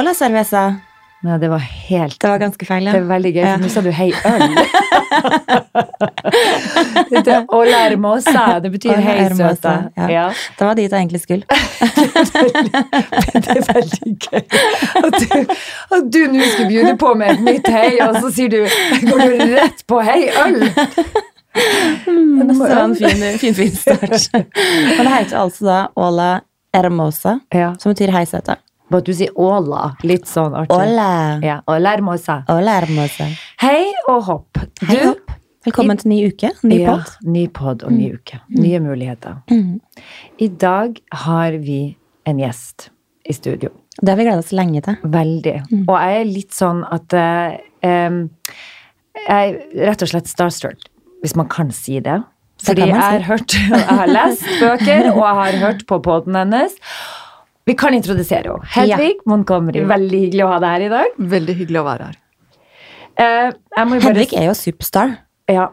Hola, 0.00 0.14
cerveza. 0.14 0.76
Nei, 1.20 1.34
det 1.38 1.48
var 1.52 1.58
helt 1.60 2.20
Det 2.20 2.28
var 2.28 2.38
ganske 2.40 2.64
feil, 2.64 2.84
Det 2.88 2.92
ja. 2.94 3.00
er 3.02 3.08
veldig 3.08 3.30
gøy, 3.34 3.42
Ja. 3.44 3.56
for 3.56 3.60
nå 3.60 3.68
sa 3.68 3.80
du 3.84 3.90
hei 3.92 4.12
øl. 4.24 4.54
det 7.26 7.34
Hola 7.50 7.80
hermosa. 7.82 8.44
Det 8.64 8.70
betyr 8.72 8.94
Hola, 8.94 9.02
hei 9.04 9.26
søta. 9.36 9.74
ja. 9.98 10.06
Ja. 10.08 10.22
Det 10.56 10.64
var 10.66 10.74
dit 10.78 10.90
jeg 10.90 11.00
egentlig 11.02 11.20
skulle. 11.20 11.44
Det 13.44 13.50
er 13.56 13.60
veldig 13.68 14.14
gøy. 14.24 14.40
At 15.02 15.18
du, 15.20 15.26
at 15.98 16.08
du 16.16 16.18
nå 16.32 16.48
skal 16.54 16.64
begynne 16.70 16.96
på 17.04 17.12
med 17.20 17.34
et 17.34 17.44
nytt 17.50 17.68
hei, 17.76 17.92
og 18.06 18.16
så 18.22 18.32
sier 18.38 18.48
du 18.48 18.64
Går 19.04 19.20
du 19.20 19.36
rett 19.58 19.84
på 19.86 20.00
hei 20.00 20.30
øl? 20.46 20.56
Mm, 22.08 22.48
det 22.48 22.56
var 22.56 22.74
en 22.86 22.96
fin, 22.96 23.28
fin, 23.44 23.54
fin 23.60 23.76
start. 23.76 24.32
Men 24.96 25.04
det 25.04 25.12
heter 25.18 25.36
altså 25.44 25.68
da 25.68 25.78
Ola 26.00 26.32
hermosa, 26.72 27.36
som 27.52 27.92
betyr 27.92 28.16
hei, 28.16 28.24
søta. 28.24 28.56
Bare 28.90 29.04
du 29.06 29.12
sier 29.14 29.30
åla. 29.38 29.92
Litt 30.02 30.26
sånn 30.26 30.54
artig. 30.58 30.74
Åla. 30.74 31.10
Ja, 31.46 31.60
Hola 31.70 31.92
hermosa. 31.94 32.40
Hola 32.48 32.78
hermosa. 32.80 33.28
Hei 33.62 33.92
og 34.10 34.24
hopp. 34.26 34.58
Hei, 34.82 34.96
Du- 34.96 35.08
hopp. 35.12 35.30
Velkommen 35.66 35.98
til 36.00 36.08
ny 36.08 36.18
uke, 36.26 36.50
ny 36.64 36.78
ja, 36.80 36.94
podd. 36.96 37.10
Ny 37.28 37.46
pod 37.48 37.82
og 37.84 37.92
ny 37.92 38.14
uke. 38.14 38.40
Nye 38.48 38.78
muligheter. 38.80 39.42
Mm. 39.50 39.80
I 40.40 40.48
dag 40.48 40.98
har 41.12 41.52
vi 41.52 41.96
en 42.26 42.38
gjest 42.38 42.88
i 43.28 43.32
studio. 43.36 43.68
Det 44.00 44.08
har 44.08 44.16
vi 44.16 44.24
gleda 44.24 44.38
oss 44.38 44.52
lenge 44.56 44.80
til. 44.82 44.96
Veldig. 45.04 45.54
Mm. 45.70 45.84
Og 45.86 45.94
jeg 46.00 46.20
er 46.20 46.24
litt 46.24 46.50
sånn 46.56 46.80
at 46.90 47.12
eh, 47.12 47.58
Jeg 47.82 49.28
er 49.28 49.86
rett 49.90 50.02
og 50.02 50.08
slett 50.08 50.26
starstruck, 50.32 50.88
hvis 51.22 51.36
man 51.36 51.46
kan 51.52 51.70
si 51.70 52.00
det. 52.00 52.22
Det 52.60 52.66
Fordi 52.66 52.86
jeg 52.88 52.96
har, 52.96 53.20
hørt, 53.28 53.52
jeg 53.70 53.86
har 53.86 54.06
lest 54.08 54.42
bøker, 54.60 55.10
og 55.12 55.20
jeg 55.20 55.36
har 55.42 55.60
hørt 55.66 55.86
på 55.86 56.00
poden 56.02 56.34
hennes. 56.34 56.72
Vi 57.68 57.76
kan 57.78 57.94
introdusere 57.94 58.56
henne. 58.56 58.72
Hedvig 58.74 59.20
Montgomery. 59.28 59.84
Veldig 59.88 60.24
hyggelig 60.24 60.44
å 60.46 60.50
ha 60.54 60.58
deg 60.62 60.74
her 60.74 60.84
i 60.86 60.90
dag. 60.92 61.22
Veldig 61.34 61.56
hyggelig 61.60 61.80
å 61.80 61.86
være 61.86 62.10
her. 62.10 62.18
Uh, 63.20 63.48
jeg 63.76 63.86
må 63.86 63.98
bare 63.98 64.04
Hedvig 64.08 64.36
er 64.40 64.48
jo 64.48 64.56
superstar. 64.56 65.16
ja, 65.50 65.68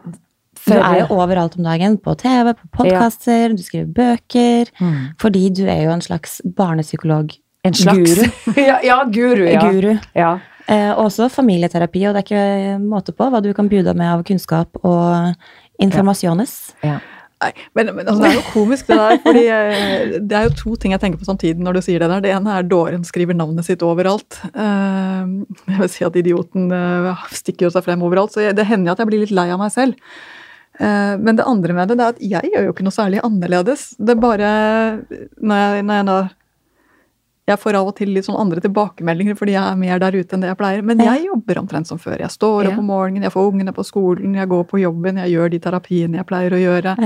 Du 0.66 0.74
er 0.76 0.98
jo 1.00 1.06
overalt 1.16 1.56
om 1.56 1.64
dagen. 1.64 1.96
På 2.02 2.14
TV, 2.18 2.52
på 2.58 2.68
podkaster, 2.82 3.56
du 3.56 3.64
skriver 3.64 3.88
bøker. 3.96 4.70
Mm. 4.82 5.00
Fordi 5.22 5.48
du 5.56 5.64
er 5.66 5.86
jo 5.86 5.94
en 5.96 6.04
slags 6.04 6.40
barnepsykolog. 6.44 7.32
En 7.64 7.74
slags 7.74 7.98
Guru. 7.98 8.28
ja, 8.68 8.78
ja, 8.84 9.02
guru. 9.04 9.46
Ja. 9.48 9.64
Guru. 9.64 9.96
Ja. 10.14 10.38
Eh, 10.68 10.90
også 11.00 11.30
familieterapi, 11.32 12.02
og 12.06 12.14
det 12.14 12.20
er 12.20 12.26
ikke 12.26 12.80
måte 12.82 13.14
på 13.16 13.30
hva 13.32 13.40
du 13.40 13.54
kan 13.56 13.70
bjude 13.72 13.94
med 13.96 14.12
av 14.12 14.24
kunnskap 14.28 14.76
og 14.84 15.32
informasjones. 15.80 16.58
Ja. 16.84 16.98
Nei, 17.38 17.52
men, 17.78 17.92
men 17.94 18.08
altså, 18.08 18.22
det 18.24 18.30
er 18.32 18.36
jo 18.38 18.46
komisk, 18.50 18.88
det 18.88 18.96
der. 18.98 19.20
fordi 19.22 19.42
eh, 19.54 20.14
det 20.18 20.38
er 20.38 20.48
jo 20.48 20.54
to 20.58 20.72
ting 20.80 20.94
jeg 20.94 21.02
tenker 21.04 21.20
på 21.20 21.28
samtidig 21.28 21.62
når 21.62 21.78
du 21.78 21.82
sier 21.86 22.02
det 22.02 22.08
der. 22.10 22.24
Det 22.24 22.32
ene 22.34 22.56
er 22.56 22.66
dåren 22.66 23.04
skriver 23.06 23.38
navnet 23.38 23.68
sitt 23.68 23.84
overalt. 23.86 24.40
Eh, 24.50 25.30
jeg 25.70 25.82
vil 25.84 25.92
si 25.92 26.06
at 26.08 26.18
idioten 26.18 26.72
eh, 26.74 27.28
stikker 27.38 27.68
jo 27.68 27.72
seg 27.74 27.86
frem 27.86 28.02
overalt, 28.06 28.34
så 28.34 28.50
det 28.50 28.66
hender 28.66 28.90
jo 28.90 28.96
at 28.96 29.04
jeg 29.04 29.10
blir 29.12 29.22
litt 29.22 29.36
lei 29.38 29.48
av 29.54 29.62
meg 29.62 29.74
selv. 29.74 30.10
Men 30.78 31.34
det 31.34 31.42
andre 31.42 31.74
med 31.74 31.88
det, 31.90 31.96
det 31.98 32.04
er 32.04 32.12
at 32.12 32.18
jeg 32.22 32.50
gjør 32.52 32.68
jo 32.68 32.72
ikke 32.72 32.84
noe 32.86 32.94
særlig 32.94 33.18
annerledes. 33.26 33.80
Det 33.98 34.12
er 34.14 34.20
bare 34.22 34.50
når 35.42 35.58
jeg, 35.58 35.86
når 35.88 35.96
jeg 35.96 36.06
da 36.06 36.18
jeg 37.48 37.58
får 37.62 37.78
av 37.80 37.88
og 37.90 37.96
til 37.96 38.10
litt 38.12 38.26
sånn 38.28 38.36
andre 38.38 38.60
tilbakemeldinger 38.64 39.36
fordi 39.38 39.54
jeg 39.56 39.64
er 39.64 39.76
mer 39.80 39.98
der 40.02 40.12
ute 40.18 40.36
enn 40.36 40.42
det 40.44 40.50
jeg 40.52 40.58
pleier. 40.60 40.82
Men 40.84 41.00
jeg 41.00 41.24
jobber 41.26 41.58
omtrent 41.62 41.88
som 41.88 41.98
før. 41.98 42.18
Jeg 42.20 42.30
står 42.34 42.68
opp 42.70 42.78
om 42.82 42.88
morgenen, 42.92 43.24
jeg 43.24 43.32
får 43.34 43.50
ungene 43.52 43.72
på 43.76 43.84
skolen, 43.88 44.34
jeg 44.36 44.48
går 44.50 44.64
på 44.70 44.80
jobben, 44.82 45.20
jeg 45.24 45.32
gjør 45.36 45.52
de 45.54 45.58
terapiene 45.66 46.20
jeg 46.20 46.28
pleier 46.28 46.52
å 46.52 46.60
gjøre. 46.62 46.96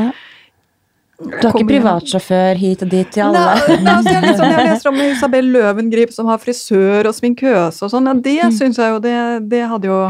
Du 1.23 1.37
har 1.47 1.53
ikke 1.55 1.69
privatsjåfør 1.69 2.59
hit 2.59 2.81
og 2.83 2.89
dit 2.91 3.11
til 3.15 3.23
alle? 3.29 3.43
Nei, 3.55 3.77
nei, 3.85 3.93
altså, 3.95 4.11
jeg, 4.11 4.23
liksom, 4.27 4.49
jeg 4.57 4.67
leser 4.67 4.91
om 4.93 5.01
Isabel 5.05 5.51
Løvengrip 5.55 6.11
som 6.17 6.27
har 6.33 6.41
frisør 6.43 7.07
og 7.07 7.15
sminkøse 7.15 7.87
og 7.87 7.93
sånn. 7.95 8.09
Ja, 8.11 8.15
det 8.27 8.39
Mm. 8.43 8.57
syns 8.59 8.81
jeg 8.83 8.91
jo 8.91 8.99
det, 9.05 9.17
det 9.53 9.63
hadde 9.71 9.87
jo 9.93 10.01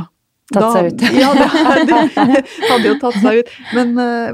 Tatt 0.52 0.72
seg 0.74 0.88
ut. 0.92 1.02
Ja, 1.16 1.30
det, 1.36 1.46
det 1.88 2.40
hadde 2.70 2.86
jo 2.88 2.96
tatt 3.00 3.18
seg 3.22 3.38
ut. 3.42 3.52
Men 3.76 3.92
eh, 4.00 4.32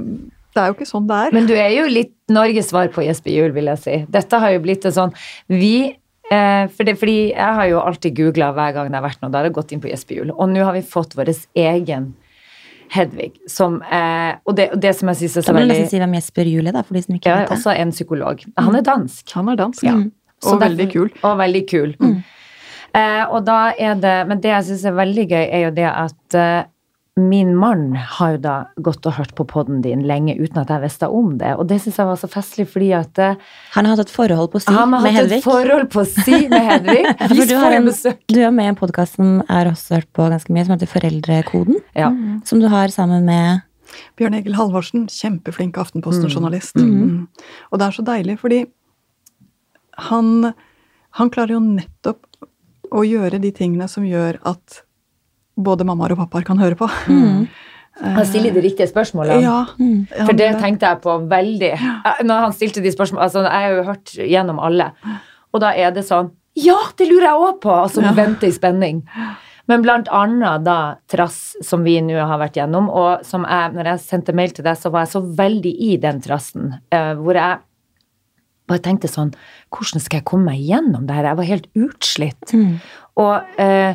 det 0.58 0.64
er 0.64 0.72
jo 0.72 0.76
ikke 0.76 0.90
sånn 0.90 1.08
det 1.08 1.22
er. 1.24 1.34
Men 1.36 1.48
du 1.48 1.54
er 1.54 1.70
jo 1.76 1.86
litt 1.90 2.14
Norges 2.34 2.68
svar 2.72 2.90
på 2.92 3.06
Jesper 3.06 3.32
Juel, 3.32 3.54
vil 3.56 3.70
jeg 3.70 3.82
si. 3.84 3.96
Dette 4.12 4.42
har 4.42 4.52
jo 4.52 4.62
blitt 4.64 4.84
en 4.88 4.94
sånn 4.96 5.12
Vi 5.48 5.74
eh, 5.88 6.64
for 6.68 6.84
det, 6.84 6.98
Fordi 7.00 7.18
jeg 7.30 7.58
har 7.60 7.68
jo 7.70 7.80
alltid 7.80 8.16
googla 8.18 8.50
hver 8.56 8.74
gang 8.76 8.90
det 8.90 8.98
har 8.98 9.06
vært 9.06 9.22
noe, 9.22 9.32
da 9.32 9.40
har 9.40 9.48
jeg 9.48 9.56
gått 9.60 9.74
inn 9.76 9.84
på 9.84 9.92
Jesper 9.92 10.18
Juel. 10.18 10.32
Og 10.34 10.50
nå 10.50 10.64
har 10.66 10.76
vi 10.76 10.82
fått 10.84 11.16
vår 11.18 11.32
egen 11.64 12.10
Hedvig, 12.88 13.34
som 13.52 13.82
eh, 13.84 14.38
Og 14.48 14.56
det, 14.56 14.70
og 14.72 14.80
det 14.80 14.94
som 14.96 15.10
jeg 15.12 15.20
syns 15.22 15.36
er 15.36 15.44
så 15.44 15.52
veldig 15.52 15.60
Da 15.60 15.74
må 15.74 15.74
du 15.74 15.82
nesten 15.82 15.92
si 15.92 16.00
hvem 16.00 16.16
Jesper 16.16 16.48
Juel 16.48 16.70
er, 16.70 16.76
da, 16.78 16.82
for 16.88 16.96
de 16.96 17.02
som 17.04 17.18
ikke 17.18 17.28
ja, 17.28 17.42
vet 17.42 17.50
det? 17.50 17.58
Også 17.58 17.74
en 17.76 17.92
psykolog. 17.92 18.44
Han 18.56 18.78
er 18.78 18.86
dansk. 18.86 19.22
Han 19.36 19.52
er 19.52 19.60
dansk, 19.60 19.84
Ja. 19.84 19.96
Mm. 19.98 20.08
Og, 20.38 20.52
Og 20.52 20.60
veldig 20.62 20.84
kul. 20.92 21.08
Og 21.26 21.32
veldig 21.40 21.60
kul. 21.66 21.94
Eh, 21.98 23.24
og 23.26 23.40
da 23.42 23.72
er 23.74 23.96
det 23.98 24.16
Men 24.30 24.38
det 24.40 24.52
jeg 24.52 24.66
syns 24.68 24.84
er 24.86 24.94
veldig 24.94 25.24
gøy, 25.28 25.44
er 25.44 25.64
jo 25.66 25.72
det 25.74 25.88
at 25.90 26.36
eh, 26.38 26.68
min 27.18 27.50
mann 27.56 27.96
har 27.96 28.36
jo 28.36 28.40
da 28.42 28.54
gått 28.84 29.06
og 29.08 29.16
hørt 29.18 29.34
på 29.38 29.46
poden 29.48 29.80
din 29.82 30.04
lenge 30.06 30.36
uten 30.38 30.60
at 30.62 30.70
jeg 30.70 30.84
visste 30.84 31.08
om 31.10 31.32
det. 31.40 31.54
Og 31.58 31.66
det 31.70 31.80
syns 31.82 31.98
jeg 32.00 32.08
var 32.08 32.18
så 32.20 32.30
festlig, 32.30 32.68
fordi 32.70 32.90
at 32.96 33.20
eh, 33.22 33.38
Han 33.74 33.88
har 33.88 33.96
hatt 33.96 34.06
et 34.06 34.14
forhold 34.14 34.52
på 34.52 34.62
si 34.62 34.74
han 34.74 34.94
har 34.94 35.06
hatt 35.06 35.34
et 35.38 35.44
forhold 35.44 35.88
på 35.92 36.04
si 36.06 36.44
med 36.50 36.66
Hedvig. 36.70 37.00
Ja, 37.04 37.28
du, 37.28 37.54
har 37.58 37.76
en, 37.78 37.88
besøk. 37.90 38.20
du 38.30 38.40
er 38.40 38.54
med 38.54 38.70
i 38.70 38.72
en 38.72 38.78
podkast 38.78 39.18
som 39.18 39.38
jeg 39.40 39.50
har 39.50 39.72
også 39.72 39.98
hørt 39.98 40.10
på 40.16 40.28
ganske 40.30 40.54
mye, 40.54 40.66
som 40.66 40.76
heter 40.76 40.92
Foreldrekoden. 40.92 41.80
Ja. 41.98 42.12
Som 42.48 42.62
du 42.62 42.68
har 42.72 42.92
sammen 42.94 43.26
med 43.28 43.64
Bjørn 44.18 44.36
Egil 44.38 44.58
Halvorsen, 44.58 45.06
kjempeflink 45.10 45.78
Aftenposten-journalist. 45.80 46.76
Mm. 46.76 47.26
Og 47.72 47.80
det 47.80 47.86
er 47.86 47.96
så 47.96 48.04
deilig, 48.04 48.36
fordi 48.42 48.64
han, 50.08 50.52
han 51.18 51.32
klarer 51.34 51.56
jo 51.56 51.62
nettopp 51.64 52.26
å 52.94 53.04
gjøre 53.04 53.40
de 53.42 53.50
tingene 53.54 53.88
som 53.90 54.06
gjør 54.06 54.38
at 54.48 54.82
både 55.58 55.84
mammaer 55.88 56.14
og 56.14 56.20
pappaer 56.22 56.44
kan 56.46 56.60
høre 56.62 56.78
på. 56.78 56.88
Han 57.98 58.24
stiller 58.28 58.54
de 58.54 58.62
riktige 58.62 58.86
spørsmålene. 58.86 59.42
Ja, 59.42 59.64
For 60.26 60.36
det 60.38 60.52
tenkte 60.60 60.86
jeg 60.86 61.00
på 61.02 61.16
veldig 61.28 61.72
Eh, 61.74 62.20
Når 62.22 62.44
han 62.44 62.52
stilte 62.54 62.82
de 62.84 62.92
spørsmålene 62.94 63.24
altså 63.26 63.42
Jeg 63.42 63.50
har 63.64 63.74
jo 63.74 63.82
hørt 63.88 64.12
gjennom 64.22 64.60
alle. 64.62 64.92
Og 65.52 65.60
da 65.64 65.72
er 65.74 65.90
det 65.96 66.04
sånn 66.06 66.30
Ja, 66.58 66.76
det 66.98 67.08
lurer 67.10 67.26
jeg 67.26 67.42
òg 67.48 67.60
på! 67.64 67.72
Altså 67.74 68.02
Ja. 68.02 68.12
vente 68.14 68.46
i 68.46 68.52
spenning. 68.54 69.02
Men 69.68 69.82
blant 69.82 70.08
annet 70.14 70.62
da 70.64 70.76
trass 71.10 71.56
som 71.62 71.82
vi 71.84 71.98
nå 72.00 72.14
har 72.26 72.38
vært 72.40 72.54
gjennom, 72.56 72.86
og 72.88 73.24
som 73.26 73.42
jeg, 73.44 73.72
når 73.74 73.84
jeg 73.84 73.98
sendte 74.00 74.32
mail 74.34 74.50
til 74.56 74.64
deg, 74.64 74.76
så 74.80 74.90
var 74.90 75.04
jeg 75.04 75.12
så 75.12 75.20
veldig 75.36 75.74
i 75.90 75.96
den 76.00 76.20
trassen. 76.24 76.78
eh, 76.90 77.14
hvor 77.14 77.34
jeg 77.34 77.58
bare 78.68 78.78
tenkte 78.78 79.08
sånn 79.10 79.34
Hvordan 79.74 80.00
skal 80.00 80.18
jeg 80.20 80.24
komme 80.24 80.44
meg 80.52 80.60
gjennom 80.62 81.06
det 81.06 81.14
her? 81.16 81.24
Jeg 81.24 81.36
var 81.36 81.44
helt 81.44 81.66
utslitt. 81.74 82.54
Og 83.16 83.42
eh, 83.58 83.94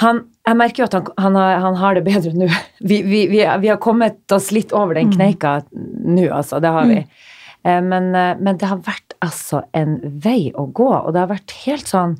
han, 0.00 0.24
jeg 0.46 0.58
merker 0.58 0.82
jo 0.82 0.86
at 0.88 0.96
han, 0.96 1.10
han, 1.22 1.36
har, 1.38 1.60
han 1.62 1.76
har 1.78 1.98
det 1.98 2.04
bedre 2.06 2.32
nå. 2.34 2.48
Vi, 2.84 2.98
vi, 3.06 3.20
vi, 3.30 3.38
vi 3.40 3.70
har 3.70 3.78
kommet 3.80 4.32
oss 4.34 4.50
litt 4.52 4.74
over 4.76 4.98
den 4.98 5.12
kneika 5.14 5.60
nå, 5.72 6.26
altså. 6.28 6.58
Det 6.60 6.72
har 6.74 6.88
vi. 6.90 6.98
Mm. 7.00 7.86
Men, 7.88 8.10
eh, 8.12 8.34
men 8.36 8.58
det 8.60 8.68
har 8.68 8.82
vært 8.84 9.14
altså 9.24 9.62
en 9.72 9.96
vei 10.20 10.50
å 10.52 10.66
gå, 10.68 10.90
og 10.90 11.14
det 11.14 11.22
har 11.22 11.30
vært 11.30 11.54
helt 11.62 11.88
sånn 11.88 12.18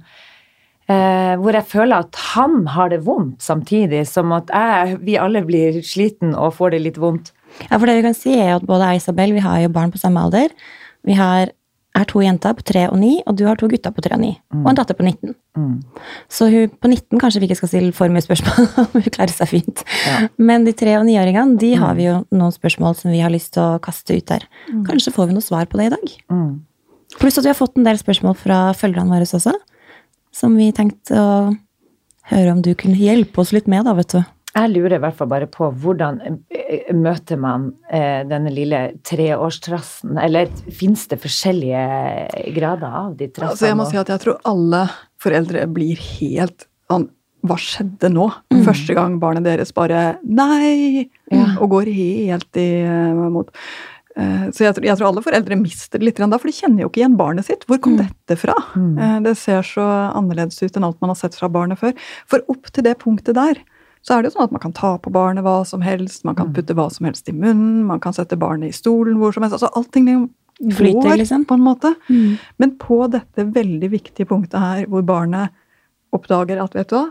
eh, 0.89 1.35
Hvor 1.37 1.53
jeg 1.53 1.69
føler 1.69 2.07
at 2.07 2.21
han 2.31 2.63
har 2.73 2.95
det 2.95 3.03
vondt, 3.05 3.43
samtidig 3.45 4.07
som 4.09 4.33
at 4.37 4.49
jeg, 4.49 5.03
vi 5.05 5.19
alle 5.21 5.45
blir 5.45 5.83
sliten 5.85 6.33
og 6.33 6.57
får 6.57 6.73
det 6.77 6.81
litt 6.87 7.03
vondt. 7.03 7.35
Ja, 7.67 7.77
for 7.77 7.85
det 7.85 7.99
vi 7.99 8.07
kan 8.07 8.17
si 8.17 8.33
er 8.39 8.55
jo 8.55 8.63
at 8.63 8.69
både 8.71 8.89
jeg 8.89 9.03
og 9.03 9.05
Isabel, 9.05 9.37
vi 9.37 9.45
har 9.45 9.61
jo 9.67 9.75
barn 9.75 9.93
på 9.93 10.01
samme 10.01 10.25
alder. 10.25 10.55
Vi 11.05 11.19
har, 11.19 11.53
er 11.95 12.07
to 12.11 12.23
jenter 12.25 12.55
på 12.59 12.65
tre 12.67 12.85
og 12.91 12.99
ni, 12.99 13.13
og 13.23 13.37
du 13.39 13.45
har 13.47 13.59
to 13.59 13.69
gutter 13.71 13.93
på 13.95 14.03
tre 14.03 14.17
og 14.17 14.23
ni. 14.23 14.33
Og 14.57 14.67
en 14.71 14.79
datter 14.79 14.97
på 14.99 15.05
19. 15.07 15.35
Mm. 15.57 15.77
Så 16.33 16.49
hun 16.51 16.73
på 16.83 16.91
19 16.91 17.21
kanskje 17.23 17.43
vi 17.43 17.49
ikke 17.49 17.59
skal 17.61 17.71
stille 17.71 17.95
for 17.95 18.11
mye 18.11 18.25
spørsmål, 18.25 18.69
hun 18.97 19.07
klarer 19.15 19.35
seg 19.35 19.51
fint. 19.53 19.85
Ja. 20.09 20.17
Men 20.43 20.67
de 20.67 20.75
tre- 20.77 20.97
og 20.99 21.07
niåringene, 21.07 21.59
de 21.61 21.75
har 21.79 21.95
vi 21.99 22.09
jo 22.09 22.17
noen 22.35 22.55
spørsmål 22.55 22.99
som 22.99 23.15
vi 23.15 23.23
har 23.23 23.33
lyst 23.33 23.55
til 23.55 23.63
å 23.63 23.81
kaste 23.85 24.17
ut 24.19 24.27
der. 24.31 24.47
Kanskje 24.89 25.15
får 25.15 25.31
vi 25.31 25.39
noe 25.39 25.47
svar 25.47 25.71
på 25.71 25.79
det 25.81 25.91
i 25.91 25.95
dag. 25.95 26.17
Mm. 26.35 26.53
Pluss 27.21 27.39
at 27.39 27.47
vi 27.47 27.53
har 27.53 27.59
fått 27.59 27.79
en 27.79 27.87
del 27.87 28.01
spørsmål 28.01 28.35
fra 28.43 28.61
følgerne 28.75 29.15
våre 29.15 29.29
også, 29.39 29.55
som 30.35 30.59
vi 30.59 30.73
tenkte 30.75 31.15
å 31.15 31.35
høre 32.33 32.55
om 32.57 32.63
du 32.65 32.73
kunne 32.75 32.99
hjelpe 32.99 33.43
oss 33.43 33.53
litt 33.55 33.69
med, 33.71 33.87
da, 33.87 33.95
vet 33.95 34.17
du. 34.17 34.34
Jeg 34.55 34.71
lurer 34.71 34.95
i 34.97 35.03
hvert 35.03 35.17
fall 35.19 35.31
bare 35.33 35.49
på 35.51 35.67
hvordan 35.83 36.21
eh, 36.23 36.93
møter 36.95 37.41
man 37.41 37.73
eh, 37.91 38.23
denne 38.29 38.53
lille 38.55 38.83
treårstrassen? 39.07 40.15
Eller 40.23 40.53
fins 40.71 41.09
det 41.11 41.19
forskjellige 41.25 42.53
grader 42.55 42.95
av 43.01 43.17
de 43.19 43.27
trassene? 43.33 43.51
Altså 43.51 43.71
jeg 43.73 43.79
må 43.81 43.89
si 43.91 43.99
at 43.99 44.13
jeg 44.15 44.23
tror 44.23 44.39
alle 44.47 44.85
foreldre 45.23 45.67
blir 45.75 45.99
helt 46.21 46.69
an 46.93 47.09
Hva 47.45 47.59
skjedde 47.61 48.13
nå? 48.15 48.29
Første 48.65 48.95
gang 48.97 49.19
barnet 49.21 49.49
deres 49.49 49.75
bare 49.75 50.21
Nei! 50.23 51.11
Ja. 51.35 51.57
Og 51.59 51.75
går 51.75 51.91
helt 51.91 52.63
i 52.63 52.69
eh, 52.87 54.47
Så 54.55 54.69
jeg 54.69 54.79
tror, 54.79 54.87
jeg 54.87 55.01
tror 55.01 55.11
alle 55.11 55.27
foreldre 55.27 55.59
mister 55.59 55.99
det 55.99 56.13
litt, 56.13 56.23
da, 56.23 56.39
for 56.39 56.47
de 56.47 56.55
kjenner 56.61 56.87
jo 56.87 56.93
ikke 56.93 57.03
igjen 57.03 57.19
barnet 57.19 57.51
sitt. 57.51 57.67
Hvor 57.67 57.83
kom 57.83 57.99
dette 57.99 58.39
fra? 58.39 58.55
Mm. 58.79 59.27
Det 59.27 59.35
ser 59.41 59.67
så 59.67 59.83
annerledes 60.15 60.63
ut 60.63 60.79
enn 60.79 60.87
alt 60.87 61.03
man 61.03 61.11
har 61.11 61.19
sett 61.19 61.35
fra 61.35 61.51
barnet 61.51 61.83
før. 61.83 61.99
For 62.31 62.47
opp 62.55 62.71
til 62.71 62.87
det 62.87 63.01
punktet 63.03 63.35
der, 63.35 63.59
så 64.05 64.15
er 64.19 64.23
det 64.23 64.31
jo 64.31 64.35
sånn 64.37 64.47
at 64.51 64.53
man 64.53 64.61
kan 64.61 64.75
ta 64.77 64.95
på 65.01 65.11
barnet 65.15 65.45
hva 65.47 65.63
som 65.67 65.81
helst, 65.85 66.25
man 66.29 66.37
kan 66.37 66.53
putte 66.53 66.75
hva 66.77 66.91
som 66.93 67.07
helst 67.09 67.29
i 67.31 67.33
munnen, 67.33 67.87
man 67.89 68.03
kan 68.05 68.13
sette 68.13 68.37
barnet 68.37 68.69
i 68.69 68.77
stolen 68.77 69.17
hvor 69.21 69.33
som 69.33 69.43
helst. 69.47 69.57
altså 69.57 69.71
Allting 69.79 70.11
Flyter, 70.61 71.01
går, 71.03 71.17
liksom. 71.19 71.45
på 71.49 71.57
en 71.57 71.65
måte. 71.67 71.91
Mm. 72.09 72.37
Men 72.63 72.75
på 72.79 73.01
dette 73.11 73.43
veldig 73.57 73.89
viktige 73.91 74.29
punktet 74.31 74.61
her, 74.61 74.85
hvor 74.87 75.03
barnet 75.03 75.51
oppdager 76.15 76.61
at 76.63 76.77
vet 76.77 76.93
du 76.93 76.95
hva, 76.99 77.07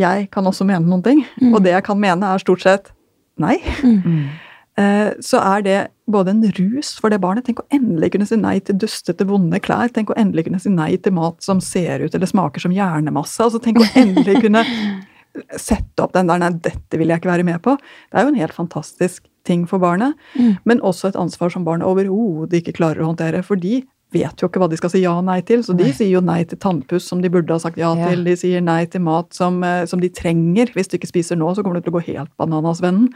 jeg 0.00 0.30
kan 0.32 0.46
også 0.48 0.64
mene 0.64 0.86
noen 0.88 1.02
ting, 1.04 1.24
Mm. 1.42 1.54
og 1.54 1.62
det 1.62 1.74
jeg 1.74 1.84
kan 1.84 1.98
mene 2.00 2.24
er 2.24 2.38
stort 2.38 2.62
sett 2.62 2.92
nei, 3.38 3.58
Mm. 3.82 4.28
eh, 4.80 5.10
så 5.20 5.42
er 5.44 5.62
det 5.66 5.88
både 6.08 6.30
en 6.30 6.42
rus 6.56 6.94
for 6.98 7.10
det 7.10 7.20
barnet. 7.20 7.44
Tenk 7.44 7.60
å 7.60 7.68
endelig 7.70 8.12
kunne 8.12 8.26
si 8.26 8.36
nei 8.36 8.58
til 8.60 8.76
dustete, 8.76 9.26
vonde 9.26 9.60
klær. 9.60 9.92
Tenk 9.92 10.08
å 10.08 10.16
endelig 10.16 10.46
kunne 10.46 10.60
si 10.60 10.70
nei 10.70 10.96
til 10.96 11.12
mat 11.12 11.42
som 11.42 11.60
ser 11.60 12.00
ut 12.06 12.14
eller 12.14 12.26
smaker 12.26 12.60
som 12.60 12.72
hjernemasse. 12.72 13.38
altså 13.44 13.60
Tenk 13.60 13.78
å 13.78 13.90
endelig 13.94 14.40
kunne 14.46 14.64
sette 15.56 16.02
opp 16.02 16.12
den 16.12 16.26
der 16.26 16.38
'nei, 16.38 16.50
dette 16.60 16.98
vil 16.98 17.08
jeg 17.08 17.20
ikke 17.20 17.30
være 17.30 17.44
med 17.44 17.62
på'. 17.62 17.76
Det 17.78 18.18
er 18.18 18.22
jo 18.22 18.28
en 18.28 18.34
helt 18.40 18.52
fantastisk 18.54 19.22
ting 19.44 19.66
for 19.66 19.78
barnet, 19.78 20.14
Mm. 20.38 20.58
men 20.64 20.80
også 20.80 21.08
et 21.08 21.14
ansvar 21.16 21.50
som 21.50 21.64
barnet 21.64 21.86
overhodet 21.86 22.52
ikke 22.62 22.72
klarer 22.76 23.00
å 23.00 23.14
håndtere. 23.14 23.42
For 23.44 23.56
de 23.56 23.84
vet 24.12 24.36
jo 24.42 24.48
ikke 24.48 24.58
hva 24.60 24.68
de 24.68 24.76
skal 24.76 24.90
si 24.90 25.00
ja 25.02 25.12
og 25.16 25.24
nei 25.24 25.40
til, 25.40 25.60
så 25.62 25.74
de 25.76 25.84
Nei. 25.84 25.92
sier 25.92 26.10
jo 26.10 26.20
nei 26.20 26.42
til 26.44 26.58
tannpuss 26.58 27.02
som 27.06 27.20
de 27.22 27.28
burde 27.30 27.48
ha 27.50 27.58
sagt 27.58 27.76
ja 27.78 27.94
Ja. 27.94 28.08
til. 28.08 28.24
De 28.24 28.32
sier 28.36 28.60
nei 28.60 28.84
til 28.86 29.00
mat 29.00 29.32
som, 29.32 29.62
eh, 29.62 29.84
som 29.86 30.00
de 30.00 30.08
trenger. 30.08 30.66
Hvis 30.74 30.88
du 30.88 30.98
ikke 30.98 31.06
spiser 31.08 31.36
nå, 31.36 31.54
så 31.54 31.62
kommer 31.62 31.74
det 31.76 31.84
til 31.84 31.92
å 31.92 32.00
gå 32.00 32.14
helt 32.16 32.30
bananas, 32.36 32.80
vennen. 32.80 33.08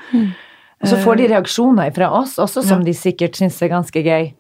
Og 0.82 0.88
så 0.88 0.96
får 1.02 1.16
de 1.16 1.28
reaksjoner 1.28 1.92
fra 1.94 2.10
oss 2.10 2.36
også, 2.36 2.62
som 2.64 2.78
Ja. 2.80 2.84
de 2.84 2.92
sikkert 2.92 3.32
syns 3.34 3.60
er 3.62 3.68
ganske 3.68 4.02
gøy. 4.04 4.34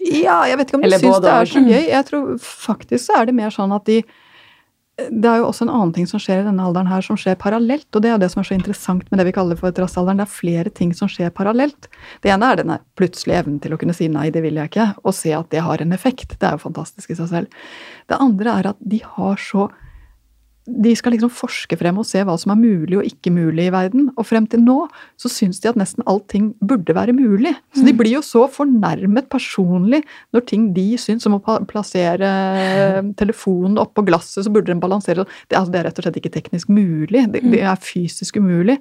Ja, 0.00 0.44
jeg 0.44 0.56
vet 0.58 0.68
ikke 0.70 0.74
om 0.76 0.82
de 0.82 0.90
syns 0.90 1.20
det 1.20 1.30
er 1.30 1.44
så 1.44 1.60
gøy. 1.66 1.88
Jeg 1.88 2.06
tror 2.06 2.38
faktisk 2.38 3.06
så 3.10 3.20
er 3.20 3.26
det 3.26 3.34
mer 3.34 3.50
sånn 3.50 3.74
at 3.74 3.84
de 3.84 4.02
Det 4.98 5.28
er 5.30 5.38
jo 5.38 5.46
også 5.46 5.62
en 5.62 5.70
annen 5.70 5.92
ting 5.94 6.08
som 6.10 6.18
skjer 6.18 6.40
i 6.42 6.46
denne 6.48 6.64
alderen 6.66 6.88
her, 6.90 7.04
som 7.06 7.14
skjer 7.18 7.36
parallelt. 7.38 7.86
Og 7.94 8.02
det 8.02 8.10
er 8.10 8.18
det 8.18 8.32
som 8.32 8.40
er 8.42 8.48
så 8.48 8.56
interessant 8.56 9.04
med 9.06 9.20
det 9.20 9.28
vi 9.28 9.34
kaller 9.36 9.58
for 9.60 9.74
trassalderen. 9.74 10.18
Det 10.18 10.26
er 10.26 10.32
flere 10.40 10.72
ting 10.74 10.90
som 10.96 11.10
skjer 11.12 11.30
parallelt. 11.34 11.86
Det 12.24 12.32
ene 12.34 12.48
er 12.50 12.58
denne 12.58 12.80
plutselige 12.98 13.44
evnen 13.44 13.60
til 13.62 13.76
å 13.76 13.78
kunne 13.78 13.94
si 13.94 14.10
nei, 14.10 14.26
det 14.34 14.42
vil 14.42 14.58
jeg 14.58 14.72
ikke, 14.72 14.88
og 15.04 15.14
se 15.14 15.30
at 15.38 15.52
det 15.54 15.62
har 15.62 15.84
en 15.84 15.94
effekt. 15.94 16.34
Det 16.34 16.48
er 16.48 16.58
jo 16.58 16.64
fantastisk 16.66 17.14
i 17.14 17.18
seg 17.20 17.30
selv. 17.30 17.60
Det 18.10 18.18
andre 18.18 18.56
er 18.58 18.72
at 18.72 18.82
de 18.82 18.98
har 19.04 19.38
så 19.38 19.68
de 20.68 20.92
skal 20.98 21.14
liksom 21.14 21.30
forske 21.32 21.76
frem 21.80 21.96
og 22.00 22.06
se 22.06 22.20
hva 22.26 22.34
som 22.40 22.52
er 22.52 22.60
mulig 22.60 22.98
og 22.98 23.06
ikke 23.06 23.32
mulig 23.32 23.68
i 23.68 23.72
verden. 23.72 24.08
Og 24.20 24.26
frem 24.28 24.46
til 24.50 24.60
nå 24.64 24.76
så 25.20 25.30
syns 25.32 25.62
de 25.62 25.70
at 25.70 25.78
nesten 25.80 26.04
allting 26.10 26.50
burde 26.60 26.94
være 26.96 27.14
mulig. 27.16 27.54
Så 27.74 27.84
de 27.86 27.94
blir 27.96 28.18
jo 28.18 28.22
så 28.24 28.44
fornærmet 28.52 29.30
personlig 29.32 30.02
når 30.36 30.46
ting 30.50 30.68
de 30.76 30.86
syns, 31.00 31.24
som 31.24 31.36
å 31.38 31.58
plassere 31.68 32.30
telefonen 33.20 33.80
oppå 33.80 34.04
glasset, 34.06 34.44
så 34.44 34.52
burde 34.52 34.72
den 34.72 34.82
balansere 34.82 35.24
det, 35.24 35.56
altså, 35.56 35.72
det 35.72 35.80
er 35.80 35.88
rett 35.88 36.00
og 36.00 36.06
slett 36.06 36.20
ikke 36.20 36.34
teknisk 36.36 36.70
mulig. 36.72 37.24
Det, 37.32 37.42
det 37.48 37.64
er 37.64 37.82
fysisk 37.82 38.38
umulig. 38.40 38.78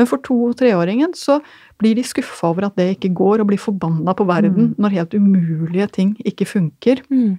Men 0.00 0.10
for 0.10 0.22
to- 0.24 0.50
og 0.50 0.58
treåringen 0.58 1.14
så 1.16 1.40
blir 1.80 1.96
de 1.98 2.04
skuffa 2.06 2.50
over 2.50 2.68
at 2.68 2.76
det 2.78 2.94
ikke 2.94 3.12
går, 3.16 3.42
og 3.42 3.50
blir 3.50 3.60
forbanna 3.60 4.14
på 4.16 4.26
verden 4.28 4.72
når 4.80 4.96
helt 4.96 5.16
umulige 5.18 5.88
ting 5.92 6.14
ikke 6.24 6.48
funker. 6.48 7.02
Mm. 7.12 7.36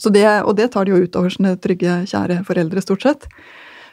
Så 0.00 0.10
det, 0.14 0.26
og 0.42 0.56
det 0.58 0.72
tar 0.74 0.86
de 0.86 0.94
jo 0.94 1.04
utover 1.04 1.30
sine 1.30 1.54
trygge, 1.62 2.00
kjære 2.10 2.40
foreldre, 2.48 2.82
stort 2.82 3.06
sett. 3.06 3.28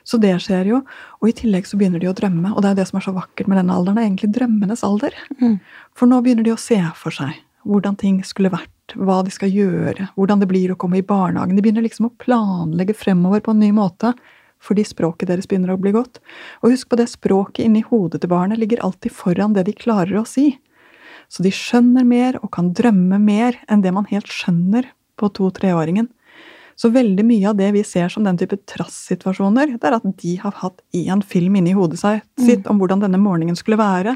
Så 0.07 0.17
det 0.21 0.33
skjer 0.41 0.71
jo. 0.71 0.81
Og 1.21 1.29
i 1.29 1.35
tillegg 1.37 1.67
så 1.69 1.77
begynner 1.77 2.01
de 2.01 2.09
å 2.09 2.15
drømme, 2.17 2.55
og 2.55 2.63
det 2.63 2.71
er 2.71 2.81
det 2.81 2.87
som 2.89 2.97
er 2.97 3.05
så 3.05 3.13
vakkert 3.15 3.49
med 3.51 3.59
denne 3.61 3.75
alderen. 3.77 3.99
Det 3.99 4.03
er 4.03 4.09
egentlig 4.09 4.33
drømmenes 4.37 4.83
alder. 4.87 5.17
Mm. 5.37 5.57
For 5.97 6.09
nå 6.09 6.21
begynner 6.25 6.47
de 6.47 6.55
å 6.55 6.61
se 6.61 6.81
for 6.97 7.13
seg 7.13 7.37
hvordan 7.69 7.93
ting 8.01 8.23
skulle 8.25 8.49
vært, 8.49 8.95
hva 8.97 9.19
de 9.21 9.29
skal 9.29 9.51
gjøre, 9.53 10.07
hvordan 10.17 10.41
det 10.41 10.47
blir 10.49 10.71
å 10.73 10.77
komme 10.81 10.97
i 10.97 11.05
barnehagen. 11.05 11.53
De 11.53 11.61
begynner 11.61 11.85
liksom 11.85 12.07
å 12.09 12.15
planlegge 12.21 12.95
fremover 12.97 13.43
på 13.45 13.53
en 13.53 13.61
ny 13.61 13.69
måte. 13.77 14.15
Fordi 14.61 14.83
språket 14.85 15.29
deres 15.31 15.47
begynner 15.49 15.73
å 15.73 15.79
bli 15.81 15.89
godt. 15.93 16.19
Og 16.61 16.75
husk 16.75 16.91
på 16.91 16.97
det, 16.99 17.07
språket 17.09 17.63
inni 17.65 17.81
hodet 17.85 18.19
til 18.21 18.29
barnet 18.29 18.59
ligger 18.61 18.83
alltid 18.85 19.13
foran 19.17 19.55
det 19.55 19.63
de 19.65 19.73
klarer 19.73 20.19
å 20.19 20.25
si. 20.29 20.51
Så 21.33 21.41
de 21.41 21.49
skjønner 21.55 22.05
mer 22.05 22.37
og 22.43 22.51
kan 22.53 22.69
drømme 22.77 23.17
mer 23.21 23.57
enn 23.71 23.81
det 23.81 23.93
man 23.95 24.05
helt 24.11 24.29
skjønner 24.29 24.85
på 25.21 25.29
to-treåringen. 25.37 26.09
Så 26.81 26.89
veldig 26.89 27.23
mye 27.27 27.49
av 27.51 27.57
det 27.59 27.67
vi 27.75 27.83
ser 27.85 28.09
som 28.09 28.25
den 28.25 28.39
type 28.39 28.57
trass-situasjoner, 28.69 29.75
det 29.77 29.85
er 29.85 29.97
at 29.99 30.05
de 30.23 30.37
har 30.41 30.55
hatt 30.63 30.79
én 30.97 31.19
film 31.21 31.59
inni 31.59 31.75
hodet 31.77 31.99
seg, 32.01 32.23
sitt 32.41 32.69
om 32.71 32.79
hvordan 32.81 33.03
denne 33.03 33.19
morgenen 33.21 33.59
skulle 33.59 33.77
være. 33.77 34.15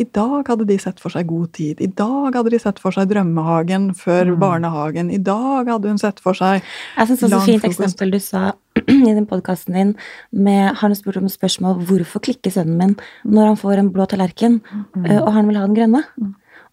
I 0.00 0.06
dag 0.16 0.48
hadde 0.48 0.66
de 0.68 0.76
sett 0.80 1.00
for 1.00 1.12
seg 1.12 1.28
god 1.28 1.50
tid. 1.56 1.80
I 1.80 1.88
dag 1.88 2.34
hadde 2.36 2.52
de 2.52 2.60
sett 2.60 2.80
for 2.80 2.92
seg 2.92 3.08
drømmehagen 3.10 3.90
før 3.96 4.34
barnehagen. 4.40 5.10
I 5.12 5.20
dag 5.24 5.68
hadde 5.72 5.92
hun 5.92 6.00
sett 6.00 6.20
for 6.24 6.36
seg 6.36 6.60
Jeg 6.60 7.10
syns 7.10 7.26
også 7.26 7.38
et 7.40 7.46
fint 7.50 7.64
frokost. 7.64 7.84
eksempel 7.84 8.12
du 8.12 8.18
sa 8.20 8.42
i 9.10 9.14
den 9.16 9.28
podkasten 9.28 9.76
din 9.76 9.94
med 10.32 10.76
han 10.82 10.96
spurte 10.96 11.20
om 11.24 11.30
spørsmål 11.32 11.80
hvorfor 11.88 12.24
klikker 12.28 12.52
sønnen 12.52 12.76
min 12.80 12.98
når 13.24 13.52
han 13.52 13.60
får 13.60 13.80
en 13.80 13.92
blå 13.92 14.08
tallerken, 14.08 14.60
mm. 14.96 15.08
og 15.22 15.32
han 15.32 15.48
vil 15.48 15.60
ha 15.60 15.64
den 15.68 15.78
grønne? 15.80 16.04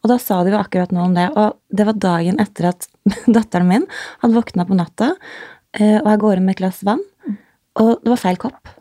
Og 0.03 0.11
da 0.11 0.19
sa 0.19 0.41
de 0.44 0.51
jo 0.51 0.59
akkurat 0.59 0.91
noe 0.91 1.07
om 1.07 1.15
det, 1.15 1.29
og 1.39 1.57
det 1.71 1.88
var 1.88 2.00
dagen 2.03 2.39
etter 2.44 2.69
at 2.73 2.88
datteren 3.38 3.69
min 3.69 3.85
hadde 4.21 4.35
våkna 4.35 4.67
på 4.67 4.75
natta, 4.77 5.13
eh, 5.79 6.00
og 6.01 6.09
jeg 6.11 6.23
går 6.25 6.39
inn 6.39 6.47
med 6.50 6.57
et 6.57 6.63
glass 6.63 6.81
vann, 6.83 7.03
og 7.79 7.94
det 8.03 8.11
var 8.11 8.21
feil 8.27 8.41
kopp. 8.41 8.73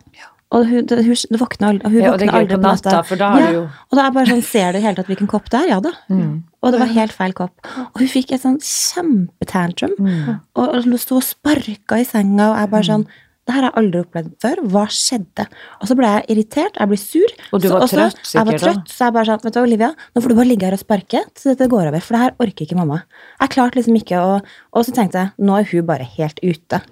Og 0.53 0.67
hun, 0.69 0.83
det, 0.85 0.99
hun, 1.07 1.17
det 1.17 1.39
våkna 1.41 1.69
og 1.79 1.87
hun 1.89 2.03
Ja, 2.03 2.11
og 2.13 2.21
våkna 2.21 2.33
aldri 2.43 2.57
på 2.59 2.67
natta, 2.67 2.99
for 3.09 3.17
da 3.17 3.31
har 3.33 3.41
ja, 3.41 3.47
du 3.49 3.55
jo- 3.57 3.69
Og 3.89 3.97
da 3.97 4.03
er 4.05 4.11
bare 4.13 4.29
sånn, 4.29 4.43
ser 4.45 4.75
du 4.75 4.79
i 4.79 4.83
hele 4.85 4.99
tatt 4.99 5.09
hvilken 5.09 5.31
kopp 5.31 5.47
det 5.49 5.63
er? 5.63 5.69
Ja 5.71 5.79
da. 5.81 5.95
Mm. 6.13 6.43
Og 6.61 6.75
det 6.75 6.81
var 6.83 6.91
helt 6.93 7.15
feil 7.17 7.33
kopp. 7.33 7.55
Og 7.87 8.03
hun 8.03 8.11
fikk 8.13 8.35
et 8.37 8.43
sånn 8.43 8.59
kjempetantrum. 8.61 9.95
Mm. 9.97 10.41
Og 10.61 10.75
og 10.77 11.01
sto 11.01 11.17
og 11.17 11.25
sparka 11.25 12.03
i 12.03 12.05
senga, 12.05 12.51
og 12.51 12.59
jeg 12.61 12.71
bare 12.75 12.89
sånn 12.91 13.07
Det 13.43 13.55
her 13.57 13.65
har 13.65 13.73
jeg 13.73 13.79
aldri 13.81 14.01
opplevd 14.05 14.35
før. 14.39 14.61
Hva 14.71 14.83
skjedde? 14.95 15.47
Og 15.83 15.89
så 15.91 15.97
ble 15.99 16.07
jeg 16.13 16.27
irritert, 16.31 16.77
jeg 16.79 16.89
ble 16.93 16.99
sur. 17.01 17.33
Og 17.53 17.61
du 17.61 17.67
Så 17.69 17.73
var 17.75 17.81
også- 17.83 17.97
trøtt 17.99 18.35
Jeg 18.35 18.47
var 18.47 18.59
trøtt, 18.63 18.85
da. 18.87 18.93
så 18.95 19.05
jeg 19.09 19.13
bare 19.17 19.25
sånn 19.27 19.43
Vet 19.43 19.53
du 19.55 19.61
Olivia, 19.61 19.89
nå 20.15 20.23
får 20.23 20.29
du 20.29 20.35
bare 20.39 20.47
ligge 20.47 20.63
her 20.69 20.73
og 20.73 20.79
sparke 20.79 21.21
til 21.35 21.55
dette 21.57 21.69
går 21.71 21.89
over, 21.89 22.01
for 22.01 22.15
det 22.15 22.23
her 22.23 22.37
orker 22.39 22.67
ikke 22.67 22.77
mamma. 22.79 23.03
Jeg 23.41 23.51
klarte 23.51 23.75
liksom 23.81 23.97
ikke 23.99 24.17
å 24.23 24.43
Og 24.73 24.85
så 24.87 24.93
tenkte 24.95 25.19
jeg 25.19 25.33
nå 25.41 25.59
er 25.59 25.65
hun 25.73 25.87
bare 25.87 26.05
helt 26.05 26.39
ute. 26.43 26.83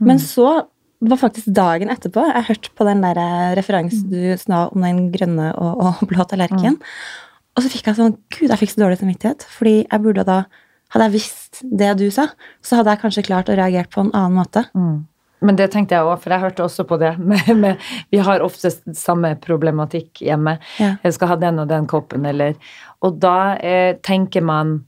Men 0.00 0.18
så 0.18 0.66
det 1.00 1.08
var 1.08 1.16
faktisk 1.30 1.46
dagen 1.54 1.88
etterpå 1.88 2.26
jeg 2.34 2.44
hørte 2.44 2.70
på 2.76 2.84
den 2.84 3.00
der 3.00 3.16
eh, 3.16 3.54
referansen 3.56 4.10
du 4.10 4.36
sa 4.36 4.68
om 4.68 4.82
den 4.82 5.12
grønne 5.12 5.54
og, 5.56 5.78
og 5.80 5.94
blå 6.08 6.26
tallerkenen. 6.26 6.80
Og 7.56 7.62
så 7.62 7.70
fikk 7.70 7.86
jeg 7.86 7.96
sånn 7.96 8.18
Gud, 8.30 8.48
jeg 8.50 8.58
fikk 8.58 8.74
så 8.74 8.82
dårlig 8.82 8.98
samvittighet. 8.98 9.46
Fordi 9.46 9.86
jeg 9.90 10.02
burde 10.02 10.24
da 10.26 10.44
Hadde 10.90 11.04
jeg 11.06 11.12
visst 11.22 11.60
det 11.70 11.96
du 11.98 12.10
sa, 12.10 12.24
så 12.66 12.74
hadde 12.80 12.90
jeg 12.90 12.98
kanskje 12.98 13.22
klart 13.28 13.46
å 13.46 13.54
reagere 13.54 13.86
på 13.88 14.00
en 14.02 14.10
annen 14.10 14.34
måte. 14.42 14.64
Mm. 14.74 15.06
Men 15.40 15.56
det 15.56 15.70
tenkte 15.72 15.96
jeg 15.96 16.04
òg, 16.04 16.20
for 16.20 16.34
jeg 16.34 16.42
hørte 16.42 16.66
også 16.66 16.84
på 16.88 16.98
det. 17.00 17.14
Med, 17.30 17.48
med, 17.56 17.88
vi 18.10 18.20
har 18.24 18.44
ofte 18.44 18.72
samme 18.96 19.32
problematikk 19.40 20.22
hjemme. 20.24 20.58
Ja. 20.80 20.94
Jeg 21.04 21.16
skal 21.16 21.32
ha 21.32 21.40
den 21.40 21.60
og 21.62 21.68
den 21.70 21.88
koppen, 21.90 22.26
eller 22.26 22.56
Og 23.06 23.16
da 23.22 23.56
eh, 23.56 23.96
tenker 24.04 24.44
man 24.44 24.80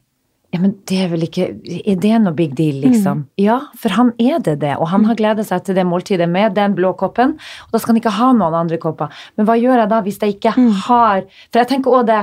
ja, 0.52 0.60
men 0.60 0.74
det 0.88 0.98
er 1.00 1.08
vel 1.08 1.24
ikke 1.24 1.46
Er 1.64 1.96
det 2.00 2.16
noe 2.20 2.36
big 2.36 2.52
deal, 2.58 2.82
liksom? 2.82 3.24
Ja, 3.40 3.56
for 3.80 3.94
han 3.96 4.10
er 4.20 4.42
det 4.44 4.58
det, 4.60 4.74
og 4.76 4.90
han 4.92 5.06
har 5.08 5.16
gledet 5.16 5.46
seg 5.48 5.62
til 5.64 5.78
det 5.78 5.86
måltidet 5.88 6.28
med 6.28 6.52
den 6.58 6.74
blå 6.76 6.92
koppen, 7.00 7.38
og 7.64 7.72
da 7.72 7.80
skal 7.80 7.94
han 7.94 8.02
ikke 8.02 8.12
ha 8.18 8.28
noen 8.36 8.58
andre 8.58 8.76
kopper. 8.82 9.08
Men 9.40 9.48
hva 9.48 9.56
gjør 9.56 9.80
jeg 9.80 9.92
da 9.94 10.00
hvis 10.04 10.20
jeg 10.20 10.36
ikke 10.36 10.52
har 10.88 11.24
For 11.48 11.62
jeg 11.62 11.70
tenker 11.70 11.96
òg 11.96 12.10
det 12.10 12.20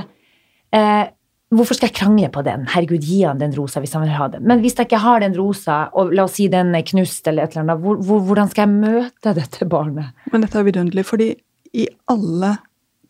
eh, 0.77 1.07
Hvorfor 1.49 1.77
skal 1.77 1.89
jeg 1.89 1.97
krangle 1.97 2.29
på 2.29 2.43
den? 2.45 2.67
Herregud, 2.69 3.01
gi 3.01 3.23
han 3.23 3.39
den 3.41 3.55
rosa 3.57 3.81
hvis 3.81 3.95
han 3.97 4.05
vil 4.05 4.13
ha 4.13 4.27
den. 4.35 4.45
Men 4.49 4.61
hvis 4.61 4.77
jeg 4.77 4.85
ikke 4.85 5.01
har 5.01 5.23
den 5.23 5.33
rosa, 5.37 5.79
og 5.97 6.13
la 6.13 6.27
oss 6.27 6.37
si 6.37 6.45
den 6.51 6.75
er 6.77 6.85
knust 6.85 7.25
eller 7.29 7.47
et 7.47 7.55
eller 7.55 7.65
annet, 7.65 7.81
hvor, 7.81 7.97
hvor, 8.05 8.21
hvordan 8.27 8.51
skal 8.51 8.67
jeg 8.67 8.81
møte 8.85 9.33
dette 9.37 9.69
barnet? 9.69 10.13
Men 10.29 10.45
dette 10.45 10.59
er 10.61 10.67
vidunderlig, 10.67 11.07
fordi 11.09 11.31
i 11.73 11.87
alle 12.09 12.55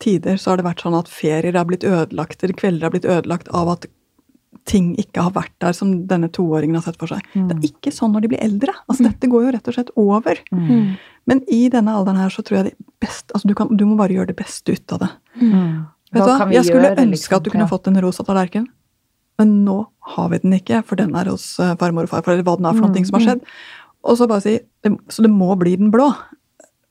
tider 0.00 0.40
så 0.40 0.52
har 0.52 0.60
det 0.60 0.68
vært 0.70 0.84
sånn 0.84 0.96
at 0.96 1.12
ferier 1.12 1.52
er 1.52 1.68
blitt 1.68 1.84
ødelagt, 1.84 2.40
eller 2.40 2.56
kvelder 2.56 2.88
er 2.88 2.94
blitt 2.96 3.08
ødelagt 3.08 3.52
av 3.52 3.74
at 3.76 3.88
ting 4.68 4.90
ikke 5.00 5.22
har 5.24 5.34
vært 5.34 5.54
der 5.62 5.76
som 5.76 5.92
denne 6.08 6.28
toåringen 6.32 6.78
har 6.78 6.84
sett 6.84 6.98
for 7.00 7.10
seg. 7.10 7.24
Det 7.34 7.56
er 7.56 7.68
ikke 7.70 7.92
sånn 7.94 8.12
når 8.14 8.24
de 8.24 8.32
blir 8.32 8.42
eldre. 8.44 8.74
Altså 8.86 9.06
Dette 9.06 9.30
går 9.30 9.46
jo 9.46 9.54
rett 9.54 9.70
og 9.70 9.76
slett 9.76 9.92
over. 10.00 10.40
Mm. 10.52 10.96
Men 11.30 11.42
i 11.52 11.62
denne 11.72 11.94
alderen 11.96 12.20
her 12.20 12.32
så 12.34 12.44
tror 12.46 12.60
jeg 12.60 12.70
det 12.70 12.90
best, 13.02 13.30
altså 13.30 13.48
du, 13.48 13.54
kan, 13.56 13.72
du 13.76 13.86
må 13.88 13.96
bare 14.00 14.16
gjøre 14.16 14.32
det 14.32 14.40
beste 14.40 14.74
ut 14.74 14.96
av 14.96 15.04
det. 15.04 15.10
Vet 16.12 16.24
du 16.24 16.30
Hva 16.30 16.50
Jeg 16.52 16.64
skulle 16.66 16.88
gjøre, 16.90 16.96
ønske 17.04 17.10
liksom? 17.14 17.36
at 17.36 17.42
du 17.44 17.50
kunne 17.50 17.66
Ja. 17.68 17.70
fått 17.70 17.86
en 17.86 18.00
rosa 18.02 18.24
tallerken, 18.24 18.66
men 19.38 19.64
nå 19.64 19.86
har 20.16 20.28
vi 20.30 20.38
den 20.38 20.52
ikke, 20.58 20.84
for 20.84 20.96
den 20.96 21.14
er 21.14 21.24
hos 21.30 21.58
eh, 21.60 21.74
farmor 21.76 22.02
og 22.02 22.08
farfar, 22.10 22.32
eller 22.34 22.42
hva 22.42 22.56
den 22.56 22.66
er 22.66 22.72
for 22.74 22.88
noe 22.88 22.98
Mm, 22.98 23.06
som 23.06 23.20
har 23.20 23.26
skjedd. 23.28 23.42
Og 24.04 24.16
så 24.18 24.26
bare 24.28 24.40
si 24.42 24.60
Så 25.08 25.22
det 25.22 25.30
må 25.30 25.56
bli 25.58 25.76
den 25.76 25.90
blå. 25.92 26.14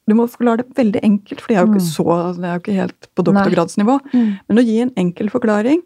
Du 0.08 0.16
må 0.16 0.26
forklare 0.30 0.58
det 0.64 0.74
veldig 0.76 1.02
enkelt, 1.04 1.42
for 1.42 1.54
jeg 1.54 1.58
er 1.62 1.66
jo 1.68 1.74
ikke 1.74 1.82
Mm. 1.84 1.94
så, 1.94 2.06
altså, 2.06 2.44
er 2.44 2.54
jo 2.54 2.60
ikke 2.60 2.80
helt 2.80 3.08
på 3.16 3.24
doktorgradsnivå. 3.24 4.00
Men 4.48 4.58
å 4.58 4.66
gi 4.66 4.80
en 4.82 4.92
enkel 4.98 5.30
forklaring, 5.30 5.82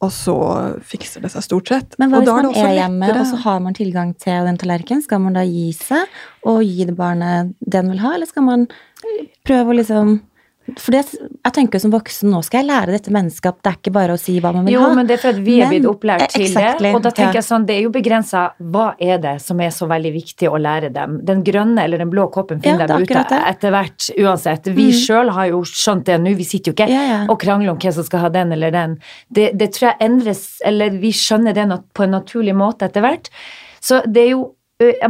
og 0.00 0.10
så 0.10 0.34
fikser 0.82 1.20
det 1.22 1.30
seg 1.32 1.42
stort 1.42 1.68
sett. 1.68 1.94
Men 1.98 2.10
hva 2.10 2.20
hvis 2.22 2.26
man 2.32 2.46
er, 2.54 2.66
er 2.66 2.88
hjemme, 2.88 3.00
lettere- 3.06 3.20
og 3.20 3.26
så 3.26 3.36
har 3.42 3.60
man 3.60 3.74
tilgang 3.74 4.16
til 4.18 4.44
den 4.46 4.56
tallerkenen? 4.56 5.02
Skal 5.02 5.18
man 5.20 5.32
da 5.34 5.40
gi 5.42 5.72
seg 5.72 6.06
og 6.44 6.62
gi 6.62 6.84
det 6.84 6.96
barnet 6.96 7.54
den 7.68 7.88
vil 7.90 7.98
ha, 7.98 8.14
eller 8.14 8.26
skal 8.26 8.42
man 8.44 8.66
prøve 9.44 9.66
å 9.74 9.76
liksom 9.76 10.20
For 10.76 10.92
det, 10.92 11.00
jeg 11.16 11.52
tenker 11.56 11.80
som 11.80 11.92
voksen, 11.94 12.28
nå 12.28 12.42
skal 12.44 12.60
jeg 12.60 12.68
lære 12.68 12.92
dette 12.92 13.12
mennesket 13.14 13.46
at 13.48 13.58
det 13.64 13.70
er 13.70 13.76
ikke 13.78 13.92
bare 13.94 14.16
å 14.16 14.20
si 14.20 14.34
hva 14.44 14.50
man 14.52 14.66
vil 14.68 14.74
Jo, 14.74 14.82
ha. 14.84 14.90
men 14.98 15.06
det 15.08 15.14
er 15.16 15.22
for 15.22 15.30
at 15.32 15.38
vi 15.46 15.54
er 15.64 15.70
blitt 15.72 15.86
opplært 15.88 16.26
til 16.34 16.44
Exactly, 16.44 16.90
det. 16.90 16.94
Og 16.98 17.02
da 17.06 17.12
tenker 17.16 17.38
ja. 17.38 17.40
jeg 17.40 17.46
sånn, 17.48 17.64
det 17.68 17.76
er 17.78 17.86
jo 17.86 17.92
begrensa 17.94 18.42
hva 18.58 18.88
er 19.00 19.22
det 19.22 19.32
som 19.40 19.62
er 19.64 19.70
så 19.72 19.88
veldig 19.88 20.12
viktig 20.18 20.50
å 20.52 20.58
lære 20.60 20.90
dem. 20.92 21.16
Den 21.24 21.40
grønne 21.46 21.86
eller 21.88 22.02
den 22.04 22.10
blå 22.12 22.26
koppen 22.34 22.60
finner 22.60 22.84
ja, 22.84 22.90
dem 22.92 23.06
ute 23.08 23.40
etter 23.52 23.72
hvert 23.72 24.10
uansett. 24.18 24.68
Vi 24.76 24.88
Mm. 24.90 24.98
sjøl 25.00 25.30
har 25.38 25.46
jo 25.52 25.62
skjønt 25.64 26.04
det 26.04 26.18
nå, 26.20 26.34
vi 26.36 26.44
sitter 26.44 26.72
jo 26.72 26.76
ikke 26.76 26.90
Ja, 26.92 27.02
ja. 27.08 27.18
og 27.28 27.40
krangler 27.40 27.70
om 27.72 27.78
hvem 27.78 27.92
som 27.96 28.04
skal 28.04 28.20
ha 28.26 28.28
den 28.28 28.52
eller 28.52 28.70
den. 28.70 28.98
Det, 29.32 29.52
det 29.58 29.72
tror 29.72 29.92
jeg 29.92 29.96
endres, 30.10 30.44
eller 30.64 30.90
vi 30.90 31.10
skjønner 31.16 31.54
det 31.56 31.66
på 31.94 32.04
en 32.04 32.10
naturlig 32.18 32.54
måte 32.54 32.84
etter 32.88 33.00
hvert. 33.00 33.28
Så 33.80 34.02
det 34.06 34.22
er 34.26 34.30
jo 34.34 34.54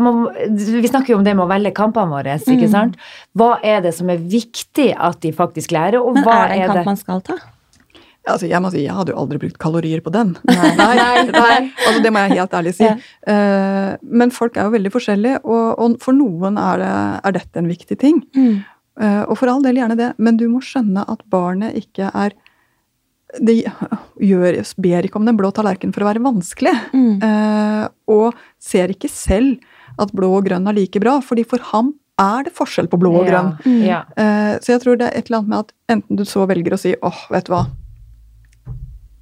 må, 0.01 0.13
Vi 0.57 0.89
snakker 0.89 1.13
jo 1.13 1.19
om 1.19 1.25
det 1.27 1.35
med 1.37 1.45
å 1.45 1.51
velge 1.51 1.75
kampene 1.77 2.09
våre, 2.09 2.39
ikke 2.41 2.69
Mm. 2.69 2.73
sant. 2.73 2.97
Hva 3.37 3.59
er 3.63 3.83
det 3.85 3.95
som 3.95 4.09
er 4.11 4.17
viktig 4.17 4.95
at 4.97 5.21
de 5.21 5.33
faktisk 5.33 5.71
lærer, 5.71 6.01
og 6.01 6.15
Men 6.15 6.25
hva 6.25 6.37
er 6.45 6.49
det 6.49 6.57
en 6.57 6.63
er 6.63 6.67
kamp 6.67 6.79
det 6.79 6.87
man 6.87 6.97
skal 6.97 7.21
ta? 7.21 7.37
Altså, 8.29 8.49
jeg 8.49 8.61
må 8.61 8.71
si, 8.71 8.83
jeg 8.85 8.93
hadde 8.93 9.13
jo 9.15 9.17
aldri 9.17 9.39
brukt 9.41 9.59
kalorier 9.59 10.01
på 10.05 10.13
den. 10.13 10.37
Nei. 10.45 10.73
nei, 10.83 10.97
nei. 11.33 11.71
Altså, 11.87 12.03
det 12.05 12.13
må 12.13 12.25
jeg 12.27 12.37
helt 12.37 12.57
ærlig 12.59 12.75
si. 12.77 12.85
Ja. 12.85 12.97
Uh, 13.25 13.97
men 14.03 14.31
folk 14.35 14.57
er 14.57 14.69
jo 14.69 14.75
veldig 14.75 14.93
forskjellige, 14.93 15.39
og, 15.45 15.79
og 15.79 15.97
for 16.05 16.13
noen 16.17 16.59
er, 16.61 16.83
det, 16.83 16.91
er 17.25 17.33
dette 17.39 17.63
en 17.63 17.71
viktig 17.71 17.99
ting. 17.99 18.21
Mm. 18.37 18.59
Uh, 19.01 19.23
og 19.31 19.39
for 19.39 19.49
all 19.49 19.63
del 19.65 19.79
gjerne 19.81 19.97
det, 19.97 20.11
men 20.19 20.37
du 20.37 20.49
må 20.51 20.61
skjønne 20.65 21.07
at 21.09 21.25
barnet 21.33 21.77
ikke 21.79 22.11
er 22.13 22.37
Det 23.37 23.59
gjør, 24.25 24.57
ber 24.81 25.05
ikke 25.05 25.19
om 25.21 25.27
den 25.29 25.37
blå 25.37 25.51
tallerkenen 25.53 25.93
for 25.93 26.05
å 26.05 26.09
være 26.09 26.23
vanskelig. 26.25 26.73
Mm. 26.97 27.19
Eh, 27.23 27.89
og 28.09 28.39
ser 28.63 28.95
ikke 28.95 29.11
selv 29.13 29.59
at 30.01 30.15
blå 30.17 30.31
og 30.39 30.47
grønn 30.47 30.69
er 30.71 30.77
like 30.79 31.01
bra, 31.03 31.19
fordi 31.25 31.45
for 31.49 31.61
ham 31.73 31.93
er 32.19 32.47
det 32.49 32.55
forskjell 32.57 32.89
på 32.91 32.99
blå 32.99 33.13
og 33.21 33.29
grønn. 33.29 33.53
Ja, 33.85 34.05
Mm. 34.17 34.23
Eh, 34.25 34.55
så 34.65 34.73
jeg 34.75 34.81
tror 34.83 34.97
det 34.99 35.07
er 35.11 35.19
et 35.19 35.29
eller 35.29 35.39
annet 35.43 35.49
med 35.53 35.59
at 35.59 35.73
enten 35.93 36.17
du 36.17 36.25
så 36.25 36.47
velger 36.49 36.75
å 36.75 36.79
si 36.81 36.95
åh, 37.03 37.21
vet 37.31 37.47
du 37.47 37.53
hva, 37.53 37.67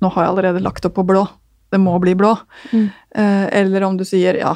nå 0.01 0.11
har 0.13 0.23
jeg 0.25 0.31
allerede 0.33 0.63
lagt 0.65 0.87
opp 0.87 0.95
på 0.95 1.05
blå, 1.09 1.27
det 1.73 1.81
må 1.83 1.99
bli 2.01 2.15
blå. 2.15 2.37
Mm. 2.73 2.87
Eh, 3.17 3.47
eller 3.61 3.85
om 3.89 3.97
du 3.99 4.05
sier 4.05 4.39
ja, 4.39 4.55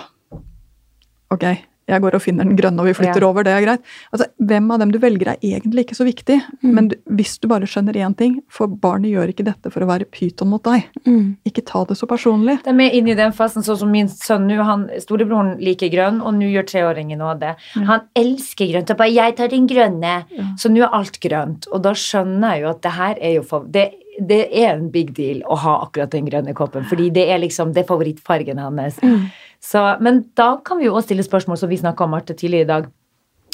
ok, 1.33 1.45
jeg 1.91 2.01
går 2.05 2.15
og 2.19 2.23
finner 2.23 2.45
den 2.49 2.57
grønne 2.57 2.81
og 2.81 2.87
vi 2.87 2.95
flytter 2.95 3.21
Ja. 3.21 3.29
over, 3.29 3.43
det 3.45 3.53
er 3.53 3.65
greit. 3.67 3.83
Altså, 4.15 4.27
hvem 4.41 4.71
av 4.73 4.79
dem 4.81 4.91
du 4.95 4.99
velger 4.99 5.29
er 5.33 5.37
egentlig 5.43 5.85
ikke 5.87 5.97
så 5.99 6.05
viktig, 6.07 6.41
Mm. 6.63 6.73
men 6.75 6.89
du, 6.89 6.97
hvis 7.11 7.39
du 7.41 7.49
bare 7.49 7.67
skjønner 7.67 7.95
én 7.97 8.17
ting, 8.17 8.43
for 8.49 8.67
barnet 8.69 9.11
gjør 9.13 9.29
ikke 9.33 9.45
dette 9.45 9.71
for 9.73 9.81
å 9.81 9.87
være 9.89 10.05
pyton 10.11 10.49
mot 10.49 10.63
deg. 10.63 10.85
Mm. 11.07 11.37
Ikke 11.47 11.65
ta 11.65 11.85
det 11.85 11.97
så 11.97 12.07
personlig. 12.07 12.63
De 12.65 12.71
er 12.71 12.91
inne 12.95 13.11
i 13.11 13.15
den 13.15 13.33
fasen, 13.33 13.63
sånn 13.63 13.79
som 13.79 13.91
min 13.91 14.09
sønn 14.09 14.47
nå. 14.49 14.63
han, 14.65 14.89
Storebroren 15.01 15.59
liker 15.61 15.91
grønn, 15.91 16.21
og 16.23 16.35
nå 16.35 16.51
gjør 16.53 16.67
treåringen 16.67 17.19
òg 17.21 17.41
det. 17.41 17.57
Han 17.75 18.01
elsker 18.17 18.71
grønt. 18.73 18.91
Og 18.91 18.97
bare 18.97 19.11
'jeg 19.15 19.37
tar 19.37 19.49
den 19.49 19.67
grønne'. 19.67 20.25
Ja. 20.31 20.45
Så 20.57 20.71
nå 20.71 20.83
er 20.83 20.91
alt 20.93 21.19
grønt. 21.21 21.67
Og 21.73 21.83
da 21.83 21.93
skjønner 21.93 22.53
jeg 22.55 22.63
jo 22.63 22.69
at 22.71 22.83
det 22.83 22.93
her 22.93 23.15
er 23.21 23.35
jo 23.35 23.43
for, 23.43 23.65
det, 23.71 23.93
det 24.29 24.41
er 24.63 24.75
en 24.75 24.91
big 24.93 25.13
deal 25.17 25.43
å 25.49 25.57
ha 25.63 25.77
akkurat 25.87 26.11
den 26.13 26.27
grønne 26.29 26.55
koppen, 26.57 26.85
fordi 26.89 27.11
det 27.15 27.27
er 27.33 27.41
liksom 27.43 27.73
det 27.77 27.85
er 27.85 27.89
favorittfargen 27.89 28.59
hans. 28.61 28.99
Mm. 29.03 29.29
Så, 29.61 29.83
men 30.01 30.23
da 30.39 30.55
kan 30.65 30.81
vi 30.81 30.87
jo 30.89 30.95
også 30.95 31.11
stille 31.11 31.25
spørsmål, 31.27 31.59
som 31.61 31.69
vi 31.73 31.79
snakka 31.81 32.05
om 32.07 32.15
Marte 32.15 32.35
tidligere 32.37 32.65
i 32.67 32.71
dag, 32.71 32.89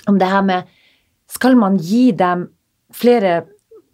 om 0.06 0.18
det 0.22 0.28
her 0.30 0.42
med 0.46 0.72
Skal 1.26 1.56
man 1.58 1.76
gi 1.82 2.12
dem 2.14 2.44
flere 2.94 3.40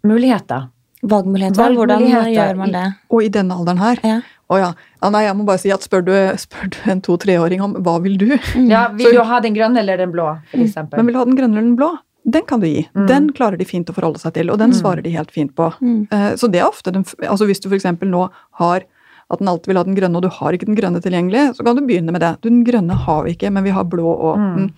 muligheter? 0.05 0.67
Valgmuligheter. 1.03 1.73
Hvordan 1.73 2.03
gjør 2.31 2.55
man 2.59 2.71
det? 2.71 2.83
Og 3.09 3.25
i 3.25 3.29
denne 3.33 3.55
alderen 3.57 3.81
her 3.81 3.99
Ja. 4.05 4.19
Å 4.53 4.59
ja. 4.59 4.69
ja. 5.01 5.09
Nei, 5.09 5.23
jeg 5.25 5.35
må 5.39 5.45
bare 5.47 5.61
si 5.63 5.71
at 5.73 5.81
spør 5.81 6.03
du, 6.05 6.13
spør 6.37 6.69
du 6.75 6.77
en 6.93 7.01
to-treåring 7.01 7.63
om 7.65 7.73
hva 7.81 7.97
vil 8.03 8.17
du, 8.21 8.27
Mm. 8.53 8.69
Ja, 8.69 8.87
Vil 8.99 9.15
du 9.17 9.23
ha 9.25 9.39
den 9.41 9.55
grønne 9.55 9.81
eller 9.81 9.97
den 9.97 10.11
blå, 10.13 10.27
for 10.51 10.61
eksempel? 10.61 10.97
men 10.99 11.07
vil 11.07 11.15
du 11.15 11.19
ha 11.19 11.25
den 11.25 11.37
grønne 11.39 11.57
eller 11.57 11.69
den 11.71 11.77
blå? 11.79 11.89
Den 12.25 12.45
kan 12.47 12.59
du 12.61 12.67
gi. 12.67 12.87
Mm. 12.95 13.07
Den 13.07 13.29
klarer 13.33 13.57
de 13.57 13.65
fint 13.65 13.89
å 13.89 13.93
forholde 13.93 14.19
seg 14.19 14.33
til, 14.33 14.49
og 14.49 14.57
den 14.59 14.71
Mm. 14.71 14.79
svarer 14.81 15.03
de 15.03 15.09
helt 15.11 15.31
fint 15.31 15.53
på. 15.55 15.73
Mm. 15.81 16.07
Eh, 16.11 16.35
Så 16.35 16.49
det 16.51 16.61
er 16.61 16.67
ofte 16.69 16.91
den, 16.93 17.03
altså 17.03 17.45
Hvis 17.45 17.59
du 17.61 17.69
f.eks. 17.69 17.83
nå 18.01 18.29
har 18.53 18.83
at 19.31 19.39
den 19.39 19.47
alltid 19.47 19.67
vil 19.67 19.77
ha 19.77 19.83
den 19.83 19.95
grønne, 19.95 20.15
og 20.15 20.21
du 20.21 20.29
har 20.29 20.51
ikke 20.53 20.65
den 20.65 20.75
grønne 20.75 21.01
tilgjengelig, 21.01 21.55
så 21.55 21.63
kan 21.65 21.75
du 21.75 21.81
begynne 21.81 22.11
med 22.11 22.21
det. 22.21 22.41
Den 22.41 22.63
grønne 22.63 22.93
har 22.93 23.23
vi 23.23 23.33
ikke, 23.35 23.51
men 23.51 23.63
vi 23.63 23.71
har 23.71 23.83
blå 23.83 24.05
og, 24.05 24.37
Mm. 24.37 24.55
mm. 24.57 24.71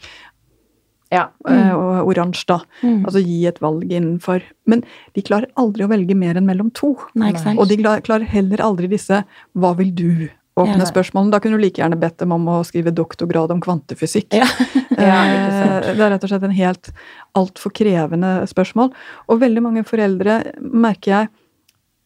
Ja. 1.12 1.28
eh, 1.48 1.72
og 1.76 2.08
oransje, 2.10 2.46
da. 2.48 2.60
Mm. 2.82 3.06
Altså 3.06 3.24
gi 3.24 3.46
et 3.48 3.60
valg 3.60 3.84
innenfor. 3.90 4.42
Men 4.66 4.84
de 5.14 5.22
klarer 5.22 5.48
aldri 5.56 5.86
å 5.86 5.90
velge 5.90 6.16
mer 6.16 6.36
enn 6.36 6.46
mellom 6.48 6.72
to. 6.74 6.96
Nei? 7.16 7.32
Og 7.58 7.68
de 7.68 7.78
klarer 7.78 8.24
heller 8.26 8.58
aldri 8.58 8.88
disse 8.90 9.24
'hva 9.56 9.76
vil 9.78 9.92
du?' 9.94 10.30
Åpne 10.56 10.88
spørsmålene. 10.88 11.34
Da 11.34 11.42
kunne 11.44 11.60
du 11.60 11.66
like 11.66 11.82
gjerne 11.82 12.00
bedt 12.00 12.22
dem 12.24 12.34
om 12.36 12.46
å 12.48 12.60
skrive 12.68 12.94
doktorgrad 12.96 13.52
om 13.56 13.64
kvantefysikk. 13.64 14.36
Ja. 14.42 14.50
Ja. 14.96 15.16
Eh, 15.28 15.96
Det 15.98 16.00
er 16.00 16.14
rett 16.14 16.24
og 16.24 16.30
slett 16.32 16.44
en 16.48 16.54
helt 16.56 16.88
altfor 17.36 17.74
krevende 17.76 18.46
spørsmål. 18.48 18.94
Og 19.28 19.42
veldig 19.42 19.64
mange 19.66 19.82
foreldre, 19.84 20.38
merker 20.62 21.12
jeg, 21.12 21.30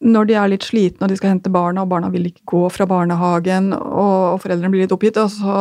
når 0.00 0.26
de 0.26 0.34
er 0.40 0.50
litt 0.50 0.64
slitne 0.66 1.06
og 1.06 1.12
de 1.12 1.18
skal 1.20 1.34
hente 1.34 1.52
barna, 1.54 1.84
og 1.84 1.92
barna 1.92 2.08
vil 2.10 2.26
ikke 2.26 2.42
gå 2.50 2.62
fra 2.74 2.88
barnehagen, 2.90 3.70
og, 3.76 4.40
foreldrene 4.42 4.72
blir 4.72 4.82
litt 4.82 4.94
oppgitt, 4.96 5.20
og 5.22 5.30
så 5.30 5.60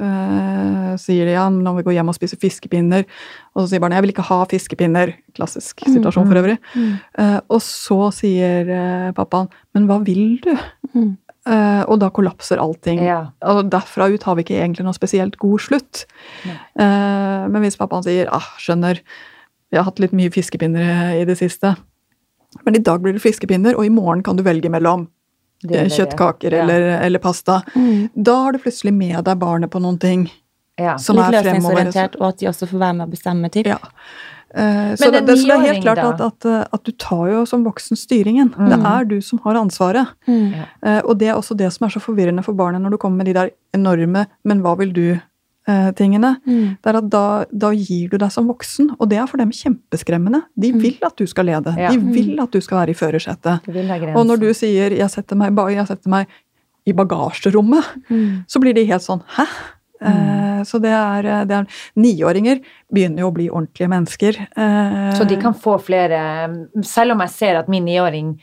øh, 0.00 0.98
sier 0.98 1.30
de 1.30 1.36
ja, 1.36 1.46
nå 1.52 1.62
må 1.62 1.78
vi 1.78 1.86
gå 1.86 1.94
hjem 2.00 2.10
og 2.10 2.18
spise 2.18 2.40
fiskepinner. 2.42 3.06
Og 3.54 3.62
så 3.62 3.68
sier 3.70 3.84
barna 3.84 4.00
jeg 4.00 4.08
vil 4.08 4.14
ikke 4.16 4.26
ha 4.32 4.40
fiskepinner. 4.50 5.14
Klassisk 5.38 5.86
situasjon 5.86 6.26
for 6.26 6.42
øvrig. 6.42 6.58
Mm. 6.74 6.92
Uh, 7.14 7.38
og 7.46 7.62
så 7.62 8.00
sier 8.18 8.74
pappaen 9.14 9.52
men 9.76 9.86
hva 9.86 10.02
vil 10.02 10.40
du? 10.42 10.52
Mm. 10.96 11.14
Eh, 11.48 11.82
og 11.88 11.98
da 12.02 12.10
kollapser 12.12 12.60
allting. 12.60 12.98
Ja. 13.06 13.30
Og 13.48 13.70
derfra 13.72 14.10
ut 14.12 14.22
har 14.28 14.36
vi 14.36 14.42
ikke 14.44 14.58
egentlig 14.60 14.84
noe 14.84 14.96
spesielt 14.96 15.38
god 15.40 15.62
slutt. 15.64 16.02
Nei. 16.44 16.56
Eh, 16.84 17.44
men 17.48 17.62
hvis 17.64 17.78
pappaen 17.80 18.04
sier 18.04 18.28
ah, 18.34 18.44
skjønner, 18.60 19.00
vi 19.72 19.76
har 19.80 19.86
hatt 19.88 20.00
litt 20.02 20.12
mye 20.16 20.32
fiskepinner 20.34 21.14
i 21.20 21.24
det 21.28 21.38
siste. 21.40 21.74
Men 22.64 22.76
i 22.76 22.82
dag 22.84 23.00
blir 23.04 23.16
det 23.16 23.22
fiskepinner, 23.24 23.76
og 23.76 23.84
i 23.84 23.92
morgen 23.92 24.22
kan 24.24 24.36
du 24.36 24.42
velge 24.44 24.68
mellom 24.72 25.06
Det 25.64 25.74
eh, 25.74 25.80
er 25.84 25.88
det. 25.88 25.96
kjøttkaker 25.96 26.52
Ja. 26.52 26.62
eller, 26.64 26.88
eller 27.04 27.18
pasta. 27.24 27.62
Mm. 27.74 28.10
Da 28.14 28.36
har 28.44 28.52
du 28.52 28.58
plutselig 28.62 28.92
med 28.94 29.24
deg 29.24 29.38
barnet 29.40 29.70
på 29.72 29.80
noen 29.80 29.98
ting 30.00 30.28
Ja. 30.78 30.96
som 30.98 31.16
Litt 31.16 31.32
er 31.34 31.42
fremover. 31.42 31.74
løsningsorientert, 31.84 32.16
og 32.20 32.28
at 32.28 32.38
de 32.38 32.46
også 32.46 32.68
får 32.70 32.78
være 32.78 32.94
med 33.00 33.08
å 33.08 33.10
bestemme. 33.10 33.50
Typ. 33.50 33.66
Ja. 33.66 33.78
Eh, 34.54 34.94
så 34.96 35.10
det, 35.12 35.26
det, 35.26 35.38
så 35.38 35.46
det 35.46 35.54
er 35.56 35.72
helt 35.74 35.82
klart 35.84 35.98
at, 35.98 36.20
at, 36.20 36.44
eh, 36.48 36.64
at 36.72 36.82
du 36.84 36.92
tar 36.92 37.26
jo 37.30 37.44
som 37.46 37.64
voksen 37.64 37.96
styringen. 37.96 38.48
Det 38.56 38.78
Mm. 38.78 38.86
er 38.86 39.04
du 39.04 39.20
som 39.20 39.38
har 39.44 39.54
ansvaret. 39.60 40.08
Mm. 40.26 40.54
Eh, 40.82 41.00
og 41.04 41.18
det 41.18 41.28
er 41.28 41.34
også 41.34 41.54
det 41.56 41.70
som 41.72 41.84
er 41.86 41.90
så 41.90 42.00
forvirrende 42.00 42.42
for 42.44 42.54
barnet 42.54 42.80
når 42.80 42.90
du 42.90 42.96
kommer 42.96 43.16
med 43.18 43.26
de 43.26 43.34
der 43.34 43.50
enorme 43.74 44.26
'men 44.44 44.60
hva 44.62 44.76
vil 44.78 44.92
du?'-tingene. 44.92 46.36
Mm. 46.46 46.76
det 46.82 46.86
er 46.86 46.96
at 46.96 47.10
da, 47.10 47.44
da 47.52 47.70
gir 47.72 48.08
du 48.08 48.16
deg 48.16 48.32
som 48.32 48.48
voksen, 48.48 48.96
og 48.98 49.08
det 49.10 49.18
er 49.18 49.26
for 49.26 49.36
dem 49.36 49.50
kjempeskremmende. 49.50 50.42
De 50.58 50.72
Mm. 50.72 50.80
vil 50.80 50.96
at 51.02 51.16
du 51.16 51.26
skal 51.26 51.44
lede. 51.44 51.74
Ja. 51.76 51.90
De 51.90 51.98
vil 51.98 52.40
at 52.40 52.50
du 52.50 52.60
skal 52.60 52.78
være 52.78 52.90
i 52.90 52.94
førersetet. 52.94 53.60
Og 54.16 54.24
når 54.26 54.36
du 54.40 54.54
sier 54.54 54.90
'jeg 54.90 55.10
setter 55.10 55.36
meg, 55.36 55.54
jeg 55.76 55.86
setter 55.86 56.08
meg 56.08 56.26
i 56.86 56.92
bagasjerommet', 56.92 57.84
Mm. 58.10 58.44
så 58.48 58.58
blir 58.60 58.72
de 58.74 58.84
helt 58.86 59.02
sånn 59.02 59.20
'hæ?' 59.36 59.46
Eh, 60.00 60.62
så 60.64 60.78
det 60.82 60.90
er, 60.92 61.22
det 61.46 61.56
er 61.56 61.66
Niåringer 61.96 62.60
begynner 62.92 63.24
jo 63.24 63.30
å 63.30 63.34
bli 63.34 63.48
ordentlige 63.50 63.88
mennesker. 63.88 64.38
Eh, 64.56 65.10
Så 65.18 65.24
de 65.28 65.36
kan 65.36 65.54
få 65.54 65.78
flere 65.82 66.20
Selv 66.82 67.12
om 67.12 67.20
jeg 67.20 67.30
ser 67.30 67.56
at 67.58 67.68
min 67.68 67.84
niåring 67.84 68.38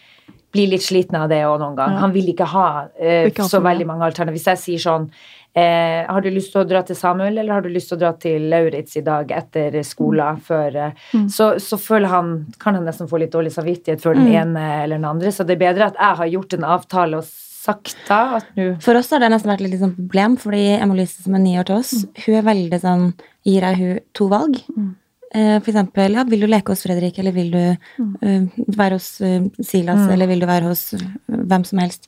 blir 0.55 0.69
litt 0.71 0.83
sliten 0.83 1.15
av 1.19 1.27
det 1.29 1.41
òg 1.43 1.59
noen 1.59 1.75
gang. 1.75 1.91
Ja. 1.97 2.00
Han 2.00 2.13
vil 2.15 2.29
ikke 2.31 2.45
ha 2.47 2.67
eh, 3.00 3.27
Ikke 3.27 3.43
så 3.43 3.57
så 3.57 3.63
veldig 3.63 3.85
mange 3.88 4.05
alternativer. 4.07 4.38
Hvis 4.38 4.47
jeg 4.47 4.57
sier 4.62 4.79
sånn 4.85 5.09
eh, 5.55 6.05
Har 6.07 6.21
du 6.24 6.29
lyst 6.31 6.51
til 6.53 6.62
å 6.63 6.67
dra 6.67 6.81
til 6.88 6.95
Samuel, 6.95 7.38
eller 7.38 7.53
har 7.53 7.62
du 7.62 7.69
lyst 7.69 7.89
til 7.91 7.97
å 7.97 8.00
dra 8.05 8.13
til 8.13 8.50
Lauritz 8.51 8.95
i 8.95 9.01
dag 9.03 9.31
etter 9.35 9.75
skolen? 9.83 10.39
Før, 10.39 10.75
eh, 10.75 10.91
Mm. 11.13 11.27
så, 11.29 11.55
så 11.59 11.77
føler 11.77 12.07
han 12.07 12.45
Kan 12.59 12.75
han 12.75 12.85
nesten 12.85 13.07
få 13.12 13.19
litt 13.19 13.31
dårlig 13.35 13.51
samvittighet 13.51 14.01
for 14.01 14.13
den 14.15 14.27
Mm. 14.27 14.35
ene 14.41 14.83
eller 14.83 14.95
den 14.97 15.05
andre. 15.05 15.31
Så 15.31 15.43
det 15.45 15.55
er 15.59 15.65
bedre 15.74 15.85
at 15.91 15.95
jeg 16.00 16.15
har 16.17 16.27
gjort 16.27 16.53
en 16.53 16.63
avtale 16.63 17.17
og 17.17 17.24
sagt 17.65 17.95
da 18.07 18.19
at 18.39 18.51
nå 18.57 18.67
For 18.86 18.98
oss 19.00 19.10
har 19.13 19.24
det 19.24 19.31
nesten 19.34 19.51
vært 19.51 19.63
litt 19.65 19.79
sånn 19.81 19.95
problem, 19.98 20.38
fordi 20.41 20.65
Emma-Lise 20.79 21.24
som 21.25 21.36
er 21.38 21.43
ni 21.43 21.55
år 21.60 21.65
til 21.69 21.79
oss, 21.81 21.93
hun 22.25 22.38
er 22.41 22.45
veldig 22.51 22.81
sånn 22.86 23.10
Gir 23.45 23.62
jeg 23.67 23.77
hun 23.81 24.00
to 24.17 24.29
valg? 24.31 24.55
Mm. 24.75 24.93
Eh, 25.36 25.60
For 25.60 25.69
eksempel, 25.74 26.15
ja, 26.17 26.24
vil 26.25 26.39
du 26.45 26.48
leke 26.48 26.72
hos 26.74 26.81
Fredrik, 26.86 27.19
eller 27.19 27.31
vil 27.36 27.51
du 27.51 27.77
Mm. 28.00 28.15
eh, 28.24 28.63
være 28.77 28.95
hos 28.98 29.19
uh, 29.22 29.43
Silas, 29.62 30.00
Mm. 30.07 30.12
eller 30.13 30.27
vil 30.31 30.39
du 30.41 30.45
være 30.48 30.69
hos 30.69 30.93
uh, 30.95 31.00
hvem 31.29 31.65
som 31.65 31.79
helst? 31.79 32.07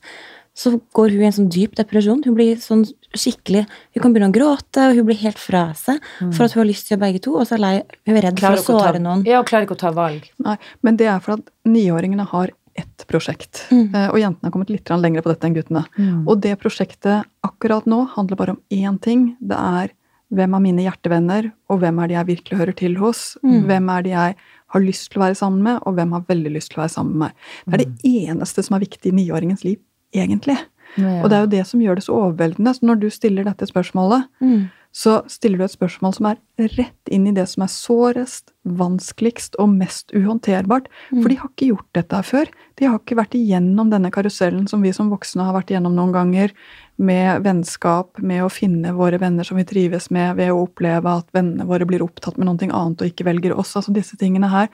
Så 0.58 0.72
går 0.98 1.12
hun 1.14 1.22
i 1.22 1.26
en 1.28 1.36
sånn 1.36 1.50
dyp 1.54 1.76
depresjon. 1.78 2.24
Hun 2.26 2.34
blir 2.34 2.56
sånn 2.58 2.82
skikkelig 3.14 3.68
Hun 3.94 4.02
kan 4.02 4.14
begynne 4.14 4.32
å 4.32 4.34
gråte, 4.34 4.88
og 4.90 4.96
hun 4.98 5.06
blir 5.06 5.20
helt 5.22 5.38
fra 5.38 5.68
seg 5.78 6.00
for 6.34 6.46
at 6.48 6.54
hun 6.56 6.64
har 6.64 6.70
lyst 6.72 6.88
til 6.88 6.98
å 6.98 7.02
begge 7.04 7.22
to, 7.22 7.36
og 7.38 7.46
så 7.46 7.54
er 7.60 7.62
lei, 7.62 7.76
hun 8.08 8.18
er 8.18 8.22
redd 8.26 8.40
for 8.40 8.42
klarer 8.42 8.58
å 8.58 8.64
ikke 8.64 8.74
å 8.74 8.80
ta, 8.80 8.88
såre 8.92 9.00
noen. 9.04 9.22
ja, 9.28 9.40
og 9.40 9.46
klarer 9.46 9.68
ikke 9.68 9.78
å 9.78 9.84
ta 9.86 9.92
valg. 9.94 10.26
Nei, 10.40 10.58
men 10.82 10.98
det 10.98 11.06
er 11.08 11.20
for 11.20 11.34
at 11.38 11.46
niåringene 11.66 12.26
har 12.26 12.50
ett 12.78 13.06
prosjekt. 13.10 13.66
Mm. 13.72 13.96
Eh, 13.96 14.10
og 14.12 14.20
jentene 14.22 14.48
har 14.48 14.54
kommet 14.54 14.72
litt 14.74 14.90
lenger 14.90 15.26
på 15.26 15.32
dette 15.34 15.48
enn 15.48 15.56
guttene. 15.58 15.86
Mm. 15.98 16.28
Og 16.28 16.42
det 16.44 16.56
prosjektet 16.62 17.26
akkurat 17.46 17.88
nå 17.90 18.04
handler 18.14 18.40
bare 18.40 18.56
om 18.56 18.62
én 18.74 19.00
ting. 19.02 19.32
Det 19.40 19.58
er 19.58 19.94
hvem 20.34 20.56
er 20.58 20.64
mine 20.64 20.84
hjertevenner, 20.84 21.52
og 21.72 21.80
hvem 21.80 22.00
er 22.04 22.10
de 22.10 22.18
jeg 22.18 22.28
virkelig 22.28 22.60
hører 22.60 22.76
til 22.76 22.98
hos? 23.00 23.38
Mm. 23.44 23.62
Hvem 23.70 23.92
er 23.94 24.02
de 24.04 24.10
jeg 24.12 24.36
har 24.76 24.84
lyst 24.84 25.12
til 25.12 25.22
å 25.22 25.24
være 25.24 25.38
sammen 25.40 25.62
med, 25.64 25.78
og 25.88 25.96
hvem 25.96 26.16
har 26.18 26.26
veldig 26.28 26.52
lyst 26.52 26.74
til 26.74 26.82
å 26.82 26.84
være 26.84 26.96
sammen 26.98 27.14
med 27.16 27.30
meg? 27.30 27.46
Det 27.64 27.78
er 27.78 27.84
det 27.86 28.12
eneste 28.28 28.66
som 28.66 28.76
er 28.76 28.84
viktig 28.84 29.14
i 29.14 29.16
niåringens 29.22 29.64
liv, 29.64 29.80
egentlig. 30.16 30.58
Ja. 30.98 31.22
Og 31.22 31.30
det 31.30 31.38
er 31.38 31.46
jo 31.46 31.52
det 31.54 31.64
som 31.70 31.84
gjør 31.84 32.00
det 32.00 32.04
så 32.04 32.18
overveldende. 32.18 32.74
Så 32.76 32.88
når 32.90 33.00
du 33.00 33.08
stiller 33.14 33.48
dette 33.48 33.70
spørsmålet, 33.70 34.28
Mm. 34.42 34.68
Så 34.98 35.20
stiller 35.30 35.60
du 35.60 35.66
et 35.68 35.76
spørsmål 35.76 36.14
som 36.16 36.28
er 36.32 36.40
rett 36.74 37.12
inn 37.14 37.28
i 37.30 37.34
det 37.36 37.44
som 37.52 37.62
er 37.62 37.70
sårest, 37.70 38.50
vanskeligst 38.66 39.54
og 39.62 39.70
mest 39.76 40.10
uhåndterbart. 40.16 40.88
Mm. 41.12 41.20
For 41.20 41.30
de 41.30 41.38
har 41.38 41.52
ikke 41.52 41.68
gjort 41.70 42.00
dette 42.00 42.22
før. 42.26 42.50
De 42.82 42.88
har 42.88 42.98
ikke 42.98 43.20
vært 43.20 43.38
igjennom 43.38 43.92
denne 43.94 44.10
karusellen 44.16 44.66
som 44.72 44.82
vi 44.82 44.96
som 44.98 45.12
voksne 45.14 45.46
har 45.46 45.54
vært 45.54 45.70
igjennom 45.74 45.94
noen 45.98 46.16
ganger, 46.16 46.56
med 46.98 47.46
vennskap, 47.46 48.18
med 48.18 48.42
å 48.42 48.50
finne 48.50 48.96
våre 48.98 49.20
venner 49.22 49.46
som 49.46 49.60
vi 49.62 49.68
trives 49.70 50.10
med, 50.10 50.34
ved 50.40 50.50
å 50.50 50.64
oppleve 50.64 51.20
at 51.22 51.30
vennene 51.36 51.70
våre 51.70 51.86
blir 51.86 52.02
opptatt 52.02 52.42
med 52.42 52.50
noe 52.50 52.58
annet 52.66 53.04
og 53.04 53.12
ikke 53.12 53.28
velger 53.30 53.54
oss. 53.54 53.76
Altså 53.78 53.94
disse 53.94 54.18
tingene 54.18 54.50
her 54.50 54.72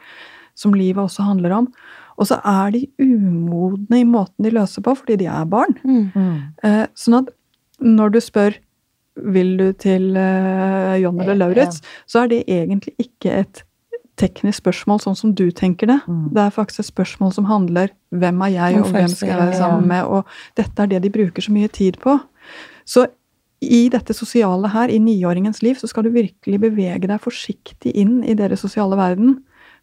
som 0.55 0.71
livet 0.77 1.03
også 1.03 1.27
handler 1.27 1.57
om. 1.59 1.71
Og 2.15 2.29
så 2.29 2.39
er 2.47 2.71
de 2.71 2.85
umodne 3.01 3.99
i 3.99 4.07
måten 4.07 4.45
de 4.45 4.55
løser 4.55 4.85
på, 4.85 4.95
fordi 5.01 5.19
de 5.25 5.27
er 5.27 5.49
barn. 5.51 5.75
Mm. 5.83 6.35
Eh, 6.63 6.85
sånn 6.95 7.25
at 7.25 7.33
når 7.83 8.15
du 8.15 8.23
spør 8.23 8.55
vil 9.15 9.53
du 9.60 9.67
til 9.77 10.15
uh, 10.17 10.96
John 11.01 11.20
eller 11.22 11.38
Lauritz, 11.38 11.84
så 12.10 12.24
er 12.24 12.32
det 12.32 12.43
egentlig 12.48 12.96
ikke 13.01 13.38
et 13.43 13.63
teknisk 14.20 14.62
spørsmål 14.62 15.01
sånn 15.01 15.17
som 15.17 15.34
du 15.38 15.48
tenker 15.55 15.89
det. 15.89 16.00
Mm. 16.05 16.27
Det 16.36 16.43
er 16.43 16.53
faktisk 16.53 16.84
et 16.84 16.91
spørsmål 16.91 17.34
som 17.36 17.50
handler 17.50 17.93
hvem 18.13 18.41
er 18.46 18.53
jeg, 18.53 18.82
og 18.82 18.93
hvem 18.93 19.10
skal 19.10 19.32
jeg 19.32 19.41
være 19.41 19.58
sammen 19.58 19.89
med, 19.89 20.05
og 20.05 20.60
dette 20.60 20.84
er 20.86 20.91
det 20.91 21.01
de 21.05 21.13
bruker 21.13 21.46
så 21.46 21.53
mye 21.53 21.72
tid 21.74 21.98
på. 22.03 22.17
Så 22.86 23.08
i 23.63 23.88
dette 23.91 24.13
sosiale 24.15 24.70
her, 24.74 24.91
i 24.91 25.00
niåringens 25.00 25.63
liv, 25.63 25.79
så 25.79 25.88
skal 25.89 26.05
du 26.05 26.13
virkelig 26.13 26.60
bevege 26.62 27.08
deg 27.10 27.24
forsiktig 27.24 27.93
inn 28.00 28.20
i 28.27 28.36
deres 28.38 28.63
sosiale 28.65 28.98
verden. 29.00 29.38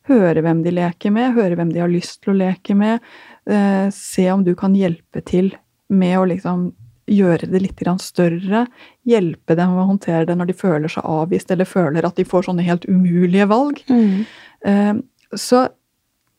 Høre 0.08 0.42
hvem 0.44 0.62
de 0.64 0.74
leker 0.74 1.12
med, 1.14 1.34
høre 1.36 1.56
hvem 1.58 1.72
de 1.74 1.82
har 1.82 1.90
lyst 1.90 2.20
til 2.22 2.34
å 2.34 2.38
leke 2.40 2.76
med. 2.76 3.04
Eh, 3.48 3.88
se 3.94 4.26
om 4.32 4.44
du 4.44 4.52
kan 4.58 4.76
hjelpe 4.76 5.24
til 5.26 5.52
med 5.90 6.18
å 6.18 6.28
liksom 6.28 6.70
gjøre 7.10 7.50
det 7.50 7.62
litt 7.64 7.82
større. 8.00 8.66
Hjelpe 9.08 9.56
dem 9.58 9.74
å 9.76 9.88
håndtere 9.88 10.26
det 10.28 10.36
når 10.38 10.52
de 10.52 10.56
føler 10.60 10.88
seg 10.88 11.04
avvist, 11.04 11.50
eller 11.50 11.68
føler 11.68 12.06
at 12.06 12.16
de 12.16 12.24
får 12.24 12.48
sånne 12.48 12.64
helt 12.66 12.86
umulige 12.88 13.48
valg. 13.50 13.82
Mm. 13.90 14.24
Eh, 14.64 14.94
så 15.36 15.68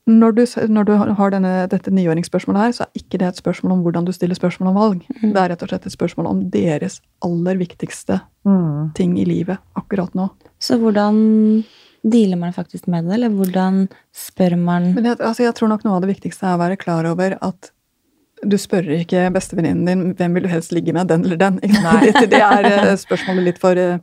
når 0.09 0.31
du, 0.35 0.41
når 0.71 0.87
du 0.87 0.93
har 0.97 1.31
denne, 1.33 1.67
dette 1.69 1.91
niåringsspørsmålet 1.93 2.61
her, 2.61 2.71
så 2.73 2.83
er 2.87 3.03
ikke 3.03 3.19
det 3.21 3.27
et 3.27 3.41
spørsmål 3.41 3.75
om 3.75 3.83
hvordan 3.85 4.07
du 4.07 4.11
stiller 4.15 4.35
spørsmål 4.35 4.71
om 4.71 4.79
valg. 4.79 5.05
Mm. 5.21 5.33
Det 5.35 5.41
er 5.43 5.53
rett 5.53 5.63
og 5.63 5.71
slett 5.71 5.85
et 5.85 5.95
spørsmål 5.95 6.29
om 6.31 6.43
deres 6.53 7.01
aller 7.25 7.59
viktigste 7.61 8.21
Mm. 8.41 8.93
ting 8.97 9.19
i 9.21 9.25
livet 9.25 9.59
akkurat 9.77 10.15
nå. 10.17 10.23
Så 10.57 10.79
hvordan 10.81 11.63
dealer 12.01 12.39
man 12.41 12.53
faktisk 12.53 12.87
med 12.89 13.05
det, 13.05 13.13
eller 13.13 13.29
hvordan 13.29 13.83
spør 14.17 14.55
man 14.57 14.93
Men 14.95 15.05
jeg, 15.05 15.19
altså 15.19 15.43
jeg 15.43 15.53
tror 15.53 15.69
nok 15.69 15.83
noe 15.85 15.99
av 15.99 16.01
det 16.01 16.09
viktigste 16.15 16.47
er 16.49 16.55
å 16.57 16.61
være 16.63 16.79
klar 16.81 17.05
over 17.05 17.37
at 17.37 17.69
du 18.47 18.57
spør 18.57 18.87
ikke 18.99 19.27
bestevenninnen 19.33 19.85
din 19.85 20.13
hvem 20.17 20.33
vil 20.37 20.43
du 20.43 20.49
helst 20.49 20.71
ligge 20.71 20.93
med, 20.93 21.07
den 21.07 21.25
eller 21.25 21.37
den. 21.37 21.59
Det 22.31 22.39
er 22.41 22.65
eh, 22.65 22.95
spørsmålet 22.97 23.43
litt 23.51 23.59
for, 23.61 23.77
eh, 23.77 23.99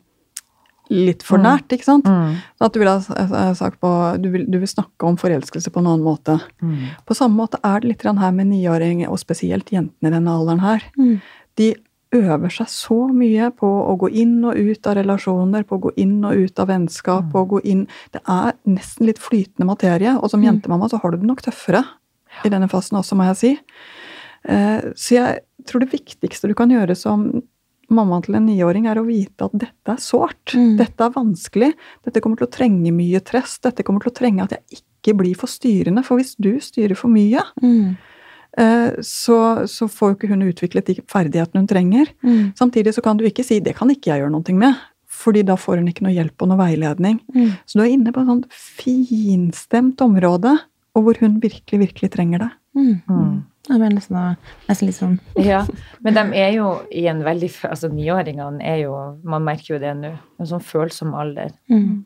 litt 0.90 1.22
for 1.26 1.38
Mm. 1.38 1.44
nært, 1.44 1.68
ikke 1.74 1.84
sant? 1.84 2.04
Mm. 2.06 2.36
At 2.60 2.72
du 2.72 2.78
vil 2.80 2.88
ha 2.88 2.96
eh, 2.98 3.52
sagt 3.58 3.80
på, 3.80 3.90
du 4.22 4.30
vil, 4.30 4.46
du 4.48 4.58
vil 4.58 4.68
snakke 4.70 5.04
om 5.04 5.16
forelskelse 5.20 5.70
på 5.74 5.80
en 5.82 5.86
annen 5.90 6.04
måte. 6.06 6.38
Mm. 6.62 6.86
På 7.04 7.14
samme 7.18 7.36
måte 7.36 7.58
er 7.64 7.80
det 7.80 7.88
litt 7.90 8.02
her 8.06 8.32
med 8.32 8.46
niåringer, 8.46 9.10
og 9.10 9.18
spesielt 9.18 9.68
jentene 9.74 10.08
i 10.08 10.14
denne 10.14 10.30
alderen 10.32 10.60
her. 10.64 10.82
Mm. 10.96 11.20
De 11.56 11.74
øver 12.14 12.48
seg 12.48 12.70
så 12.72 12.96
mye 13.12 13.50
på 13.52 13.68
å 13.68 13.98
gå 14.00 14.08
inn 14.16 14.38
og 14.48 14.56
ut 14.56 14.86
av 14.88 14.96
relasjoner, 14.96 15.66
på 15.68 15.76
å 15.76 15.82
gå 15.88 15.90
inn 16.00 16.24
og 16.24 16.36
ut 16.40 16.58
av 16.58 16.68
vennskap, 16.68 17.24
Mm. 17.26 17.32
på 17.32 17.42
å 17.44 17.48
gå 17.48 17.60
inn 17.64 17.86
Det 18.12 18.22
er 18.26 18.52
nesten 18.66 19.06
litt 19.06 19.18
flytende 19.18 19.66
materie, 19.66 20.16
og 20.16 20.30
som 20.30 20.40
Mm. 20.40 20.46
jentemamma 20.62 20.88
så 20.88 21.00
har 21.02 21.10
du 21.10 21.18
det 21.18 21.26
nok 21.26 21.42
tøffere 21.42 21.84
i 22.44 22.48
denne 22.48 22.68
fasen 22.68 22.96
også, 22.96 23.14
må 23.16 23.24
jeg 23.26 23.36
si. 23.36 23.58
Eh, 24.44 24.92
Så 24.94 25.14
jeg 25.16 25.40
tror 25.66 25.80
det 25.80 25.90
viktigste 25.92 26.48
du 26.48 26.54
kan 26.54 26.68
gjøre 26.70 26.96
som 26.96 27.42
mamma 27.90 28.20
til 28.22 28.34
en 28.36 28.44
niåring, 28.46 28.86
er 28.86 28.96
å 29.00 29.06
vite 29.06 29.46
at 29.46 29.52
dette 29.56 29.88
er 29.94 29.96
sårt. 29.96 30.52
Mm. 30.52 30.76
Dette 30.76 31.00
er 31.06 31.10
vanskelig. 31.14 31.72
Dette 32.04 32.20
kommer 32.20 32.36
til 32.36 32.46
å 32.46 32.52
trenge 32.52 32.92
mye 32.92 33.20
trest. 33.24 33.62
Dette 33.62 33.82
kommer 33.82 34.00
til 34.04 34.12
å 34.12 34.18
trenge 34.18 34.42
at 34.44 34.50
jeg 34.50 34.82
ikke 34.82 35.16
blir 35.16 35.34
for 35.34 35.48
styrende. 35.48 36.04
For 36.04 36.18
hvis 36.20 36.34
du 36.38 36.58
styrer 36.60 36.94
for 36.96 37.08
mye, 37.08 37.40
Mm. 37.62 37.96
eh, 38.58 38.90
så, 39.00 39.64
så 39.66 39.88
får 39.88 40.10
jo 40.10 40.16
ikke 40.16 40.28
hun 40.28 40.42
utviklet 40.52 40.84
de 40.84 40.94
ferdighetene 41.08 41.60
hun 41.64 41.66
trenger. 41.66 42.12
Mm. 42.22 42.52
Samtidig 42.54 42.92
så 42.94 43.02
kan 43.02 43.16
du 43.16 43.24
ikke 43.24 43.44
si 43.44 43.58
'det 43.60 43.74
kan 43.74 43.88
ikke 43.88 44.12
jeg 44.12 44.20
gjøre 44.20 44.32
noe 44.32 44.52
med', 44.52 44.76
fordi 45.08 45.42
da 45.44 45.56
får 45.56 45.78
hun 45.78 45.88
ikke 45.88 46.02
noe 46.02 46.12
hjelp 46.12 46.42
og 46.42 46.48
noe 46.48 46.58
veiledning. 46.58 47.20
Mm. 47.34 47.56
Så 47.66 47.72
du 47.78 47.80
er 47.80 47.96
inne 47.96 48.12
på 48.12 48.20
et 48.20 48.26
sånt 48.28 48.46
finstemt 48.52 49.96
område, 50.04 50.58
og 50.94 51.04
hvor 51.04 51.16
hun 51.20 51.40
virkelig, 51.40 51.78
virkelig 51.88 52.10
trenger 52.10 52.38
det. 52.38 52.50
Mm. 52.76 53.44
Mm. 53.68 53.74
Jeg 53.74 53.80
ble 53.82 53.88
nesten, 53.94 54.36
nesten 54.68 54.88
litt 54.88 54.96
sånn 54.96 55.16
Ja, 55.50 55.62
men 56.04 56.16
de 56.16 56.24
er 56.40 56.52
jo 56.56 56.70
i 56.88 57.04
en 57.10 57.20
veldig 57.26 57.50
Altså 57.68 57.90
niåringene 57.92 58.64
er 58.64 58.82
jo 58.86 58.94
Man 59.28 59.44
merker 59.44 59.74
jo 59.76 59.80
det 59.82 59.92
nå. 59.98 60.14
En 60.40 60.48
sånn 60.48 60.64
følsom 60.64 61.12
alder. 61.18 61.52
mm. 61.68 62.04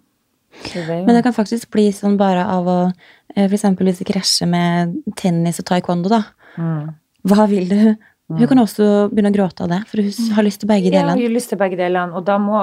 Det 0.53 0.83
jo 0.83 1.05
Men 1.07 1.17
det 1.17 1.23
kan 1.25 1.33
faktisk 1.33 1.71
bli 1.73 1.87
sånn 1.97 2.19
bare 2.21 2.45
av 2.45 2.67
å 2.69 2.79
f.eks. 2.91 3.47
For 3.49 3.57
eksempel 3.57 3.89
hvis 3.89 4.03
du 4.03 4.09
krasjer 4.11 4.49
med 4.51 4.99
tennis 5.17 5.63
og 5.63 5.69
taekwondo, 5.71 6.11
da. 6.13 6.25
mm. 6.61 6.91
Hva 7.31 7.47
vil 7.49 7.71
du? 7.71 7.95
Hun 8.33 8.49
kan 8.49 8.61
også 8.63 8.85
begynne 9.13 9.33
å 9.33 9.35
gråte 9.35 9.65
av 9.65 9.71
det, 9.73 9.79
for 9.91 10.01
hun 10.01 10.37
har 10.37 10.47
lyst 10.47 10.63
til 10.63 10.71
begge 10.71 10.91
delene. 10.93 11.15
Ja, 11.15 11.19
hun 11.19 11.27
har 11.27 11.35
lyst 11.35 11.51
til 11.53 11.59
begge 11.61 11.77
delene, 11.77 12.17
og 12.17 12.25
da 12.25 12.39
må 12.41 12.63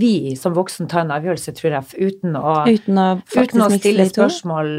vi 0.00 0.36
som 0.38 0.54
voksen 0.56 0.88
ta 0.90 1.02
en 1.04 1.12
avgjørelse, 1.16 1.54
tror 1.58 1.76
jeg, 1.76 2.10
uten 2.10 2.38
å, 2.40 2.54
Uten 2.68 3.00
å 3.00 3.08
uten 3.20 3.64
å 3.64 3.68
stille 3.74 4.06
spørsmål 4.08 4.70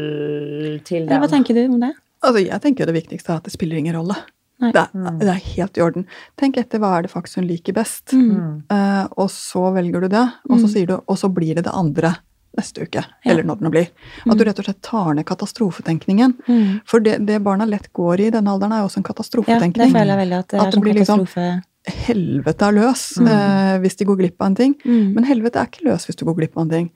til 0.88 1.04
Eller 1.04 1.22
hva 1.22 1.30
tenker 1.30 1.58
du 1.58 1.64
om 1.66 1.78
det? 1.84 1.92
Altså, 2.22 2.46
Jeg 2.46 2.60
tenker 2.62 2.84
jo 2.86 2.92
det 2.92 3.02
viktigste 3.02 3.30
er 3.32 3.36
at 3.36 3.44
det 3.44 3.52
spiller 3.52 3.76
ingen 3.78 3.94
rolle. 3.96 4.16
Det 4.62 4.76
er, 4.76 4.88
Mm. 4.94 5.18
det 5.18 5.28
er 5.28 5.40
helt 5.56 5.76
i 5.78 5.80
orden. 5.82 6.06
Tenk 6.38 6.56
etter 6.56 6.78
hva 6.78 6.98
er 6.98 7.02
det 7.02 7.10
faktisk 7.10 7.36
hun 7.40 7.48
liker 7.48 7.72
best. 7.74 8.12
Mm. 8.14 8.62
Eh, 8.70 9.06
og 9.18 9.28
så 9.28 9.72
velger 9.74 10.00
du 10.02 10.08
det, 10.08 10.22
og 10.48 10.58
så 10.60 10.66
Mm. 10.68 10.72
sier 10.72 10.86
du, 10.86 10.94
og 11.08 11.16
så 11.18 11.28
blir 11.34 11.54
det 11.56 11.64
det 11.64 11.72
andre 11.74 12.16
neste 12.56 12.82
uke. 12.86 13.02
Ja. 13.24 13.32
Eller 13.32 13.42
når 13.42 13.58
det 13.58 13.62
nå 13.64 13.70
blir. 13.72 13.88
At 14.30 14.38
du 14.38 14.44
rett 14.44 14.58
og 14.60 14.64
slett 14.66 14.82
tar 14.82 15.14
ned 15.14 15.24
katastrofetenkningen. 15.26 16.34
Mm. 16.46 16.80
For 16.84 17.00
det, 17.00 17.26
det 17.26 17.42
barna 17.42 17.64
lett 17.66 17.92
går 17.92 18.20
i 18.20 18.26
i 18.26 18.30
denne 18.30 18.46
alderen, 18.52 18.72
er 18.72 18.82
jo 18.82 18.88
også 18.88 18.98
en 18.98 19.02
katastrofetenkning. 19.08 19.74
Ja, 19.76 19.86
det 19.86 19.92
føler 19.98 20.12
jeg 20.14 20.28
veldig 20.28 20.38
at 20.38 20.48
det 20.48 20.60
At 20.60 20.70
det 20.72 20.80
blir 20.82 20.94
liksom- 20.94 21.26
katastrofe. 21.26 21.62
Helvete 21.88 22.62
er 22.62 22.72
løs 22.72 23.18
Mm. 23.18 23.26
eh, 23.28 23.78
hvis 23.80 23.96
de 23.96 24.04
går 24.04 24.16
glipp 24.18 24.36
av 24.40 24.46
en 24.46 24.54
ting. 24.54 24.74
Mm. 24.84 25.14
Men 25.14 25.24
helvete 25.24 25.56
er 25.56 25.66
ikke 25.66 25.84
løs 25.90 26.06
hvis 26.06 26.14
du 26.16 26.24
går 26.24 26.36
glipp 26.36 26.56
av 26.56 26.62
en 26.62 26.70
ting. 26.70 26.90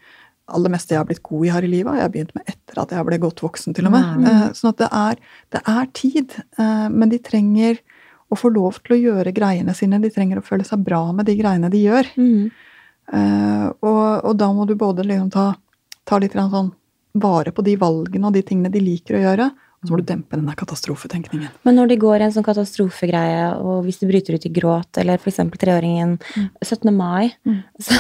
Aller 0.47 0.71
meste 0.71 0.95
jeg 0.95 1.01
har 1.01 1.09
blitt 1.09 1.25
god 1.27 1.47
i 1.47 1.51
her 1.51 1.65
i 1.67 1.71
livet, 1.71 1.97
Jeg 1.97 2.05
har 2.07 2.13
begynt 2.15 2.35
med 2.37 2.51
etter 2.53 2.79
at 2.83 2.93
jeg 2.95 3.07
ble 3.09 3.19
godt 3.19 3.43
voksen, 3.43 3.75
til 3.75 3.89
og 3.89 3.95
med. 3.97 4.05
Mm. 4.21 4.27
Eh, 4.31 4.47
sånn 4.55 4.71
at 4.71 4.83
det 4.83 4.91
er, 4.95 5.21
det 5.57 5.63
er 5.73 5.89
tid. 5.99 6.37
Eh, 6.59 6.87
men 6.93 7.11
de 7.11 7.19
trenger 7.19 7.81
å 8.31 8.39
få 8.39 8.51
lov 8.55 8.79
til 8.83 8.97
å 8.97 9.01
gjøre 9.01 9.35
greiene 9.35 9.75
sine. 9.75 10.01
De 10.03 10.11
trenger 10.11 10.39
å 10.39 10.47
føle 10.47 10.67
seg 10.67 10.85
bra 10.87 11.03
med 11.15 11.27
de 11.27 11.37
greiene 11.39 11.71
de 11.73 11.83
gjør. 11.83 12.11
Mm. 12.19 12.51
Eh, 13.13 13.67
og, 13.87 14.03
og 14.27 14.35
da 14.39 14.51
må 14.55 14.67
du 14.67 14.75
både 14.79 15.07
liksom 15.07 15.31
ta, 15.35 15.53
ta 16.07 16.19
litt 16.23 16.35
sånn 16.35 16.73
vare 17.17 17.53
på 17.55 17.65
de 17.67 17.77
valgene 17.81 18.29
og 18.29 18.35
de 18.37 18.43
tingene 18.47 18.73
de 18.73 18.83
liker 18.83 19.17
å 19.17 19.23
gjøre, 19.23 19.51
så 19.85 19.93
må 19.93 19.99
du 20.01 20.07
dempe 20.09 20.37
den 20.39 20.47
der 20.49 20.57
katastrofetenkningen. 20.59 21.49
Men 21.65 21.77
når 21.77 21.89
de 21.93 21.97
går 22.01 22.21
i 22.21 22.25
en 22.27 22.33
sånn 22.35 22.47
katastrofegreie, 22.47 23.53
og 23.61 23.85
hvis 23.85 23.99
de 24.01 24.09
bryter 24.09 24.35
ut 24.35 24.47
i 24.49 24.53
gråt, 24.57 24.99
eller 25.03 25.21
f.eks. 25.21 25.37
treåringen 25.61 26.17
Mm. 26.37 26.49
17. 26.65 26.93
mai 26.97 27.33
Mm. 27.47 27.63
så, 27.87 27.95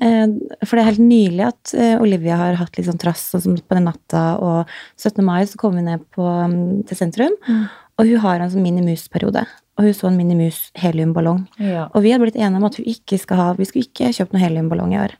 eh, 0.00 0.26
For 0.66 0.76
det 0.76 0.82
er 0.82 0.90
helt 0.90 1.02
nylig 1.04 1.46
at 1.48 1.74
eh, 1.74 1.96
Olivia 2.00 2.36
har 2.40 2.58
hatt 2.60 2.76
litt 2.78 2.86
sånn 2.88 3.00
trass 3.00 3.30
sånn 3.34 3.58
på 3.58 3.74
den 3.78 3.88
natta, 3.88 4.24
og 4.38 4.70
17. 5.00 5.24
mai 5.24 5.42
så 5.48 5.56
kom 5.60 5.76
vi 5.78 5.82
ned 5.86 6.04
på, 6.14 6.22
mm, 6.26 6.86
til 6.86 6.96
sentrum, 6.96 7.34
Mm. 7.48 7.68
og 7.98 8.06
hun 8.06 8.18
har 8.18 8.40
en 8.40 8.50
sånn 8.50 8.62
minimusperiode. 8.62 9.46
Og 9.78 9.84
hun 9.88 9.94
så 9.96 10.08
en 10.10 10.16
minimus 10.18 10.70
heliumballong. 10.76 11.46
Ja. 11.58 11.86
Og 11.94 12.02
vi 12.02 12.10
hadde 12.12 12.22
blitt 12.26 12.36
enige 12.36 12.56
om 12.60 12.64
at 12.68 12.76
hun 12.76 12.84
ikke 12.84 13.18
skal 13.18 13.36
ha, 13.36 13.52
vi 13.54 13.64
skulle 13.64 13.86
ikke 13.88 14.12
kjøpe 14.12 14.34
noen 14.36 14.44
heliumballong 14.44 14.92
i 14.92 15.00
år. 15.00 15.14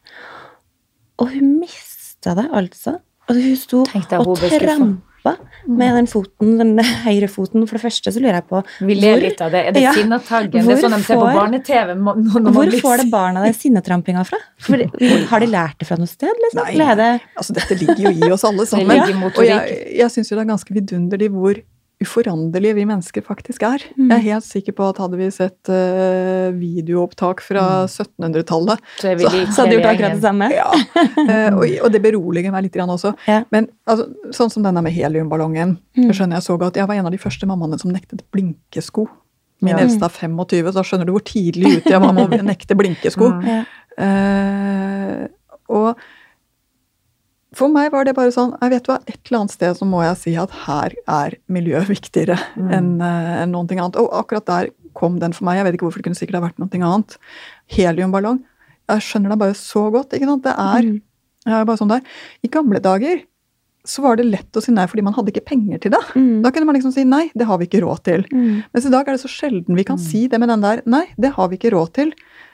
Og 1.18 1.30
hun 1.32 1.58
mista 1.60 2.34
det, 2.36 2.50
altså. 2.52 2.98
Og 3.30 3.36
hun 3.38 3.56
sto 3.56 3.80
og 3.80 4.36
hun 4.36 4.98
trampa 5.22 5.36
med 5.68 5.94
den 5.96 6.06
foten, 6.10 6.58
den 6.58 6.78
høyre 7.04 7.28
foten. 7.30 7.66
For 7.68 7.78
det 7.78 7.82
første 7.84 8.12
så 8.12 8.20
lurer 8.20 8.40
jeg 8.40 8.46
på 8.48 8.62
Vi 8.80 8.94
ler 8.94 9.14
hvor- 9.16 9.22
litt 9.22 9.40
av 9.40 9.50
det. 9.52 9.66
Er 9.68 9.72
det 9.72 9.82
Ja. 9.82 9.92
Sinnataggen? 9.92 10.50
Det 10.50 10.78
er 10.78 10.82
sånn 10.82 10.96
de 10.96 11.02
ser 11.02 11.16
på 11.16 11.32
barne-TV. 11.34 11.94
Hvor 12.52 12.66
blir- 12.66 12.80
får 12.80 12.96
det 13.02 13.10
barna 13.10 13.44
det 13.44 13.54
sinnetrampinga 13.56 14.24
fra? 14.26 14.38
For, 14.58 14.76
har 14.76 15.40
de 15.40 15.46
lært 15.46 15.78
det 15.78 15.86
fra 15.86 15.96
noe 15.96 16.06
sted? 16.06 16.30
Liksom? 16.44 16.76
Nei. 16.78 16.94
Det 16.94 17.20
Altså, 17.38 17.52
dette 17.54 17.78
ligger 17.78 18.12
jo 18.12 18.28
i 18.28 18.30
oss 18.32 18.44
alle 18.44 18.66
sammen. 18.66 18.96
ja. 18.96 19.04
Og 19.26 19.44
jeg, 19.44 19.96
jeg 19.96 20.10
syns 20.10 20.30
jo 20.30 20.36
det 20.36 20.42
er 20.46 20.50
ganske 20.52 20.72
vidunderlig 20.74 21.30
hvor 21.30 21.62
uforanderlige 22.02 22.74
vi 22.76 22.84
mennesker 22.88 23.24
faktisk 23.26 23.62
er. 23.66 23.82
Mm. 23.96 24.10
Jeg 24.10 24.16
er 24.18 24.24
helt 24.26 24.46
sikker 24.46 24.74
på 24.78 24.88
at 24.90 24.98
hadde 25.02 25.18
vi 25.20 25.28
sett 25.34 25.70
uh, 25.72 26.50
videoopptak 26.58 27.40
fra 27.44 27.64
1700-tallet 27.88 28.78
Så 29.00 29.14
Så- 29.18 29.30
hadde 29.62 29.68
vi 29.70 29.76
gjort 29.78 29.90
akkurat 29.92 30.16
det 30.18 30.22
samme? 30.26 30.50
ja, 30.52 30.68
uh, 30.68 31.56
og, 31.58 31.64
og 31.86 31.88
det 31.94 32.02
beroliger 32.04 32.52
meg 32.54 32.66
litt 32.68 32.76
grann 32.76 32.92
også. 32.92 33.14
Ja. 33.30 33.42
Men 33.54 33.68
altså, 33.86 34.08
sånn 34.34 34.50
som 34.52 34.62
denne 34.66 34.82
med 34.84 34.92
heliumballongen. 34.96 35.76
Mm. 35.96 36.06
Jeg 36.10 36.18
skjønner 36.20 36.40
jeg 36.40 36.48
så 36.50 36.58
godt. 36.60 36.76
Jeg 36.80 36.88
var 36.90 36.98
en 37.00 37.08
av 37.10 37.14
de 37.14 37.20
første 37.22 37.48
mammaene 37.48 37.78
som 37.80 37.92
nektet 37.94 38.24
blinkesko. 38.34 39.08
Min 39.62 39.76
Ja. 39.76 39.84
eldste 39.84 40.08
er 40.08 40.10
25, 40.10 40.72
så 40.72 40.74
da 40.74 40.82
skjønner 40.82 41.06
du 41.06 41.12
hvor 41.14 41.22
tidlig 41.22 41.76
ute 41.78 41.92
jeg 41.94 42.00
var 42.02 42.12
med 42.16 42.32
å 42.34 42.42
nekte 42.42 42.74
blinkesko. 42.74 43.28
Mm. 43.38 43.46
Ja. 43.46 43.62
Uh, 44.42 45.28
og 45.72 45.96
for 47.54 47.68
meg 47.68 47.90
var 47.92 48.04
det 48.04 48.14
bare 48.16 48.32
sånn 48.32 48.54
jeg 48.60 48.70
vet 48.70 48.86
hva, 48.88 48.96
Et 49.06 49.18
eller 49.28 49.40
annet 49.42 49.50
sted 49.56 49.76
så 49.76 49.84
må 49.88 50.02
jeg 50.02 50.16
si 50.16 50.36
at 50.40 50.50
her 50.66 50.94
er 51.08 51.36
miljø 51.48 51.80
viktigere 51.88 52.38
Mm. 52.56 52.70
enn 52.72 52.90
en 53.02 53.42
enn 53.42 53.52
noe 53.52 53.66
annet. 53.68 53.96
Og 53.96 54.10
akkurat 54.12 54.44
der 54.46 54.70
kom 54.94 55.18
den 55.18 55.32
for 55.32 55.44
meg. 55.44 55.56
Jeg 55.56 55.64
vet 55.64 55.74
ikke 55.78 55.86
hvorfor 55.88 56.02
det 56.02 56.04
kunne 56.04 56.20
sikkert 56.20 56.40
ha 56.40 56.46
vært 56.48 56.58
noe 56.58 56.68
annet. 56.94 57.16
Heliumballong. 57.72 58.42
Jeg 58.90 59.00
skjønner 59.06 59.30
deg 59.32 59.38
bare 59.38 59.54
så 59.58 59.90
godt. 59.92 60.12
ikke 60.12 60.26
sant? 60.28 60.42
Det 60.44 60.52
er, 60.56 60.82
Mm. 60.82 61.02
er 61.46 61.64
bare 61.64 61.76
sånn 61.78 61.88
der. 61.88 62.02
I 62.44 62.48
gamle 62.48 62.80
dager 62.80 63.22
så 63.84 64.00
var 64.02 64.14
det 64.16 64.26
lett 64.26 64.52
å 64.52 64.62
si 64.62 64.70
nei 64.70 64.86
fordi 64.86 65.02
man 65.02 65.12
hadde 65.14 65.32
ikke 65.32 65.44
penger 65.44 65.78
til 65.80 65.90
det. 65.90 66.00
Mm. 66.14 66.42
Da 66.42 66.50
kunne 66.52 66.66
man 66.66 66.76
liksom 66.76 66.92
si 66.92 67.02
nei, 67.04 67.30
det 67.34 67.46
har 67.46 67.58
vi 67.58 67.66
ikke 67.66 67.82
råd 67.82 68.02
til. 68.04 68.22
Mm. 68.32 68.64
Mens 68.72 68.86
i 68.86 68.90
dag 68.90 69.08
er 69.08 69.12
det 69.16 69.20
så 69.24 69.28
sjelden 69.28 69.74
vi 69.74 69.82
kan 69.84 69.98
si 69.98 70.28
det 70.28 70.38
med 70.38 70.48
den 70.50 70.60
der 70.60 70.82
nei, 70.86 71.06
det 71.18 71.32
har 71.32 71.48
vi 71.48 71.56
ikke 71.58 71.72
råd 71.72 71.92
til. 71.92 72.12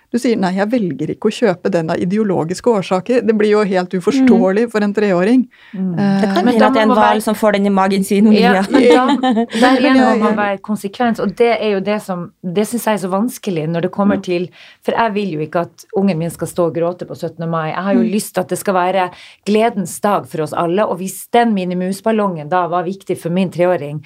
Du 0.08 0.16
sier 0.16 0.38
nei, 0.40 0.54
jeg 0.56 0.70
velger 0.72 1.10
ikke 1.12 1.28
å 1.28 1.34
kjøpe 1.36 1.68
den 1.70 1.90
av 1.92 2.00
ideologiske 2.00 2.70
årsaker. 2.72 3.26
Det 3.28 3.34
blir 3.36 3.50
jo 3.50 3.64
helt 3.68 3.92
uforståelig 3.92 4.70
for 4.72 4.80
en 4.86 4.94
treåring. 4.96 5.42
Mm. 5.74 5.90
Eh, 5.98 6.20
Det 6.22 6.30
kan 6.32 6.44
Men 6.46 6.54
hende 6.54 6.66
at 6.66 6.72
det 6.72 6.80
er 6.80 6.82
en 6.86 6.88
man 6.88 6.96
hval 6.96 7.16
være- 7.18 7.22
som 7.26 7.34
får 7.34 7.52
den 7.52 7.66
i 7.66 7.68
magen 7.70 8.04
sin. 8.04 8.32
Ja, 8.32 8.62
men 8.70 8.82
da, 8.88 9.44
der 9.52 9.76
igjen 9.82 9.98
må 10.00 10.18
man 10.22 10.36
være 10.36 10.58
konsekvens, 10.64 11.20
og 11.20 11.34
det 11.36 11.50
er 11.60 11.70
jo 11.74 11.80
det 11.80 12.00
som 12.02 12.32
Det 12.42 12.64
syns 12.66 12.84
jeg 12.86 12.94
er 12.94 13.02
så 13.04 13.10
vanskelig 13.12 13.66
når 13.68 13.82
det 13.82 13.90
kommer 13.92 14.22
til 14.22 14.48
For 14.82 14.92
jeg 14.96 15.12
vil 15.14 15.30
jo 15.32 15.40
ikke 15.40 15.60
at 15.66 15.84
ungen 15.96 16.16
min 16.18 16.30
skal 16.30 16.46
stå 16.48 16.66
og 16.70 16.74
gråte 16.74 17.04
på 17.06 17.14
17. 17.14 17.48
mai. 17.50 17.68
Jeg 17.74 17.84
har 17.84 17.94
jo 17.94 18.00
lyst 18.02 18.34
til 18.34 18.40
at 18.40 18.48
det 18.48 18.58
skal 18.58 18.74
være 18.74 19.10
gledens 19.44 20.00
dag 20.00 20.26
for 20.26 20.40
oss 20.42 20.52
alle, 20.56 20.86
og 20.88 20.96
hvis 20.98 21.28
den 21.32 21.52
minimusballongen 21.54 22.48
da 22.48 22.66
var 22.66 22.84
viktig 22.84 23.18
for 23.20 23.28
min 23.30 23.50
treåring, 23.50 24.02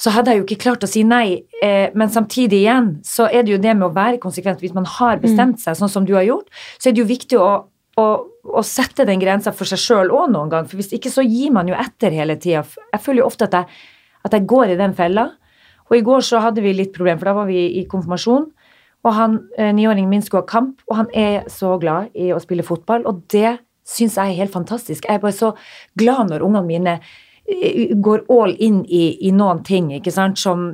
så 0.00 0.12
hadde 0.14 0.32
jeg 0.32 0.40
jo 0.40 0.46
ikke 0.46 0.62
klart 0.62 0.84
å 0.86 0.88
si 0.88 1.02
nei. 1.04 1.42
Eh, 1.60 1.92
men 1.98 2.12
samtidig 2.12 2.62
igjen, 2.62 2.92
så 3.04 3.26
er 3.28 3.44
det 3.44 3.52
jo 3.52 3.60
det 3.60 3.74
med 3.76 3.90
å 3.90 3.94
være 3.96 4.20
konsekvent. 4.22 4.62
Hvis 4.64 4.76
man 4.76 4.88
har 4.88 5.20
bestemt 5.20 5.60
seg, 5.60 5.76
sånn 5.76 5.92
som 5.92 6.06
du 6.08 6.14
har 6.16 6.24
gjort, 6.24 6.48
så 6.80 6.88
er 6.88 6.96
det 6.96 7.02
jo 7.02 7.10
viktig 7.10 7.40
å, 7.40 7.50
å, 8.00 8.06
å 8.48 8.62
sette 8.64 9.04
den 9.08 9.20
grensa 9.20 9.52
for 9.56 9.68
seg 9.68 9.82
sjøl 9.82 10.12
òg 10.16 10.32
noen 10.32 10.52
gang. 10.52 10.70
For 10.70 10.80
hvis 10.80 10.94
ikke 10.96 11.12
så 11.12 11.24
gir 11.26 11.52
man 11.52 11.68
jo 11.68 11.76
etter 11.76 12.16
hele 12.16 12.38
tida. 12.40 12.64
Jeg 12.94 13.04
føler 13.04 13.22
jo 13.22 13.28
ofte 13.28 13.50
at 13.50 13.58
jeg, 13.60 13.84
at 14.24 14.38
jeg 14.38 14.48
går 14.48 14.72
i 14.72 14.80
den 14.80 14.96
fella. 14.96 15.28
Og 15.90 15.98
i 15.98 16.04
går 16.06 16.24
så 16.24 16.40
hadde 16.40 16.64
vi 16.64 16.72
litt 16.76 16.94
problem, 16.96 17.20
for 17.20 17.28
da 17.28 17.36
var 17.36 17.50
vi 17.50 17.66
i 17.82 17.86
konfirmasjon. 17.90 18.48
Og 19.04 19.16
han 19.16 19.40
eh, 19.58 19.72
niåringen 19.76 20.08
min 20.08 20.24
skulle 20.24 20.46
ha 20.46 20.48
kamp, 20.48 20.80
og 20.88 20.96
han 20.96 21.12
er 21.16 21.44
så 21.52 21.76
glad 21.80 22.14
i 22.16 22.32
å 22.32 22.40
spille 22.40 22.64
fotball. 22.64 23.04
Og 23.10 23.26
det 23.32 23.58
syns 23.84 24.16
jeg 24.16 24.32
er 24.32 24.46
helt 24.46 24.54
fantastisk. 24.54 25.04
Jeg 25.04 25.20
er 25.20 25.22
bare 25.22 25.36
så 25.36 25.52
glad 25.98 26.32
når 26.32 26.44
ungene 26.46 26.68
mine 26.68 27.00
går 28.02 28.24
all 28.30 28.54
in 28.62 28.82
i, 28.86 29.16
i 29.26 29.32
noen 29.34 29.62
ting 29.66 29.90
ikke 29.96 30.12
sant? 30.14 30.38
Som, 30.38 30.70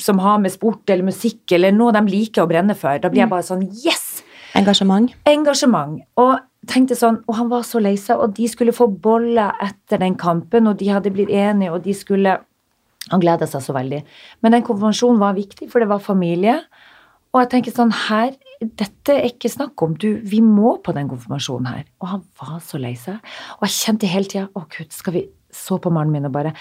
som 0.00 0.20
har 0.24 0.40
med 0.42 0.54
sport 0.54 0.88
eller 0.90 1.06
musikk 1.06 1.52
eller 1.52 1.74
noe 1.76 1.94
de 1.96 2.02
liker 2.08 2.44
å 2.44 2.50
brenne 2.50 2.76
for. 2.78 2.98
Da 3.02 3.10
blir 3.12 3.26
jeg 3.26 3.32
bare 3.32 3.46
sånn 3.46 3.66
Yes! 3.84 4.22
Engasjement. 4.56 5.12
engasjement. 5.28 5.98
Og 6.16 6.38
tenkte 6.70 6.96
sånn, 6.98 7.20
og 7.28 7.36
han 7.38 7.50
var 7.50 7.64
så 7.68 7.80
lei 7.82 7.94
seg, 8.00 8.20
og 8.22 8.34
de 8.38 8.48
skulle 8.48 8.74
få 8.74 8.88
boller 8.88 9.52
etter 9.62 10.00
den 10.02 10.16
kampen, 10.18 10.68
og 10.70 10.78
de 10.80 10.88
hadde 10.90 11.12
blitt 11.14 11.32
enige, 11.32 11.72
og 11.72 11.84
de 11.86 11.96
skulle 11.96 12.38
Han 13.06 13.20
gleda 13.22 13.46
seg 13.46 13.62
så 13.62 13.70
veldig. 13.70 14.00
Men 14.42 14.50
den 14.50 14.64
konfirmasjonen 14.66 15.20
var 15.20 15.36
viktig, 15.36 15.68
for 15.70 15.78
det 15.78 15.86
var 15.86 16.00
familie. 16.02 16.56
Og 17.30 17.38
jeg 17.38 17.50
tenker 17.52 17.74
sånn 17.76 17.92
her, 17.94 18.32
dette 18.64 19.14
er 19.14 19.28
ikke 19.28 19.46
snakk 19.52 19.82
om, 19.84 19.92
du, 19.94 20.16
vi 20.26 20.40
må 20.42 20.72
på 20.82 20.90
den 20.96 21.06
konfirmasjonen 21.12 21.68
her. 21.70 21.84
Og 22.02 22.08
han 22.10 22.24
var 22.40 22.56
så 22.66 22.80
lei 22.82 22.96
seg. 22.98 23.20
Og 23.60 23.68
jeg 23.68 23.76
kjente 23.76 24.10
hele 24.10 24.26
tida 24.32 24.48
å 24.58 24.64
gud, 24.66 24.90
skal 24.90 25.14
vi 25.14 25.22
så 25.56 25.78
på 25.82 25.90
mannen 25.92 26.12
min 26.14 26.28
og 26.28 26.34
bare 26.34 26.52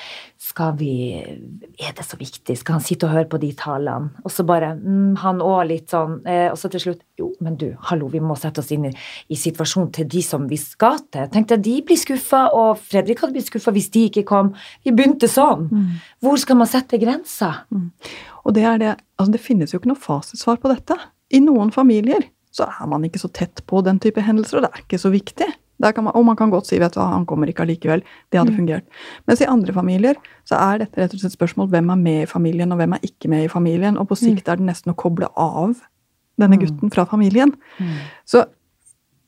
Skal 0.42 0.76
vi 0.80 0.92
Er 1.22 1.94
det 1.96 2.06
så 2.08 2.18
viktig? 2.20 2.58
Skal 2.58 2.78
han 2.78 2.86
sitte 2.86 3.08
og 3.08 3.14
høre 3.14 3.30
på 3.32 3.40
de 3.42 3.52
talene? 3.58 4.12
Og 4.24 4.32
så 4.34 4.46
bare 4.48 4.74
mm, 4.76 5.16
Han 5.24 5.44
òg 5.44 5.68
litt 5.70 5.94
sånn. 5.94 6.22
Eh, 6.26 6.48
og 6.52 6.58
så 6.60 6.72
til 6.72 6.84
slutt 6.84 7.04
Jo, 7.20 7.32
men 7.44 7.58
du, 7.60 7.68
hallo, 7.90 8.10
vi 8.12 8.22
må 8.24 8.36
sette 8.40 8.64
oss 8.64 8.72
inn 8.76 8.90
i, 8.90 8.94
i 9.32 9.40
situasjonen 9.40 9.92
til 9.96 10.08
de 10.12 10.24
som 10.26 10.48
vi 10.50 10.58
skal 10.60 11.00
til. 11.14 11.30
Tenkte 11.32 11.56
jeg, 11.56 11.64
de 11.64 11.76
blir 11.88 12.00
skuffa, 12.00 12.42
og 12.52 12.82
Fredrik 12.84 13.22
hadde 13.24 13.38
blitt 13.38 13.48
skuffa 13.48 13.72
hvis 13.76 13.88
de 13.94 14.08
ikke 14.10 14.26
kom. 14.28 14.52
Vi 14.84 14.92
begynte 14.92 15.30
sånn. 15.32 15.70
Hvor 16.20 16.36
skal 16.42 16.60
man 16.60 16.68
sette 16.68 17.00
grensa? 17.00 17.54
Og 18.44 18.56
det 18.58 18.66
er 18.68 18.82
det 18.82 18.94
Altså, 19.16 19.32
det 19.32 19.46
finnes 19.46 19.72
jo 19.72 19.80
ikke 19.80 19.88
noe 19.94 20.02
fasitsvar 20.04 20.58
på 20.60 20.68
dette. 20.74 20.98
I 21.32 21.40
noen 21.40 21.72
familier 21.72 22.26
så 22.56 22.68
er 22.68 22.90
man 22.92 23.06
ikke 23.08 23.22
så 23.22 23.30
tett 23.32 23.62
på 23.68 23.80
den 23.86 24.00
type 24.04 24.24
hendelser, 24.24 24.60
og 24.60 24.66
det 24.66 24.72
er 24.74 24.84
ikke 24.84 25.00
så 25.00 25.12
viktig. 25.14 25.48
Der 25.82 25.92
kan 25.92 26.04
man, 26.06 26.14
og 26.16 26.24
man 26.26 26.36
kan 26.40 26.50
godt 26.50 26.68
si 26.68 26.78
vet 26.80 26.94
du 26.94 27.00
hva, 27.00 27.10
han 27.12 27.26
kommer 27.26 27.48
ikke 27.52 27.64
allikevel. 27.66 28.02
Det 28.32 28.40
hadde 28.40 28.56
fungert. 28.56 28.84
Mens 29.28 29.42
i 29.42 29.46
andre 29.46 29.74
familier 29.74 30.16
så 30.48 30.56
er 30.56 30.78
dette 30.86 30.96
rett 31.02 31.14
og 31.14 31.20
slett 31.20 31.34
et 31.34 31.38
spørsmål 31.40 31.68
hvem 31.70 31.90
er 31.92 31.96
med 31.96 32.22
i 32.24 32.26
familien, 32.32 32.72
og 32.72 32.78
hvem 32.80 32.94
er 32.94 33.00
ikke 33.04 33.28
med 33.30 33.44
i 33.44 33.48
familien. 33.52 33.98
Og 33.98 34.08
på 34.08 34.16
sikt 34.16 34.48
er 34.48 34.56
det 34.56 34.66
nesten 34.66 34.94
å 34.94 34.96
koble 34.96 35.28
av 35.36 35.76
denne 36.40 36.58
gutten 36.60 36.92
fra 36.92 37.06
familien. 37.06 37.54
Så 38.26 38.46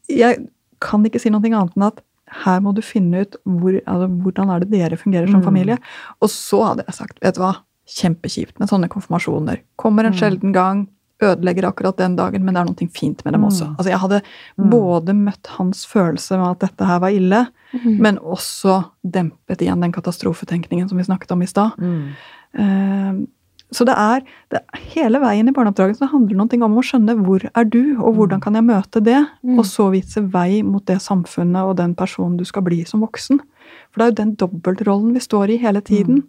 jeg 0.10 0.48
kan 0.80 1.04
ikke 1.06 1.20
si 1.20 1.30
noe 1.34 1.42
annet 1.44 1.76
enn 1.76 1.88
at 1.88 2.02
her 2.44 2.60
må 2.60 2.74
du 2.76 2.82
finne 2.84 3.22
ut 3.24 3.36
hvor, 3.48 3.72
altså, 3.88 4.08
hvordan 4.24 4.50
er 4.52 4.60
det 4.60 4.72
dere 4.72 4.98
fungerer 5.00 5.28
som 5.32 5.40
Mm. 5.42 5.46
familie. 5.46 5.78
Og 6.22 6.30
så 6.30 6.60
hadde 6.66 6.84
jeg 6.86 6.96
sagt, 6.96 7.20
vet 7.24 7.36
du 7.36 7.42
hva, 7.42 7.54
kjempekjipt 7.88 8.60
med 8.60 8.68
sånne 8.70 8.90
konfirmasjoner. 8.90 9.62
Kommer 9.78 10.04
en 10.06 10.12
Mm. 10.14 10.18
sjelden 10.20 10.54
gang, 10.54 10.88
ødelegger 11.22 11.66
akkurat 11.72 11.98
den 11.98 12.16
dagen, 12.16 12.44
men 12.46 12.54
det 12.54 12.62
er 12.62 12.66
noe 12.66 12.90
fint 12.94 13.24
med 13.26 13.34
dem 13.34 13.42
Mm. 13.42 13.48
også. 13.48 13.76
Altså, 13.78 13.90
jeg 13.90 14.00
hadde 14.00 14.22
Mm. 14.58 14.70
både 14.70 15.14
møtt 15.16 15.48
hans 15.58 15.86
følelse 15.86 16.38
med 16.38 16.52
at 16.52 16.60
dette 16.70 16.86
her 16.86 17.00
var 17.00 17.10
ille, 17.10 17.48
mm. 17.74 18.00
men 18.00 18.18
også 18.20 18.86
dempet 19.06 19.58
igjen 19.62 19.82
den 19.82 19.92
katastrofetenkningen 19.92 20.88
som 20.90 20.98
vi 20.98 21.04
snakket 21.04 21.32
om 21.32 21.42
i 21.42 21.46
stad. 21.46 21.72
Mm. 21.80 22.10
Eh, 22.58 23.26
Så 23.70 23.84
det 23.84 23.96
er, 23.98 24.22
det 24.50 24.62
hele 24.94 25.20
veien 25.20 25.50
i 25.50 25.52
barneoppdragelsen 25.52 26.08
handler 26.08 26.38
noe 26.38 26.64
om 26.64 26.78
å 26.78 26.82
skjønne 26.82 27.18
hvor 27.22 27.44
er 27.54 27.66
du, 27.66 27.98
og 28.00 28.16
hvordan 28.16 28.40
kan 28.42 28.54
jeg 28.54 28.64
møte 28.64 29.04
det, 29.04 29.28
Mm. 29.44 29.60
og 29.60 29.66
så 29.66 29.92
vise 29.92 30.22
vei 30.32 30.62
mot 30.64 30.86
det 30.86 31.00
samfunnet 31.02 31.66
og 31.68 31.76
den 31.76 31.94
personen 31.94 32.38
du 32.38 32.46
skal 32.46 32.62
bli 32.62 32.86
som 32.86 33.02
voksen. 33.02 33.42
For 33.92 33.98
det 34.00 34.02
er 34.06 34.12
jo 34.12 34.24
den 34.24 34.36
dobbeltrollen 34.38 35.12
vi 35.12 35.20
står 35.20 35.50
i 35.50 35.58
hele 35.58 35.82
tiden. 35.82 36.24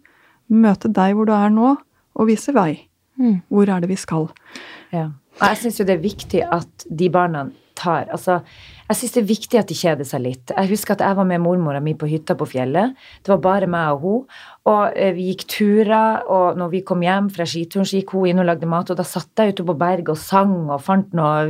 Møte 0.51 0.93
deg 0.93 1.15
hvor 1.15 1.27
du 1.27 1.33
er 1.33 1.49
nå, 1.49 1.77
og 2.17 2.27
vise 2.27 2.53
vei. 2.53 2.89
Mm. 3.17 3.43
Hvor 3.53 3.69
er 3.69 3.81
det 3.83 3.89
vi 3.89 3.95
skal? 3.97 4.29
Ja. 4.95 5.09
Og 5.39 5.47
jeg 5.47 5.63
syns 5.63 5.81
jo 5.81 5.87
det 5.87 5.99
er 5.99 6.05
viktig 6.05 6.45
at 6.45 6.87
de 6.89 7.09
barna 7.15 7.49
tar 7.79 8.09
Altså, 8.11 8.41
jeg 8.89 8.99
syns 8.99 9.15
det 9.15 9.21
er 9.23 9.29
viktig 9.29 9.61
at 9.61 9.69
de 9.71 9.77
kjeder 9.79 10.09
seg 10.09 10.23
litt. 10.25 10.53
Jeg 10.55 10.71
husker 10.73 10.97
at 10.97 11.05
jeg 11.05 11.19
var 11.19 11.29
med 11.29 11.43
mormora 11.45 11.83
mi 11.85 11.95
på 11.95 12.09
hytta 12.11 12.35
på 12.39 12.49
fjellet. 12.49 12.97
Det 13.23 13.33
var 13.35 13.43
bare 13.45 13.69
meg 13.71 13.93
og 13.95 14.03
hun. 14.03 14.25
Og 14.69 14.97
eh, 14.99 15.15
vi 15.17 15.31
gikk 15.31 15.45
turer, 15.49 16.25
og 16.29 16.59
når 16.61 16.73
vi 16.73 16.81
kom 16.87 17.01
hjem 17.05 17.31
fra 17.33 17.47
skituren, 17.49 17.87
så 17.89 18.01
gikk 18.01 18.13
hun 18.17 18.29
inn 18.29 18.43
og 18.43 18.49
lagde 18.51 18.69
mat, 18.69 18.91
og 18.93 18.99
da 18.99 19.05
satt 19.07 19.41
jeg 19.41 19.55
ute 19.55 19.65
på 19.65 19.77
berget 19.81 20.11
og 20.13 20.19
sang 20.21 20.57
og 20.67 20.83
fant 20.85 21.15
noe 21.17 21.47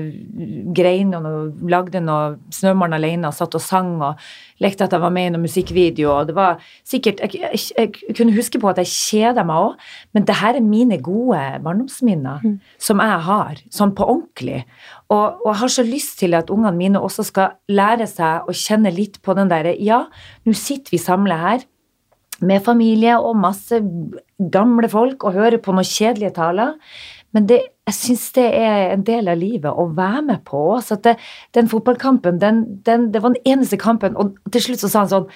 grein 0.77 1.11
og 1.17 1.25
noe, 1.25 1.41
lagde 1.73 2.03
noe 2.05 2.37
snømann 2.55 2.95
alene 2.95 3.31
og 3.31 3.35
satt 3.35 3.57
og 3.59 3.65
sang 3.65 3.97
og 3.97 4.21
lekte 4.63 4.87
at 4.87 4.95
jeg 4.95 5.03
var 5.03 5.15
med 5.15 5.31
i 5.31 5.33
noen 5.35 5.47
musikkvideo, 5.47 6.13
og 6.15 6.31
det 6.31 6.37
var 6.39 6.63
sikkert 6.87 7.23
Jeg, 7.25 7.41
jeg, 7.43 7.95
jeg 8.07 8.15
kunne 8.17 8.37
huske 8.37 8.61
på 8.63 8.71
at 8.71 8.79
jeg 8.83 8.93
kjeda 8.93 9.45
meg 9.47 9.65
òg, 9.65 9.89
men 10.15 10.27
det 10.29 10.39
her 10.39 10.59
er 10.59 10.65
mine 10.65 11.01
gode 11.03 11.41
barndomsminner 11.65 12.45
som 12.83 13.03
jeg 13.03 13.25
har, 13.27 13.63
sånn 13.75 13.95
på 13.99 14.07
ordentlig. 14.07 14.63
Og, 15.09 15.41
og 15.43 15.49
jeg 15.51 15.61
har 15.63 15.73
så 15.75 15.87
lyst 15.87 16.19
til 16.21 16.37
at 16.39 16.53
ungene 16.55 16.77
mine 16.79 17.03
også 17.03 17.27
skal 17.27 17.57
lære 17.73 18.07
seg 18.11 18.47
å 18.47 18.55
kjenne 18.55 18.93
litt 18.95 19.19
på 19.25 19.35
den 19.39 19.51
derre 19.51 19.75
Ja, 19.83 20.05
nå 20.47 20.55
sitter 20.57 20.95
vi 20.95 21.03
samla 21.03 21.41
her 21.43 21.67
med 22.45 22.63
familie 22.65 23.17
og 23.19 23.39
masse 23.41 23.81
gamle 24.53 24.89
folk 24.91 25.25
og 25.27 25.35
høre 25.35 25.59
på 25.63 25.75
noen 25.75 25.87
kjedelige 25.87 26.37
taler. 26.39 26.77
Men 27.37 27.49
det, 27.51 27.61
jeg 27.89 27.97
syns 27.97 28.27
det 28.37 28.47
er 28.57 28.95
en 28.95 29.05
del 29.05 29.29
av 29.29 29.41
livet 29.41 29.69
å 29.69 29.89
være 29.97 30.25
med 30.31 30.45
på. 30.49 30.63
Så 30.85 30.97
det, 31.05 31.19
den 31.57 31.69
fotballkampen, 31.71 32.41
den, 32.41 32.65
den, 32.87 33.11
det 33.13 33.23
var 33.25 33.35
den 33.35 33.43
eneste 33.49 33.81
kampen, 33.81 34.17
og 34.17 34.39
til 34.53 34.65
slutt 34.65 34.85
så 34.85 34.93
sa 34.93 35.05
han 35.05 35.17
sånn 35.17 35.33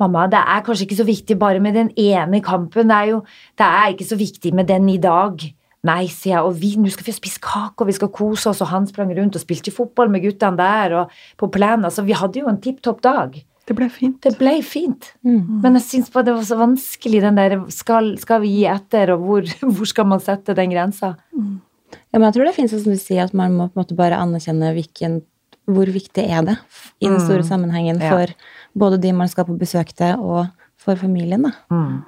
Mamma, 0.00 0.22
det 0.32 0.38
er 0.40 0.62
kanskje 0.64 0.86
ikke 0.86 0.96
så 0.96 1.04
viktig 1.04 1.34
bare 1.36 1.60
med 1.60 1.74
den 1.76 1.90
ene 2.00 2.38
kampen. 2.40 2.88
Det 2.88 2.96
er 2.96 3.08
jo 3.10 3.18
det 3.60 3.66
er 3.66 3.90
ikke 3.92 4.06
så 4.08 4.16
viktig 4.16 4.54
med 4.56 4.70
den 4.70 4.86
i 4.88 4.96
dag. 4.96 5.42
Nei, 5.84 6.06
sier 6.08 6.38
jeg, 6.38 6.44
og 6.48 6.56
vi, 6.60 6.70
nå 6.80 6.88
skal 6.92 7.04
vi 7.04 7.12
spise 7.12 7.40
kake, 7.44 7.76
og 7.76 7.88
vi 7.88 7.96
skal 7.98 8.08
kose 8.12 8.48
oss, 8.48 8.62
og 8.64 8.70
han 8.72 8.88
sprang 8.88 9.12
rundt 9.16 9.36
og 9.36 9.44
spilte 9.44 9.72
fotball 9.72 10.08
med 10.12 10.24
guttene 10.24 10.56
der, 10.56 10.96
og 11.02 11.14
på 11.40 11.50
plenen. 11.52 11.84
Altså, 11.88 12.04
vi 12.08 12.16
hadde 12.16 12.40
jo 12.40 12.48
en 12.48 12.60
tipp 12.64 12.80
topp 12.84 13.04
dag. 13.04 13.36
Det 13.70 13.76
ble 13.78 13.86
fint. 13.92 14.16
Det 14.26 14.32
ble 14.40 14.56
fint. 14.66 15.12
Mm. 15.22 15.60
Men 15.62 15.76
jeg 15.78 15.84
syns 15.86 16.08
det 16.10 16.32
var 16.34 16.42
så 16.48 16.56
vanskelig, 16.58 17.20
den 17.22 17.36
der 17.38 17.52
skal, 17.70 18.16
skal 18.18 18.42
vi 18.42 18.48
gi 18.56 18.64
etter, 18.66 19.12
og 19.14 19.22
hvor, 19.28 19.46
hvor 19.76 19.86
skal 19.86 20.08
man 20.10 20.22
sette 20.24 20.56
den 20.58 20.72
grensa? 20.74 21.12
Ja, 21.30 22.18
men 22.18 22.26
jeg 22.26 22.34
tror 22.34 22.48
det 22.48 22.54
finnes 22.56 22.74
som 22.74 22.90
du 22.90 22.98
sier, 22.98 23.28
at 23.28 23.34
man 23.38 23.54
må 23.54 23.68
på 23.70 23.78
en 23.78 23.84
måte 23.84 23.96
bare 23.98 24.18
anerkjenne 24.18 24.72
hvilken, 24.74 25.20
hvor 25.70 25.86
viktig 25.94 26.24
er 26.26 26.42
det 26.48 26.56
i 26.98 27.06
den 27.06 27.20
store 27.22 27.44
Mm. 27.44 27.48
sammenhengen 27.52 28.00
Ja. 28.02 28.10
for 28.10 28.34
både 28.74 28.98
de 29.00 29.12
man 29.14 29.28
skal 29.30 29.46
på 29.46 29.54
besøk 29.58 29.94
til, 29.94 30.18
og 30.18 30.48
for 30.80 30.96
familien. 30.98 31.42
Da. 31.46 31.52
Mm. 31.70 32.00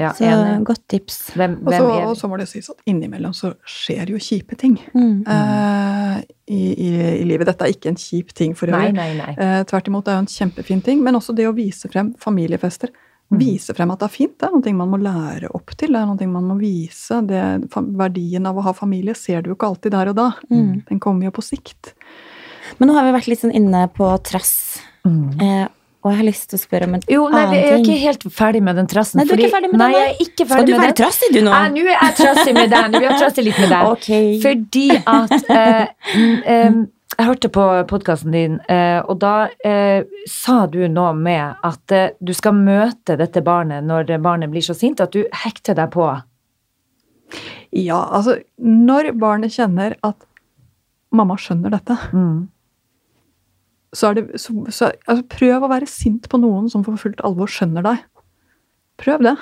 Ja, 0.00 0.10
Så 0.16 0.24
enig. 0.24 0.64
godt 0.64 0.80
tips. 0.88 1.18
Hvem, 1.36 1.58
Og 1.60 1.68
hvem 1.74 1.82
så, 1.84 1.90
er 2.00 2.06
og 2.08 2.16
så 2.16 2.28
må 2.32 2.38
det 2.40 2.48
sies 2.48 2.70
at 2.72 2.78
innimellom 2.88 3.34
så 3.36 3.52
skjer 3.68 4.08
jo 4.14 4.16
kjipe 4.22 4.56
ting 4.56 4.78
Mm. 4.96 5.26
uh, 5.28 6.22
i, 6.48 6.60
i, 6.72 6.88
i 7.20 7.24
livet. 7.28 7.46
Dette 7.50 7.66
er 7.68 7.74
ikke 7.74 7.92
en 7.92 8.00
kjip 8.00 8.32
ting 8.34 8.54
for 8.56 8.66
øvrig. 8.72 8.94
nei, 8.96 9.10
nei. 9.18 9.34
Eh, 9.36 9.60
tvert 9.68 9.86
imot, 9.92 10.04
det 10.08 10.14
er 10.14 10.18
jo 10.18 10.24
en 10.24 10.32
kjempefin 10.32 10.82
ting. 10.82 11.02
Men 11.04 11.14
også 11.20 11.34
det 11.36 11.46
å 11.46 11.54
vise 11.54 11.88
frem 11.92 12.14
familiefester. 12.18 12.88
Vise 13.30 13.70
frem 13.76 13.92
at 13.94 14.00
det 14.00 14.08
er 14.08 14.14
fint. 14.16 14.32
Det 14.40 14.48
er 14.48 14.56
noe 14.56 14.72
man 14.74 14.90
må 14.90 14.98
lære 14.98 15.52
opp 15.54 15.70
til. 15.78 15.92
Det 15.94 16.00
er 16.00 16.06
noe 16.08 16.26
man 16.32 16.48
må 16.50 16.56
vise. 16.58 17.20
Det, 17.28 17.70
verdien 17.94 18.46
av 18.50 18.56
å 18.58 18.64
ha 18.66 18.72
familie 18.74 19.14
ser 19.14 19.42
du 19.44 19.50
jo 19.52 19.54
ikke 19.54 19.68
alltid 19.70 19.92
der 19.94 20.08
og 20.10 20.16
da. 20.18 20.32
Mm. 20.50 20.80
Den 20.88 20.98
kommer 20.98 21.28
jo 21.28 21.30
på 21.36 21.44
sikt. 21.46 21.92
Men 22.80 22.88
nå 22.90 22.94
har 22.96 23.04
vi 23.06 23.12
vært 23.14 23.28
litt 23.30 23.40
sånn 23.44 23.54
inne 23.54 23.84
på 23.94 24.08
trass, 24.26 24.80
eh, 25.06 25.68
og 26.02 26.10
jeg 26.12 26.16
har 26.20 26.24
lyst 26.30 26.46
til 26.50 26.56
å 26.56 26.62
spørre 26.62 26.86
om 26.88 26.94
en 26.96 27.02
Jo, 27.12 27.24
nei, 27.28 27.40
vi 27.50 27.56
er 27.58 27.66
annen 27.72 27.84
ting. 27.84 27.94
ikke 27.94 28.04
helt 28.06 28.22
ferdig 28.32 28.62
med 28.62 28.76
den 28.80 28.86
trassen. 28.88 29.18
Nei, 29.20 29.24
du 29.28 29.32
er 29.34 29.42
ikke 29.44 29.50
ferdig 29.56 29.70
med 29.72 29.78
nei, 29.82 29.90
den, 29.92 30.00
jeg 30.00 30.12
er 30.14 30.22
ikke 30.24 30.46
ferdig 30.46 30.54
Skal 30.54 30.66
du 30.66 30.72
med 30.72 30.80
være 30.80 30.92
den. 30.94 30.98
trassig, 31.02 31.28
du 31.34 31.40
nå? 31.44 31.50
Nei, 31.50 31.68
nå 31.74 31.82
er 31.84 31.90
jeg 31.98 32.14
trassig 32.20 32.54
med 32.56 32.70
den. 32.72 32.96
Vi 33.00 33.04
har 33.10 33.18
trassig 33.20 33.44
litt 33.44 33.58
med 33.60 33.74
den. 33.74 33.90
Ok. 33.90 34.08
Fordi 34.46 34.86
at 35.04 35.34
eh, 35.50 35.84
mm, 36.16 36.80
Jeg 37.18 37.26
hørte 37.26 37.48
på 37.52 37.66
podkasten 37.90 38.32
din, 38.32 38.54
eh, 38.70 39.00
og 39.04 39.18
da 39.20 39.34
eh, 39.66 40.04
sa 40.30 40.62
du 40.72 40.78
noe 40.88 41.12
med 41.12 41.58
at 41.68 41.92
eh, 41.92 42.10
du 42.24 42.32
skal 42.32 42.54
møte 42.56 43.18
dette 43.20 43.42
barnet 43.44 43.84
når 43.84 44.14
barnet 44.24 44.48
blir 44.54 44.64
så 44.64 44.72
sint 44.78 45.02
at 45.04 45.12
du 45.12 45.26
hekter 45.44 45.76
deg 45.76 45.90
på. 45.92 46.06
Ja, 47.76 48.00
altså 48.10 48.38
når 48.58 49.12
barnet 49.20 49.52
kjenner 49.54 49.94
at 50.02 50.16
mamma 51.12 51.36
skjønner 51.38 51.70
dette, 51.76 51.98
Mm. 52.14 52.48
Så 53.96 54.10
er 54.10 54.14
det 54.20 54.40
så, 54.40 54.54
så, 54.70 54.90
altså, 55.06 55.24
Prøv 55.32 55.64
å 55.66 55.70
være 55.72 55.88
sint 55.90 56.28
på 56.30 56.38
noen 56.40 56.68
som 56.70 56.84
for 56.86 57.00
fullt 57.00 57.20
alvor 57.26 57.50
skjønner 57.50 57.82
deg. 57.86 58.04
Prøv 59.02 59.24
det. 59.26 59.36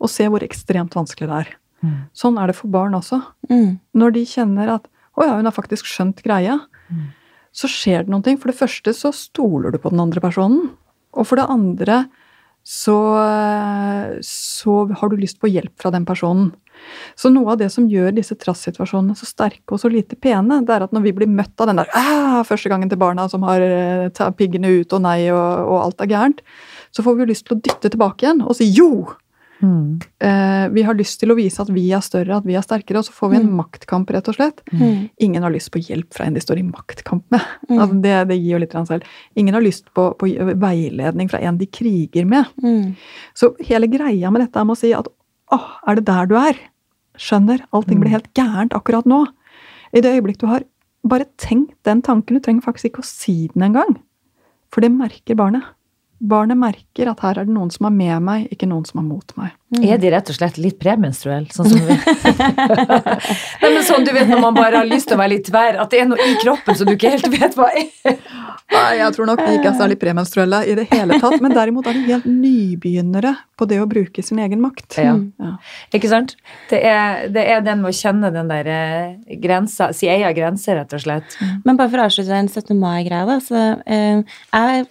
Og 0.00 0.10
se 0.12 0.26
hvor 0.30 0.44
ekstremt 0.44 0.96
vanskelig 0.96 1.28
det 1.28 1.40
er. 1.44 1.50
Mm. 1.84 1.96
Sånn 2.16 2.38
er 2.40 2.48
det 2.50 2.56
for 2.56 2.72
barn 2.72 2.96
også. 2.96 3.20
Mm. 3.50 3.78
Når 3.96 4.14
de 4.16 4.24
kjenner 4.28 4.74
at 4.78 4.88
'Å 5.16 5.24
ja, 5.24 5.36
hun 5.36 5.48
har 5.48 5.52
faktisk 5.56 5.84
skjønt 5.88 6.22
greia', 6.22 6.60
Mm. 6.92 7.08
så 7.52 7.66
skjer 7.66 8.04
det 8.04 8.08
noen 8.12 8.22
ting. 8.22 8.36
For 8.38 8.48
det 8.52 8.58
første 8.58 8.92
så 8.94 9.12
stoler 9.12 9.72
du 9.72 9.78
på 9.78 9.90
den 9.90 10.00
andre 10.00 10.20
personen. 10.20 10.76
Og 11.14 11.26
for 11.26 11.36
det 11.36 11.48
andre 11.48 12.08
så, 12.62 14.20
så 14.22 14.74
har 14.92 15.08
du 15.08 15.16
lyst 15.16 15.40
på 15.40 15.50
hjelp 15.50 15.72
fra 15.80 15.90
den 15.90 16.04
personen. 16.04 16.52
Så 17.16 17.30
noe 17.32 17.52
av 17.54 17.58
det 17.60 17.70
som 17.72 17.88
gjør 17.90 18.14
disse 18.16 18.36
trass-situasjonene 18.38 19.16
så 19.18 19.28
sterke 19.28 19.76
og 19.76 19.82
så 19.82 19.90
lite 19.92 20.16
pene, 20.20 20.62
det 20.66 20.76
er 20.76 20.86
at 20.86 20.94
når 20.96 21.06
vi 21.08 21.12
blir 21.20 21.30
møtt 21.30 21.60
av 21.60 21.70
den 21.70 21.82
der 21.82 21.90
«Ah, 21.96 22.42
første 22.46 22.72
gangen 22.72 22.90
til 22.92 23.00
barna 23.00 23.28
som 23.32 23.44
har 23.48 23.60
eh, 23.64 24.08
ta 24.16 24.30
piggene 24.36 24.80
ut 24.80 24.92
og 24.96 25.04
nei 25.06 25.28
og, 25.32 25.66
og 25.66 25.78
alt 25.82 26.02
er 26.04 26.12
gærent, 26.14 26.42
så 26.94 27.04
får 27.04 27.16
vi 27.16 27.24
jo 27.26 27.30
lyst 27.34 27.46
til 27.48 27.56
å 27.56 27.62
dytte 27.62 27.92
tilbake 27.92 28.26
igjen 28.26 28.44
og 28.46 28.56
si 28.58 28.68
jo! 28.72 29.06
Mm. 29.62 30.00
Eh, 30.20 30.68
vi 30.68 30.82
har 30.84 30.94
lyst 30.94 31.20
til 31.20 31.32
å 31.32 31.36
vise 31.38 31.62
at 31.62 31.70
vi 31.72 31.86
er 31.96 32.02
større, 32.04 32.36
at 32.36 32.44
vi 32.44 32.56
er 32.58 32.64
sterkere, 32.64 33.00
og 33.00 33.06
så 33.06 33.14
får 33.16 33.30
vi 33.32 33.36
en 33.38 33.46
Mm. 33.48 33.56
maktkamp, 33.56 34.10
rett 34.12 34.28
og 34.28 34.36
slett. 34.36 34.60
Mm. 34.72 35.08
Ingen 35.18 35.42
har 35.42 35.50
lyst 35.50 35.70
på 35.72 35.80
hjelp 35.80 36.12
fra 36.12 36.26
en 36.26 36.34
de 36.34 36.40
står 36.40 36.58
i 36.60 36.66
maktkamp 36.68 37.24
med. 37.30 37.40
Mm. 37.70 37.78
Altså 37.78 38.02
det, 38.02 38.28
det 38.28 38.36
gir 38.36 38.52
jo 38.52 38.58
litt 38.58 38.76
selv. 38.86 39.02
Ingen 39.34 39.54
har 39.54 39.62
lyst 39.64 39.88
på, 39.94 40.10
på 40.18 40.28
veiledning 40.60 41.30
fra 41.32 41.40
en 41.40 41.56
de 41.56 41.66
kriger 41.66 42.26
med. 42.28 42.44
Mm. 42.62 42.94
Så 43.34 43.54
hele 43.64 43.88
greia 43.88 44.30
med 44.30 44.44
dette 44.44 44.60
er 44.60 44.68
med 44.68 44.76
å 44.76 44.80
si 44.80 44.92
at 44.92 45.08
åh, 45.54 45.68
er 45.86 45.98
det 45.98 46.06
der 46.08 46.30
du 46.30 46.36
er? 46.40 46.58
Skjønner, 47.16 47.62
allting 47.72 48.00
blir 48.02 48.12
helt 48.12 48.32
gærent 48.36 48.74
akkurat 48.76 49.06
nå. 49.08 49.24
I 49.96 50.02
det 50.04 50.16
øyeblikk 50.16 50.40
du 50.42 50.48
har 50.50 50.66
bare 51.06 51.28
tenkt 51.40 51.76
den 51.86 52.02
tanken, 52.02 52.36
du 52.36 52.42
trenger 52.42 52.66
faktisk 52.66 52.90
ikke 52.90 53.04
å 53.04 53.08
si 53.08 53.36
den 53.54 53.68
engang. 53.68 53.96
For 54.74 54.84
det 54.84 54.92
merker 54.92 55.38
barnet. 55.38 55.64
Barnet 56.16 56.58
merker 56.58 57.10
at 57.12 57.22
her 57.24 57.38
er 57.38 57.48
det 57.48 57.54
noen 57.54 57.70
som 57.72 57.88
er 57.88 57.94
med 57.94 58.24
meg, 58.24 58.46
ikke 58.52 58.68
noen 58.68 58.86
som 58.88 59.02
er 59.02 59.08
mot 59.08 59.34
meg. 59.38 59.54
Er 59.82 59.98
de 59.98 60.10
rett 60.14 60.28
og 60.30 60.36
slett 60.36 60.58
litt 60.62 60.76
premenstruelle, 60.78 61.50
Sånn 61.50 61.66
som 61.72 61.80
vi 61.82 61.94
Nei, 63.62 63.70
men 63.72 63.82
sånn 63.86 64.04
du 64.06 64.12
vet 64.14 64.28
når 64.30 64.42
man 64.44 64.54
bare 64.54 64.78
har 64.82 64.86
lyst 64.86 65.08
til 65.10 65.16
å 65.16 65.20
være 65.20 65.32
litt 65.34 65.48
tverr, 65.48 65.80
at 65.82 65.90
det 65.90 66.04
er 66.04 66.06
noe 66.10 66.22
i 66.22 66.36
kroppen 66.38 66.76
som 66.78 66.86
du 66.86 66.92
ikke 66.94 67.10
helt 67.16 67.26
vet 67.32 67.56
hva 67.58 67.66
er. 67.74 68.20
Nei, 68.72 68.92
jeg 69.00 69.14
tror 69.16 69.28
nok 69.30 69.42
de 69.42 69.56
ikke 69.58 69.70
er 69.72 69.76
særlig 69.78 69.96
premenstruelle 70.02 70.60
i 70.70 70.76
det 70.78 70.86
hele 70.92 71.18
tatt. 71.22 71.36
Men 71.42 71.54
derimot 71.54 71.86
er 71.90 71.98
de 71.98 72.04
helt 72.08 72.26
nybegynnere 72.30 73.32
på 73.58 73.66
det 73.70 73.78
å 73.82 73.86
bruke 73.90 74.22
sin 74.26 74.38
egen 74.42 74.60
makt. 74.62 74.98
Ja. 75.02 75.14
Ja. 75.42 75.52
Ikke 75.96 76.10
sant? 76.10 76.34
Det 76.70 76.80
er, 76.86 77.26
det 77.32 77.44
er 77.56 77.62
den 77.66 77.82
med 77.82 77.90
å 77.90 77.96
kjenne 77.96 78.30
den 78.34 78.50
der 78.50 78.70
eh, 78.70 79.36
grensa, 79.42 79.90
si 79.96 80.10
eia 80.12 80.30
grense, 80.36 80.74
rett 80.78 80.94
og 80.98 81.02
slett. 81.02 81.38
Men 81.66 81.78
bare 81.78 81.90
for 81.92 82.02
å 82.02 82.06
avslutte 82.08 82.34
den 82.34 82.50
17. 82.52 82.74
mai-greia, 82.78 83.24
da. 83.28 83.38
Så, 83.42 83.62
eh, 83.86 84.22
jeg 84.52 84.86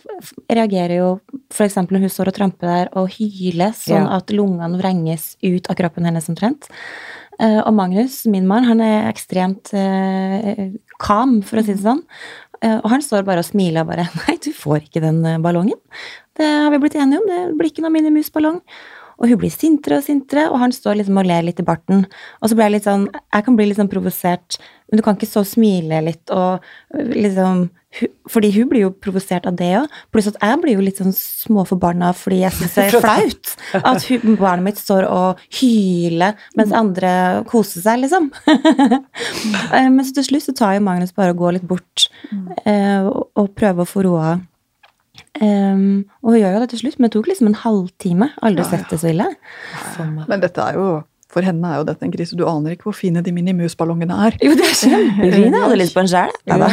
reagerer 0.56 0.96
jo 1.00 1.10
f.eks. 1.54 1.78
når 1.84 2.08
hun 2.08 2.12
står 2.16 2.32
og 2.32 2.38
tramper 2.40 2.72
der 2.72 2.94
og 2.98 3.12
hyler 3.20 3.76
sånn 3.76 4.08
Ja. 4.08 4.18
at 4.18 4.32
lungene 4.66 4.82
vrenges 4.82 5.36
ut 5.44 5.70
av 5.70 5.78
kroppen 5.80 6.08
hennes 6.08 6.30
omtrent. 6.32 6.70
Eh, 7.40 7.60
og 7.60 7.74
Magnus, 7.76 8.24
min 8.32 8.48
mann, 8.48 8.68
han 8.68 8.82
er 8.84 9.10
ekstremt 9.10 9.74
eh, 9.76 10.72
kam, 11.04 11.42
for 11.46 11.60
å 11.60 11.66
si 11.66 11.76
det 11.76 11.84
sånn. 11.84 12.04
Eh, 12.62 12.78
og 12.80 12.90
han 12.94 13.04
står 13.04 13.26
bare 13.28 13.44
og 13.44 13.48
smiler 13.48 13.84
og 13.84 13.92
bare 13.92 14.08
Nei, 14.24 14.38
du 14.44 14.52
får 14.56 14.86
ikke 14.86 15.04
den 15.04 15.22
eh, 15.28 15.42
ballongen. 15.44 15.80
Det 16.36 16.48
har 16.48 16.72
vi 16.74 16.82
blitt 16.84 16.98
enige 17.00 17.22
om. 17.22 17.28
Det 17.30 17.58
blir 17.60 17.72
ikke 17.72 17.86
noe 17.86 17.94
Minimus-ballong. 17.96 18.62
Og 19.20 19.30
hun 19.32 19.40
blir 19.40 19.54
sintere 19.54 20.02
og 20.02 20.06
sintere, 20.08 20.50
og 20.52 20.60
han 20.60 20.74
står 20.76 21.00
liksom 21.00 21.22
og 21.22 21.30
ler 21.30 21.46
litt 21.48 21.62
i 21.62 21.68
barten. 21.68 22.04
Og 22.42 22.50
så 22.52 22.58
blir 22.58 22.68
jeg 22.68 22.78
litt 22.80 22.90
sånn 22.90 23.08
Jeg 23.14 23.46
kan 23.46 23.56
bli 23.56 23.70
litt 23.70 23.80
sånn 23.80 23.92
provosert, 23.92 24.58
men 24.90 25.00
du 25.00 25.04
kan 25.06 25.16
ikke 25.18 25.30
så 25.30 25.42
smile 25.48 26.02
litt 26.06 26.30
og 26.36 26.62
øh, 26.94 27.12
liksom 27.16 27.68
Fordi 28.30 28.50
hun 28.52 28.68
blir 28.68 28.82
jo 28.84 28.90
provosert 28.92 29.46
av 29.48 29.56
det 29.56 29.70
òg. 29.80 29.94
Pluss 30.12 30.28
at 30.28 30.36
jeg 30.44 30.60
blir 30.62 30.76
jo 30.76 30.84
litt 30.84 31.00
sånn 31.00 31.16
småforbanna 31.16 32.10
fordi 32.18 32.42
jeg 32.42 32.52
syns 32.58 32.76
det 32.76 32.84
er 32.90 33.06
flaut 33.06 33.54
at 33.80 34.08
hun, 34.10 34.36
barnet 34.36 34.66
mitt 34.68 34.82
står 34.82 35.08
og 35.08 35.40
hyler 35.62 36.36
mens 36.60 36.74
andre 36.76 37.14
koser 37.48 37.86
seg, 37.86 38.04
liksom. 38.04 38.32
Eh, 39.76 39.88
Men 39.90 40.04
så 40.06 40.14
til 40.18 40.26
slutt 40.28 40.44
så 40.46 40.54
tar 40.56 40.76
jo 40.76 40.84
Magnus 40.86 41.14
bare 41.16 41.32
og 41.34 41.40
går 41.40 41.56
litt 41.58 41.68
bort 41.68 42.06
eh, 42.66 43.00
og, 43.08 43.30
og 43.40 43.50
prøver 43.56 43.84
å 43.86 43.90
få 43.90 44.04
roa 44.06 44.36
Um, 45.42 46.06
og 46.24 46.32
hun 46.32 46.40
gjør 46.40 46.54
jo 46.56 46.60
det 46.64 46.70
til 46.72 46.80
slutt, 46.86 47.00
men 47.00 47.10
det 47.10 47.16
tok 47.18 47.28
liksom 47.28 47.48
en 47.52 47.60
halvtime. 47.66 48.30
Aldri 48.42 48.64
Ja, 48.64 48.70
sett 48.72 48.88
det 48.94 49.02
så 49.02 49.10
ille. 49.12 49.26
Ja. 50.00 50.06
Men 50.30 50.40
dette 50.44 50.64
er 50.64 50.78
jo 50.80 50.88
For 51.36 51.44
henne 51.44 51.68
er 51.68 51.82
jo 51.82 51.84
dette 51.90 52.06
en 52.06 52.12
krise. 52.14 52.38
Du 52.40 52.46
aner 52.48 52.72
ikke 52.78 52.86
hvor 52.88 52.96
fine 52.96 53.20
de 53.26 53.32
minimusballongene 53.36 54.16
er. 54.28 54.36
Jo, 54.46 54.54
det 54.56 54.64
er 54.70 54.76
kjempefine! 54.80 55.50
Jeg 55.50 55.64
hadde 55.66 55.80
lyst 55.82 55.96
på 55.98 56.00
en 56.06 56.08
sjæl. 56.08 56.32
Ja. 56.48 56.70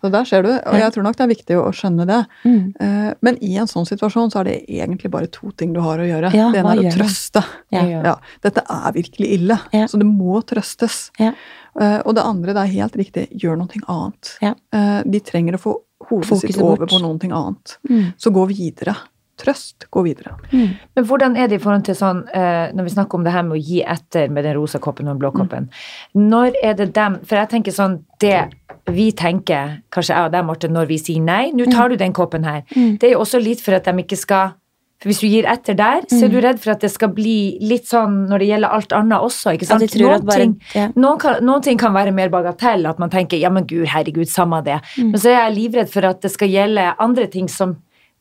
Så 0.00 0.10
der 0.14 0.24
ser 0.30 0.46
du. 0.46 0.48
Og 0.54 0.78
jeg 0.80 0.94
tror 0.94 1.04
nok 1.04 1.18
det 1.18 1.24
er 1.26 1.30
viktig 1.34 1.58
å, 1.60 1.66
skjønne 1.76 2.06
det. 2.08 2.20
Mm. 2.46 2.62
Eh, 2.80 3.10
Men 3.26 3.36
i 3.44 3.50
en 3.60 3.68
sånn 3.68 3.84
situasjon 3.90 4.32
så 4.32 4.40
er 4.40 4.48
det 4.48 4.54
egentlig 4.78 5.10
bare 5.12 5.28
to 5.34 5.50
ting 5.60 5.74
du 5.76 5.82
har 5.84 6.00
å 6.00 6.06
gjøre. 6.08 6.30
Ja, 6.32 6.46
det 6.54 6.62
ene 6.62 6.72
er 6.78 6.80
å 6.88 6.94
trøste. 6.94 7.42
Ja. 7.74 7.82
Ja. 8.06 8.14
Dette 8.46 8.64
er 8.64 8.96
virkelig 8.96 9.28
ille, 9.36 9.58
Ja. 9.76 9.84
så 9.90 10.00
det 10.00 10.08
må 10.08 10.40
trøstes. 10.46 11.10
Ja. 11.20 11.34
Eh, 11.78 11.98
og 12.06 12.14
det 12.16 12.24
andre, 12.24 12.54
det 12.56 12.64
er 12.64 12.74
helt 12.78 12.96
riktig, 12.96 13.26
gjør 13.36 13.60
noe 13.60 13.84
annet. 13.92 14.32
Ja. 14.40 14.54
Eh, 14.72 15.02
de 15.04 15.20
trenger 15.20 15.58
å 15.58 15.62
få 15.66 15.76
hodet 16.08 16.26
Fokuset 16.28 16.52
sitt 16.54 16.62
over 16.62 16.76
bort. 16.84 16.90
på 16.90 16.98
noe 17.02 17.18
annet. 17.34 17.78
Mm. 17.90 18.12
Så 18.16 18.30
gå 18.30 18.46
videre. 18.48 18.94
Trøst, 19.38 19.86
gå 19.94 20.02
videre. 20.02 20.32
Mm. 20.52 20.68
Men 20.96 21.04
hvordan 21.06 21.36
er 21.38 21.46
det 21.46 21.60
i 21.60 21.62
forhold 21.62 21.84
til 21.86 21.94
sånn, 21.94 22.24
eh, 22.34 22.72
når 22.74 22.84
vi 22.88 22.90
snakker 22.90 23.14
om 23.14 23.24
det 23.24 23.32
her 23.32 23.42
med 23.46 23.58
å 23.60 23.62
gi 23.62 23.82
etter 23.86 24.28
med 24.34 24.42
den 24.44 24.56
rosa 24.56 24.78
koppen 24.82 25.06
og 25.06 25.14
den 25.14 25.20
blå 25.22 25.30
koppen, 25.32 25.68
når 26.16 26.54
er 26.62 26.74
det 26.74 26.92
dem 26.94 27.20
For 27.24 27.36
jeg 27.36 27.48
tenker 27.48 27.70
sånn, 27.72 28.00
det 28.18 28.48
vi 28.90 29.12
tenker, 29.12 29.82
kanskje 29.92 30.14
jeg 30.16 30.24
og 30.26 30.32
deg, 30.32 30.44
Marte, 30.44 30.68
når 30.68 30.86
vi 30.88 30.98
sier 30.98 31.20
nei, 31.22 31.52
nå 31.52 31.70
tar 31.70 31.88
du 31.90 31.96
den 31.96 32.12
koppen 32.12 32.42
her, 32.44 32.62
Mm. 32.74 32.98
det 32.98 33.04
er 33.10 33.12
jo 33.12 33.20
også 33.20 33.38
litt 33.42 33.60
for 33.60 33.72
at 33.74 33.84
de 33.84 33.92
ikke 33.92 34.16
skal 34.18 34.54
for 35.00 35.08
Hvis 35.10 35.20
du 35.20 35.28
gir 35.28 35.44
etter 35.46 35.76
der, 35.78 36.00
så 36.10 36.24
er 36.24 36.28
du 36.28 36.40
redd 36.40 36.58
for 36.58 36.72
at 36.72 36.80
det 36.80 36.90
skal 36.90 37.08
bli 37.14 37.56
litt 37.60 37.84
sånn 37.86 38.26
når 38.28 38.38
det 38.42 38.48
gjelder 38.48 38.68
alt 38.74 38.92
annet 38.92 39.20
også. 39.22 39.52
ikke 39.54 39.66
sant? 39.66 39.94
Noen 39.94 40.24
bare 40.26 40.38
ting- 40.38 40.60
ja. 40.74 40.88
noen, 40.96 41.18
kan, 41.22 41.36
noen 41.44 41.62
ting 41.62 41.78
kan 41.78 41.92
være 41.94 42.12
mer 42.12 42.28
bagatell, 42.28 42.84
at 42.90 42.98
man 42.98 43.08
tenker 43.08 43.38
ja, 43.38 43.48
men 43.48 43.64
gud, 43.64 43.86
herregud, 43.86 44.26
samme 44.26 44.58
det. 44.64 44.80
Mm. 44.96 45.10
Men 45.12 45.20
så 45.20 45.28
er 45.30 45.38
jeg 45.50 45.54
livredd 45.58 45.88
for 45.88 46.04
at 46.04 46.20
det 46.20 46.32
skal 46.32 46.48
gjelde 46.48 46.94
andre 46.98 47.26
ting 47.28 47.46
som 47.48 47.76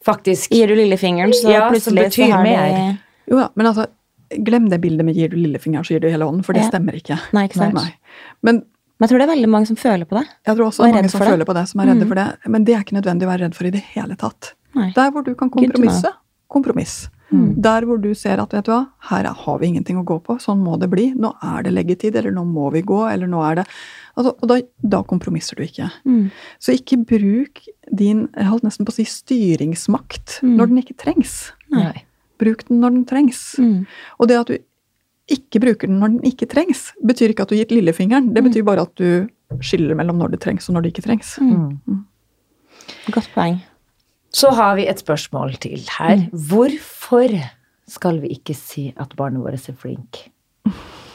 faktisk 0.05 0.51
Gir 0.53 0.67
du 0.67 0.75
lillefingeren, 0.75 1.33
så 1.33 1.49
Ja, 1.51 1.69
plutselig 1.71 2.11
så 2.11 2.11
betyr 2.11 2.31
har 2.31 2.43
mer. 2.43 2.57
mer. 2.71 2.97
Jo 3.27 3.37
da, 3.39 3.49
men 3.55 3.65
altså, 3.65 3.87
glem 4.43 4.69
det 4.69 4.79
bildet 4.79 5.03
med 5.03 5.15
gir 5.15 5.29
du 5.29 5.35
lillefingeren, 5.37 5.83
så 5.83 5.95
gir 5.95 5.99
du 6.01 6.09
hele 6.11 6.25
hånden, 6.29 6.43
for 6.45 6.53
det 6.53 6.61
Ja. 6.63 6.69
stemmer 6.69 6.93
ikke. 6.93 7.17
Nei, 7.33 7.47
ikke 7.47 7.55
sant. 7.57 7.73
Nei. 7.73 7.93
Men 8.43 8.63
Men 8.99 9.07
jeg 9.09 9.09
tror 9.09 9.19
det 9.19 9.29
er 9.29 9.35
veldig 9.35 9.49
mange 9.49 9.67
som 9.67 9.75
føler 9.75 10.05
på 10.05 10.17
det. 10.17 10.27
jeg 10.45 10.55
tror 10.57 10.65
også 10.67 10.79
Og 10.79 10.85
det 10.87 10.93
mange 10.95 11.09
som 11.09 11.19
det. 11.19 11.27
føler 11.27 11.45
på 11.45 11.53
det, 11.53 11.67
som 11.69 11.79
er 11.81 11.85
redde 11.85 12.01
Mm. 12.05 12.07
for 12.07 12.15
det. 12.15 12.37
Men 12.47 12.63
det 12.63 12.75
er 12.75 12.79
ikke 12.81 12.95
nødvendig 13.01 13.23
å 13.23 13.29
være 13.29 13.41
redd 13.45 13.53
for 13.55 13.65
i 13.65 13.69
det 13.69 13.81
hele 13.93 14.15
tatt. 14.15 14.53
Nei. 14.75 14.91
Der 14.95 15.11
hvor 15.11 15.23
du 15.23 15.35
kan 15.35 15.49
kompromisse, 15.51 15.73
kompromisse, 15.73 16.13
kompromiss. 16.49 17.09
Mm. 17.31 17.55
Der 17.61 17.83
hvor 17.83 17.97
du 17.99 18.13
ser 18.15 18.39
at 18.39 18.53
vet 18.55 18.63
du 18.65 18.71
hva, 18.71 18.87
her 19.09 19.25
er- 19.27 19.33
har 19.35 19.57
vi 19.59 19.67
ingenting 19.67 19.97
å 19.99 20.05
gå 20.07 20.15
på, 20.23 20.37
sånn 20.39 20.61
må 20.63 20.77
det 20.79 20.87
bli. 20.89 21.09
Nå 21.13 21.33
er 21.43 21.63
det 21.63 21.73
leggetid, 21.73 22.15
eller 22.15 22.31
nå 22.31 22.45
må 22.47 22.69
vi 22.71 22.81
gå, 22.81 23.01
eller 23.11 23.27
nå 23.27 23.41
er 23.43 23.55
det 23.55 23.65
altså, 24.15 24.31
Og 24.41 24.47
da, 24.47 24.61
da 24.81 25.01
kompromisser 25.03 25.55
du 25.59 25.63
ikke. 25.63 25.89
Mm. 26.05 26.31
Så 26.59 26.71
ikke 26.79 27.01
bruk 27.05 27.61
din 27.93 28.29
jeg 28.33 28.45
holdt 28.47 28.63
nesten 28.63 28.85
på 28.87 28.91
å 28.91 28.95
si 28.95 29.03
styringsmakt 29.03 30.39
Mm. 30.41 30.55
når 30.55 30.67
den 30.67 30.77
ikke 30.83 30.97
trengs. 30.97 31.51
Nei. 31.69 32.03
Bruk 32.39 32.63
den 32.69 32.79
når 32.79 32.91
den 32.95 33.05
trengs. 33.05 33.55
Mm. 33.59 33.85
Og 34.19 34.27
det 34.29 34.37
at 34.39 34.47
du 34.47 34.57
ikke 35.29 35.59
bruker 35.59 35.87
den 35.87 35.99
når 35.99 36.07
den 36.15 36.31
ikke 36.31 36.47
trengs, 36.47 36.93
betyr 37.03 37.33
ikke 37.33 37.41
at 37.43 37.49
du 37.49 37.55
har 37.57 37.65
gitt 37.65 37.75
lillefingeren. 37.75 38.33
Det 38.33 38.41
betyr 38.45 38.63
bare 38.63 38.81
at 38.87 38.95
du 38.95 39.27
skiller 39.59 39.95
mellom 39.95 40.17
når 40.17 40.31
det 40.31 40.39
trengs 40.39 40.69
og 40.69 40.75
når 40.75 40.83
det 40.83 40.93
ikke 40.95 41.03
trengs. 41.09 41.35
Mm. 41.43 42.05
Godt 43.11 43.27
poeng. 43.35 43.59
Så 44.37 44.51
har 44.53 44.75
vi 44.77 44.85
et 44.89 44.99
spørsmål 45.01 45.55
til 45.63 45.81
her. 45.97 46.27
Hvorfor 46.31 47.33
skal 47.89 48.19
vi 48.21 48.35
ikke 48.37 48.53
si 48.57 48.89
at 48.99 49.15
barnet 49.17 49.41
vårt 49.43 49.69
er 49.69 49.77
flink? 49.79 50.27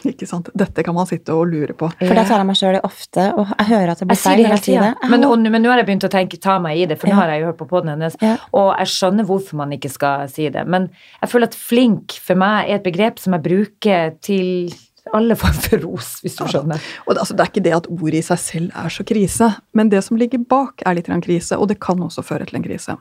Ikke 0.09 0.27
sant? 0.27 0.49
Dette 0.59 0.83
kan 0.83 0.97
man 0.97 1.07
sitte 1.07 1.31
og 1.37 1.47
lure 1.47 1.75
på. 1.79 1.87
For 2.01 2.17
det 2.19 2.25
tar 2.27 2.41
jeg 2.43 2.47
meg 2.49 2.57
sjøl 2.59 2.79
ofte, 2.83 3.27
og 3.39 3.53
jeg 3.53 3.69
hører 3.69 3.93
at 3.93 4.01
det 4.03 4.09
blir 4.11 4.19
feil 4.19 4.41
hele 4.43 4.57
tida. 4.65 4.89
Men, 5.13 5.27
men 5.47 5.63
nå 5.63 5.71
har 5.71 5.79
jeg 5.79 5.87
begynt 5.93 6.07
å 6.09 6.11
tenke, 6.11 6.41
ta 6.43 6.57
meg 6.63 6.81
i 6.81 6.87
det, 6.91 6.97
for 6.99 7.07
nå 7.07 7.15
Ja. 7.15 7.21
har 7.21 7.31
jeg 7.35 7.45
jo 7.45 7.51
hørt 7.53 7.59
på 7.61 7.69
poden 7.71 7.93
hennes, 7.93 8.17
Ja. 8.21 8.33
og 8.53 8.73
jeg 8.81 8.91
skjønner 8.97 9.29
hvorfor 9.29 9.61
man 9.63 9.71
ikke 9.77 9.93
skal 9.93 10.27
si 10.33 10.49
det. 10.51 10.67
Men 10.67 10.89
jeg 11.23 11.31
føler 11.31 11.47
at 11.53 11.55
flink 11.55 12.17
for 12.19 12.35
meg 12.43 12.67
er 12.71 12.81
et 12.81 12.87
begrep 12.89 13.23
som 13.23 13.37
jeg 13.39 13.45
bruker 13.47 14.17
til 14.21 14.75
Alle 15.13 15.35
form 15.37 15.57
for 15.65 15.83
ros, 15.87 16.21
hvis 16.23 16.37
du 16.39 16.45
Ja. 16.45 16.51
skjønner. 16.53 16.81
Og 17.07 17.15
det, 17.15 17.21
altså, 17.25 17.35
det 17.35 17.43
er 17.45 17.51
ikke 17.51 17.65
det 17.67 17.75
at 17.75 17.89
ordet 17.91 18.21
i 18.21 18.23
seg 18.23 18.39
selv 18.39 18.71
er 18.85 18.89
så 18.95 19.03
krise, 19.09 19.49
men 19.75 19.89
det 19.91 20.05
som 20.07 20.17
ligger 20.17 20.39
bak 20.47 20.83
er 20.87 20.95
litt 20.95 21.09
en 21.11 21.21
krise, 21.25 21.59
og 21.59 21.69
det 21.73 21.81
kan 21.83 21.99
også 21.99 22.23
føre 22.23 22.47
til 22.47 22.61
en 22.61 22.67
krise. 22.67 22.97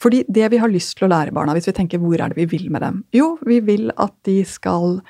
Fordi 0.00 0.24
det 0.28 0.50
vi 0.50 0.56
har 0.62 0.72
lyst 0.72 0.96
til 0.96 1.08
å 1.08 1.12
lære 1.12 1.34
barna, 1.36 1.52
hvis 1.52 1.68
vi 1.68 1.76
tenker 1.76 1.98
hvor 2.00 2.16
er 2.20 2.32
det 2.32 2.40
vi 2.40 2.46
vil 2.56 2.70
med 2.72 2.80
dem? 2.86 3.02
Jo, 3.12 3.34
vi 3.44 3.60
vil 3.60 3.90
at 3.96 4.14
de 4.24 4.40
skal 4.48 5.02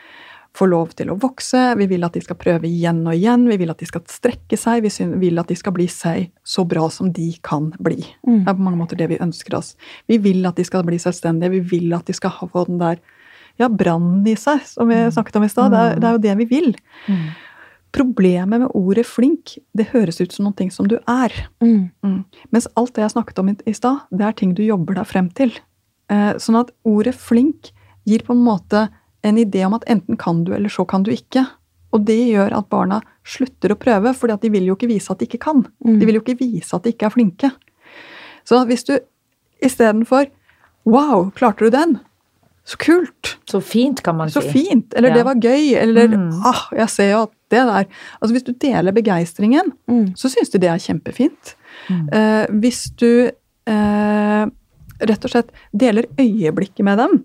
få 0.56 0.64
lov 0.72 0.94
til 0.96 1.10
å 1.12 1.18
vokse, 1.20 1.60
vi 1.76 1.84
vil 1.90 2.04
at 2.06 2.14
de 2.16 2.22
skal 2.24 2.38
prøve 2.40 2.64
igjen 2.64 3.02
og 3.06 3.12
igjen, 3.12 3.42
vi 3.50 3.58
vil 3.60 3.68
at 3.74 3.78
de 3.82 3.86
skal 3.90 4.00
strekke 4.08 4.56
seg, 4.56 4.86
vi 4.86 4.90
vil 5.20 5.38
at 5.38 5.50
de 5.52 5.56
skal 5.60 5.74
bli 5.76 5.84
seg 5.92 6.30
så 6.48 6.64
bra 6.64 6.86
som 6.90 7.10
de 7.12 7.26
kan 7.44 7.74
bli. 7.78 7.98
Mm. 8.26 8.38
Det 8.46 8.48
er 8.48 8.56
på 8.56 8.64
mange 8.64 8.80
måter 8.80 8.96
det 8.96 9.10
vi 9.12 9.18
ønsker 9.20 9.58
oss. 9.58 9.74
Vi 10.08 10.16
vil 10.24 10.40
at 10.48 10.56
de 10.56 10.64
skal 10.64 10.82
bli 10.88 10.96
selvstendige, 10.96 11.52
vi 11.58 11.60
vil 11.76 11.92
at 11.92 12.08
de 12.08 12.16
skal 12.16 12.32
ha 12.38 12.48
få 12.48 12.64
den 12.70 12.80
der 12.80 12.96
ja, 13.60 13.68
brannen 13.72 14.26
i 14.28 14.36
seg, 14.38 14.62
som 14.68 14.90
vi 14.90 14.98
snakket 15.12 15.38
om 15.38 15.46
i 15.46 15.50
stad. 15.50 15.74
Det, 15.74 15.84
det 16.02 16.08
er 16.08 16.16
jo 16.16 16.24
det 16.24 16.36
vi 16.42 16.48
vil. 16.50 16.70
Mm. 17.08 17.26
Problemet 17.96 18.60
med 18.60 18.74
ordet 18.76 19.06
flink, 19.08 19.56
det 19.76 19.88
høres 19.94 20.20
ut 20.20 20.34
som 20.34 20.44
noen 20.44 20.56
ting 20.58 20.72
som 20.74 20.88
du 20.90 20.98
er. 21.08 21.32
Mm. 21.64 21.88
Mm. 22.04 22.18
Mens 22.52 22.68
alt 22.76 22.94
det 22.96 23.06
jeg 23.06 23.14
snakket 23.14 23.40
om 23.40 23.52
i, 23.52 23.56
i 23.64 23.76
stad, 23.76 24.04
det 24.12 24.26
er 24.26 24.36
ting 24.36 24.52
du 24.56 24.64
jobber 24.66 24.98
deg 24.98 25.08
frem 25.08 25.30
til. 25.38 25.54
Eh, 26.12 26.34
sånn 26.42 26.60
at 26.60 26.74
ordet 26.86 27.16
flink 27.16 27.72
gir 28.06 28.22
på 28.26 28.36
en 28.36 28.44
måte 28.44 28.86
en 29.26 29.38
idé 29.40 29.64
om 29.66 29.74
at 29.74 29.86
enten 29.90 30.18
kan 30.20 30.44
du, 30.44 30.52
eller 30.54 30.70
så 30.70 30.84
kan 30.88 31.06
du 31.06 31.10
ikke. 31.14 31.46
Og 31.96 32.04
det 32.06 32.18
gjør 32.28 32.52
at 32.58 32.68
barna 32.70 33.00
slutter 33.26 33.72
å 33.72 33.78
prøve, 33.80 34.12
at 34.12 34.42
de 34.42 34.52
vil 34.52 34.68
jo 34.68 34.76
ikke 34.76 34.90
vise 34.90 35.10
at 35.12 35.22
de 35.22 35.28
ikke 35.30 35.42
kan. 35.46 35.64
Mm. 35.80 35.96
De 36.00 36.08
vil 36.08 36.18
jo 36.18 36.24
ikke 36.24 36.38
vise 36.42 36.76
at 36.76 36.84
de 36.84 36.92
ikke 36.92 37.08
er 37.08 37.14
flinke. 37.14 37.50
Så 38.46 38.60
hvis 38.68 38.86
du 38.86 38.98
istedenfor 39.64 40.28
Wow, 40.86 41.32
klarte 41.34 41.66
du 41.66 41.72
den? 41.74 41.96
Så 42.66 42.76
kult! 42.82 43.36
Så 43.46 43.60
fint, 43.62 44.00
kan 44.02 44.16
man 44.18 44.28
Så 44.30 44.40
si. 44.42 44.50
fint! 44.50 44.94
Eller 44.98 45.08
Ja. 45.12 45.14
det 45.20 45.24
var 45.24 45.34
gøy! 45.38 45.74
Eller 45.78 46.08
Mm. 46.08 46.32
ah, 46.44 46.64
jeg 46.74 46.88
ser 46.90 47.10
jo 47.12 47.22
at 47.22 47.30
det 47.50 47.60
der 47.62 47.84
Altså 48.22 48.32
hvis 48.34 48.42
du 48.44 48.52
deler 48.52 48.92
begeistringen, 48.92 49.72
Mm. 49.88 50.14
så 50.16 50.28
syns 50.28 50.50
de 50.50 50.58
det 50.58 50.68
er 50.70 50.78
kjempefint. 50.82 51.54
Mm. 51.88 52.08
Eh, 52.12 52.46
hvis 52.60 52.90
du 52.96 53.30
eh, 53.68 54.46
rett 55.06 55.24
og 55.24 55.30
slett 55.30 55.50
deler 55.76 56.04
øyeblikket 56.18 56.84
med 56.84 56.98
dem, 56.98 57.24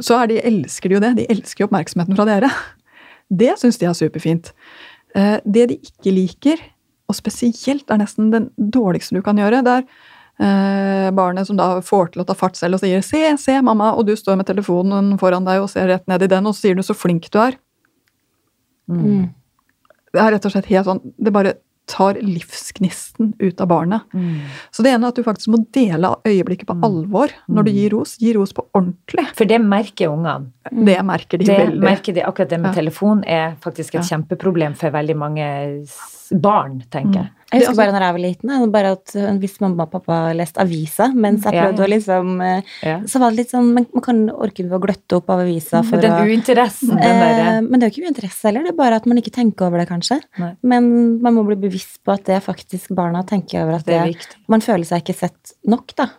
så 0.00 0.26
de, 0.28 0.38
elsker 0.40 0.88
de 0.88 0.94
jo 0.94 1.00
det. 1.00 1.16
De 1.16 1.26
elsker 1.28 1.64
jo 1.64 1.68
oppmerksomheten 1.68 2.16
fra 2.16 2.24
dere. 2.24 2.50
Det 3.30 3.58
syns 3.58 3.78
de 3.78 3.86
er 3.86 3.92
superfint. 3.98 4.52
Eh, 5.14 5.40
det 5.44 5.68
de 5.68 5.76
ikke 5.76 6.12
liker, 6.14 6.56
og 7.08 7.14
spesielt 7.16 7.90
er 7.90 7.98
nesten 7.98 8.30
den 8.30 8.50
dårligste 8.58 9.16
du 9.16 9.22
kan 9.22 9.36
gjøre, 9.36 9.62
det 9.64 9.74
er 9.82 9.84
eh, 10.40 11.10
barnet 11.10 11.46
som 11.46 11.56
da 11.56 11.80
får 11.80 12.12
til 12.12 12.22
å 12.22 12.26
ta 12.26 12.34
fart 12.34 12.56
selv 12.56 12.74
og 12.74 12.80
sier 12.80 13.00
'se, 13.02 13.36
se, 13.38 13.52
mamma', 13.60 13.96
og 13.98 14.06
du 14.06 14.12
står 14.16 14.36
med 14.36 14.46
telefonen 14.46 15.18
foran 15.18 15.44
deg 15.44 15.60
og 15.62 15.70
ser 15.70 15.88
rett 15.88 16.06
ned 16.08 16.22
i 16.22 16.26
den, 16.26 16.46
og 16.46 16.54
så 16.54 16.60
sier 16.68 16.74
du 16.74 16.82
'så 16.82 16.94
flink 16.94 17.30
du 17.30 17.38
er'. 17.38 17.56
Mm. 18.90 19.28
Det 20.12 20.20
er 20.20 20.30
rett 20.32 20.44
og 20.46 20.52
slett 20.52 20.66
helt 20.66 20.86
sånn, 20.86 21.00
det 21.20 21.32
bare 21.32 21.54
tar 21.88 22.14
livsgnisten 22.20 23.32
ut 23.40 23.60
av 23.60 23.68
barnet. 23.68 24.02
Mm. 24.12 24.40
Så 24.70 24.82
det 24.84 24.90
ene 24.92 25.04
er 25.06 25.08
at 25.08 25.14
du 25.16 25.22
faktisk 25.24 25.48
må 25.48 25.56
dele 25.72 26.10
øyeblikket 26.28 26.66
på 26.68 26.74
Mm. 26.76 26.84
alvor 26.84 27.28
når 27.48 27.64
du 27.64 27.70
gir 27.70 27.90
ros. 27.90 28.18
Gi 28.18 28.34
ros 28.34 28.52
på 28.52 28.66
ordentlig. 28.74 29.26
For 29.34 29.46
det 29.46 29.58
merker 29.62 30.08
ungene. 30.12 30.50
Det 30.70 30.98
merker 31.02 31.38
de 31.38 31.44
Det 31.46 31.56
veldig. 31.58 31.80
merker 31.80 32.12
de, 32.14 32.20
akkurat 32.20 32.48
det 32.50 32.60
med 32.60 32.74
Ja. 32.74 32.82
telefon 32.82 33.24
er 33.26 33.56
faktisk 33.60 33.94
et 33.94 34.04
Ja. 34.04 34.16
kjempeproblem 34.18 34.76
for 34.76 34.90
veldig 34.90 35.16
mange 35.16 35.86
barn, 36.38 36.82
tenker 36.90 37.14
jeg. 37.14 37.30
Jeg 37.48 37.62
husker 37.64 37.78
bare 37.78 37.92
når 37.94 38.04
jeg 38.04 38.14
var 38.14 38.22
liten, 38.22 38.50
bare 38.72 38.90
at 38.96 39.12
uh, 39.16 39.28
hvis 39.40 39.54
mamma 39.62 39.86
og 39.86 39.92
pappa 39.94 40.18
leste 40.36 40.60
avisa 40.60 41.06
mens 41.14 41.46
jeg 41.46 41.56
prøvde 41.56 41.80
ja. 41.80 41.86
å 41.86 41.90
liksom 41.94 42.32
uh, 42.42 42.74
Ja. 42.84 42.96
Så 43.08 43.22
var 43.22 43.32
det 43.32 43.42
litt 43.42 43.52
sånn 43.54 43.70
Man, 43.72 43.86
man 43.94 44.04
kan 44.04 44.20
orke 44.34 44.66
å 44.66 44.80
gløtte 44.82 45.16
opp 45.18 45.32
av 45.32 45.42
avisa 45.46 45.80
for 45.86 46.02
Den 46.02 46.12
å 46.12 46.26
uinteressen, 46.28 46.92
den 46.92 47.08
Eh, 47.08 47.22
derre 47.22 47.54
men 47.64 47.80
det 47.80 47.86
er 47.86 47.90
jo 47.90 47.96
ikke 47.96 48.12
uinteresse 48.12 48.48
heller, 48.48 48.66
det 48.66 48.74
er 48.74 48.78
bare 48.78 48.98
at 49.00 49.06
man 49.08 49.20
ikke 49.20 49.32
tenker 49.34 49.68
over 49.68 49.80
det, 49.80 49.88
kanskje. 49.88 50.18
Nei. 50.40 50.50
Men 50.70 50.90
man 51.24 51.36
må 51.36 51.44
bli 51.48 51.56
bevisst 51.60 52.02
på 52.04 52.12
at 52.14 52.26
det 52.28 52.40
faktisk 52.44 52.92
barna 52.96 53.24
tenker 53.26 53.64
over 53.64 53.78
at 53.78 53.88
Det 53.88 53.96
er 53.96 54.12
det, 54.12 54.38
man 54.50 54.64
føler 54.64 54.88
seg 54.88 55.02
ikke 55.04 55.16
sett 55.16 55.56
nok, 55.68 55.94
da. 55.98 56.10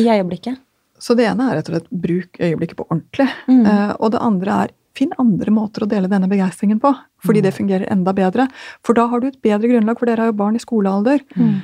I 0.00 0.06
øyeblikket. 0.14 0.62
Så 1.04 1.16
det 1.18 1.26
ene 1.28 1.50
er 1.50 1.58
rett 1.58 1.68
og 1.68 1.76
slett 1.76 1.90
bruk 1.90 2.38
øyeblikket 2.40 2.78
på 2.78 2.86
ordentlig. 2.88 3.28
Mm. 3.50 3.64
Eh, 3.66 3.92
og 3.98 4.14
det 4.14 4.22
andre 4.24 4.58
er 4.64 4.74
finn 4.94 5.14
andre 5.18 5.52
måter 5.54 5.84
å 5.84 5.90
dele 5.90 6.10
denne 6.10 6.30
begeistringen 6.30 6.80
på. 6.82 6.92
Fordi 7.24 7.42
det 7.44 7.54
fungerer 7.56 7.90
enda 7.92 8.14
bedre. 8.16 8.48
For 8.86 8.96
da 8.96 9.08
har 9.10 9.20
du 9.20 9.28
et 9.30 9.40
bedre 9.42 9.70
grunnlag, 9.70 9.98
for 9.98 10.10
dere 10.10 10.26
har 10.26 10.32
jo 10.32 10.38
barn 10.38 10.58
i 10.58 10.62
skolealder. 10.62 11.24
Mm. 11.34 11.60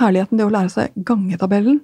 Herligheten 0.00 0.40
det 0.40 0.46
å 0.48 0.52
lære 0.52 0.72
seg 0.72 1.00
gangetabellen. 1.08 1.80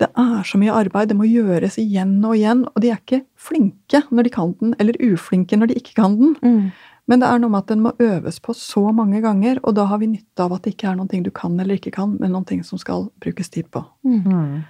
Det 0.00 0.08
er 0.12 0.42
så 0.44 0.58
mye 0.60 0.74
arbeid, 0.76 1.08
det 1.08 1.16
må 1.16 1.24
gjøres 1.28 1.78
igjen 1.80 2.18
og 2.24 2.36
igjen. 2.36 2.66
Og 2.72 2.82
de 2.84 2.92
er 2.92 3.00
ikke 3.00 3.22
flinke 3.40 4.02
når 4.10 4.28
de 4.28 4.34
kan 4.34 4.52
den, 4.60 4.76
eller 4.82 4.98
uflinke 5.12 5.56
når 5.56 5.72
de 5.72 5.80
ikke 5.80 5.96
kan 6.00 6.18
den. 6.20 6.36
Mm. 6.44 6.92
Men 7.06 7.22
det 7.22 7.28
er 7.30 7.40
noe 7.40 7.52
med 7.52 7.62
at 7.62 7.70
den 7.70 7.84
må 7.84 7.92
øves 8.02 8.40
på 8.42 8.54
så 8.58 8.82
mange 8.94 9.20
ganger, 9.22 9.60
og 9.62 9.76
da 9.78 9.86
har 9.86 10.00
vi 10.02 10.10
nytte 10.10 10.42
av 10.42 10.56
at 10.56 10.64
det 10.66 10.74
ikke 10.74 10.88
er 10.90 10.96
noen 10.98 11.10
ting 11.10 11.22
du 11.22 11.30
kan 11.34 11.54
eller 11.54 11.78
ikke 11.78 11.94
kan, 11.94 12.16
men 12.18 12.34
noen 12.34 12.48
ting 12.48 12.64
som 12.66 12.80
skal 12.82 13.06
brukes 13.22 13.52
tid 13.54 13.70
på. 13.70 13.84
Mm. 14.04 14.64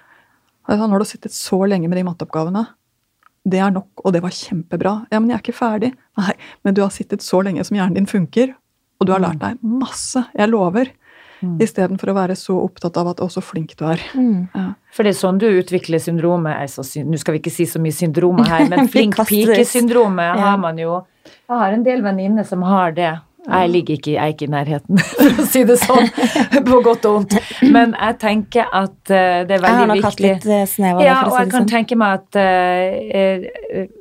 Altså, 0.67 0.83
Nå 0.83 0.93
har 0.93 1.03
du 1.03 1.09
sittet 1.09 1.35
så 1.35 1.63
lenge 1.65 1.89
med 1.89 1.97
de 1.97 2.05
matteoppgavene. 2.07 2.67
Det 3.47 3.59
er 3.63 3.71
nok, 3.71 3.89
og 4.05 4.13
det 4.17 4.23
var 4.25 4.35
kjempebra. 4.35 4.93
Ja, 5.13 5.21
men 5.21 5.31
jeg 5.31 5.39
er 5.39 5.43
ikke 5.45 5.55
ferdig. 5.55 5.93
Nei, 6.19 6.33
men 6.67 6.75
du 6.75 6.81
har 6.83 6.91
sittet 6.91 7.23
så 7.23 7.43
lenge 7.47 7.63
som 7.65 7.77
hjernen 7.79 7.95
din 8.01 8.09
funker, 8.11 8.55
og 8.99 9.07
du 9.07 9.13
har 9.15 9.23
lært 9.23 9.39
deg 9.43 9.61
masse. 9.63 10.25
Jeg 10.35 10.51
lover. 10.51 10.91
Mm. 11.45 11.59
Istedenfor 11.61 12.11
å 12.11 12.17
være 12.17 12.35
så 12.39 12.57
opptatt 12.65 12.97
av 12.97 13.09
at 13.13 13.19
'å, 13.21 13.29
så 13.31 13.43
flink 13.45 13.77
du 13.77 13.85
er'. 13.85 14.01
Mm. 14.17 14.49
Ja. 14.55 14.73
For 14.91 15.05
det 15.05 15.11
er 15.13 15.21
sånn 15.21 15.39
du 15.39 15.47
utvikler 15.47 16.01
syndromet 16.01 16.57
altså, 16.57 16.81
Nå 17.05 17.19
skal 17.19 17.35
vi 17.37 17.41
ikke 17.41 17.53
si 17.53 17.67
så 17.69 17.79
mye 17.79 17.93
syndromer 17.93 18.49
her, 18.49 18.69
men 18.73 18.89
flink 18.89 19.15
pike-syndromet 19.17 20.33
Ja. 20.33 20.37
har 20.37 20.57
man 20.59 20.79
jo. 20.79 21.05
Jeg 21.27 21.59
har 21.59 21.73
en 21.73 21.83
del 21.85 22.03
venninner 22.03 22.45
som 22.45 22.63
har 22.63 22.93
det. 22.93 23.21
Jeg 23.47 23.71
ligger 23.71 23.95
ikke, 23.95 24.11
jeg 24.17 24.23
er 24.23 24.33
ikke 24.35 24.47
i 24.49 24.51
nærheten, 24.51 24.99
for 25.19 25.43
å 25.43 25.47
si 25.47 25.61
det 25.69 25.77
sånn, 25.79 26.09
på 26.67 26.81
godt 26.83 27.05
og 27.07 27.13
vondt. 27.21 27.37
Men 27.71 27.93
jeg 27.95 28.17
tenker 28.19 28.67
at 28.75 29.13
eh, 29.15 29.45
det 29.47 29.55
er 29.55 29.63
Jeg 29.63 29.77
har 29.77 29.87
veldig 29.87 29.97
viktig. 29.97 30.05
hatt 30.07 30.21
viktig. 30.21 30.31
litt 30.33 30.47
eh, 30.57 30.65
snev 30.73 30.97
av 30.97 31.03
det, 31.03 31.07
Ja, 31.07 31.17
for 31.21 31.27
og 31.27 31.33
å 31.33 31.37
si 31.37 31.39
jeg 31.39 31.47
det 31.47 31.53
kan 31.55 31.63
sånn. 31.63 31.73
tenke 31.75 31.99
meg 32.01 32.11
at 32.19 32.41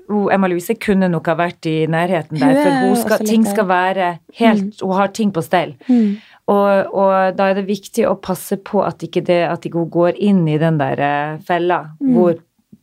uh, 0.09 0.33
Emma 0.33 0.47
Louise 0.49 0.75
kunne 0.81 1.09
nok 1.11 1.29
ha 1.31 1.35
vært 1.39 1.69
i 1.69 1.75
nærheten 1.91 2.39
der, 2.41 2.55
for 2.61 2.79
hun 2.85 2.95
skal, 3.03 3.25
ting 3.25 3.45
skal 3.45 3.67
være 3.69 4.09
helt 4.39 4.81
Hun 4.81 4.95
har 4.97 5.13
ting 5.15 5.31
på 5.35 5.43
stell. 5.45 5.75
Mm. 5.89 6.17
Og, 6.45 6.91
og 6.93 7.37
da 7.37 7.47
er 7.49 7.55
det 7.57 7.63
viktig 7.69 8.03
å 8.05 8.15
passe 8.21 8.57
på 8.61 8.83
at 8.85 9.01
ikke, 9.07 9.23
det, 9.25 9.39
at 9.49 9.65
ikke 9.65 9.81
hun 9.81 9.89
går 9.93 10.19
inn 10.21 10.43
i 10.51 10.59
den 10.61 10.77
der 10.81 11.39
fella 11.47 11.83
Mm. 11.99 12.13
hvor 12.17 12.35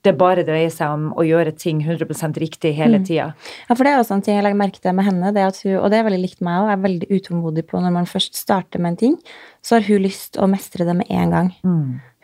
det 0.03 0.17
bare 0.19 0.43
dreier 0.45 0.71
seg 0.71 0.91
om 0.91 1.12
å 1.15 1.23
gjøre 1.23 1.53
ting 1.57 1.81
100% 1.85 2.35
riktig 2.43 2.75
hele 2.75 2.99
Mm. 2.99 3.05
tida. 3.07 3.35
Ja, 3.69 3.75
for 3.75 3.85
det 3.85 3.93
er 3.93 3.99
også 4.03 4.15
en 4.17 4.23
ting 4.23 4.35
jeg 4.35 4.43
legger 4.45 4.59
merke 4.59 4.81
til 4.81 4.93
med 4.93 5.05
henne, 5.07 5.33
det 5.33 5.43
at 5.47 5.61
hun, 5.62 5.77
og 5.79 5.91
det 5.91 5.99
er 6.01 6.05
veldig 6.11 6.23
likt 6.23 6.41
meg 6.41 6.59
òg, 6.62 6.73
er 6.73 6.83
veldig 6.88 7.09
utålmodig 7.09 7.67
på 7.69 7.81
når 7.81 7.93
man 7.93 8.05
først 8.07 8.35
starter 8.35 8.81
med 8.81 8.91
en 8.93 8.97
ting, 8.97 9.17
så 9.62 9.77
har 9.79 9.83
hun 9.87 10.03
lyst 10.03 10.37
å 10.43 10.49
mestre 10.51 10.85
det 10.85 10.97
med 10.97 11.07
en 11.11 11.31
gang. 11.31 11.53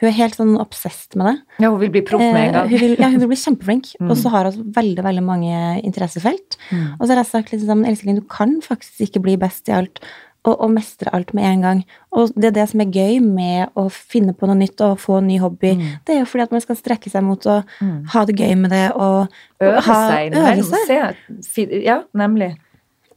Hun 0.00 0.06
er 0.08 0.14
helt 0.14 0.34
sånn 0.36 0.58
obsessed 0.60 1.16
med 1.16 1.26
det. 1.26 1.42
Ja, 1.64 1.70
hun 1.70 1.80
vil 1.80 1.90
bli 1.90 2.02
proff 2.02 2.20
med 2.20 2.34
en 2.34 2.48
Eh, 2.48 2.52
gang. 2.52 2.68
hun 2.68 2.78
vil, 2.78 2.96
ja, 2.98 3.08
hun 3.10 3.18
vil 3.20 3.28
bli 3.28 3.36
kjempeflink, 3.36 3.94
Mm. 4.00 4.10
og 4.10 4.16
så 4.16 4.30
har 4.30 4.44
hun 4.50 4.72
veldig 4.72 5.02
veldig 5.02 5.22
mange 5.24 5.82
interessefelt. 5.82 6.56
Mm. 6.70 6.94
Og 7.00 7.06
så 7.06 7.08
har 7.14 7.22
jeg 7.22 7.26
sagt 7.26 7.50
liksom, 7.52 7.84
Elskelin, 7.86 8.14
du 8.16 8.26
kan 8.28 8.60
faktisk 8.60 9.00
ikke 9.08 9.22
bli 9.22 9.36
best 9.36 9.68
i 9.68 9.72
alt 9.72 9.98
og, 10.46 10.54
og 10.64 10.70
mestre 10.70 11.10
alt 11.12 11.32
med 11.34 11.44
en 11.44 11.62
gang. 11.62 11.80
Og 12.12 12.30
det 12.36 12.44
er 12.50 12.54
det 12.60 12.68
som 12.70 12.80
er 12.80 12.92
gøy 12.94 13.18
med 13.24 13.74
å 13.76 13.88
finne 13.90 14.32
på 14.38 14.46
noe 14.48 14.56
nytt 14.56 14.80
og 14.86 14.98
få 15.02 15.18
en 15.18 15.26
ny 15.28 15.38
hobby. 15.42 15.74
Mm. 15.76 15.88
Det 16.06 16.14
er 16.14 16.20
jo 16.22 16.28
fordi 16.30 16.44
at 16.46 16.54
man 16.54 16.62
skal 16.64 16.76
strekke 16.78 17.10
seg 17.12 17.24
mot 17.26 17.42
å 17.50 17.58
Mm. 17.82 18.04
ha 18.14 18.24
det 18.24 18.36
gøy 18.38 18.54
med 18.56 18.70
det 18.70 18.84
og 18.94 19.28
Øve 19.60 19.82
seg. 19.82 20.32
øve 20.34 20.64
seg. 20.86 21.82
Ja, 21.84 22.02
nemlig. 22.14 22.56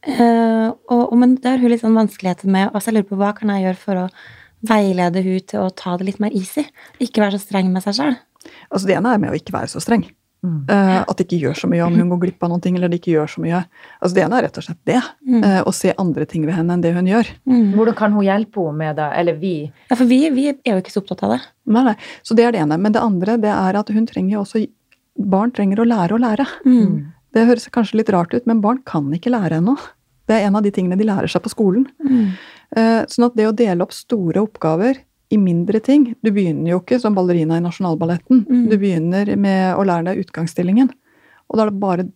Uh, 0.01 0.73
og, 0.89 1.11
og, 1.11 1.17
men 1.21 1.35
det 1.37 1.45
har 1.51 1.59
hun 1.61 1.69
litt 1.69 1.83
sånn 1.83 1.93
vanskeligheter 1.97 2.49
med. 2.49 2.71
Altså, 2.73 2.89
jeg 2.89 2.95
lurer 2.99 3.09
på 3.11 3.19
hva 3.21 3.33
kan 3.37 3.51
jeg 3.53 3.67
gjøre 3.67 3.77
for 3.83 3.99
å 4.01 4.07
veilede 4.65 5.21
hun 5.25 5.39
til 5.45 5.61
å 5.61 5.69
ta 5.77 5.93
det 5.97 6.07
litt 6.09 6.19
mer 6.23 6.33
easy? 6.37 6.63
Ikke 7.01 7.21
være 7.21 7.37
så 7.37 7.45
streng 7.47 7.69
med 7.73 7.83
seg 7.85 7.99
sjøl. 7.99 8.17
Altså 8.73 8.87
Det 8.89 8.95
ene 8.97 9.13
er 9.13 9.21
med 9.21 9.29
å 9.33 9.37
ikke 9.37 9.53
være 9.53 9.69
så 9.69 9.81
streng. 9.83 10.07
Mm. 10.41 10.65
Eh, 10.73 11.01
at 11.05 11.17
det 11.19 11.27
ikke 11.27 11.37
gjør 11.43 11.57
så 11.59 11.67
mye 11.69 11.83
om 11.85 11.93
hun 11.99 12.09
går 12.09 12.19
glipp 12.23 12.43
av 12.43 12.49
noen 12.49 12.61
ting, 12.63 12.75
eller 12.75 12.89
det 12.89 12.97
ikke 12.97 13.11
gjør 13.13 13.29
så 13.29 13.41
mye. 13.43 13.59
Altså 14.01 14.15
Det 14.17 14.23
ene 14.23 14.39
er 14.39 14.45
rett 14.47 14.57
og 14.57 14.65
slett 14.65 14.79
det. 14.89 15.01
Mm. 15.27 15.43
eh, 15.43 15.59
Å 15.69 15.73
se 15.77 15.93
andre 16.01 16.25
ting 16.25 16.45
ved 16.47 16.55
henne 16.57 16.73
enn 16.73 16.81
det 16.81 16.93
hun 16.95 17.05
gjør. 17.11 17.29
Mm. 17.45 17.67
Hvordan 17.77 17.97
kan 17.99 18.15
hun 18.17 18.25
hjelpe 18.25 18.63
henne 18.65 18.77
med 18.81 18.95
det? 18.97 19.09
Eller 19.21 19.37
vi? 19.37 19.53
Ja, 19.91 19.95
for 19.99 20.09
vi, 20.09 20.19
vi 20.33 20.47
er 20.49 20.73
jo 20.73 20.81
ikke 20.81 20.93
så 20.95 21.03
opptatt 21.03 21.21
av 21.27 21.35
det. 21.35 21.41
Nei, 21.69 21.83
nei. 21.91 21.95
Så 22.25 22.33
det 22.37 22.45
er 22.47 22.55
det 22.55 22.63
ene. 22.63 22.77
Men 22.81 22.91
det 22.97 23.03
andre 23.05 23.37
det 23.37 23.53
er 23.53 23.77
at 23.83 23.89
hun 23.93 24.05
trenger 24.09 24.39
jo 24.39 24.45
også 24.45 24.65
Barn 25.21 25.51
trenger 25.51 25.81
å 25.83 25.85
lære 25.85 26.15
å 26.15 26.21
lære. 26.23 26.45
Mm. 26.65 27.11
Det 27.35 27.43
høres 27.45 27.67
kanskje 27.69 27.97
litt 27.99 28.09
rart 28.15 28.31
ut, 28.33 28.45
men 28.47 28.61
barn 28.63 28.79
kan 28.87 29.09
ikke 29.13 29.29
lære 29.33 29.57
ennå. 29.59 29.75
Det 30.25 30.37
er 30.39 30.47
en 30.47 30.55
av 30.55 30.63
de 30.63 30.71
tingene 30.71 30.95
de 30.97 31.03
lærer 31.05 31.27
seg 31.29 31.43
på 31.43 31.51
skolen. 31.51 31.83
Mm. 31.99 32.29
Eh, 32.79 33.01
Sånn 33.11 33.25
at 33.27 33.35
det 33.35 33.45
å 33.49 33.53
dele 33.53 33.83
opp 33.83 33.91
store 33.93 34.39
oppgaver 34.41 35.01
i 35.31 35.37
mindre 35.39 35.79
ting 35.79 36.09
Du 36.19 36.31
begynner 36.33 36.73
jo 36.73 36.81
ikke 36.81 36.99
som 36.99 37.15
ballerina 37.15 37.57
i 37.57 37.63
Nasjonalballetten. 37.63 38.43
Mm. 38.49 38.65
Du 38.71 38.75
begynner 38.77 39.31
med 39.39 39.77
å 39.79 39.85
lære 39.87 40.09
deg 40.09 40.25
utgangsstillingen. 40.25 40.91
Og 41.47 41.57
da 41.57 41.65
er 41.65 41.71
det 41.71 41.81
bare 41.81 42.07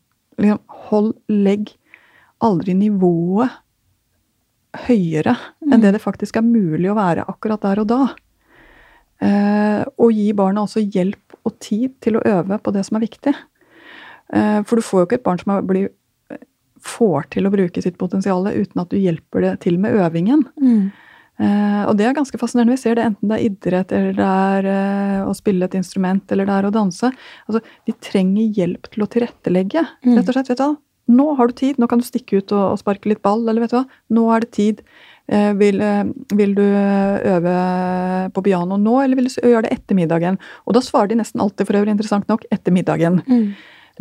liksom, 0.41 0.61
Hold, 0.89 1.13
legg 1.31 1.71
aldri 2.43 2.75
nivået 2.77 3.61
høyere 4.85 5.37
enn 5.63 5.79
det 5.79 5.93
det 5.95 6.03
faktisk 6.03 6.35
er 6.35 6.43
mulig 6.43 6.89
å 6.91 6.97
være 6.97 7.23
akkurat 7.31 7.63
der 7.63 7.79
og 7.81 7.87
da. 7.89 8.01
Eh, 9.23 9.81
og 9.95 10.11
gi 10.11 10.27
barna 10.35 10.65
også 10.65 10.83
hjelp 10.83 11.37
og 11.47 11.55
tid 11.63 11.95
til 12.03 12.19
å 12.19 12.25
øve 12.27 12.59
på 12.59 12.73
det 12.75 12.83
som 12.85 12.99
er 12.99 13.05
viktig. 13.05 13.31
Eh, 14.35 14.59
for 14.67 14.75
du 14.75 14.85
får 14.85 15.01
jo 15.01 15.07
ikke 15.07 15.19
et 15.21 15.25
barn 15.25 15.39
som 15.39 15.55
er, 15.55 15.63
blir 15.65 15.87
får 16.85 17.31
til 17.33 17.47
å 17.47 17.53
bruke 17.53 17.81
sitt 17.81 17.97
potensial 17.97 18.45
uten 18.51 18.83
at 18.83 18.91
du 18.91 18.99
hjelper 18.99 19.45
det 19.45 19.53
til 19.65 19.79
med 19.81 19.95
øvingen. 19.97 20.45
Mm. 20.61 20.91
Eh, 21.35 21.81
og 21.83 21.97
det 21.99 22.07
er 22.07 22.15
ganske 22.15 22.39
fascinerende. 22.39 22.77
Vi 22.77 22.83
ser 22.85 22.95
det 22.97 23.07
enten 23.09 23.31
det 23.31 23.37
er 23.37 23.47
idrett, 23.49 23.91
eller 23.95 24.15
det 24.15 24.27
er 24.27 24.69
eh, 24.71 25.23
å 25.27 25.33
spille 25.35 25.67
et 25.67 25.75
instrument, 25.77 26.23
eller 26.31 26.47
det 26.47 26.55
er 26.55 26.67
å 26.69 26.75
danse. 26.75 27.11
Altså, 27.49 27.61
de 27.87 27.95
trenger 28.03 28.59
hjelp 28.59 28.87
til 28.93 29.03
å 29.03 29.09
tilrettelegge. 29.11 29.83
Mm. 30.05 30.13
Rett 30.15 30.31
og 30.31 30.37
slett, 30.37 30.53
vet 30.53 30.61
du 30.61 30.65
hva. 30.65 30.75
Nå 31.15 31.25
har 31.37 31.51
du 31.51 31.57
tid, 31.59 31.77
nå 31.77 31.89
kan 31.89 32.01
du 32.01 32.05
stikke 32.07 32.39
ut 32.41 32.55
og, 32.55 32.79
sparke 32.81 33.11
litt 33.11 33.21
ball, 33.25 33.43
eller 33.45 33.65
vet 33.65 33.75
du 33.75 33.77
hva. 33.77 33.83
Nå 34.15 34.25
er 34.33 34.45
det 34.45 34.51
tid. 34.55 34.81
Eh, 35.27 35.51
vil, 35.59 35.83
vil 36.37 36.55
du 36.57 36.63
øve 36.63 37.53
på 38.33 38.45
piano 38.45 38.79
nå, 38.79 38.97
eller 39.03 39.19
vil 39.19 39.29
du 39.29 39.35
gjøre 39.41 39.67
det 39.67 39.75
etter 39.75 39.97
middagen? 39.97 40.39
Og 40.65 40.77
da 40.77 40.83
svarer 40.85 41.11
de 41.11 41.19
nesten 41.19 41.43
alltid, 41.43 41.67
for 41.67 41.81
øvrig 41.81 41.97
interessant 41.97 42.31
nok, 42.31 42.47
etter 42.53 42.73
middagen. 42.73 43.19
Mm. 43.27 43.49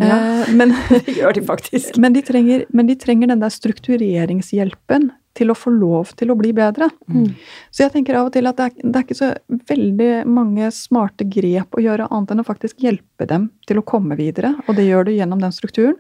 Ja. 0.03 0.17
Men, 0.55 0.75
Det 1.07 1.19
gjør 1.19 1.37
de 1.37 1.45
faktisk. 1.47 1.99
men, 2.03 2.15
de 2.15 2.23
trenger, 2.27 2.65
men 2.75 2.89
de 2.89 2.97
trenger 2.99 3.31
den 3.31 3.43
der 3.43 3.53
struktureringshjelpen 3.53 5.11
til 5.35 5.51
å 5.51 5.57
få 5.59 5.73
lov 5.75 6.15
til 6.19 6.31
å 6.31 6.39
bli 6.39 6.53
bedre. 6.57 6.89
Mm. 7.11 7.35
Så 7.75 7.85
jeg 7.85 7.95
tenker 7.95 8.19
av 8.19 8.31
og 8.31 8.35
til 8.37 8.47
at 8.51 8.59
det 8.59 8.69
er, 8.71 8.77
det 8.85 9.01
er 9.01 9.07
ikke 9.07 9.19
så 9.19 9.31
veldig 9.71 10.11
mange 10.31 10.71
smarte 10.75 11.27
grep 11.27 11.75
å 11.75 11.83
gjøre, 11.83 12.09
annet 12.15 12.35
enn 12.35 12.45
å 12.45 12.47
faktisk 12.47 12.83
hjelpe 12.85 13.29
dem 13.31 13.51
til 13.69 13.81
å 13.81 13.87
komme 13.87 14.19
videre. 14.21 14.55
Og 14.69 14.79
det 14.79 14.87
gjør 14.87 15.09
du 15.09 15.15
gjennom 15.17 15.43
den 15.43 15.55
strukturen. 15.55 15.99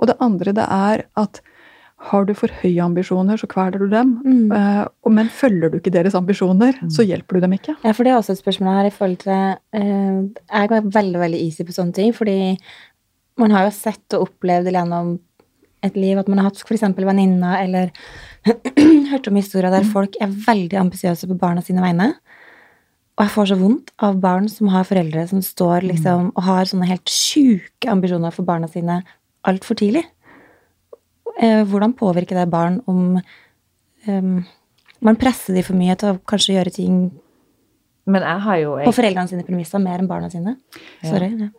Og 0.00 0.08
det 0.08 0.16
andre 0.24 0.56
det 0.56 0.66
er 0.66 1.04
at 1.20 1.42
har 2.10 2.24
du 2.24 2.32
for 2.32 2.52
høye 2.62 2.80
ambisjoner, 2.80 3.36
så 3.36 3.48
kveler 3.50 3.82
du 3.82 3.90
dem. 3.92 4.14
Mm. 4.24 4.52
Eh, 4.56 4.84
men 5.12 5.28
følger 5.28 5.68
du 5.68 5.76
ikke 5.76 5.92
deres 5.92 6.16
ambisjoner, 6.16 6.78
så 6.88 7.04
hjelper 7.04 7.36
du 7.36 7.44
dem 7.44 7.56
ikke. 7.58 7.74
Ja, 7.84 7.92
for 7.92 8.06
det 8.06 8.14
er 8.14 8.20
også 8.20 8.32
et 8.32 8.40
spørsmål 8.40 8.78
her 8.78 8.88
i 8.88 8.94
forhold 8.94 9.18
til 9.20 9.34
uh, 9.36 10.22
Jeg 10.24 10.70
er 10.70 10.86
veldig, 10.96 11.20
veldig 11.20 11.40
easy 11.44 11.66
på 11.68 11.76
sånne 11.76 11.96
ting, 11.98 12.14
fordi 12.16 12.56
man 13.40 13.52
har 13.52 13.68
jo 13.68 13.74
sett 13.76 14.16
og 14.16 14.30
opplevd 14.30 14.72
gjennom 14.72 15.18
et 15.84 15.96
liv 15.96 16.18
at 16.20 16.28
man 16.28 16.40
har 16.40 16.50
hatt 16.50 16.60
f.eks. 16.60 16.88
venninner 16.96 17.60
eller 17.60 17.92
hørt 19.10 19.28
om 19.28 19.38
historier 19.38 19.72
der 19.72 19.86
folk 19.92 20.16
er 20.20 20.32
veldig 20.46 20.78
ambisiøse 20.80 21.28
på 21.28 21.38
barna 21.40 21.64
sine 21.64 21.82
vegne. 21.84 22.12
Og 23.18 23.26
jeg 23.26 23.34
får 23.34 23.50
så 23.50 23.58
vondt 23.60 23.90
av 24.00 24.20
barn 24.22 24.46
som 24.48 24.70
har 24.72 24.86
foreldre 24.88 25.26
som 25.28 25.42
står 25.44 25.84
liksom 25.90 26.30
og 26.30 26.44
har 26.46 26.68
sånne 26.68 26.88
helt 26.88 27.10
sjuke 27.12 27.90
ambisjoner 27.92 28.32
for 28.32 28.48
barna 28.48 28.70
sine 28.70 29.02
altfor 29.48 29.76
tidlig. 29.76 30.06
Eh, 31.40 31.62
hvordan 31.68 31.92
påvirker 31.96 32.40
det 32.40 32.48
barn 32.52 32.80
om 32.88 33.18
um, 34.06 34.38
man 35.00 35.18
presser 35.20 35.56
de 35.56 35.64
for 35.64 35.76
mye 35.76 35.96
til 36.00 36.14
å 36.14 36.20
kanskje 36.28 36.56
gjøre 36.56 36.72
ting 36.74 36.96
Men 38.10 38.24
jeg 38.24 38.66
på 38.84 38.96
foreldrene 38.96 39.28
sine 39.28 39.44
premisser 39.46 39.80
mer 39.84 40.00
enn 40.00 40.08
barna 40.08 40.30
sine. 40.32 40.56
Sorry. 41.04 41.28
Ja. 41.36 41.52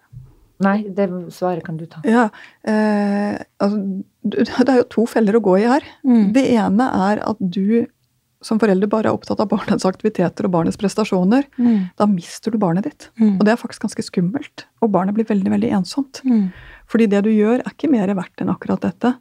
Nei, 0.62 0.78
det 0.88 1.08
svaret 1.36 1.66
kan 1.66 1.80
du 1.80 1.88
ta. 1.90 2.04
Ja, 2.08 2.28
eh, 2.68 3.40
altså, 3.62 3.82
Det 4.22 4.70
er 4.70 4.84
jo 4.84 4.92
to 4.92 5.08
feller 5.10 5.40
å 5.40 5.42
gå 5.44 5.56
i 5.62 5.66
her. 5.66 5.86
Mm. 6.06 6.30
Det 6.36 6.46
ene 6.54 6.88
er 7.10 7.24
at 7.26 7.40
du 7.42 7.88
som 8.46 8.58
forelder 8.62 8.90
bare 8.90 9.10
er 9.10 9.16
opptatt 9.16 9.42
av 9.42 9.52
barnets 9.52 9.86
aktiviteter 9.86 10.48
og 10.48 10.54
barnets 10.56 10.80
prestasjoner. 10.82 11.46
Mm. 11.62 11.92
Da 11.98 12.08
mister 12.10 12.54
du 12.54 12.58
barnet 12.62 12.88
ditt. 12.90 13.10
Mm. 13.22 13.36
Og 13.36 13.46
det 13.46 13.54
er 13.54 13.62
faktisk 13.62 13.86
ganske 13.86 14.06
skummelt. 14.06 14.66
Og 14.82 14.90
barnet 14.94 15.18
blir 15.18 15.30
veldig 15.30 15.54
veldig 15.54 15.70
ensomt. 15.78 16.24
Mm. 16.26 16.50
Fordi 16.90 17.08
det 17.12 17.22
du 17.28 17.32
gjør, 17.32 17.62
er 17.62 17.76
ikke 17.76 17.92
mer 17.92 18.14
verdt 18.18 18.42
enn 18.42 18.52
akkurat 18.54 18.82
dette. 18.84 19.14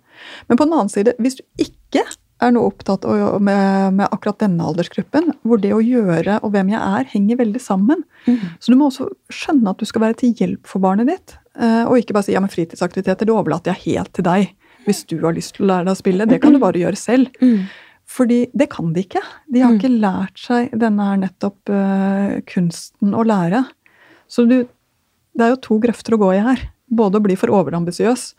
Men 0.49 0.61
på 0.61 0.66
den 0.66 0.76
annen 0.76 0.93
side, 0.93 1.14
hvis 1.20 1.36
du 1.38 1.45
ikke 1.61 2.07
er 2.41 2.53
noe 2.55 2.70
opptatt 2.70 3.05
med, 3.41 3.95
med 3.99 4.07
akkurat 4.11 4.38
denne 4.41 4.64
aldersgruppen, 4.64 5.32
hvor 5.45 5.61
det 5.61 5.72
å 5.76 5.80
gjøre 5.84 6.38
og 6.43 6.53
hvem 6.55 6.70
jeg 6.72 6.80
er, 6.80 7.05
henger 7.12 7.36
veldig 7.43 7.61
sammen. 7.61 8.05
Mm. 8.26 8.38
Så 8.61 8.72
du 8.72 8.78
må 8.80 8.88
også 8.91 9.09
skjønne 9.32 9.70
at 9.74 9.78
du 9.82 9.84
skal 9.88 10.05
være 10.07 10.18
til 10.22 10.32
hjelp 10.38 10.66
for 10.70 10.80
barnet 10.84 11.07
ditt. 11.11 11.36
eh, 11.61 11.84
Og 11.84 11.99
ikke 12.01 12.14
bare 12.16 12.24
si 12.28 12.32
ja, 12.36 12.41
men 12.41 12.53
fritidsaktiviteter 12.53 13.26
det 13.28 13.34
overlater 13.34 13.74
jeg 13.74 13.97
helt 13.99 14.12
til 14.16 14.24
deg. 14.24 14.51
Hvis 14.86 15.05
du 15.11 15.18
har 15.20 15.36
lyst 15.36 15.57
til 15.59 15.66
å 15.66 15.70
lære 15.74 15.84
deg 15.91 15.93
å 15.93 16.01
spille, 16.01 16.26
det 16.26 16.41
kan 16.41 16.53
du 16.57 16.59
bare 16.62 16.80
gjøre 16.80 16.97
selv. 16.97 17.28
Mm. 17.45 17.66
Fordi 18.11 18.41
det 18.57 18.70
kan 18.72 18.93
de 18.97 19.05
ikke. 19.05 19.20
De 19.53 19.61
har 19.62 19.70
Mm. 19.70 19.78
ikke 19.78 20.01
lært 20.01 20.38
seg 20.41 20.72
denne 20.80 21.05
her 21.11 21.16
nettopp 21.20 21.70
uh, 21.70 22.41
kunsten 22.49 23.12
å 23.14 23.22
lære. 23.22 23.61
Så 24.26 24.49
du, 24.49 24.64
det 25.36 25.45
er 25.47 25.53
jo 25.53 25.61
to 25.62 25.78
grøfter 25.78 26.16
å 26.16 26.18
gå 26.18 26.32
i 26.34 26.41
her. 26.43 26.64
Både 26.91 27.20
å 27.20 27.22
bli 27.22 27.36
for 27.38 27.53
overambisiøs, 27.55 28.32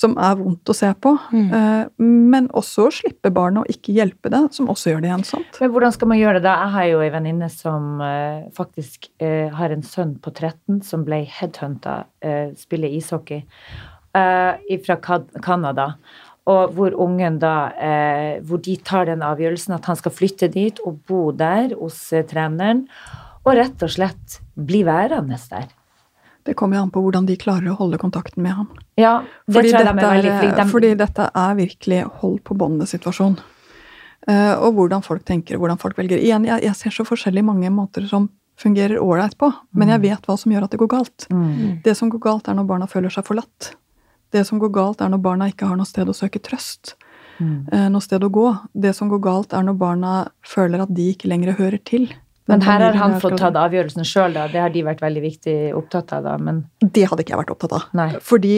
som 0.00 0.14
er 0.16 0.38
vondt 0.38 0.70
å 0.72 0.76
se 0.76 0.88
på, 0.96 1.12
Mm. 1.30 1.50
eh, 1.52 1.88
men 2.00 2.48
også 2.56 2.86
å 2.88 2.92
slippe 2.94 3.30
barnet 3.30 3.62
og 3.66 3.68
ikke 3.74 3.92
hjelpe 3.94 4.30
det, 4.32 4.40
som 4.56 4.70
også 4.72 4.94
gjør 4.94 5.02
det 5.04 5.10
ensomt. 5.18 5.60
Men 5.60 5.70
hvordan 5.74 5.92
skal 5.92 6.08
man 6.08 6.18
gjøre 6.18 6.40
det 6.40 6.46
da? 6.48 6.54
Jeg 6.64 6.72
har 6.76 6.86
jo 6.88 7.00
ei 7.04 7.10
venninne 7.12 7.50
som 7.52 8.00
eh, 8.00 8.48
faktisk 8.56 9.10
eh, 9.20 9.50
har 9.52 9.70
en 9.74 9.82
sønn 9.84 10.16
på 10.22 10.32
13 10.32 10.80
som 10.86 11.04
ble 11.04 11.24
headhunta, 11.28 12.04
spiller 12.56 12.88
ishockey, 12.96 13.44
fra 14.12 14.96
Canada. 15.42 15.94
Og 16.50 16.72
hvor 16.74 16.96
ungen 16.98 17.38
da 17.38 17.70
Hvor 18.42 18.58
de 18.64 18.76
tar 18.76 19.04
den 19.06 19.20
avgjørelsen 19.22 19.74
at 19.76 19.84
han 19.86 19.96
skal 19.96 20.10
flytte 20.10 20.48
dit 20.50 20.80
og 20.84 20.98
bo 21.06 21.30
der 21.30 21.74
hos 21.78 22.08
treneren. 22.30 22.86
Og 23.46 23.54
rett 23.56 23.82
og 23.82 23.92
slett 23.92 24.40
bli 24.56 24.82
værende 24.84 25.38
der. 25.50 25.68
Det 26.46 26.56
kommer 26.56 26.78
jo 26.78 26.82
an 26.86 26.92
på 26.92 27.02
hvordan 27.04 27.26
de 27.28 27.36
klarer 27.40 27.70
å 27.72 27.76
holde 27.78 27.98
kontakten 28.00 28.42
med 28.44 28.56
ham. 28.56 28.68
Ja, 29.00 29.20
det 29.46 29.54
Fordi, 29.54 29.72
tror 29.72 29.78
jeg 29.78 29.86
de 29.86 29.92
dette 29.92 30.10
er 30.10 30.28
er, 30.30 30.52
de... 30.56 30.66
fordi 30.70 30.92
dette 30.98 31.30
er 31.42 31.56
virkelig 31.58 32.02
hold 32.22 32.38
på 32.46 32.56
båndet-situasjon. 32.56 33.36
Uh, 34.28 34.54
og 34.60 34.76
hvordan 34.76 35.04
folk 35.04 35.24
tenker 35.28 35.56
og 35.56 35.64
hvordan 35.64 35.80
folk 35.80 35.98
velger. 36.00 36.20
Igjen, 36.20 36.44
jeg, 36.48 36.62
jeg 36.66 36.76
ser 36.76 36.96
så 36.96 37.06
forskjellig 37.08 37.44
mange 37.44 37.70
måter 37.72 38.04
som 38.08 38.28
fungerer 38.60 39.00
ålreit 39.00 39.38
på, 39.40 39.48
men 39.72 39.88
jeg 39.88 40.02
vet 40.02 40.26
hva 40.28 40.36
som 40.36 40.52
gjør 40.52 40.66
at 40.66 40.74
det 40.74 40.80
går 40.82 40.90
galt. 40.92 41.24
Mm. 41.32 41.80
Det 41.84 41.94
som 41.96 42.10
går 42.12 42.20
galt, 42.26 42.48
er 42.48 42.58
når 42.58 42.66
barna 42.68 42.88
føler 42.90 43.12
seg 43.12 43.24
forlatt. 43.24 43.70
Det 44.30 44.42
som 44.46 44.60
går 44.60 44.72
galt, 44.74 45.00
er 45.00 45.08
når 45.12 45.22
barna 45.24 45.48
ikke 45.48 45.70
har 45.70 45.78
noe 45.80 45.88
sted 45.88 46.08
å 46.08 46.16
søke 46.16 46.42
trøst. 46.44 46.94
Mm. 47.40 47.68
Uh, 47.72 47.86
Noe 47.92 48.04
sted 48.04 48.24
å 48.24 48.28
gå. 48.32 48.48
Det 48.76 48.92
som 48.96 49.08
går 49.08 49.22
galt, 49.24 49.54
er 49.56 49.64
når 49.64 49.78
barna 49.80 50.14
føler 50.44 50.84
at 50.84 50.92
de 50.92 51.08
ikke 51.14 51.30
lenger 51.32 51.56
hører 51.56 51.80
til. 51.88 52.10
Men 52.50 52.64
her 52.66 52.82
har 52.84 52.98
han 52.98 53.16
fått 53.22 53.38
tatt 53.40 53.56
avgjørelsen 53.58 54.06
sjøl, 54.06 54.34
da. 54.36 54.46
Det 54.50 54.60
har 54.62 54.72
de 54.74 54.82
vært 54.86 55.02
veldig 55.04 55.22
viktig 55.24 55.56
opptatt 55.78 56.12
av, 56.16 56.26
da. 56.26 56.36
Men 56.38 56.64
Det 56.80 57.06
hadde 57.08 57.24
ikke 57.24 57.34
jeg 57.36 57.42
vært 57.44 57.54
opptatt 57.54 57.76
av. 57.78 57.88
Nei. 57.96 58.10
Fordi 58.24 58.54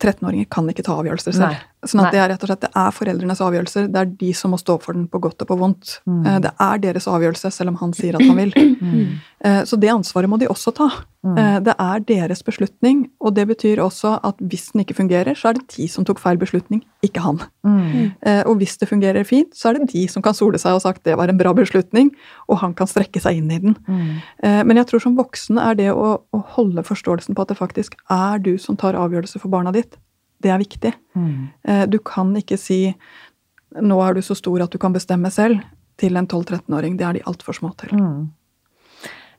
13-åringer 0.00 0.48
kan 0.52 0.68
ikke 0.70 0.86
ta 0.86 0.98
avgjørelser 1.02 1.36
selv. 1.36 1.52
Nei. 1.52 1.62
Sånn 1.84 2.00
at 2.00 2.08
Nei. 2.08 2.12
det 2.16 2.20
er 2.24 2.28
rett 2.32 2.42
og 2.44 2.48
slett 2.50 2.60
det 2.64 2.70
er 2.74 2.90
foreldrenes 2.96 3.40
avgjørelser. 3.44 3.88
Det 3.92 4.00
er 4.00 4.10
de 4.24 4.32
som 4.32 4.50
må 4.54 4.58
stå 4.60 4.78
for 4.82 4.92
den 4.96 5.06
på 5.08 5.20
godt 5.20 5.42
og 5.44 5.48
på 5.48 5.58
vondt. 5.60 5.98
Mm. 6.08 6.26
Eh, 6.26 6.38
Det 6.40 6.52
er 6.60 6.78
deres 6.78 7.06
avgjørelse, 7.06 7.52
selv 7.52 7.68
om 7.74 7.76
han 7.76 7.92
sier 7.92 8.14
at 8.16 8.22
han 8.26 8.36
vil. 8.36 8.52
Mm. 8.84 9.18
Eh, 9.44 9.62
Så 9.64 9.76
det 9.80 9.88
ansvaret 9.90 10.28
må 10.28 10.38
de 10.38 10.46
også 10.48 10.72
ta. 10.74 10.88
Mm. 11.24 11.38
Eh, 11.38 11.60
Det 11.60 11.74
er 11.78 12.00
deres 12.00 12.42
beslutning, 12.44 13.08
og 13.20 13.34
det 13.34 13.46
betyr 13.48 13.78
også 13.80 14.18
at 14.24 14.36
hvis 14.40 14.72
den 14.72 14.82
ikke 14.84 14.94
fungerer, 14.96 15.34
så 15.36 15.48
er 15.50 15.52
det 15.58 15.68
de 15.76 15.86
som 15.88 16.04
tok 16.04 16.18
feil 16.20 16.36
beslutning, 16.36 16.82
ikke 17.02 17.20
han. 17.24 17.40
Mm. 17.64 18.12
Eh, 18.22 18.42
Og 18.46 18.56
hvis 18.58 18.76
det 18.78 18.88
fungerer 18.88 19.24
fint, 19.24 19.52
så 19.54 19.70
er 19.70 19.78
det 19.78 19.92
de 19.92 20.06
som 20.08 20.22
kan 20.22 20.34
sole 20.34 20.58
seg 20.58 20.74
og 20.74 20.82
sagt 20.82 21.04
det 21.04 21.16
var 21.16 21.28
en 21.28 21.38
bra 21.38 21.52
beslutning, 21.54 22.10
og 22.48 22.58
han 22.58 22.74
kan 22.74 22.86
strekke 22.86 23.20
seg 23.20 23.36
inn 23.40 23.50
i 23.50 23.58
den. 23.58 23.76
Mm. 23.88 24.22
Eh, 24.42 24.62
Men 24.64 24.76
jeg 24.76 24.86
tror 24.86 25.00
som 25.00 25.16
voksen 25.16 25.58
er 25.60 25.74
det 25.74 25.90
å, 25.92 26.20
å 26.32 26.44
holde 26.56 26.82
forståelsen 26.82 27.34
på 27.34 27.42
at 27.42 27.48
det 27.48 27.58
faktisk 27.58 27.94
er 28.10 28.38
du 28.38 28.56
som 28.58 28.76
tar 28.76 28.94
avgjørelse 28.94 29.38
for 29.40 29.48
barna 29.48 29.72
ditt, 29.72 29.96
det 30.44 30.52
er 30.52 30.60
viktig. 30.60 30.92
Mm. 31.16 31.48
Eh, 31.64 31.84
Du 31.90 31.98
kan 31.98 32.34
ikke 32.36 32.58
si 32.60 32.94
'nå 33.74 33.96
er 34.06 34.14
du 34.14 34.22
så 34.22 34.36
stor 34.38 34.62
at 34.62 34.70
du 34.70 34.78
kan 34.78 34.92
bestemme 34.92 35.30
selv' 35.30 35.62
til 35.98 36.16
en 36.16 36.26
12-13-åring. 36.26 36.98
Det 36.98 37.06
er 37.06 37.12
de 37.12 37.26
altfor 37.26 37.52
små 37.52 37.72
til. 37.78 37.94
Mm. 37.94 38.30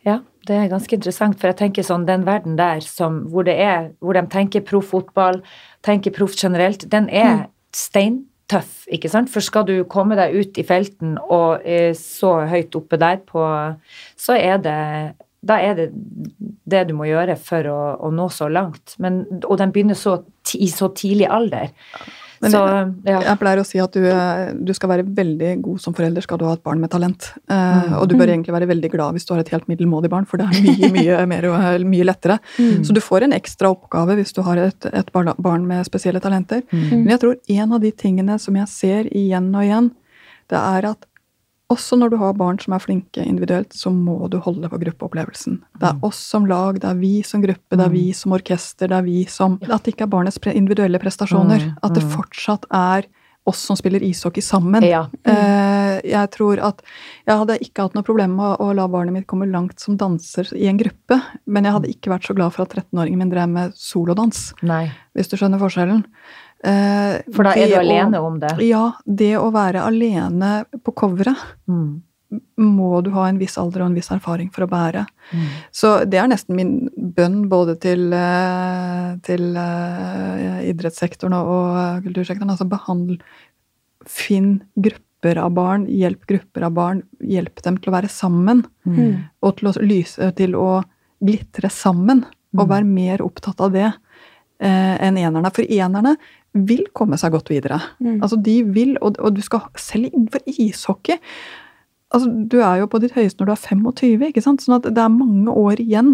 Ja, 0.06 0.20
det 0.48 0.56
er 0.56 0.70
ganske 0.70 0.94
interessant, 0.96 1.40
for 1.40 1.50
jeg 1.50 1.58
tenker 1.58 1.84
sånn, 1.84 2.06
den 2.06 2.26
verden 2.28 2.56
der 2.60 2.80
som, 2.86 3.26
hvor, 3.32 3.44
det 3.48 3.58
er, 3.60 3.90
hvor 4.00 4.14
de 4.14 4.22
tenker 4.30 4.62
proff 4.62 4.92
fotball, 4.94 5.42
tenker 5.84 6.14
proff 6.14 6.36
generelt, 6.38 6.86
den 6.92 7.10
er 7.10 7.48
steintøff, 7.74 8.86
ikke 8.94 9.10
sant? 9.10 9.32
For 9.34 9.42
skal 9.42 9.66
du 9.66 9.84
komme 9.90 10.16
deg 10.16 10.36
ut 10.38 10.60
i 10.62 10.64
felten 10.68 11.18
og 11.26 11.66
eh, 11.66 11.94
så 11.98 12.46
høyt 12.46 12.78
oppe 12.78 13.02
der 13.02 13.18
på, 13.26 13.48
så 14.16 14.38
er 14.38 14.62
det 14.62 15.16
da 15.46 15.60
er 15.62 15.78
det 15.78 15.88
det 16.66 16.88
du 16.90 16.96
må 16.98 17.06
gjøre 17.06 17.38
for 17.38 17.68
å, 17.70 17.80
å 18.08 18.12
nå 18.14 18.26
så 18.34 18.48
langt. 18.50 18.96
Men, 19.02 19.24
og 19.46 19.60
den 19.62 19.74
begynner 19.76 19.98
så, 19.98 20.20
i 20.58 20.68
så 20.74 20.90
tidlig 20.98 21.28
alder. 21.30 21.70
Men 22.44 22.52
så, 22.52 22.62
ja. 23.08 23.20
Jeg 23.24 23.40
pleier 23.40 23.62
å 23.62 23.66
si 23.66 23.80
at 23.80 23.94
du, 23.96 24.04
eh, 24.10 24.50
du 24.58 24.74
skal 24.76 24.92
være 24.92 25.06
veldig 25.18 25.52
god 25.64 25.80
som 25.82 25.96
forelder 25.96 26.26
skal 26.26 26.42
du 26.42 26.44
ha 26.50 26.56
et 26.58 26.64
barn 26.66 26.82
med 26.84 26.92
talent. 26.92 27.30
Eh, 27.48 27.94
Og 27.96 28.10
du 28.12 28.18
bør 28.20 28.34
egentlig 28.34 28.54
være 28.58 28.68
veldig 28.74 28.92
glad 28.92 29.16
hvis 29.16 29.26
du 29.30 29.32
har 29.36 29.44
et 29.46 29.54
helt 29.54 29.70
middelmådig 29.72 30.12
barn, 30.12 30.28
for 30.28 30.42
det 30.42 30.50
er 30.50 30.66
mye, 30.66 30.90
mye, 30.98 31.22
mer, 31.32 31.48
mye 31.88 32.08
lettere. 32.10 32.40
Så 32.58 32.94
du 32.98 33.00
får 33.02 33.28
en 33.30 33.38
ekstra 33.38 33.72
oppgave 33.72 34.18
hvis 34.20 34.36
du 34.36 34.42
har 34.46 34.60
et, 34.66 34.90
et 34.92 35.14
barn 35.16 35.70
med 35.70 35.88
spesielle 35.88 36.20
talenter. 36.22 36.66
Men 36.74 37.14
jeg 37.14 37.24
tror 37.24 37.38
en 37.62 37.78
av 37.78 37.86
de 37.86 37.94
tingene 37.96 38.38
som 38.42 38.58
jeg 38.60 38.74
ser 38.74 39.12
igjen 39.16 39.54
og 39.56 39.64
igjen, 39.70 39.92
det 40.52 40.60
er 40.60 40.92
at 40.92 41.08
også 41.74 41.98
når 41.98 42.14
du 42.14 42.18
har 42.22 42.36
barn 42.38 42.60
som 42.62 42.76
er 42.76 42.84
flinke 42.84 43.24
individuelt, 43.26 43.74
så 43.74 43.90
må 43.90 44.28
du 44.30 44.38
holde 44.44 44.70
på 44.70 44.80
gruppeopplevelsen. 44.84 45.60
Det 45.82 45.90
er 45.90 46.06
oss 46.06 46.20
som 46.22 46.46
lag, 46.50 46.78
det 46.82 46.90
er 46.92 47.00
vi 47.00 47.14
som 47.26 47.42
gruppe, 47.42 47.74
det 47.74 47.88
er 47.88 47.94
vi 47.94 48.06
som 48.14 48.36
orkester, 48.38 48.92
det 48.92 49.00
er 49.00 49.08
vi 49.08 49.24
som 49.32 49.58
At 49.66 49.86
det 49.86 49.96
ikke 49.96 50.06
er 50.06 50.14
barnets 50.14 50.38
individuelle 50.54 51.02
prestasjoner. 51.02 51.72
Mm, 51.72 51.78
At 51.82 51.98
det 51.98 52.06
mm. 52.06 52.12
fortsatt 52.14 52.70
er 52.70 53.10
oss 53.46 53.62
som 53.62 53.78
spiller 53.78 54.04
ishockey 54.04 54.42
sammen. 54.42 54.84
Ja. 54.86 55.06
Mm. 55.26 56.02
jeg 56.06 56.30
tror 56.34 56.60
at 56.66 56.82
jeg 57.28 57.38
hadde 57.42 57.58
ikke 57.62 57.86
hatt 57.86 57.98
noe 57.98 58.06
problem 58.06 58.34
med 58.40 58.62
å 58.62 58.72
la 58.78 58.88
barnet 58.90 59.14
mitt 59.14 59.28
komme 59.30 59.48
langt 59.50 59.82
som 59.82 59.98
danser 60.02 60.50
i 60.58 60.66
en 60.70 60.80
gruppe, 60.82 61.20
men 61.46 61.66
jeg 61.68 61.78
hadde 61.78 61.92
ikke 61.94 62.14
vært 62.14 62.26
så 62.26 62.36
glad 62.38 62.56
for 62.56 62.66
at 62.66 62.74
13-åringen 62.74 63.22
min 63.22 63.34
drev 63.34 63.52
med 63.52 63.78
solodans, 63.78 64.48
Nei. 64.66 64.88
hvis 65.14 65.30
du 65.30 65.38
skjønner 65.38 65.62
forskjellen. 65.62 66.02
Eh, 66.66 67.22
For 67.36 67.44
da 67.46 67.52
er 67.54 67.68
du 67.68 67.74
du 67.74 67.78
å- 67.78 67.84
alene 67.84 68.22
om 68.26 68.40
det. 68.42 68.56
Ja, 68.66 68.94
det 69.06 69.36
å 69.38 69.52
være 69.54 69.84
alene 69.86 70.66
på 70.84 70.94
coveret 70.96 71.38
Mm. 71.70 72.02
må 72.58 73.04
du 73.04 73.12
ha 73.12 73.28
en 73.30 73.38
viss 73.38 73.58
alder 73.58 73.82
og 73.84 73.92
en 73.92 73.94
viss 73.96 74.10
erfaring 74.10 74.50
for 74.52 74.66
å 74.66 74.70
bære. 74.70 75.06
Mm. 75.32 75.46
Så 75.72 76.10
det 76.10 76.18
er 76.20 76.28
nesten 76.28 76.56
min 76.56 76.90
bønn 76.98 77.48
både 77.50 77.80
til, 77.80 78.12
eh, 78.14 79.16
til 79.22 79.56
eh, 79.56 80.72
idrettssektoren 80.74 81.34
og, 81.38 82.04
kultursektoren. 82.04 82.50
Altså 82.50 82.68
behandle 82.68 83.20
Finn 84.06 84.64
grupper 84.78 85.38
av 85.42 85.52
barn, 85.56 85.88
hjelp 85.90 86.26
grupper 86.30 86.64
av 86.68 86.74
barn, 86.78 87.04
hjelp 87.26 87.62
dem 87.66 87.78
til 87.78 87.92
å 87.92 87.96
være 88.02 88.10
sammen. 88.10 88.66
Mm. 88.86 89.24
Og 89.42 89.56
til 89.58 89.70
å 89.72 89.74
lyse, 89.82 90.28
til 90.38 90.54
å 90.54 90.84
glitre 91.24 91.70
sammen. 91.72 92.24
Og 92.58 92.68
Mm. 92.68 92.70
være 92.70 92.86
mer 92.86 93.18
opptatt 93.26 93.60
av 93.62 93.72
det 93.72 93.94
eh, 94.60 94.98
enn 95.02 95.18
enerne. 95.18 95.52
For 95.54 95.64
enerne 95.64 96.16
vil 96.56 96.86
komme 96.96 97.20
seg 97.20 97.34
godt 97.36 97.52
videre. 97.52 97.82
Mm. 98.00 98.18
Altså 98.24 98.40
de 98.40 98.56
vil, 98.76 98.96
og, 99.02 99.20
og 99.20 99.36
du 99.36 99.44
skal 99.44 99.68
selv 99.80 100.10
innenfor 100.12 100.44
ishockey 100.48 101.20
altså 102.16 102.30
Du 102.32 102.60
er 102.64 102.80
jo 102.80 102.88
på 102.88 103.00
ditt 103.04 103.16
høyeste 103.16 103.42
når 103.42 103.50
du 103.50 103.54
er 103.56 103.64
25, 103.66 104.28
ikke 104.30 104.44
sant? 104.44 104.64
Sånn 104.64 104.78
at 104.78 104.88
det 104.88 105.02
er 105.02 105.12
mange 105.12 105.52
år 105.52 105.82
igjen 105.84 106.14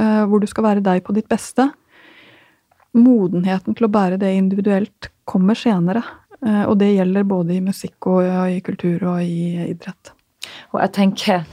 uh, 0.00 0.24
hvor 0.28 0.42
du 0.42 0.48
skal 0.50 0.66
være 0.66 0.84
deg 0.84 1.04
på 1.06 1.14
ditt 1.16 1.28
beste. 1.30 1.70
Modenheten 2.98 3.76
til 3.78 3.86
å 3.86 3.92
bære 3.92 4.18
det 4.20 4.34
individuelt 4.36 5.10
kommer 5.28 5.56
senere. 5.58 6.02
Uh, 6.44 6.66
og 6.68 6.76
det 6.82 6.90
gjelder 6.92 7.30
både 7.30 7.56
i 7.56 7.64
musikk 7.64 8.10
og 8.10 8.28
i 8.50 8.60
kultur 8.66 9.06
og 9.14 9.22
i 9.24 9.70
idrett. 9.70 10.12
Og 10.74 10.82
jeg 10.82 10.94
tenker 10.96 11.46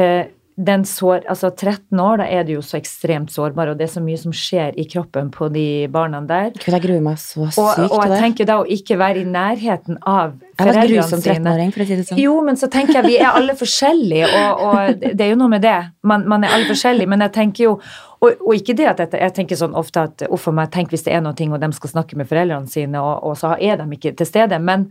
eh, 0.00 0.32
den 0.66 0.84
sår, 0.84 1.24
altså 1.30 1.48
13 1.50 2.00
år, 2.00 2.20
da 2.20 2.26
er 2.28 2.44
du 2.44 2.52
jo 2.56 2.62
så 2.64 2.76
ekstremt 2.78 3.32
sårbar, 3.32 3.72
og 3.72 3.78
det 3.78 3.86
er 3.86 3.92
så 3.94 4.02
mye 4.04 4.18
som 4.20 4.34
skjer 4.34 4.76
i 4.80 4.84
kroppen 4.90 5.30
på 5.32 5.48
de 5.54 5.64
barna 5.92 6.20
der. 6.26 6.50
Gud, 6.56 6.74
jeg 6.74 6.84
gruer 6.84 7.00
meg 7.04 7.20
så 7.22 7.46
sykt 7.48 7.60
Og, 7.62 7.94
og 7.96 8.04
jeg 8.04 8.20
tenker 8.26 8.48
da 8.50 8.58
å 8.60 8.66
ikke 8.68 8.98
være 9.00 9.22
i 9.22 9.28
nærheten 9.28 10.00
av 10.04 10.36
foreldrene 10.60 11.06
sine 11.08 11.38
13-åring, 11.38 11.72
for 11.74 11.84
å 11.84 11.88
si 11.88 11.98
det 11.98 12.06
sånn. 12.10 12.20
Jo, 12.20 12.36
men 12.44 12.60
så 12.60 12.68
tenker 12.72 13.00
jeg 13.00 13.08
vi 13.08 13.18
er 13.22 13.32
alle 13.32 13.56
forskjellige, 13.56 14.30
og, 14.42 14.62
og 14.68 15.04
det 15.06 15.26
er 15.26 15.32
jo 15.32 15.40
noe 15.40 15.54
med 15.54 15.64
det. 15.64 15.78
Man, 16.06 16.28
man 16.28 16.44
er 16.44 16.56
alle 16.56 16.68
forskjellige, 16.68 17.10
men 17.10 17.24
jeg 17.28 17.36
tenker 17.40 17.68
jo 17.70 17.74
og, 18.20 18.34
og 18.44 18.52
ikke 18.52 18.74
det 18.76 18.84
at 18.90 18.98
jeg, 19.00 19.14
jeg 19.16 19.32
tenker 19.36 19.56
sånn 19.56 19.76
ofte 19.78 20.02
at 20.04 20.26
uff 20.28 20.50
a 20.50 20.52
meg, 20.52 20.68
tenk 20.74 20.92
hvis 20.92 21.06
det 21.06 21.14
er 21.16 21.22
noe, 21.24 21.32
og 21.32 21.62
de 21.62 21.70
skal 21.72 21.94
snakke 21.94 22.18
med 22.20 22.28
foreldrene 22.28 22.68
sine, 22.68 23.00
og, 23.00 23.24
og 23.30 23.38
så 23.40 23.54
er 23.56 23.80
de 23.80 23.86
ikke 23.96 24.12
til 24.18 24.28
stede. 24.28 24.58
Men 24.60 24.90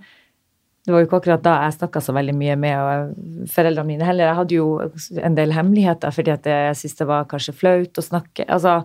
det 0.89 0.95
var 0.95 1.03
jo 1.03 1.05
ikke 1.05 1.17
akkurat 1.19 1.41
da 1.45 1.51
jeg 1.67 1.75
snakka 1.75 2.01
så 2.01 2.13
veldig 2.17 2.33
mye 2.33 2.53
med 2.57 3.11
foreldrene 3.53 3.85
mine 3.91 4.05
heller. 4.07 4.31
Jeg 4.31 4.37
hadde 4.39 4.55
jo 4.57 4.69
en 5.21 5.35
del 5.37 5.53
hemmeligheter 5.53 6.15
fordi 6.15 6.33
at 6.33 6.49
jeg 6.49 6.79
syntes 6.79 6.97
det 6.97 7.07
var 7.11 7.27
kanskje 7.29 7.53
flaut 7.53 8.01
å 8.01 8.03
snakke. 8.07 8.47
Altså, 8.49 8.79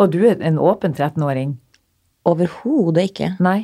var 0.00 0.08
du 0.08 0.22
en 0.32 0.56
åpen 0.56 0.96
13-åring? 0.96 1.52
Overhodet 2.24 3.10
ikke. 3.10 3.28
Nei? 3.44 3.58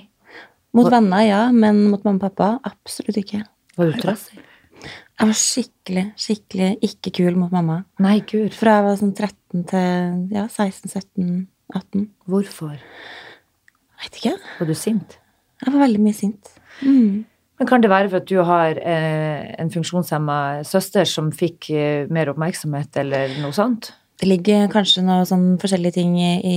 Mot 0.76 0.90
var... 0.90 0.98
venner, 0.98 1.24
ja, 1.24 1.40
men 1.56 1.86
mot 1.88 2.04
mamma 2.04 2.20
og 2.20 2.26
pappa 2.28 2.50
absolutt 2.68 3.16
ikke. 3.22 3.40
Var 3.80 3.88
du 3.88 3.96
trassig? 4.02 4.44
Jeg 4.84 5.32
var 5.32 5.40
skikkelig, 5.40 6.04
skikkelig 6.20 6.70
ikke 6.90 7.14
kul 7.16 7.40
mot 7.40 7.56
mamma. 7.56 7.80
Nei, 8.04 8.18
gud. 8.28 8.52
Fra 8.60 8.76
jeg 8.76 8.88
var 8.90 9.00
sånn 9.00 9.16
13 9.16 9.66
til 9.72 10.36
ja, 10.36 10.44
16, 10.52 10.92
17, 10.92 11.42
18. 11.80 12.06
Hvorfor? 12.28 12.76
Jeg 12.76 14.04
vet 14.04 14.22
ikke. 14.22 14.36
Var 14.60 14.68
du 14.68 14.76
sint? 14.84 15.18
Jeg 15.64 15.72
var 15.72 15.86
veldig 15.88 16.04
mye 16.04 16.20
sint. 16.20 16.56
Mm. 16.84 17.24
Men 17.60 17.68
kan 17.68 17.82
det 17.84 17.90
være 17.92 18.08
for 18.08 18.22
at 18.22 18.28
du 18.30 18.38
har 18.48 18.78
eh, 18.80 19.48
en 19.60 19.70
funksjonshemma 19.72 20.64
søster 20.64 21.04
som 21.04 21.28
fikk 21.28 21.68
eh, 21.74 22.06
mer 22.08 22.30
oppmerksomhet, 22.32 22.96
eller 23.02 23.34
noe 23.42 23.52
sånt? 23.52 23.92
Det 24.20 24.28
ligger 24.28 24.70
kanskje 24.72 25.04
noe 25.04 25.26
sånn 25.28 25.58
forskjellige 25.60 25.98
ting 25.98 26.14
i, 26.20 26.56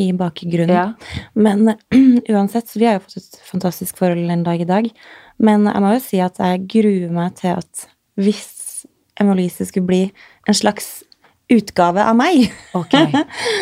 i, 0.00 0.06
bakgrunnen. 0.16 0.72
Ja. 0.72 1.28
Men 1.36 1.74
uansett, 2.32 2.72
så 2.72 2.80
vi 2.80 2.88
har 2.88 2.96
jo 2.96 3.04
fått 3.04 3.20
et 3.20 3.38
fantastisk 3.44 4.00
forhold 4.00 4.32
en 4.32 4.46
dag 4.48 4.64
i 4.64 4.68
dag. 4.68 4.88
Men 5.44 5.68
jeg 5.68 5.84
må 5.84 5.92
jo 5.94 6.02
si 6.04 6.24
at 6.24 6.40
jeg 6.40 6.66
gruer 6.72 7.12
meg 7.12 7.36
til 7.40 7.60
at 7.60 7.86
hvis 8.20 8.86
Emma-Louise 9.20 9.68
skulle 9.68 9.88
bli 9.88 10.02
en 10.48 10.56
slags 10.56 11.02
utgave 11.50 12.04
av 12.06 12.14
meg, 12.16 12.46
Okay. 12.78 13.10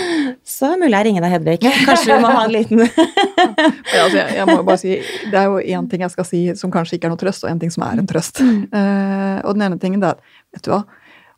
så 0.47 0.73
mulig 0.79 0.93
jeg 0.95 1.07
ringer 1.09 1.25
deg, 1.25 1.33
Hedvig. 1.35 1.59
Kanskje 1.87 2.15
vi 2.17 2.21
må 2.23 2.31
ha 2.37 2.45
en 2.45 2.53
liten 2.55 2.83
Ja, 2.85 4.05
altså, 4.05 4.17
jeg, 4.21 4.37
jeg 4.37 4.47
må 4.51 4.57
bare 4.67 4.79
si, 4.83 4.95
Det 5.33 5.41
er 5.41 5.49
jo 5.51 5.59
én 5.61 5.89
ting 5.91 6.05
jeg 6.05 6.13
skal 6.15 6.29
si 6.29 6.43
som 6.59 6.71
kanskje 6.75 6.99
ikke 6.99 7.09
er 7.11 7.15
noe 7.15 7.21
trøst, 7.21 7.45
og 7.47 7.51
én 7.53 7.61
ting 7.63 7.73
som 7.75 7.85
er 7.89 7.99
en 8.03 8.07
trøst. 8.11 8.41
Eh, 8.45 9.39
og 9.45 9.57
den 9.57 9.67
ene 9.67 9.79
tingen 9.83 10.03
det 10.03 10.13
er 10.13 10.21
vet 10.55 10.65
du 10.67 10.71
hva, 10.75 10.83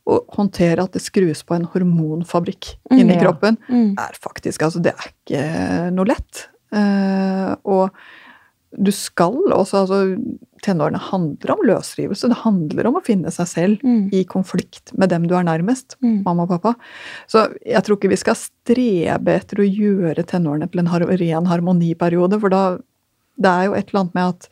å 0.03 0.17
håndtere 0.35 0.83
at 0.83 0.93
det 0.97 1.03
skrus 1.05 1.45
på 1.47 1.55
en 1.57 1.69
hormonfabrikk 1.73 2.73
Mm, 2.91 2.99
inni 2.99 3.15
ja. 3.15 3.21
kroppen, 3.23 3.57
Mm. 3.71 3.93
er 4.03 4.17
faktisk 4.21 4.63
altså 4.67 4.83
Det 4.83 4.93
er 4.93 5.13
ikke 5.13 5.45
noe 5.95 6.05
lett. 6.11 6.49
Uh, 6.73 7.53
og 7.69 7.91
du 8.79 8.91
skal 8.95 9.37
også 9.53 9.83
altså 9.85 10.01
Tenårene 10.63 11.01
handler 11.03 11.51
om 11.57 11.63
løsrivelse. 11.67 12.29
Det 12.31 12.37
handler 12.45 12.87
om 12.87 12.95
å 12.95 13.03
finne 13.03 13.33
seg 13.35 13.49
selv 13.51 13.81
Mm. 13.83 14.13
i 14.15 14.23
konflikt 14.25 14.93
med 14.97 15.11
dem 15.11 15.27
du 15.27 15.35
er 15.35 15.43
nærmest, 15.43 15.97
Mm. 16.01 16.23
mamma 16.23 16.45
og 16.45 16.51
pappa. 16.51 16.77
Så 17.27 17.53
jeg 17.67 17.83
tror 17.83 17.97
ikke 17.99 18.11
vi 18.11 18.17
skal 18.17 18.37
strebe 18.39 19.27
etter 19.35 19.57
å 19.59 19.67
gjøre 19.67 20.23
tenårene 20.25 20.71
til 20.71 20.79
en 20.81 20.87
har 20.87 21.01
ren 21.01 21.47
harmoniperiode, 21.47 22.41
for 22.41 22.49
da 22.49 22.79
Det 23.41 23.49
er 23.49 23.65
jo 23.65 23.73
et 23.75 23.89
eller 23.89 24.01
annet 24.05 24.15
med 24.15 24.29
at 24.29 24.49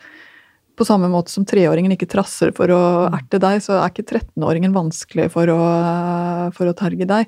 på 0.76 0.86
samme 0.86 1.08
måte 1.12 1.28
som 1.28 1.44
treåringen 1.44 1.92
ikke 1.92 2.08
trasser 2.08 2.50
for 2.56 2.66
å 2.72 3.12
erte 3.12 3.38
deg, 3.38 3.60
så 3.60 3.76
er 3.76 3.90
ikke 3.90 4.06
13-åringen 4.08 4.72
vanskelig 4.72 5.30
for 5.30 5.46
å, 5.46 6.52
for 6.56 6.64
å 6.66 6.74
terge 6.74 7.06
deg. 7.06 7.26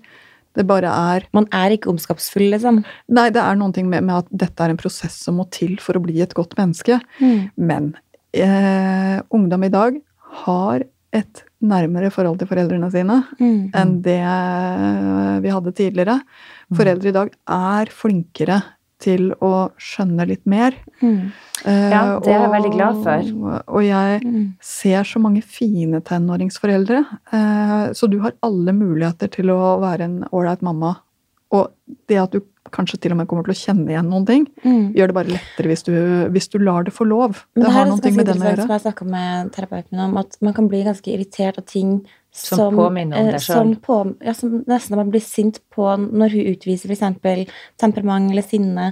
Det 0.55 0.67
bare 0.69 0.91
er 1.15 1.27
Man 1.33 1.47
er 1.55 1.75
ikke 1.77 1.91
omskapsfull, 1.93 2.51
liksom. 2.53 2.83
Nei, 3.09 3.29
det 3.33 3.41
er 3.41 3.57
noen 3.57 3.73
ting 3.73 3.89
med, 3.89 4.05
med 4.05 4.23
at 4.23 4.33
dette 4.45 4.65
er 4.65 4.73
en 4.73 4.81
prosess 4.81 5.17
som 5.25 5.39
må 5.41 5.47
til 5.55 5.79
for 5.81 5.97
å 5.97 6.03
bli 6.05 6.21
et 6.25 6.35
godt 6.37 6.57
menneske. 6.59 6.99
Mm. 7.21 7.39
Men 7.57 7.93
eh, 8.37 9.23
ungdom 9.33 9.65
i 9.65 9.73
dag 9.73 9.97
har 10.45 10.85
et 11.13 11.43
nærmere 11.63 12.11
forhold 12.13 12.39
til 12.41 12.49
foreldrene 12.49 12.89
sine 12.93 13.19
Mm. 13.39 13.71
enn 13.77 13.97
det 14.05 14.21
eh, 14.25 15.41
vi 15.45 15.53
hadde 15.53 15.75
tidligere. 15.77 16.21
Foreldre 16.73 17.09
i 17.11 17.17
dag 17.17 17.33
er 17.53 17.93
flinkere 17.93 18.63
til 19.03 19.33
å 19.43 19.71
skjønne 19.83 20.27
litt 20.31 20.45
mer. 20.47 20.77
Mm. 21.03 21.33
Eh, 21.67 21.91
Ja, 21.91 22.19
det 22.23 22.33
er 22.33 22.45
jeg 22.47 22.53
veldig 22.55 22.73
glad 22.77 23.03
for. 23.05 23.33
Og, 23.43 23.77
og 23.77 23.83
jeg 23.87 24.23
Mm. 24.25 24.55
ser 24.63 25.03
så 25.05 25.21
mange 25.23 25.43
fine 25.43 26.01
tenåringsforeldre. 26.01 27.03
Eh, 27.33 27.93
så 27.99 28.09
du 28.11 28.19
har 28.23 28.33
alle 28.43 28.73
muligheter 28.73 29.31
til 29.31 29.51
å 29.51 29.79
være 29.83 30.01
en 30.09 30.25
ålreit 30.33 30.63
mamma. 30.63 30.97
Og 31.53 31.69
det 32.09 32.17
at 32.23 32.31
du 32.33 32.41
kanskje 32.73 32.99
til 33.03 33.13
og 33.13 33.19
med 33.19 33.29
kommer 33.29 33.45
til 33.45 33.53
å 33.53 33.59
kjenne 33.61 33.91
igjen 33.91 34.09
noen 34.09 34.25
ting, 34.27 34.47
Mm. 34.65 34.95
gjør 34.95 35.07
det 35.11 35.15
bare 35.15 35.33
lettere 35.35 35.69
hvis 35.69 35.83
du, 35.85 35.93
hvis 36.33 36.49
du 36.49 36.59
lar 36.59 36.85
det 36.85 36.95
få 36.95 37.05
lov. 37.07 37.45
Det, 37.55 37.65
det 37.67 37.73
har 37.75 37.85
noe 37.87 37.99
med 38.01 38.27
den 38.27 38.39
å 38.41 38.47
gjøre. 38.47 38.63
som 38.63 38.69
jeg 38.71 38.81
snakka 38.87 39.05
med 39.11 39.53
terapeuten 39.53 40.01
om, 40.01 40.17
at 40.17 40.37
man 40.41 40.55
kan 40.55 40.69
bli 40.69 40.83
ganske 40.85 41.13
irritert 41.13 41.59
av 41.59 41.67
ting 41.67 42.07
Som 42.33 42.59
som, 42.59 42.77
påminner 42.77 43.19
om 43.21 43.27
eh, 43.27 43.35
deg 43.35 43.43
som 43.45 43.75
selv. 43.75 43.81
på, 43.85 43.97
ja, 44.25 44.33
som 44.33 44.63
nesten 44.65 44.97
man 44.97 45.11
blir 45.13 45.21
sint 45.21 45.59
på 45.73 45.85
når 46.01 46.33
hun 46.33 46.47
utviser 46.55 46.89
f.eks. 46.89 47.51
temperament 47.77 48.33
eller 48.33 48.47
sinne 48.47 48.87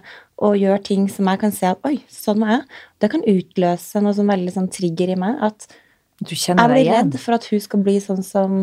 og 0.45 0.59
gjør 0.61 0.83
ting 0.85 1.07
som 1.13 1.29
jeg 1.29 1.41
kan 1.41 1.55
se 1.57 1.71
at 1.71 1.81
oi, 1.89 1.99
sånn 2.13 2.41
var 2.45 2.53
jeg. 2.53 2.67
Det 3.01 3.11
kan 3.15 3.25
utløse 3.33 4.05
noe 4.05 4.17
som 4.17 4.29
veldig 4.29 4.53
sånn 4.53 4.69
trigger 4.73 5.15
i 5.15 5.17
meg. 5.21 5.41
At 5.41 5.69
jeg 6.21 6.57
blir 6.57 6.93
redd 6.93 7.17
for 7.21 7.39
at 7.39 7.49
hun 7.49 7.65
skal 7.65 7.85
bli 7.85 7.97
sånn 8.05 8.25
som 8.25 8.63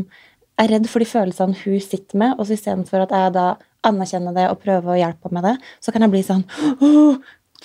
Jeg 0.58 0.66
er 0.66 0.72
redd 0.74 0.88
for 0.90 1.02
de 1.02 1.06
følelsene 1.10 1.58
hun 1.64 1.82
sitter 1.82 2.18
med, 2.18 2.38
og 2.38 2.48
så 2.48 2.56
istedenfor 2.56 3.04
at 3.04 3.12
jeg 3.14 3.34
da 3.36 3.50
anerkjenner 3.86 4.34
det 4.34 4.48
og 4.50 4.62
prøver 4.62 4.94
å 4.94 4.98
hjelpe 4.98 5.30
henne 5.30 5.38
med 5.38 5.46
det, 5.46 5.74
så 5.86 5.94
kan 5.94 6.06
jeg 6.06 6.14
bli 6.14 6.24
sånn 6.26 6.46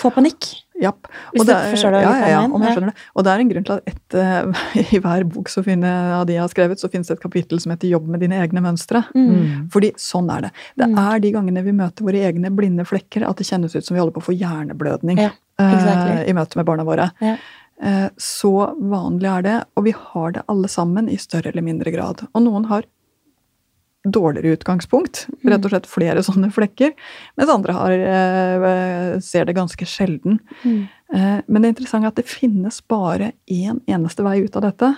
Få 0.00 0.08
panikk. 0.12 0.48
Japp. 0.80 1.06
Hvis 1.32 1.40
Og 1.42 1.46
du 1.46 1.52
det 1.52 1.56
er- 1.56 2.00
ja, 2.02 2.12
ja, 2.18 2.28
ja, 2.32 2.40
om 2.48 2.62
jeg 2.62 2.74
skjønner 2.76 2.90
det. 2.92 2.96
Og 3.14 3.24
det 3.24 3.30
er 3.32 3.38
en 3.40 3.48
grunn 3.50 3.64
til 3.64 3.74
at 3.76 3.82
et, 3.86 4.14
uh, 4.14 4.52
i 4.96 4.98
hver 4.98 5.24
bok 5.28 5.48
så 5.48 5.62
finner, 5.62 6.14
av 6.20 6.26
de 6.26 6.32
jeg 6.32 6.40
har 6.42 6.48
skrevet, 6.48 6.80
så 6.80 6.88
finnes 6.90 7.06
det 7.06 7.18
et 7.18 7.22
kapittel 7.22 7.60
som 7.60 7.70
heter 7.72 7.88
'Jobb 7.90 8.06
med 8.08 8.20
dine 8.20 8.32
egne 8.40 8.60
mønstre'. 8.64 9.04
Mm. 9.14 9.68
Fordi 9.70 9.92
sånn 9.94 10.30
er 10.36 10.40
det. 10.42 10.50
Det 10.76 10.88
Mm. 10.88 10.98
er 11.12 11.18
de 11.20 11.32
gangene 11.32 11.62
vi 11.64 11.72
møter 11.72 12.02
våre 12.02 12.22
egne 12.32 12.50
blinde 12.50 12.84
flekker, 12.86 13.28
at 13.28 13.36
det 13.36 13.46
kjennes 13.46 13.74
ut 13.76 13.84
som 13.84 13.94
vi 13.94 14.00
holder 14.00 14.14
på 14.14 14.22
å 14.22 14.28
få 14.32 14.38
hjerneblødning 14.38 15.18
Ja, 15.18 15.30
exactly. 15.60 16.24
uh, 16.24 16.28
i 16.28 16.32
møte 16.32 16.56
med 16.56 16.66
barna 16.66 16.84
våre. 16.84 17.10
Ja. 17.20 17.36
Uh, 17.82 18.08
så 18.16 18.74
vanlig 18.80 19.26
er 19.38 19.42
det, 19.42 19.64
og 19.76 19.84
vi 19.84 19.90
har 19.92 20.32
det 20.32 20.42
alle 20.48 20.68
sammen 20.68 21.08
i 21.08 21.16
større 21.16 21.48
eller 21.52 21.62
mindre 21.62 21.90
grad. 21.92 22.26
Og 22.34 22.42
noen 22.42 22.64
har 22.66 22.82
dårligere 24.02 24.56
utgangspunkt, 24.56 25.26
rett 25.46 25.66
og 25.66 25.72
slett 25.72 25.88
flere 25.90 26.24
sånne 26.26 26.50
flekker, 26.54 26.94
mens 27.38 27.52
andre 27.52 27.76
har, 27.76 27.94
eh, 28.16 29.20
ser 29.22 29.46
det 29.46 29.56
ganske 29.58 29.86
sjelden. 29.88 30.40
Mm. 30.64 30.82
Eh, 31.14 31.38
men 31.46 31.62
det 31.62 31.68
er 31.68 31.74
interessant 31.76 32.08
at 32.08 32.18
det 32.18 32.28
finnes 32.30 32.80
bare 32.90 33.32
én 33.50 33.82
eneste 33.86 34.26
vei 34.26 34.40
ut 34.44 34.58
av 34.58 34.66
dette, 34.66 34.92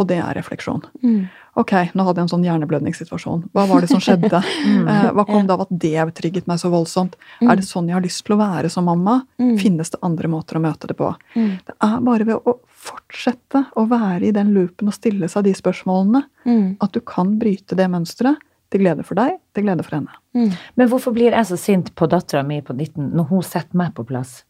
og 0.00 0.06
det 0.08 0.16
er 0.24 0.34
refleksjon. 0.38 0.80
Mm. 1.04 1.26
Ok, 1.60 1.72
nå 1.92 2.04
hadde 2.06 2.22
jeg 2.22 2.24
en 2.24 2.30
sånn 2.32 2.44
hjerneblødningssituasjon. 2.46 3.42
Hva 3.52 3.64
var 3.68 3.84
det 3.84 3.90
som 3.90 4.00
skjedde? 4.00 4.38
mm. 4.40 4.86
Hva 5.18 5.24
kom 5.28 5.44
det 5.48 5.52
av 5.52 5.64
at 5.66 5.74
det 5.84 6.06
trigget 6.16 6.46
meg 6.48 6.60
så 6.62 6.70
voldsomt? 6.72 7.18
Er 7.44 7.58
det 7.60 7.66
sånn 7.68 7.90
jeg 7.90 7.98
har 7.98 8.04
lyst 8.04 8.24
til 8.24 8.36
å 8.36 8.40
være 8.40 8.70
som 8.72 8.88
mamma? 8.88 9.18
Mm. 9.42 9.58
Finnes 9.60 9.92
det 9.92 10.00
andre 10.02 10.30
måter 10.32 10.56
å 10.56 10.62
møte 10.64 10.88
det 10.88 10.96
på? 10.96 11.10
Mm. 11.36 11.50
Det 11.68 11.76
er 11.76 11.98
bare 12.08 12.28
ved 12.30 12.48
å 12.48 12.56
fortsette 12.82 13.66
å 13.76 13.84
være 13.90 14.30
i 14.30 14.32
den 14.34 14.54
loopen 14.56 14.88
og 14.88 14.96
stille 14.96 15.28
seg 15.28 15.44
de 15.48 15.56
spørsmålene 15.58 16.24
Mm. 16.42 16.72
at 16.82 16.90
du 16.90 16.98
kan 17.06 17.36
bryte 17.38 17.76
det 17.78 17.84
mønsteret 17.86 18.40
til 18.72 18.80
glede 18.82 19.04
for 19.06 19.14
deg, 19.14 19.36
til 19.54 19.62
glede 19.62 19.84
for 19.86 19.94
henne. 19.98 20.16
Mm. 20.34 20.48
Men 20.74 20.88
hvorfor 20.90 21.12
blir 21.14 21.30
jeg 21.36 21.46
så 21.46 21.58
sint 21.60 21.92
på 21.94 22.08
dattera 22.10 22.42
mi 22.42 22.56
på 22.64 22.74
19 22.74 23.12
når 23.14 23.28
hun 23.28 23.44
setter 23.46 23.76
meg 23.78 23.92
på 23.94 24.02
plass? 24.08 24.40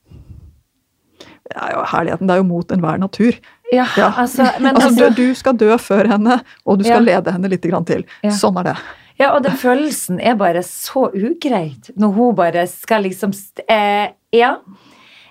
Det 1.42 1.58
er 1.58 1.74
jo 1.74 1.82
herligheten, 1.90 2.28
det 2.30 2.34
er 2.36 2.40
jo 2.40 2.46
mot 2.48 2.72
enhver 2.72 3.00
natur. 3.02 3.36
Ja, 3.72 3.86
Ja. 3.96 4.10
altså, 4.20 4.44
men 4.60 4.76
Altså, 4.76 4.88
altså, 4.90 5.10
du, 5.16 5.22
du 5.30 5.34
skal 5.34 5.56
dø 5.56 5.70
før 5.80 6.10
henne, 6.12 6.40
og 6.66 6.78
du 6.78 6.84
skal 6.84 7.06
Ja. 7.06 7.16
lede 7.16 7.32
henne 7.32 7.48
litt 7.48 7.62
til. 7.62 8.04
Sånn 8.28 8.58
er 8.60 8.72
det. 8.72 8.76
Ja, 9.18 9.30
og 9.36 9.42
den 9.44 9.52
følelsen 9.56 10.20
er 10.20 10.34
bare 10.36 10.62
så 10.66 11.06
ugreit 11.14 11.90
når 11.96 12.12
hun 12.16 12.34
bare 12.34 12.66
skal 12.66 13.02
liksom 13.04 13.32
eh, 13.68 14.08
Ja. 14.32 14.56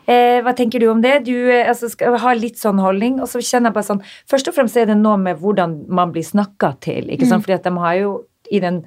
Eh, 0.08 0.42
hva 0.42 0.54
tenker 0.58 0.80
du 0.82 0.88
om 0.90 1.02
det? 1.02 1.26
Du 1.26 1.34
eh, 1.52 1.68
altså, 1.70 1.90
skal 1.90 2.18
ha 2.18 2.34
litt 2.34 2.58
sånn 2.58 2.80
holdning. 2.82 3.20
Og 3.22 3.28
så 3.30 3.40
kjenner 3.40 3.70
jeg 3.70 3.74
bare 3.78 3.90
sånn 3.90 4.02
Først 4.30 4.48
og 4.50 4.56
fremst 4.56 4.78
er 4.78 4.86
det 4.90 4.98
noe 4.98 5.18
med 5.22 5.38
hvordan 5.40 5.86
man 5.90 6.12
blir 6.12 6.24
snakka 6.26 6.74
til. 6.82 7.10
ikke 7.10 7.28
sant? 7.30 7.44
Fordi 7.46 7.54
at 7.60 7.64
de 7.64 7.76
har 7.78 7.94
jo 8.02 8.12
i 8.52 8.60
den 8.60 8.82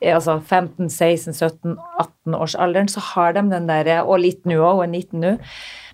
eh, 0.00 0.14
altså 0.14 0.38
15, 0.40 0.88
16, 0.88 1.34
17, 1.34 1.76
18 2.00 2.34
års 2.38 2.54
alderen, 2.56 2.88
så 2.88 3.00
har 3.14 3.32
de 3.36 3.42
den 3.50 3.66
derre 3.68 4.02
Og 4.06 4.20
litt 4.22 4.46
nå 4.46 4.56
òg, 4.56 4.78
og 4.80 4.84
er 4.86 4.92
19 4.94 5.20
nå. 5.20 5.38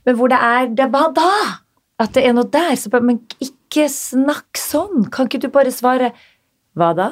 Men 0.06 0.16
hvor 0.16 0.28
det 0.28 0.38
er 0.38 0.66
Det 0.76 0.90
bare 0.92 1.12
da! 1.16 1.30
At 2.02 2.12
det 2.16 2.26
er 2.26 2.34
noe 2.36 2.48
der. 2.52 2.74
Så 2.76 2.92
bare, 2.92 3.06
men 3.06 3.22
ikke 3.42 3.88
snakk 3.92 4.60
sånn! 4.60 5.08
Kan 5.12 5.30
ikke 5.30 5.42
du 5.46 5.50
bare 5.52 5.72
svare 5.74 6.12
Hva 6.76 6.92
da? 6.96 7.10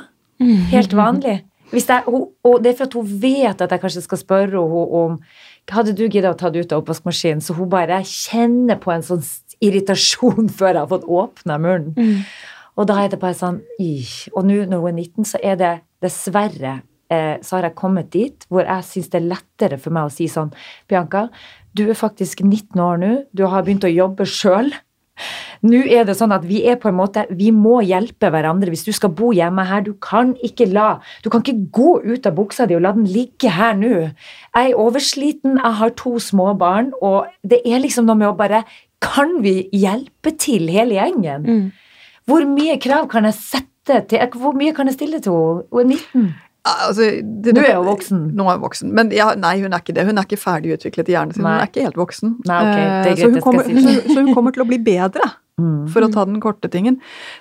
Helt 0.72 0.92
vanlig. 0.96 1.42
Det 1.72 1.82
er, 1.90 2.06
og 2.06 2.62
det 2.62 2.70
er 2.70 2.76
for 2.78 2.86
at 2.86 2.94
hun 2.94 3.12
vet 3.22 3.62
at 3.64 3.72
jeg 3.72 3.82
kanskje 3.82 4.04
skal 4.04 4.20
spørre 4.20 4.60
henne 4.60 4.84
om 5.00 5.18
Hadde 5.72 5.94
du 5.96 6.04
giddet 6.04 6.28
å 6.28 6.36
ta 6.36 6.50
det 6.52 6.66
ut 6.66 6.72
av 6.74 6.82
oppvaskmaskinen? 6.82 7.40
Så 7.40 7.56
hun 7.56 7.70
bare 7.72 8.02
kjenner 8.04 8.76
på 8.76 8.92
en 8.92 9.04
sånn 9.06 9.22
irritasjon 9.64 10.50
før 10.58 10.74
jeg 10.74 10.82
har 10.82 10.90
fått 10.90 11.06
åpna 11.08 11.56
munnen. 11.62 12.20
Og 12.76 12.88
da 12.90 12.98
er 13.00 13.12
det 13.12 13.20
bare 13.22 13.38
sånn. 13.38 13.62
Og 14.34 14.42
nå 14.44 14.58
når 14.68 14.82
hun 14.82 14.90
er 14.90 14.98
19, 14.98 15.30
så 15.30 15.40
er 15.40 15.56
det 15.56 15.72
dessverre 16.04 16.82
eh, 17.08 17.36
så 17.40 17.56
har 17.56 17.68
jeg 17.68 17.78
kommet 17.78 18.10
dit 18.12 18.46
hvor 18.52 18.66
jeg 18.66 18.86
syns 18.88 19.10
det 19.12 19.20
er 19.20 19.30
lettere 19.32 19.78
for 19.80 19.94
meg 19.94 20.08
å 20.08 20.12
si 20.12 20.28
sånn 20.30 20.52
Bianca, 20.90 21.28
du 21.76 21.86
er 21.88 21.98
faktisk 21.98 22.40
19 22.44 22.80
år 22.80 22.98
nå, 23.02 23.12
du 23.34 23.46
har 23.50 23.64
begynt 23.66 23.86
å 23.86 23.92
jobbe 23.92 24.26
sjøl. 24.28 24.72
Nå 25.64 25.80
er 25.86 26.02
det 26.04 26.16
sånn 26.18 26.34
at 26.34 26.42
vi 26.44 26.64
er 26.66 26.74
på 26.76 26.88
en 26.90 26.96
måte 26.98 27.22
Vi 27.38 27.52
må 27.54 27.76
hjelpe 27.86 28.32
hverandre. 28.34 28.72
Hvis 28.72 28.82
du 28.84 28.90
skal 28.92 29.12
bo 29.14 29.30
hjemme 29.32 29.62
her, 29.68 29.84
du 29.86 29.92
kan 30.02 30.32
ikke 30.42 30.66
la 30.66 30.96
Du 31.22 31.30
kan 31.30 31.44
ikke 31.44 31.68
gå 31.72 31.92
ut 32.02 32.26
av 32.26 32.34
buksa 32.34 32.66
di 32.66 32.74
og 32.74 32.82
la 32.82 32.90
den 32.96 33.06
ligge 33.06 33.52
her 33.54 33.76
nå. 33.78 33.92
Jeg 34.56 34.72
er 34.72 34.80
oversliten, 34.80 35.54
jeg 35.62 35.78
har 35.80 35.94
to 35.96 36.18
små 36.18 36.50
barn, 36.58 36.90
og 37.00 37.30
det 37.46 37.62
er 37.64 37.78
liksom 37.80 38.10
noe 38.10 38.18
med 38.18 38.32
å 38.32 38.36
bare 38.36 38.64
Kan 39.00 39.38
vi 39.44 39.68
hjelpe 39.72 40.34
til, 40.36 40.66
hele 40.68 40.98
gjengen? 40.98 41.46
Hvor 42.26 42.44
mye 42.48 42.76
krav 42.82 43.06
kan 43.12 43.24
jeg 43.30 43.38
sette 43.38 44.02
til 44.10 44.34
Hvor 44.34 44.56
mye 44.58 44.74
kan 44.74 44.90
jeg 44.90 44.98
stille 44.98 45.22
til 45.22 45.32
henne? 45.32 45.68
Hun 45.70 45.80
er 45.80 45.94
19. 45.94 46.34
Altså, 46.64 47.06
det, 47.44 47.52
Nå 47.52 47.60
er 47.60 47.74
hun 47.76 47.86
voksen. 47.90 48.20
Nå 48.38 48.44
er 48.48 48.54
jeg 48.56 48.60
voksen. 48.62 48.92
Men 48.96 49.10
ja, 49.12 49.26
nei, 49.36 49.58
hun 49.60 49.74
er 49.76 49.82
ikke 49.84 49.92
det. 49.98 50.06
Hun 50.08 50.16
er 50.16 50.24
ikke 50.24 50.38
ferdig 50.40 50.72
utviklet 50.78 51.10
i 51.10 51.16
hjernen 51.16 51.36
sin. 51.36 51.44
Nei. 51.44 51.52
Hun 51.58 51.64
er 51.66 51.68
ikke 51.68 51.84
helt 51.84 51.98
voksen. 52.00 52.36
Nei, 52.48 52.60
Eh, 52.64 53.02
greit, 53.04 53.18
så, 53.20 53.28
hun 53.34 53.42
kommer, 53.44 53.64
si. 53.68 53.74
så, 53.84 53.92
så 54.14 54.22
hun 54.24 54.30
kommer 54.34 54.54
til 54.56 54.64
å 54.64 54.68
bli 54.72 54.78
bedre, 54.80 55.32
Mm. 55.54 55.86
for 55.86 56.02
å 56.02 56.08
ta 56.10 56.24
den 56.26 56.40
korte 56.42 56.66
tingen. 56.66 56.96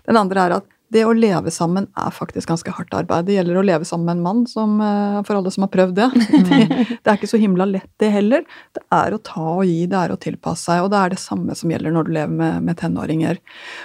Den 0.05 0.17
andre 0.19 0.41
er 0.43 0.51
at 0.59 0.65
det 0.94 1.04
å 1.08 1.14
leve 1.18 1.52
sammen 1.54 1.88
er 2.00 2.14
faktisk 2.14 2.52
ganske 2.52 2.74
hardt 2.78 2.94
arbeid. 2.96 3.28
Det 3.28 3.38
gjelder 3.38 3.60
å 3.60 3.66
leve 3.66 3.88
sammen 3.88 4.08
med 4.08 4.18
en 4.18 4.24
mann, 4.26 4.41
som, 4.50 4.76
eh, 4.82 5.20
for 5.28 5.39
alle 5.39 5.52
som 5.54 5.66
har 5.66 5.72
prøvd 5.74 5.96
det. 6.00 6.10
Det, 6.44 6.60
det 7.04 7.10
er 7.10 7.18
ikke 7.18 7.30
så 7.32 7.39
himla 7.39 7.66
lett, 7.68 7.89
det 8.02 8.10
heller. 8.14 8.44
Det 8.76 8.84
er 8.94 9.16
å 9.16 9.22
ta 9.24 9.46
og 9.58 9.64
gi, 9.68 9.86
det 9.89 9.98
er 10.00 10.14
å 10.14 10.20
tilpasse 10.22 10.68
seg. 10.70 10.84
Og 10.84 10.91
det 10.94 11.00
er 11.00 11.14
det 11.14 11.22
samme 11.22 11.56
som 11.58 11.72
gjelder 11.72 11.94
når 11.96 12.08
du 12.08 12.12
lever 12.18 12.36
med, 12.41 12.60
med 12.68 12.78
tenåringer. 12.80 13.39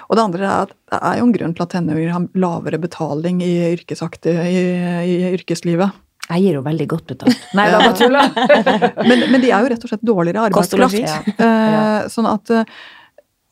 Og 0.08 0.18
det 0.18 0.24
andre 0.24 0.44
er 0.48 0.66
at 0.66 0.74
det 0.88 1.00
er 1.10 1.20
jo 1.20 1.28
en 1.28 1.32
grunn 1.36 1.54
til 1.56 1.64
at 1.64 1.72
tenåringer 1.74 2.14
har 2.14 2.28
lavere 2.44 2.80
betaling 2.82 3.40
i, 3.44 3.54
i, 3.72 4.58
i 4.58 5.16
yrkeslivet. 5.32 6.04
Jeg 6.28 6.44
gir 6.44 6.58
jo 6.58 6.62
veldig 6.64 6.86
godt 6.90 7.06
betalt. 7.14 7.44
Nei, 7.56 7.66
da 7.72 7.80
bare 7.80 7.96
tulla. 7.96 8.26
Men, 9.08 9.24
men 9.32 9.40
de 9.40 9.48
er 9.48 9.64
jo 9.64 9.70
rett 9.72 9.84
og 9.86 9.92
slett 9.92 10.04
dårligere 10.04 10.48
arbeidskraft. 10.50 10.98
Ja. 10.98 11.20
Eh, 11.46 12.08
sånn 12.12 12.28
at 12.28 12.52
eh, 12.52 12.74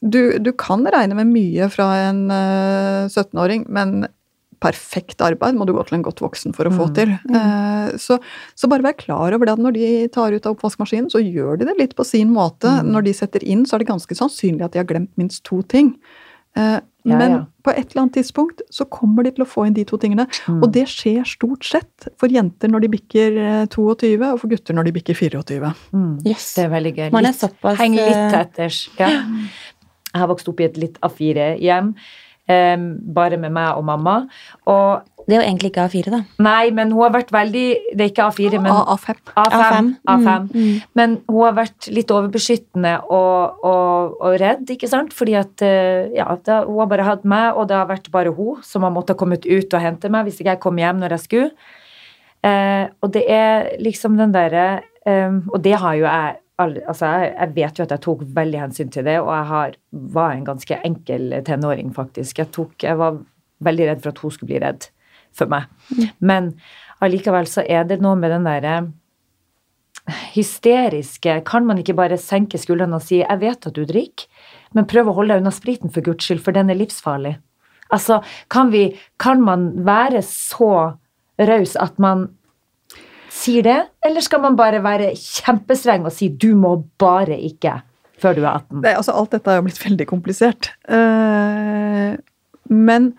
du, 0.02 0.38
du 0.38 0.52
kan 0.52 0.84
regne 0.92 1.16
med 1.18 1.30
mye 1.32 1.68
fra 1.72 1.86
en 2.08 2.26
eh, 2.30 3.06
17-åring, 3.08 3.66
men 3.72 4.06
perfekt 4.60 5.20
arbeid 5.20 5.54
må 5.58 5.66
du 5.68 5.74
gå 5.76 5.82
til 5.84 5.98
en 5.98 6.04
godt 6.06 6.22
voksen 6.24 6.54
for 6.56 6.64
å 6.68 6.72
få 6.72 6.86
Mm. 6.88 6.94
til. 6.96 7.10
Eh, 7.36 7.96
så, 8.00 8.16
så 8.56 8.68
bare 8.72 8.82
vær 8.86 8.96
klar 8.96 9.34
over 9.36 9.44
det 9.46 9.52
at 9.52 9.62
når 9.62 9.74
de 9.76 9.88
tar 10.08 10.32
ut 10.32 10.46
av 10.48 10.56
oppvaskmaskinen, 10.56 11.10
så 11.12 11.20
gjør 11.20 11.58
de 11.60 11.68
det 11.68 11.76
litt 11.78 11.94
på 11.98 12.04
sin 12.08 12.32
måte. 12.32 12.64
Mm. 12.80 12.92
Når 12.94 13.04
de 13.08 13.12
setter 13.18 13.44
inn, 13.44 13.66
så 13.68 13.76
er 13.76 13.84
det 13.84 13.90
ganske 13.92 14.16
sannsynlig 14.16 14.64
at 14.64 14.72
de 14.72 14.80
har 14.80 14.88
glemt 14.88 15.12
minst 15.20 15.44
to 15.48 15.62
ting. 15.62 15.96
Eh, 16.56 16.80
Ja, 17.06 17.14
men 17.20 17.30
ja. 17.30 17.40
på 17.62 17.70
et 17.70 17.92
eller 17.92 18.02
annet 18.02 18.16
tidspunkt 18.16 18.62
så 18.74 18.82
kommer 18.90 19.22
de 19.22 19.30
til 19.30 19.44
å 19.44 19.46
få 19.46 19.62
inn 19.68 19.74
de 19.76 19.84
to 19.86 19.94
tingene. 20.02 20.24
Mm. 20.50 20.56
Og 20.64 20.72
det 20.74 20.88
skjer 20.90 21.22
stort 21.22 21.62
sett 21.62 22.08
for 22.18 22.26
jenter 22.26 22.66
når 22.66 22.82
de 22.82 22.88
bikker 22.96 23.36
eh, 23.38 23.66
22, 23.70 24.16
og 24.32 24.40
for 24.40 24.50
gutter 24.50 24.74
når 24.74 24.88
de 24.88 24.92
bikker 24.96 25.14
24. 25.14 25.70
Mm. 25.94 26.16
Yes. 26.26 26.48
Det 26.56 26.64
er 26.64 26.72
veldig 26.72 26.92
gøy. 26.96 27.12
Man 27.14 27.28
er 27.30 27.36
såpass, 27.38 27.78
Heng 27.78 27.94
litt 27.94 28.10
eh, 28.10 28.40
etter. 28.40 28.80
Ja. 28.98 29.12
Jeg 30.16 30.24
har 30.24 30.32
vokst 30.32 30.48
opp 30.48 30.62
i 30.64 30.70
et 30.70 30.80
litt 30.80 30.96
A4-hjem, 31.04 31.92
Um, 32.46 33.00
bare 33.10 33.34
med 33.42 33.50
meg 33.50 33.74
og 33.74 33.82
mamma. 33.88 34.12
Og 34.70 35.00
Det 35.26 35.34
er 35.34 35.40
jo 35.40 35.46
egentlig 35.48 35.72
ikke 35.72 35.86
A4, 35.88 36.10
da. 36.12 36.20
nei, 36.38 36.70
men 36.70 36.92
hun 36.94 37.02
har 37.02 37.10
vært 37.16 37.32
veldig 37.34 37.64
Det 37.98 38.04
er 38.04 38.10
ikke 38.12 38.26
A4, 38.28 38.60
men 38.62 38.70
A5. 38.70 39.16
A5. 39.34 39.56
A5. 39.66 39.88
A5. 40.12 40.46
Mm. 40.54 40.76
Men 40.94 41.16
hun 41.26 41.40
har 41.42 41.56
vært 41.56 41.88
litt 41.90 42.14
overbeskyttende 42.14 43.00
og, 43.10 43.64
og, 43.66 44.14
og 44.20 44.38
redd, 44.38 44.62
ikke 44.70 44.86
sant? 44.86 45.10
Fordi 45.18 45.34
at 45.40 45.66
eh, 45.66 46.14
ja, 46.14 46.28
da, 46.46 46.60
hun 46.68 46.78
har 46.84 46.92
bare 46.94 47.08
hatt 47.10 47.26
meg, 47.26 47.58
og 47.58 47.66
det 47.66 47.80
har 47.80 47.90
vært 47.90 48.12
bare 48.14 48.30
hun 48.30 48.62
som 48.62 48.86
har 48.86 48.94
måttet 48.94 49.18
kommet 49.18 49.42
ut 49.42 49.74
og 49.74 49.82
hente 49.82 50.06
meg 50.14 50.28
hvis 50.28 50.38
ikke 50.38 50.52
jeg 50.54 50.62
kom 50.62 50.78
hjem 50.78 51.02
når 51.02 51.16
jeg 51.16 51.26
skulle. 51.26 51.50
Eh, 52.46 52.86
og 53.02 53.10
det 53.18 53.26
er 53.26 53.72
liksom 53.82 54.14
den 54.20 54.30
derre 54.30 54.84
eh, 55.02 55.34
Og 55.50 55.58
det 55.64 55.74
har 55.82 55.98
jo 55.98 56.06
jeg 56.06 56.36
Altså, 56.58 57.06
jeg, 57.06 57.32
jeg 57.34 57.54
vet 57.56 57.78
jo 57.78 57.84
at 57.84 57.90
jeg 57.92 58.04
tok 58.06 58.22
veldig 58.36 58.60
hensyn 58.62 58.92
til 58.92 59.04
det, 59.04 59.18
og 59.20 59.32
jeg 59.34 59.48
har, 59.50 59.74
var 60.16 60.30
en 60.32 60.44
ganske 60.46 60.78
enkel 60.88 61.34
tenåring, 61.44 61.90
faktisk. 61.94 62.38
Jeg, 62.40 62.48
tok, 62.54 62.76
jeg 62.82 62.96
var 62.96 63.18
veldig 63.66 63.88
redd 63.90 64.04
for 64.04 64.14
at 64.14 64.22
hun 64.24 64.32
skulle 64.32 64.54
bli 64.54 64.62
redd 64.64 64.88
for 65.36 65.52
meg. 65.52 65.68
Men 66.24 66.54
allikevel 67.04 67.48
så 67.50 67.64
er 67.68 67.84
det 67.88 68.00
noe 68.04 68.16
med 68.16 68.32
den 68.32 68.48
derre 68.48 68.78
hysteriske 70.36 71.40
Kan 71.48 71.64
man 71.66 71.80
ikke 71.82 71.96
bare 71.98 72.18
senke 72.20 72.60
skuldrene 72.62 72.94
og 72.94 73.02
si 73.02 73.18
'jeg 73.24 73.40
vet 73.40 73.66
at 73.66 73.74
du 73.74 73.84
drikker', 73.84 74.28
men 74.72 74.86
prøv 74.86 75.08
å 75.08 75.14
holde 75.16 75.34
deg 75.34 75.42
unna 75.42 75.50
spriten 75.50 75.90
for 75.90 76.00
guds 76.00 76.24
skyld, 76.24 76.44
for 76.44 76.52
den 76.52 76.70
er 76.70 76.78
livsfarlig? 76.78 77.36
Altså, 77.90 78.22
kan 78.48 78.70
vi 78.70 78.98
Kan 79.18 79.42
man 79.42 79.84
være 79.84 80.22
så 80.22 80.96
raus 81.38 81.76
at 81.76 81.98
man 81.98 82.35
sier 83.36 83.66
det, 83.66 83.76
eller 84.06 84.24
skal 84.24 84.42
man 84.44 84.56
bare 84.58 84.80
være 84.84 85.12
kjempestreng 85.18 86.08
og 86.08 86.14
si 86.14 86.30
'du 86.32 86.54
må 86.56 86.78
bare 86.98 87.36
ikke' 87.36 87.82
før 88.16 88.36
du 88.36 88.42
er 88.44 88.52
18? 88.54 88.82
Det, 88.82 88.96
altså, 88.96 89.12
alt 89.12 89.36
dette 89.36 89.52
er 89.52 89.60
jo 89.60 89.66
blitt 89.66 89.82
veldig 89.82 90.06
komplisert. 90.08 90.70
Uh, 90.88 92.16
men 92.72 93.12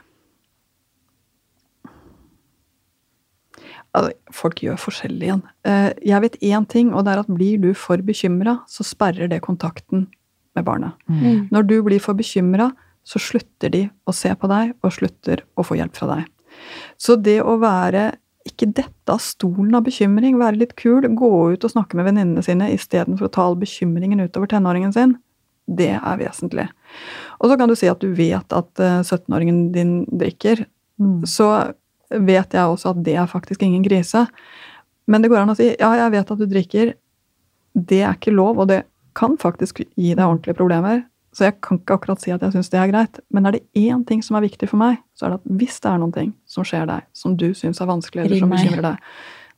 altså, 3.94 4.12
Folk 4.34 4.62
gjør 4.64 4.80
forskjellig 4.82 5.30
igjen. 5.30 5.46
Uh, 5.68 5.92
jeg 6.02 6.24
vet 6.26 6.42
én 6.42 6.68
ting, 6.70 6.94
og 6.94 7.06
det 7.06 7.14
er 7.14 7.24
at 7.24 7.32
blir 7.32 7.62
du 7.62 7.72
for 7.78 8.02
bekymra, 8.02 8.60
så 8.68 8.86
sperrer 8.88 9.30
det 9.32 9.44
kontakten 9.46 10.08
med 10.58 10.66
barnet. 10.66 10.98
Mm. 11.06 11.48
Når 11.54 11.70
du 11.70 11.78
blir 11.86 12.02
for 12.02 12.18
bekymra, 12.18 12.72
så 13.08 13.22
slutter 13.22 13.72
de 13.72 13.86
å 14.10 14.14
se 14.16 14.34
på 14.36 14.50
deg, 14.52 14.74
og 14.82 14.96
slutter 14.98 15.46
å 15.56 15.64
få 15.64 15.78
hjelp 15.80 15.96
fra 15.96 16.10
deg. 16.16 16.26
Så 17.00 17.16
det 17.22 17.40
å 17.46 17.60
være 17.62 18.16
ikke 18.48 18.70
dette 18.78 19.14
av 19.14 19.22
stolen 19.24 19.76
av 19.78 19.86
bekymring, 19.86 20.38
være 20.40 20.62
litt 20.62 20.76
kul, 20.80 21.06
gå 21.06 21.32
ut 21.54 21.66
og 21.66 21.74
snakke 21.74 22.00
med 22.00 22.08
venninnene 22.10 22.44
sine 22.46 22.70
istedenfor 22.74 23.28
å 23.28 23.34
ta 23.34 23.48
all 23.48 23.58
bekymringen 23.60 24.24
utover 24.24 24.50
tenåringen 24.52 24.94
sin, 24.96 25.16
det 25.68 25.92
er 25.98 26.20
vesentlig. 26.20 26.68
Og 27.42 27.52
så 27.52 27.58
kan 27.60 27.70
du 27.70 27.76
si 27.78 27.90
at 27.92 28.02
du 28.02 28.10
vet 28.16 28.56
at 28.56 28.84
eh, 28.84 29.02
17-åringen 29.04 29.68
din 29.76 29.98
drikker. 30.08 30.64
Mm. 31.02 31.26
Så 31.28 31.50
vet 32.08 32.56
jeg 32.56 32.64
også 32.64 32.94
at 32.94 33.04
det 33.04 33.18
er 33.20 33.28
faktisk 33.30 33.66
ingen 33.66 33.84
grise. 33.84 34.26
Men 35.12 35.24
det 35.24 35.32
går 35.32 35.44
an 35.44 35.52
å 35.52 35.58
si 35.60 35.74
ja, 35.74 35.92
jeg 36.00 36.14
vet 36.16 36.32
at 36.34 36.40
du 36.40 36.48
drikker. 36.48 36.94
Det 37.78 38.00
er 38.00 38.16
ikke 38.16 38.36
lov, 38.36 38.64
og 38.64 38.72
det 38.72 38.86
kan 39.18 39.36
faktisk 39.40 39.84
gi 39.84 40.14
deg 40.14 40.24
ordentlige 40.24 40.58
problemer. 40.58 41.04
Så 41.38 41.46
jeg 41.46 41.58
kan 41.62 41.78
ikke 41.78 41.94
akkurat 42.00 42.22
si 42.24 42.32
at 42.34 42.42
jeg 42.42 42.56
syns 42.56 42.72
det 42.74 42.80
er 42.82 42.90
greit. 42.90 43.20
Men 43.30 43.46
er 43.46 43.52
det 43.58 43.60
én 43.78 44.02
ting 44.10 44.24
som 44.26 44.40
er 44.40 44.42
viktig 44.48 44.70
for 44.72 44.78
meg, 44.82 44.98
så 45.14 45.28
er 45.28 45.36
det 45.36 45.38
at 45.44 45.52
hvis 45.60 45.76
det 45.84 45.92
er 45.92 46.00
noen 46.02 46.14
ting 46.16 46.32
som 46.50 46.66
skjer 46.66 46.88
deg, 46.90 47.04
som 47.14 47.36
du 47.38 47.52
syns 47.54 47.82
er 47.84 47.86
vanskelig, 47.92 48.24
eller 48.26 48.40
som 48.42 48.50
bekymrer 48.56 48.82
deg 48.88 48.98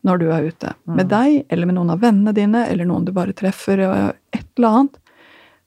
når 0.04 0.20
du 0.20 0.26
er 0.32 0.50
ute, 0.50 0.74
Mm. 0.88 0.96
med 0.96 1.08
deg 1.12 1.46
eller 1.50 1.66
med 1.70 1.76
noen 1.76 1.90
av 1.92 2.00
vennene 2.04 2.34
dine, 2.36 2.66
eller 2.68 2.86
noen 2.86 3.06
du 3.06 3.12
bare 3.16 3.34
treffer, 3.34 3.80
et 4.34 4.46
eller 4.58 4.68
annet, 4.68 4.98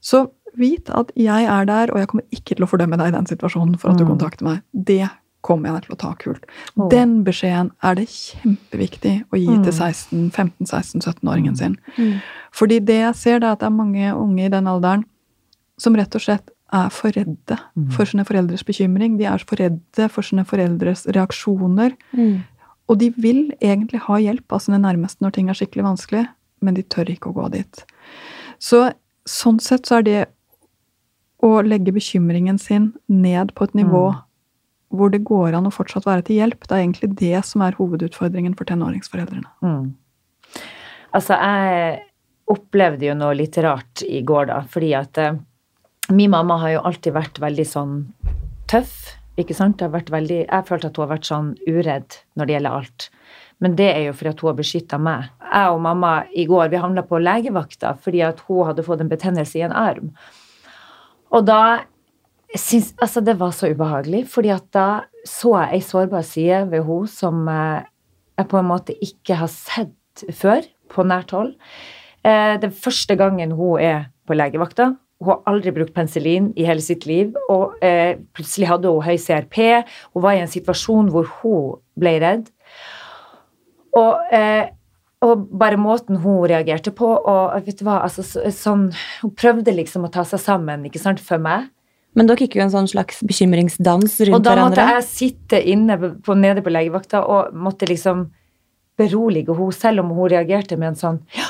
så 0.01 0.31
vit 0.57 0.89
at 0.91 1.11
jeg 1.17 1.45
er 1.49 1.65
der, 1.65 1.91
og 1.93 1.99
jeg 1.99 2.09
kommer 2.09 2.25
ikke 2.33 2.57
til 2.57 2.65
å 2.65 2.69
fordømme 2.69 2.97
deg 2.99 3.09
i 3.09 3.17
den 3.17 3.27
situasjonen 3.27 3.79
for 3.79 3.91
at 3.93 3.97
du 3.99 4.05
Mm. 4.05 4.11
kontakter 4.19 4.43
meg. 4.45 4.63
Det 4.75 5.09
kommer 5.43 5.73
jeg 5.73 5.83
til 5.87 5.95
å 5.95 5.99
ta 5.99 6.15
kult. 6.15 6.45
Oh. 6.79 6.89
Den 6.89 7.25
beskjeden 7.25 7.71
er 7.83 7.95
det 7.95 8.09
kjempeviktig 8.09 9.25
å 9.33 9.37
gi 9.39 9.49
Mm. 9.49 9.65
til 9.65 9.73
16, 9.73 10.31
15, 10.31 10.67
16, 10.67 11.01
17-åringen 11.01 11.57
sin. 11.57 11.77
Mm. 11.97 12.21
Fordi 12.53 12.79
det 12.85 13.01
jeg 13.01 13.15
ser, 13.15 13.39
det 13.41 13.47
er 13.49 13.53
at 13.53 13.59
det 13.61 13.67
er 13.67 13.71
mange 13.71 14.13
unge 14.15 14.45
i 14.45 14.49
den 14.49 14.65
alderen 14.67 15.05
som 15.83 15.97
rett 15.99 16.15
og 16.19 16.23
slett 16.25 16.51
er 16.73 16.89
for 16.95 17.13
redde 17.13 17.59
Mm. 17.77 17.91
for 17.93 18.07
sine 18.09 18.25
foreldres 18.25 18.63
bekymring. 18.65 19.19
De 19.19 19.27
er 19.29 19.43
for 19.45 19.57
redde 19.61 20.07
for 20.11 20.23
sine 20.25 20.45
foreldres 20.49 21.05
reaksjoner. 21.13 21.93
Mm. 22.17 22.45
Og 22.89 22.99
de 22.99 23.11
vil 23.11 23.51
egentlig 23.61 24.01
ha 24.07 24.17
hjelp 24.23 24.53
av 24.53 24.61
sine 24.65 24.79
nærmeste 24.81 25.21
når 25.25 25.33
ting 25.37 25.49
er 25.51 25.55
skikkelig 25.59 25.85
vanskelig, 25.85 26.27
men 26.63 26.75
de 26.75 26.83
tør 26.83 27.11
ikke 27.13 27.31
å 27.33 27.37
gå 27.37 27.51
dit. 27.53 27.85
Så 28.59 28.93
sånn 29.29 29.61
sett 29.61 29.85
så 29.87 29.99
er 29.99 30.03
det 30.03 30.27
å 31.43 31.61
legge 31.67 31.93
bekymringen 31.93 32.59
sin 32.61 32.93
ned 33.09 33.53
på 33.55 33.65
et 33.65 33.75
nivå 33.75 34.13
Mm. 34.15 34.23
hvor 34.95 35.11
det 35.11 35.25
går 35.25 35.55
an 35.57 35.65
å 35.67 35.73
fortsatt 35.73 36.05
være 36.05 36.25
til 36.25 36.37
hjelp. 36.37 36.61
Det 36.69 36.73
er 36.73 36.85
egentlig 36.87 37.15
det 37.17 37.45
som 37.45 37.63
er 37.63 37.73
hovedutfordringen 37.73 38.55
for 38.57 38.65
tenåringsforeldrene. 38.65 39.49
Mm. 39.63 39.95
Altså, 41.15 41.37
jeg 41.39 42.03
opplevde 42.49 43.07
jo 43.09 43.15
noe 43.15 43.35
litt 43.35 43.57
rart 43.63 44.03
i 44.09 44.23
går, 44.23 44.47
da, 44.47 44.61
fordi 44.69 44.93
at 44.99 45.19
eh, 45.19 45.35
min 46.17 46.33
mamma 46.33 46.59
har 46.63 46.77
jo 46.77 46.85
alltid 46.89 47.15
vært 47.17 47.41
veldig 47.43 47.67
sånn 47.69 47.97
tøff, 48.71 49.15
ikke 49.41 49.57
sant? 49.57 49.83
Veldig, 49.83 50.45
jeg 50.45 50.69
følte 50.69 50.91
at 50.91 50.99
hun 50.99 51.07
har 51.07 51.15
vært 51.15 51.29
sånn 51.29 51.53
uredd 51.67 52.19
når 52.37 52.49
det 52.49 52.57
gjelder 52.57 52.79
alt. 52.81 53.09
Men 53.63 53.77
det 53.79 53.89
er 53.93 54.03
jo 54.09 54.17
fordi 54.17 54.33
at 54.33 54.43
hun 54.43 54.51
har 54.51 54.59
beskytta 54.59 54.99
meg. 54.99 55.31
Jeg 55.47 55.71
og 55.71 55.81
mamma 55.85 56.13
i 56.35 56.45
går 56.51 56.73
vi 56.73 56.83
handla 56.83 57.05
på 57.07 57.21
legevakta 57.23 57.95
fordi 58.03 58.25
at 58.27 58.43
hun 58.49 58.67
hadde 58.69 58.85
fått 58.87 59.05
en 59.05 59.13
betennelse 59.13 59.61
i 59.61 59.65
en 59.67 59.75
arm. 59.77 60.11
Og 61.33 61.47
da 61.49 61.63
syns 62.53 62.91
Altså, 63.01 63.23
det 63.25 63.39
var 63.41 63.55
så 63.57 63.71
ubehagelig, 63.73 64.27
fordi 64.29 64.51
at 64.53 64.67
da 64.77 64.89
så 65.25 65.55
jeg 65.57 65.79
ei 65.79 65.87
sårbar 65.87 66.27
side 66.27 66.67
ved 66.69 66.85
henne 66.85 67.09
som 67.09 67.47
eh, 67.49 67.87
jeg 68.37 68.49
på 68.51 68.59
en 68.59 68.69
måte 68.69 68.97
ikke 69.05 69.39
har 69.41 69.49
sett 69.49 70.25
før 70.35 70.67
på 70.93 71.05
nært 71.07 71.33
hold. 71.33 71.55
Den 72.23 72.61
det 72.61 72.69
er 72.69 72.83
første 72.85 73.17
gangen 73.19 73.55
hun 73.57 73.81
er 73.81 74.11
på 74.29 74.37
legevakta. 74.37 74.93
Hun 75.23 75.31
har 75.31 75.43
aldri 75.53 75.73
brukt 75.75 75.95
penicillin 75.95 76.51
i 76.59 76.67
hele 76.67 76.83
sitt 76.83 77.07
liv, 77.07 77.37
og 77.53 77.79
eh, 77.85 78.19
plutselig 78.35 78.69
hadde 78.73 78.91
hun 78.91 79.05
høy 79.07 79.15
CRP. 79.23 79.59
Hun 80.17 80.25
var 80.25 80.35
i 80.35 80.43
en 80.43 80.51
situasjon 80.51 81.13
hvor 81.15 81.29
hun 81.39 81.77
ble 81.99 82.17
redd. 82.23 82.49
Og, 83.99 84.33
eh, 84.35 84.73
og 85.23 85.47
bare 85.61 85.79
måten 85.79 86.19
hun 86.25 86.43
reagerte 86.51 86.91
på, 86.97 87.07
og 87.07 87.55
vet 87.67 87.79
du 87.79 87.87
hva, 87.87 88.01
altså 88.03 88.25
så, 88.27 88.43
sånn 88.57 88.89
Hun 89.21 89.35
prøvde 89.39 89.75
liksom 89.77 90.09
å 90.09 90.11
ta 90.11 90.25
seg 90.27 90.43
sammen, 90.43 90.89
ikke 90.89 91.03
sant, 91.03 91.23
for 91.23 91.43
meg. 91.43 91.69
Men 92.19 92.29
dere 92.29 92.45
gikk 92.45 92.59
jo 92.59 92.67
en 92.67 92.73
sånn 92.75 92.91
slags 92.91 93.23
bekymringsdans 93.25 94.19
Og 94.21 94.29
rundt 94.29 94.45
da 94.45 94.57
måtte 94.59 94.83
hverandre. 94.83 94.99
jeg 94.99 95.09
sitte 95.09 95.61
inne 95.73 95.97
på, 95.97 96.37
nede 96.37 96.65
på 96.65 96.73
legevakta 96.73 97.23
og 97.25 97.55
måtte 97.57 97.89
liksom 97.89 98.27
berolige 99.01 99.55
henne, 99.57 99.73
selv 99.73 100.03
om 100.03 100.13
hun 100.17 100.29
reagerte 100.33 100.77
med 100.77 100.93
en 100.93 100.99
sånn 101.01 101.21
ja, 101.37 101.47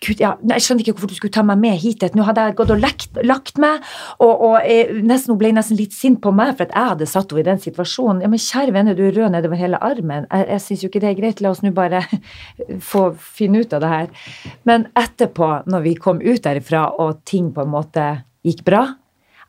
Gud, 0.00 0.20
ja, 0.22 0.30
jeg 0.48 0.64
skjønner 0.64 0.80
ikke 0.80 0.94
hvorfor 0.96 1.10
du 1.10 1.16
skulle 1.18 1.34
ta 1.34 1.42
meg 1.44 1.58
med 1.60 1.76
hit. 1.82 2.04
Nå 2.16 2.24
hadde 2.24 2.46
jeg 2.46 2.56
gått 2.56 2.70
og 2.72 2.80
lekt, 2.80 3.18
lagt 3.26 3.58
meg, 3.60 3.84
og, 4.16 4.30
og 4.32 4.54
jeg, 4.64 5.02
nesten, 5.04 5.34
hun 5.34 5.40
ble 5.42 5.50
nesten 5.52 5.76
litt 5.76 5.92
sint 5.92 6.22
på 6.24 6.32
meg 6.32 6.54
for 6.54 6.64
at 6.64 6.72
jeg 6.72 6.92
hadde 6.94 7.08
satt 7.10 7.34
henne 7.34 7.44
i 7.44 7.48
den 7.50 7.60
situasjonen. 7.60 8.22
Ja, 8.24 8.30
men 8.32 8.40
kjære 8.40 8.72
venner, 8.76 8.96
du 8.96 9.04
er 9.04 9.12
rød 9.18 9.34
nedover 9.34 9.60
hele 9.60 9.80
armen. 9.84 10.24
Jeg, 10.30 10.46
jeg 10.54 10.64
syns 10.64 10.84
jo 10.84 10.90
ikke 10.92 11.04
det 11.04 11.10
er 11.10 11.20
greit. 11.20 11.44
La 11.44 11.52
oss 11.52 11.60
nå 11.60 11.74
bare 11.76 12.00
få 12.92 13.10
finne 13.20 13.60
ut 13.60 13.76
av 13.76 13.84
det 13.84 13.92
her. 13.92 14.24
Men 14.68 14.88
etterpå, 14.96 15.52
når 15.68 15.84
vi 15.84 15.94
kom 16.00 16.24
ut 16.24 16.40
derifra 16.48 16.86
og 16.96 17.20
ting 17.28 17.52
på 17.52 17.66
en 17.66 17.74
måte 17.76 18.08
gikk 18.46 18.64
bra, 18.64 18.86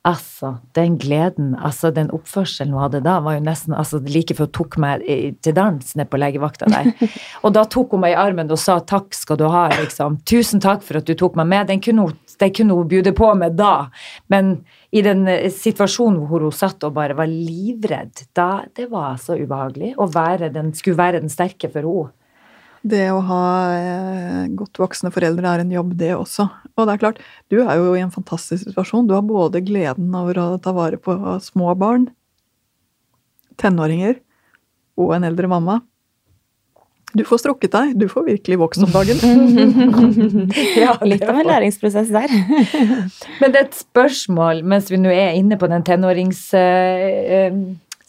Altså, 0.02 0.56
den 0.74 0.96
gleden, 0.98 1.52
altså 1.62 1.92
den 1.94 2.08
oppførselen 2.10 2.72
hun 2.74 2.82
hadde 2.82 3.04
da, 3.06 3.20
var 3.22 3.36
jo 3.36 3.44
nesten 3.46 3.76
altså 3.78 4.00
like 4.02 4.34
før 4.34 4.48
hun 4.48 4.54
tok 4.58 4.78
meg 4.82 5.04
til 5.46 5.54
dans 5.54 5.92
ned 6.00 6.10
på 6.10 6.18
legevakta 6.18 6.70
der. 6.74 6.90
Og 7.46 7.54
da 7.54 7.68
tok 7.70 7.94
hun 7.94 8.02
meg 8.02 8.16
i 8.16 8.18
armen 8.18 8.50
og 8.50 8.58
sa 8.58 8.80
'takk 8.82 9.14
skal 9.14 9.38
du 9.38 9.46
ha', 9.46 9.68
liksom. 9.78 10.18
'Tusen 10.26 10.64
takk 10.64 10.82
for 10.82 10.98
at 10.98 11.06
du 11.06 11.14
tok 11.14 11.38
meg 11.38 11.52
med'. 11.54 11.68
Den 11.70 11.84
kunne 11.86 12.08
hun, 12.08 12.18
det 12.40 12.50
kunne 12.58 12.74
hun 12.80 12.90
bjude 12.90 13.14
på 13.14 13.30
med 13.38 13.54
da. 13.62 13.92
Men 14.28 14.66
i 14.90 15.04
den 15.06 15.28
eh, 15.28 15.52
situasjonen 15.54 16.26
hvor 16.26 16.48
hun 16.48 16.56
satt 16.56 16.82
og 16.84 16.98
bare 16.98 17.14
var 17.14 17.30
livredd, 17.30 18.26
da 18.34 18.66
Det 18.74 18.90
var 18.90 19.22
så 19.22 19.38
ubehagelig 19.38 19.94
å 20.02 20.10
være 20.10 20.50
den, 20.50 20.74
skulle 20.74 20.98
være 20.98 21.22
den 21.22 21.30
sterke 21.30 21.70
for 21.70 21.86
henne. 21.86 22.10
Det 22.82 23.04
å 23.14 23.20
ha 23.28 23.44
eh, 23.78 24.46
godt 24.58 24.80
voksne 24.82 25.12
foreldre 25.14 25.46
er 25.52 25.62
en 25.62 25.74
jobb, 25.74 25.94
det 26.00 26.16
også. 26.16 26.48
Og 26.74 26.88
det 26.88 26.96
er 26.96 27.04
klart, 27.04 27.22
du 27.54 27.60
er 27.62 27.78
jo 27.78 27.94
i 27.94 28.02
en 28.02 28.14
fantastisk 28.14 28.66
situasjon. 28.66 29.06
Du 29.10 29.14
har 29.14 29.22
både 29.26 29.62
gleden 29.62 30.10
over 30.18 30.40
å 30.42 30.48
ta 30.62 30.74
vare 30.74 30.98
på 30.98 31.14
små 31.46 31.76
barn, 31.78 32.10
tenåringer 33.62 34.18
og 34.98 35.14
en 35.18 35.28
eldre 35.30 35.50
mamma. 35.52 35.82
Du 37.12 37.26
får 37.28 37.42
strukket 37.44 37.74
deg. 37.76 37.94
Du 38.00 38.08
får 38.10 38.24
virkelig 38.30 38.58
vokst 38.62 38.86
om 38.86 38.92
dagen. 38.94 39.20
Ja, 40.80 40.96
Litt 41.04 41.26
av 41.28 41.38
en 41.38 41.48
læringsprosess 41.48 42.12
der. 42.14 42.32
Men 43.42 43.52
det 43.54 43.60
er 43.60 43.66
et 43.68 43.78
spørsmål, 43.78 44.64
mens 44.64 44.90
vi 44.92 45.00
nå 45.02 45.12
er 45.12 45.36
inne 45.38 45.60
på 45.60 45.70
den 45.72 45.84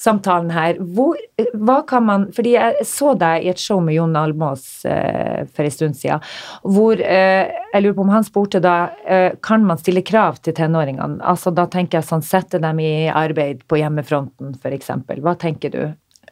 tenåringssamtalen 0.03 0.51
her. 0.51 0.77
Hvor, 0.79 1.17
hva 1.55 1.83
kan 1.87 2.05
man 2.05 2.33
Fordi 2.33 2.55
jeg 2.55 2.87
så 2.87 3.15
deg 3.15 3.45
i 3.45 3.51
et 3.51 3.59
show 3.59 3.81
med 3.81 3.95
Jon 3.95 4.17
Almås 4.17 4.85
eh, 4.85 5.47
for 5.55 5.65
en 5.65 5.71
stund 5.71 5.97
siden, 5.97 6.21
hvor 6.63 6.95
eh, 7.01 7.51
jeg 7.73 7.83
lurer 7.83 7.95
på 7.95 8.03
om 8.03 8.13
han 8.13 8.25
spurte 8.25 8.61
da 8.61 8.93
eh, 9.07 9.33
kan 9.43 9.65
man 9.65 9.79
stille 9.79 10.03
krav 10.03 10.41
til 10.43 10.55
tenåringene. 10.55 11.23
Altså 11.23 11.51
Da 11.51 11.67
tenker 11.67 11.99
jeg 12.01 12.09
sånn 12.09 12.23
sette 12.23 12.59
dem 12.59 12.81
i 12.81 13.09
arbeid 13.09 13.67
på 13.69 13.79
hjemmefronten, 13.79 14.57
f.eks. 14.61 14.91
Hva 15.23 15.37
tenker 15.37 15.71
du? 15.71 15.83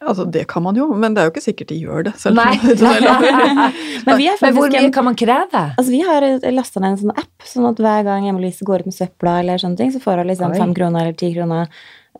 Altså, 0.01 0.25
det 0.25 0.47
kan 0.49 0.63
man 0.65 0.73
jo, 0.73 0.87
men 0.97 1.13
det 1.13 1.21
er 1.21 1.27
jo 1.27 1.31
ikke 1.35 1.43
sikkert 1.43 1.69
de 1.69 1.75
gjør 1.77 2.07
det. 2.07 2.15
selv 2.17 2.39
Nei. 2.39 2.55
Men 4.07 4.17
vi 4.17 4.25
er 4.31 4.39
Men 4.41 4.55
hvor 4.55 4.71
mye 4.73 4.89
kan 4.89 5.05
man 5.05 5.17
kreve? 5.19 5.61
altså 5.77 5.91
vi 5.93 5.99
har 6.01 6.25
lasta 6.55 6.81
ned 6.81 6.95
en 6.95 7.01
sånn 7.03 7.13
app, 7.13 7.45
sånn 7.45 7.67
at 7.69 7.81
hver 7.83 8.07
gang 8.07 8.25
Emma-Lise 8.25 8.65
går 8.65 8.81
ut 8.81 8.89
med 8.89 8.97
søpla, 8.97 9.35
eller 9.43 9.61
sånne 9.61 9.77
ting, 9.77 9.91
så 9.93 10.01
får 10.01 10.23
hun 10.23 10.31
liksom 10.31 10.55
fem 10.57 10.73
kroner 10.73 11.05
eller 11.05 11.19
ti 11.21 11.29
kroner 11.35 11.69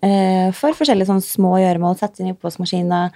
for 0.02 0.74
forskjellige 0.74 1.06
sånne 1.12 1.22
små 1.22 1.52
gjøremål. 1.62 1.98
Sette 2.00 2.22
inn 2.24 2.32
i 2.32 2.34
oppvaskmaskina, 2.34 3.12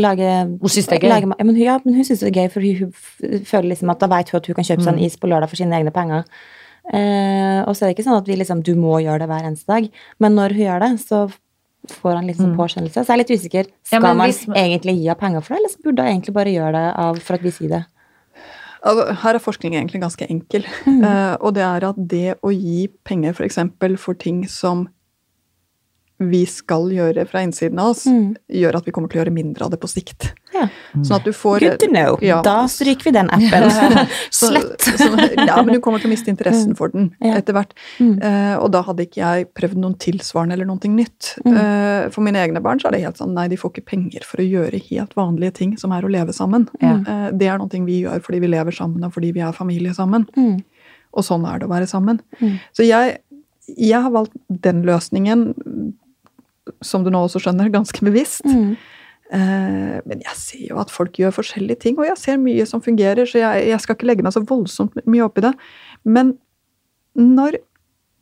lage 0.00 0.28
Hun 0.60 0.68
synes 0.72 0.86
det 0.88 0.96
er 0.96 1.02
gøy. 1.04 1.08
Lage, 1.12 1.28
ja, 1.38 1.44
men 1.44 1.56
ja, 1.60 1.78
men 1.84 1.94
hun 1.98 2.04
syns 2.04 2.20
det 2.24 2.30
er 2.30 2.38
gøy, 2.40 2.50
for 2.54 2.60
hun, 2.64 2.92
hun 3.20 3.44
føler 3.44 3.68
liksom 3.74 3.90
at 3.90 3.98
da 4.00 4.06
vet 4.08 4.30
hun 4.32 4.38
at 4.40 4.46
hun 4.46 4.54
kan 4.54 4.64
kjøpe 4.64 4.82
seg 4.86 4.92
Mm. 4.94 4.98
en 4.98 5.04
is 5.04 5.16
på 5.16 5.28
lørdag 5.28 5.48
for 5.50 5.56
sine 5.56 5.76
egne 5.76 5.92
penger. 5.92 6.24
Eh, 6.92 7.60
og 7.66 7.76
så 7.76 7.84
er 7.84 7.92
det 7.92 7.96
ikke 7.98 8.06
sånn 8.08 8.18
at 8.18 8.26
vi 8.26 8.36
liksom, 8.36 8.62
du 8.64 8.74
må 8.74 8.96
gjøre 9.04 9.20
det 9.20 9.28
hver 9.28 9.44
eneste 9.46 9.66
dag, 9.70 9.90
men 10.18 10.34
når 10.34 10.56
hun 10.56 10.64
gjør 10.66 10.80
det, 10.80 10.92
så 11.04 11.20
får 12.00 12.14
han 12.16 12.26
liksom 12.26 12.52
Mm. 12.52 12.56
påskjønnelse. 12.56 13.04
Så 13.04 13.06
jeg 13.06 13.14
er 13.14 13.22
litt 13.22 13.30
usikker. 13.40 13.66
Skal 13.84 14.02
ja, 14.02 14.14
man 14.14 14.28
hvis 14.30 14.46
man- 14.48 14.56
egentlig 14.56 14.96
gi 14.98 15.06
henne 15.08 15.18
penger 15.18 15.40
for 15.42 15.54
det, 15.54 15.58
eller 15.60 15.68
så 15.68 15.82
burde 15.84 16.02
hun 16.02 16.12
egentlig 16.12 16.34
bare 16.34 16.54
gjøre 16.54 16.72
det 16.72 16.98
av, 16.98 17.18
for 17.18 17.34
at 17.34 17.42
vi 17.42 17.50
sier 17.50 17.68
det? 17.68 17.84
Altså, 18.84 19.14
her 19.14 19.34
er 19.34 19.38
forskning 19.38 19.74
egentlig 19.74 20.00
ganske 20.02 20.26
enkel. 20.28 20.64
Mm. 20.86 21.04
Uh, 21.04 21.36
og 21.40 21.54
det 21.54 21.62
er 21.62 21.84
at 21.88 22.08
det 22.08 22.40
å 22.42 22.50
gi 22.50 22.88
penger 23.04 23.30
f.eks. 23.32 23.54
For, 23.78 23.96
for 23.96 24.14
ting 24.14 24.46
som 24.48 24.88
vi 26.30 26.44
skal 26.46 26.88
gjøre 26.92 27.26
fra 27.28 27.40
innsiden 27.42 27.78
av 27.80 27.90
oss, 27.94 28.04
Mm. 28.06 28.36
gjør 28.52 28.76
at 28.76 28.84
vi 28.86 28.92
kommer 28.92 29.08
til 29.10 29.20
å 29.20 29.24
gjøre 29.24 29.32
mindre 29.34 29.64
av 29.64 29.70
det 29.70 29.80
på 29.80 29.88
sikt. 29.90 30.32
Ja. 30.52 30.68
Sånn 30.94 31.16
at 31.16 31.24
du 31.24 31.32
får 31.32 31.60
Good 31.60 31.78
to 31.80 31.86
know. 31.88 32.18
Ja. 32.20 32.42
Da 32.42 32.66
stryker 32.68 33.04
vi 33.04 33.10
den 33.16 33.30
appen. 33.32 33.70
Så- 34.30 34.50
Slett. 34.52 34.80
Så, 35.00 35.08
ja, 35.46 35.62
men 35.62 35.74
du 35.74 35.80
kommer 35.80 35.98
til 36.02 36.10
å 36.10 36.12
miste 36.12 36.28
interessen 36.28 36.76
for 36.76 36.88
den 36.92 37.14
Ja. 37.20 37.34
etter 37.40 37.54
hvert. 37.56 37.72
Mm. 37.98 38.18
Uh, 38.22 38.56
og 38.62 38.70
da 38.72 38.82
hadde 38.82 39.06
ikke 39.06 39.22
jeg 39.22 39.48
prøvd 39.54 39.76
noen 39.80 39.96
tilsvarende 39.98 40.52
eller 40.52 40.66
noe 40.68 40.78
nytt. 40.92 41.38
Mm. 41.46 41.56
Uh, 41.56 42.08
for 42.10 42.20
mine 42.22 42.36
egne 42.36 42.60
barn 42.62 42.78
så 42.78 42.88
er 42.88 42.92
det 42.98 43.02
helt 43.06 43.16
sånn 43.16 43.32
nei, 43.34 43.48
de 43.48 43.56
får 43.56 43.72
ikke 43.72 43.86
penger 43.86 44.24
for 44.28 44.42
å 44.42 44.46
gjøre 44.48 44.82
helt 44.90 45.14
vanlige 45.16 45.54
ting 45.54 45.76
som 45.78 45.92
er 45.92 46.02
å 46.04 46.10
leve 46.12 46.32
sammen. 46.36 46.68
Ja. 46.82 46.96
Eh, 47.00 47.30
det 47.32 47.48
er 47.48 47.58
noe 47.58 47.68
vi 47.86 48.02
gjør 48.04 48.20
fordi 48.22 48.40
vi 48.42 48.50
lever 48.52 48.72
sammen 48.76 49.02
og 49.04 49.12
fordi 49.14 49.32
vi 49.32 49.40
er 49.40 49.52
familie 49.56 49.94
sammen. 49.96 50.26
Mm. 50.36 50.62
Og 51.14 51.24
sånn 51.24 51.44
er 51.48 51.58
det 51.60 51.66
å 51.68 51.72
være 51.72 51.88
sammen. 51.88 52.20
Mm. 52.40 52.58
Så 52.76 52.86
jeg, 52.86 53.18
jeg 53.76 54.02
har 54.02 54.10
valgt 54.10 54.36
den 54.48 54.82
løsningen, 54.86 55.54
som 56.84 57.04
du 57.04 57.10
nå 57.10 57.24
også 57.26 57.42
skjønner, 57.42 57.70
ganske 57.74 58.04
bevisst. 58.06 58.44
Mm. 58.46 58.76
Eh, 59.32 59.98
men 60.06 60.22
jeg 60.22 60.36
ser 60.36 60.64
jo 60.68 60.78
at 60.82 60.92
folk 60.92 61.16
gjør 61.18 61.34
forskjellige 61.38 61.80
ting, 61.86 61.98
og 61.98 62.06
jeg 62.06 62.18
ser 62.20 62.40
mye 62.42 62.66
som 62.68 62.82
fungerer, 62.84 63.24
så 63.28 63.40
jeg, 63.40 63.68
jeg 63.72 63.80
skal 63.80 63.96
ikke 63.96 64.08
legge 64.10 64.26
meg 64.26 64.34
så 64.34 64.44
voldsomt 64.46 64.98
mye 65.08 65.24
opp 65.24 65.40
i 65.40 65.46
det. 65.46 65.54
Men 66.04 66.34
når 67.18 67.58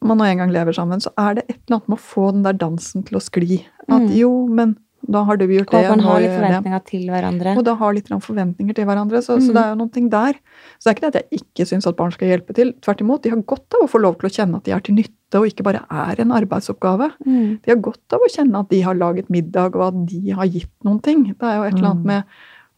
man 0.06 0.16
nå 0.20 0.24
en 0.24 0.40
gang 0.40 0.52
lever 0.54 0.72
sammen, 0.76 1.02
så 1.02 1.12
er 1.20 1.36
det 1.36 1.44
et 1.48 1.58
eller 1.66 1.80
annet 1.80 1.90
med 1.92 1.98
å 1.98 2.04
få 2.04 2.30
den 2.32 2.46
der 2.46 2.56
dansen 2.56 3.04
til 3.06 3.18
å 3.18 3.24
skli. 3.24 3.60
At 3.88 4.06
Mm. 4.06 4.14
jo, 4.16 4.30
men 4.48 4.76
da 5.08 5.22
har 5.24 5.36
du 5.40 5.46
gjort 5.46 5.70
Og 5.72 5.76
det, 5.80 5.84
at 5.86 5.90
man 5.96 6.00
har 6.04 6.20
litt 6.20 6.30
forventninger 6.36 6.84
til 6.84 7.06
hverandre. 7.08 7.56
Og 7.56 7.64
da 7.64 7.74
har 7.74 7.94
litt 7.94 8.08
forventninger 8.08 8.74
til 8.76 8.84
hverandre. 8.84 9.22
Så, 9.22 9.38
så 9.40 9.48
Mm. 9.50 9.54
det 9.54 9.62
er 9.64 9.68
jo 9.70 9.78
noen 9.80 9.92
ting 9.92 10.08
der. 10.10 10.32
Så 10.78 10.84
det 10.84 10.90
er 10.90 10.94
ikke 10.98 11.06
det 11.10 11.14
at 11.14 11.30
jeg 11.30 11.40
ikke 11.40 11.66
syns 11.70 11.86
at 11.86 11.96
barn 11.96 12.12
skal 12.12 12.28
hjelpe 12.28 12.54
til. 12.54 12.72
Tvert 12.82 13.00
imot, 13.00 13.22
de 13.22 13.30
har 13.30 13.38
godt 13.42 13.74
av 13.74 13.86
å 13.86 13.90
få 13.90 14.00
lov 14.00 14.18
til 14.20 14.28
å 14.28 14.34
kjenne 14.36 14.56
at 14.56 14.64
de 14.64 14.72
er 14.72 14.80
til 14.80 14.94
nytte, 14.94 15.40
og 15.40 15.46
ikke 15.46 15.62
bare 15.64 15.84
er 15.90 16.20
en 16.20 16.30
arbeidsoppgave. 16.36 17.12
Mm. 17.26 17.60
De 17.64 17.70
har 17.70 17.80
godt 17.80 18.12
av 18.12 18.20
å 18.20 18.30
kjenne 18.30 18.60
at 18.60 18.68
de 18.68 18.80
har 18.82 18.94
laget 18.94 19.30
middag, 19.30 19.74
og 19.76 19.88
at 19.88 20.06
de 20.06 20.30
har 20.30 20.46
gitt 20.46 20.70
noen 20.84 21.00
ting. 21.02 21.24
Det 21.32 21.42
er 21.42 21.56
jo 21.56 21.62
et 21.64 21.74
eller 21.74 21.90
annet 21.94 22.04
Mm. 22.04 22.06
med 22.06 22.24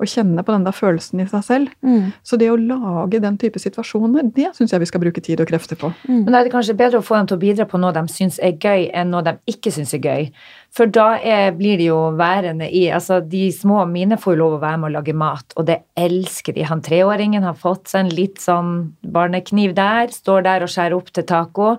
å 0.03 0.05
kjenne 0.05 0.43
på 0.43 0.51
den 0.51 0.65
der 0.65 0.73
følelsen 0.75 1.21
i 1.21 1.27
seg 1.31 1.45
selv. 1.45 1.69
Mm. 1.85 2.13
Så 2.25 2.37
det 2.37 2.49
å 2.51 2.57
lage 2.59 3.21
den 3.23 3.37
type 3.39 3.55
situasjoner, 3.61 4.33
det 4.35 4.49
syns 4.57 4.73
jeg 4.73 4.81
vi 4.81 4.87
skal 4.87 5.01
bruke 5.01 5.23
tid 5.23 5.41
og 5.41 5.47
krefter 5.47 5.77
på. 5.79 5.93
Mm. 6.09 6.25
Men 6.25 6.35
er 6.35 6.43
det 6.45 6.53
kanskje 6.53 6.75
bedre 6.77 6.99
å 6.99 7.05
få 7.07 7.15
dem 7.21 7.27
til 7.29 7.37
å 7.37 7.41
bidra 7.41 7.69
på 7.71 7.79
noe 7.79 7.93
de 7.93 8.01
syns 8.11 8.41
er 8.43 8.53
gøy, 8.59 8.91
enn 8.93 9.11
noe 9.13 9.23
de 9.23 9.39
ikke 9.47 9.71
syns 9.71 9.95
er 9.95 10.01
gøy. 10.01 10.33
For 10.73 10.89
da 10.89 11.19
er, 11.21 11.51
blir 11.53 11.77
de 11.77 11.91
jo 11.91 11.99
værende 12.17 12.65
i 12.73 12.87
Altså, 12.93 13.21
de 13.21 13.51
små 13.53 13.83
mine 13.91 14.17
får 14.21 14.35
jo 14.35 14.41
lov 14.41 14.55
å 14.57 14.61
være 14.63 14.81
med 14.81 14.89
å 14.89 14.93
lage 14.95 15.15
mat, 15.17 15.53
og 15.61 15.67
det 15.69 15.79
elsker 15.99 16.57
de. 16.57 16.65
Han 16.69 16.81
treåringen 16.85 17.45
har 17.45 17.59
fått 17.61 17.93
seg 17.93 18.07
en 18.07 18.13
litt 18.17 18.41
sånn 18.41 18.73
barnekniv 19.15 19.75
der, 19.77 20.09
står 20.15 20.47
der 20.47 20.65
og 20.65 20.73
skjærer 20.73 20.97
opp 20.97 21.13
til 21.13 21.27
taco, 21.29 21.75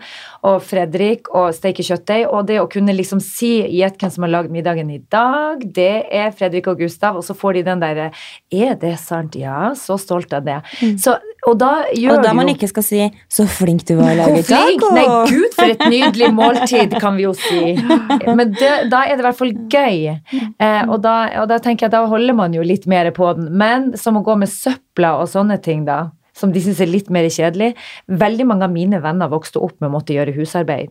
og 0.45 0.57
Fredrik 0.65 1.31
og 1.33 1.55
steker 1.57 1.87
kjøttdeig, 1.89 2.27
og 2.29 2.45
det 2.49 2.59
å 2.61 2.69
kunne 2.71 2.93
liksom 2.95 3.21
si 3.23 3.55
gjett 3.79 3.97
hvem 4.01 4.13
som 4.13 4.27
har 4.27 4.33
lagd 4.35 4.53
middagen 4.53 4.91
i 4.93 5.01
dag, 5.13 5.65
det 5.75 6.05
er 6.13 6.33
Fredrik 6.37 6.69
og 6.69 6.81
Gustav, 6.83 7.17
og 7.17 7.25
så 7.25 7.35
får 7.37 7.59
de 7.59 7.67
den 7.71 7.83
derre 7.83 8.11
Er 8.53 8.75
det 8.79 8.97
sant? 9.01 9.35
Ja, 9.39 9.73
så 9.77 9.97
stolt 9.97 10.33
av 10.33 10.45
det. 10.45 10.61
Så 11.01 11.17
Og 11.47 11.57
da 11.59 11.89
gjør 11.91 12.17
Og 12.17 12.23
da 12.23 12.31
man 12.33 12.47
jo 12.47 12.53
ikke 12.55 12.69
skal 12.71 12.83
si 12.83 12.99
'så 13.27 13.45
flink 13.49 13.83
du 13.85 13.95
var 13.95 14.13
å 14.13 14.15
Hvor 14.15 14.35
lage 14.35 14.43
taco'. 14.47 14.93
Nei, 14.95 15.07
gud, 15.27 15.51
for 15.55 15.65
et 15.65 15.83
nydelig 15.91 16.29
måltid, 16.33 16.99
kan 16.99 17.17
vi 17.17 17.23
jo 17.23 17.33
si. 17.33 17.75
Men 18.37 18.53
det, 18.53 18.82
da 18.91 19.03
er 19.05 19.15
det 19.15 19.23
i 19.23 19.27
hvert 19.27 19.39
fall 19.39 19.53
gøy. 19.71 20.09
Eh, 20.33 20.83
og, 20.87 20.97
da, 21.03 21.15
og 21.41 21.47
da 21.51 21.59
tenker 21.63 21.87
jeg, 21.87 21.93
da 21.95 22.03
holder 22.09 22.35
man 22.37 22.55
jo 22.55 22.65
litt 22.65 22.87
mer 22.89 23.09
på 23.15 23.31
den. 23.37 23.49
Men 23.59 23.91
som 23.99 24.19
å 24.19 24.25
gå 24.25 24.35
med 24.39 24.51
søpla 24.51 25.15
og 25.21 25.29
sånne 25.31 25.59
ting, 25.63 25.85
da, 25.87 26.07
som 26.37 26.53
de 26.53 26.61
syns 26.63 26.81
er 26.81 26.89
litt 26.89 27.11
mer 27.13 27.27
kjedelig 27.29 27.75
Veldig 28.09 28.45
mange 28.49 28.65
av 28.65 28.71
mine 28.73 28.97
venner 29.03 29.29
vokste 29.29 29.61
opp 29.61 29.75
med 29.77 29.91
å 29.91 29.95
måtte 29.99 30.15
gjøre 30.15 30.33
husarbeid. 30.33 30.89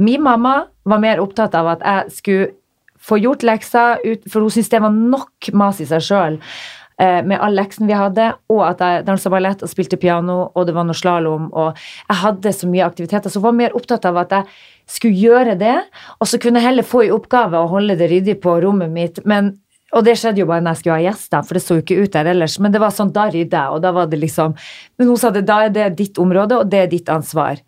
Min 0.00 0.24
mamma 0.24 0.62
var 0.84 1.00
mer 1.00 1.20
opptatt 1.22 1.54
av 1.56 1.68
at 1.74 1.84
jeg 1.84 2.16
skulle 2.18 2.48
få 3.06 3.18
gjort 3.20 3.44
lekser, 3.46 4.00
for 4.30 4.44
hun 4.44 4.52
syntes 4.52 4.72
det 4.72 4.82
var 4.82 4.94
nok 4.96 5.50
mas 5.56 5.80
i 5.84 5.86
seg 5.88 6.04
sjøl. 6.04 6.38
Eh, 6.96 7.18
med 7.28 7.36
all 7.44 7.52
leksen 7.52 7.84
vi 7.90 7.92
hadde, 7.92 8.30
og 8.48 8.62
at 8.64 8.80
jeg 8.80 9.04
dansa 9.04 9.28
ballett 9.28 9.60
og 9.60 9.68
spilte 9.68 9.98
piano, 10.00 10.38
og 10.56 10.64
det 10.64 10.72
var 10.72 10.86
noe 10.88 10.96
slalåm, 10.96 11.50
og 11.52 11.76
jeg 11.76 12.18
hadde 12.22 12.52
så 12.56 12.68
mye 12.72 12.86
aktiviteter, 12.86 13.28
så 13.28 13.36
jeg 13.36 13.44
var 13.44 13.58
mer 13.58 13.76
opptatt 13.76 14.08
av 14.08 14.16
at 14.22 14.32
jeg 14.32 14.46
skulle 14.94 15.20
gjøre 15.20 15.58
det, 15.60 15.76
og 16.16 16.30
så 16.30 16.40
kunne 16.40 16.62
jeg 16.62 16.70
heller 16.70 16.88
få 16.88 17.04
i 17.04 17.12
oppgave 17.12 17.60
å 17.60 17.68
holde 17.68 17.98
det 18.00 18.08
ryddig 18.08 18.38
på 18.40 18.56
rommet 18.64 18.92
mitt. 18.92 19.20
men 19.28 19.58
og 19.94 20.02
det 20.04 20.16
skjedde 20.18 20.42
jo 20.42 20.48
bare 20.48 20.60
når 20.64 20.74
jeg 20.74 20.80
skulle 20.80 20.96
ha 20.96 21.04
gjester, 21.06 21.44
for 21.46 21.56
det 21.56 21.62
så 21.62 21.76
jo 21.76 21.82
ikke 21.84 22.00
ut 22.02 22.12
der 22.16 22.28
ellers. 22.32 22.56
Men 22.60 22.72
det 22.74 22.80
var 22.82 22.90
sånn, 22.92 23.12
da 23.14 23.28
rydder 23.30 23.54
jeg, 23.54 23.76
og 23.76 23.84
da 23.84 23.92
var 23.94 24.08
det 24.10 24.18
liksom 24.18 24.56
Men 24.98 25.08
hun 25.08 25.20
sa 25.20 25.30
det, 25.30 25.44
da 25.46 25.60
er 25.64 25.70
det 25.72 25.86
ditt 25.96 26.18
område, 26.18 26.58
og 26.58 26.68
det 26.72 26.80
er 26.82 26.90
ditt 26.90 27.08
ansvar. 27.08 27.62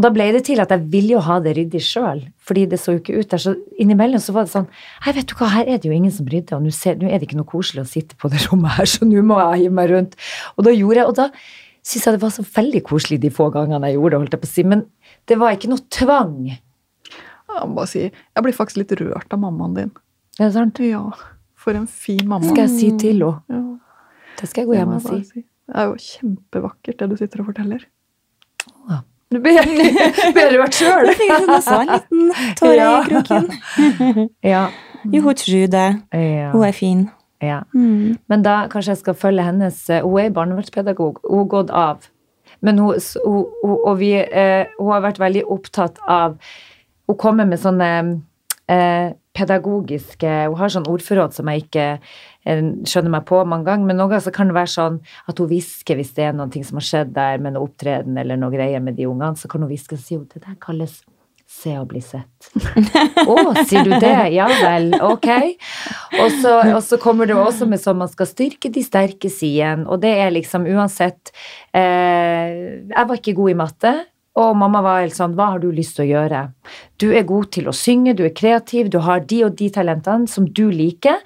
Og 0.00 0.04
da 0.06 0.08
ble 0.16 0.30
det 0.32 0.46
til 0.48 0.62
at 0.62 0.70
jeg 0.72 0.80
ville 0.88 1.12
jo 1.12 1.20
ha 1.26 1.34
det 1.44 1.50
ryddig 1.58 1.80
sjøl, 1.84 2.22
fordi 2.48 2.62
det 2.70 2.78
så 2.80 2.94
jo 2.94 3.00
ikke 3.02 3.18
ut 3.20 3.28
der. 3.34 3.40
Så 3.42 3.52
innimellom 3.76 4.22
så 4.24 4.32
var 4.32 4.46
det 4.46 4.52
sånn 4.54 4.68
Hei, 5.04 5.12
vet 5.12 5.28
du 5.28 5.34
hva, 5.36 5.50
her 5.52 5.68
er 5.68 5.76
det 5.76 5.90
jo 5.90 5.92
ingen 5.92 6.14
som 6.14 6.24
rydder, 6.24 6.56
og 6.56 6.64
nå 6.64 7.10
er 7.10 7.18
det 7.20 7.26
ikke 7.26 7.36
noe 7.36 7.48
koselig 7.50 7.82
å 7.84 7.90
sitte 7.90 8.16
på 8.16 8.30
det 8.32 8.40
rommet 8.46 8.78
her, 8.78 8.88
så 8.88 9.04
nå 9.04 9.20
må 9.28 9.36
jeg 9.42 9.66
hive 9.66 9.74
meg 9.76 9.90
rundt. 9.92 10.16
Og 10.56 10.64
da 10.64 10.72
gjorde 10.72 11.02
jeg, 11.02 11.10
og 11.10 11.18
da 11.18 11.26
syns 11.84 12.08
jeg 12.08 12.16
det 12.16 12.22
var 12.24 12.32
så 12.32 12.46
veldig 12.48 12.82
koselig 12.88 13.20
de 13.20 13.32
få 13.34 13.50
gangene 13.52 13.92
jeg 13.92 13.98
gjorde 13.98 14.14
det, 14.14 14.22
holdt 14.22 14.38
jeg 14.38 14.42
på 14.46 14.48
å 14.48 14.52
si. 14.54 14.66
Men 14.72 14.86
det 15.28 15.38
var 15.44 15.58
ikke 15.58 15.72
noe 15.74 15.84
tvang. 15.98 16.34
Jeg 16.48 17.68
må 17.68 17.76
bare 17.82 17.92
si, 17.92 18.06
jeg 18.08 18.46
blir 18.48 18.56
faktisk 18.56 18.80
litt 18.80 18.96
rørt 19.02 19.36
av 19.36 19.44
mammaen 19.44 19.76
din. 19.82 19.94
Er 20.40 20.46
det 20.48 20.54
sant? 20.56 20.80
Ja, 20.80 21.04
for 21.60 21.76
en 21.76 21.88
fin 21.92 22.24
mamma. 22.24 22.48
Skal 22.48 22.64
jeg 22.70 22.76
si 22.78 22.90
til 23.04 23.20
henne? 23.20 23.44
Ja, 23.52 24.32
Det 24.40 24.48
skal 24.48 24.64
jeg 24.64 24.72
gå 24.72 24.80
hjem 24.80 24.96
og 24.96 25.04
si. 25.04 25.22
si. 25.28 25.44
Det 25.68 25.76
er 25.76 25.92
jo 25.92 26.00
kjempevakkert, 26.08 27.02
det 27.04 27.12
du 27.12 27.18
sitter 27.20 27.44
og 27.44 27.52
forteller. 27.52 27.84
Du 29.30 29.38
burde 29.38 30.58
vært 30.64 30.74
sjøl. 30.74 31.06
Det 31.06 31.16
fikk 31.20 31.50
også 31.54 31.76
en 31.80 31.90
liten 31.94 32.30
tåre 32.58 32.86
i 32.86 33.02
kroken. 33.08 33.50
Ja. 34.52 34.64
Jo, 35.06 35.22
hun 35.24 35.36
tror 35.38 35.68
det. 35.72 35.84
Hun 36.52 36.64
er 36.66 36.74
fin. 36.76 37.04
ja. 37.40 37.60
Mm. 37.72 38.18
Men 38.28 38.42
da 38.44 38.66
kanskje 38.72 38.92
jeg 38.96 39.00
skal 39.00 39.14
følge 39.16 39.46
hennes 39.46 39.78
eh, 39.88 40.02
Hun 40.04 40.18
er 40.20 40.34
barnevernspedagog. 40.36 41.22
Hun 41.24 41.38
har 41.44 41.46
gått 41.54 41.70
av. 41.70 42.08
Men 42.60 42.78
hun, 42.82 42.98
hun, 43.24 43.46
og 43.78 43.94
vi, 44.02 44.10
eh, 44.18 44.66
hun 44.80 44.90
har 44.92 45.06
vært 45.06 45.22
veldig 45.22 45.46
opptatt 45.48 45.96
av 46.08 46.34
Hun 47.08 47.16
kommer 47.16 47.46
med 47.48 47.62
sånne 47.62 47.88
eh, 48.68 49.14
pedagogiske 49.32 50.34
Hun 50.50 50.58
har 50.60 50.74
sånn 50.74 50.90
ordforråd 50.90 51.32
som 51.38 51.48
jeg 51.48 51.64
ikke 51.64 51.86
skjønner 52.44 53.12
meg 53.12 53.26
på 53.28 53.42
mange 53.44 53.68
ganger, 53.68 53.86
men 53.86 53.98
noen 54.00 54.14
ganger 54.14 54.26
så 54.28 54.34
kan 54.34 54.50
det 54.50 54.56
være 54.56 54.72
sånn 54.72 54.98
at 55.28 55.40
hun 55.40 55.50
hvisker 55.50 55.98
hvis 56.00 56.14
det 56.16 56.28
er 56.30 56.36
noe 56.36 56.64
som 56.66 56.80
har 56.80 56.88
skjedd 56.88 57.14
der 57.16 57.40
med 57.42 57.56
noe 57.56 57.68
opptreden 57.68 58.18
eller 58.20 58.40
noe 58.40 58.54
greier 58.54 58.82
med 58.84 58.96
de 58.96 59.08
ungene, 59.10 59.36
så 59.36 59.50
kan 59.50 59.64
hun 59.64 59.70
hviske 59.72 59.98
og 59.98 60.04
si 60.04 60.16
jo, 60.16 60.26
det 60.30 60.44
der 60.46 60.56
kalles 60.60 61.02
se 61.50 61.72
og 61.80 61.88
bli 61.90 62.00
sett. 62.04 62.50
Å, 63.30 63.34
sier 63.66 63.82
du 63.82 63.96
det? 63.98 64.30
Ja 64.36 64.46
vel, 64.46 64.92
ok. 65.02 65.26
Og 66.20 66.36
så, 66.38 66.52
og 66.76 66.82
så 66.86 66.98
kommer 67.02 67.26
det 67.26 67.34
også 67.34 67.66
med 67.70 67.82
sånn 67.82 67.98
man 68.00 68.12
skal 68.12 68.28
styrke 68.30 68.70
de 68.72 68.84
sterke 68.86 69.32
sidene, 69.32 69.88
og 69.90 69.98
det 70.04 70.14
er 70.22 70.30
liksom 70.34 70.68
uansett 70.70 71.32
eh, 71.74 72.86
Jeg 72.86 73.10
var 73.10 73.18
ikke 73.18 73.36
god 73.40 73.54
i 73.54 73.58
matte. 73.58 73.94
Og 74.38 74.54
mamma 74.54 74.78
var 74.84 75.00
helt 75.02 75.16
sånn, 75.16 75.34
hva 75.34 75.48
har 75.52 75.60
du 75.60 75.72
lyst 75.74 75.96
til 75.98 76.04
å 76.04 76.10
gjøre? 76.12 76.44
Du 77.02 77.08
er 77.10 77.26
god 77.26 77.48
til 77.56 77.66
å 77.66 77.74
synge, 77.74 78.14
du 78.14 78.22
er 78.28 78.34
kreativ, 78.36 78.86
du 78.92 79.00
har 79.02 79.24
de 79.26 79.40
og 79.48 79.56
de 79.58 79.66
talentene 79.74 80.30
som 80.30 80.46
du 80.46 80.68
liker. 80.70 81.18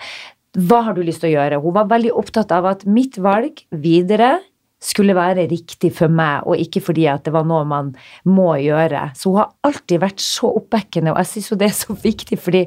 Hva 0.54 0.84
har 0.86 0.94
du 0.94 1.02
lyst 1.02 1.24
til 1.24 1.32
å 1.32 1.34
gjøre? 1.34 1.62
Hun 1.62 1.74
var 1.74 1.88
veldig 1.90 2.12
opptatt 2.14 2.52
av 2.54 2.68
at 2.70 2.84
mitt 2.86 3.18
valg 3.18 3.64
videre 3.74 4.36
skulle 4.84 5.16
være 5.16 5.46
riktig 5.50 5.90
for 5.96 6.12
meg, 6.12 6.44
og 6.44 6.60
ikke 6.60 6.82
fordi 6.84 7.06
at 7.10 7.24
det 7.26 7.32
var 7.34 7.46
noe 7.48 7.64
man 7.66 7.90
må 8.28 8.52
gjøre. 8.60 9.08
Så 9.16 9.32
hun 9.32 9.40
har 9.40 9.54
alltid 9.66 10.02
vært 10.02 10.22
så 10.22 10.50
oppbekkende, 10.60 11.14
og 11.14 11.22
jeg 11.22 11.30
syns 11.30 11.50
jo 11.50 11.58
det 11.60 11.70
er 11.70 11.78
så 11.78 11.96
viktig, 11.96 12.38
fordi 12.38 12.64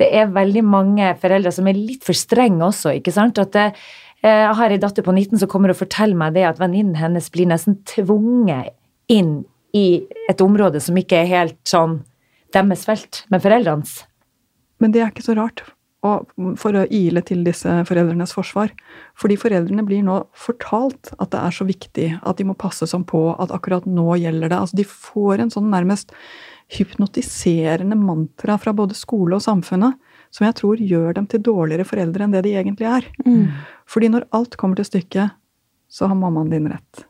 det 0.00 0.08
er 0.16 0.32
veldig 0.32 0.62
mange 0.64 1.10
foreldre 1.20 1.52
som 1.54 1.68
er 1.68 1.78
litt 1.78 2.06
for 2.06 2.16
strenge 2.16 2.64
også, 2.64 2.94
ikke 2.98 3.12
sant? 3.14 3.38
At 3.38 3.52
det, 3.54 3.66
eh, 4.24 4.46
jeg 4.46 4.56
har 4.58 4.72
ei 4.72 4.80
datter 4.80 5.04
på 5.04 5.12
19 5.12 5.42
som 5.42 5.50
kommer 5.52 5.74
og 5.74 5.78
forteller 5.82 6.18
meg 6.18 6.32
det 6.38 6.46
at 6.48 6.62
venninnen 6.62 6.96
hennes 6.98 7.28
blir 7.30 7.50
nesten 7.50 7.82
tvunget 7.84 8.72
inn 9.12 9.42
i 9.76 10.02
et 10.32 10.40
område 10.40 10.80
som 10.80 10.96
ikke 10.96 11.20
er 11.20 11.30
helt 11.30 11.60
sånn 11.68 12.00
deres 12.52 12.88
felt, 12.88 13.22
men 13.30 13.44
foreldrenes. 13.44 14.02
Men 14.80 14.92
det 14.92 15.04
er 15.04 15.12
ikke 15.12 15.28
så 15.28 15.36
rart, 15.36 15.62
og 16.02 16.30
for 16.58 16.74
å 16.74 16.86
ile 16.90 17.22
til 17.22 17.44
disse 17.46 17.70
foreldrenes 17.86 18.32
forsvar. 18.34 18.72
Fordi 19.18 19.36
foreldrene 19.38 19.84
blir 19.86 20.02
nå 20.06 20.18
fortalt 20.34 21.12
at 21.18 21.30
det 21.30 21.42
er 21.42 21.54
så 21.54 21.66
viktig, 21.68 22.08
at 22.18 22.40
de 22.40 22.46
må 22.48 22.56
passe 22.58 22.88
sånn 22.90 23.04
på, 23.06 23.28
at 23.38 23.54
akkurat 23.54 23.86
nå 23.86 24.16
gjelder 24.18 24.50
det. 24.50 24.58
Altså 24.58 24.80
de 24.80 24.86
får 24.88 25.44
en 25.44 25.52
sånn 25.54 25.70
nærmest 25.70 26.10
hypnotiserende 26.72 27.98
mantra 27.98 28.56
fra 28.58 28.74
både 28.74 28.96
skole 28.98 29.36
og 29.36 29.44
samfunnet 29.44 29.98
som 30.32 30.46
jeg 30.46 30.56
tror 30.58 30.80
gjør 30.80 31.18
dem 31.18 31.28
til 31.28 31.42
dårligere 31.44 31.86
foreldre 31.86 32.24
enn 32.24 32.34
det 32.34 32.42
de 32.46 32.56
egentlig 32.56 32.88
er. 32.88 33.06
Mm. 33.26 33.52
Fordi 33.90 34.08
når 34.14 34.26
alt 34.34 34.56
kommer 34.60 34.80
til 34.80 34.88
stykket, 34.88 35.36
så 35.92 36.08
har 36.08 36.16
mammaen 36.16 36.50
din 36.50 36.70
rett. 36.72 37.04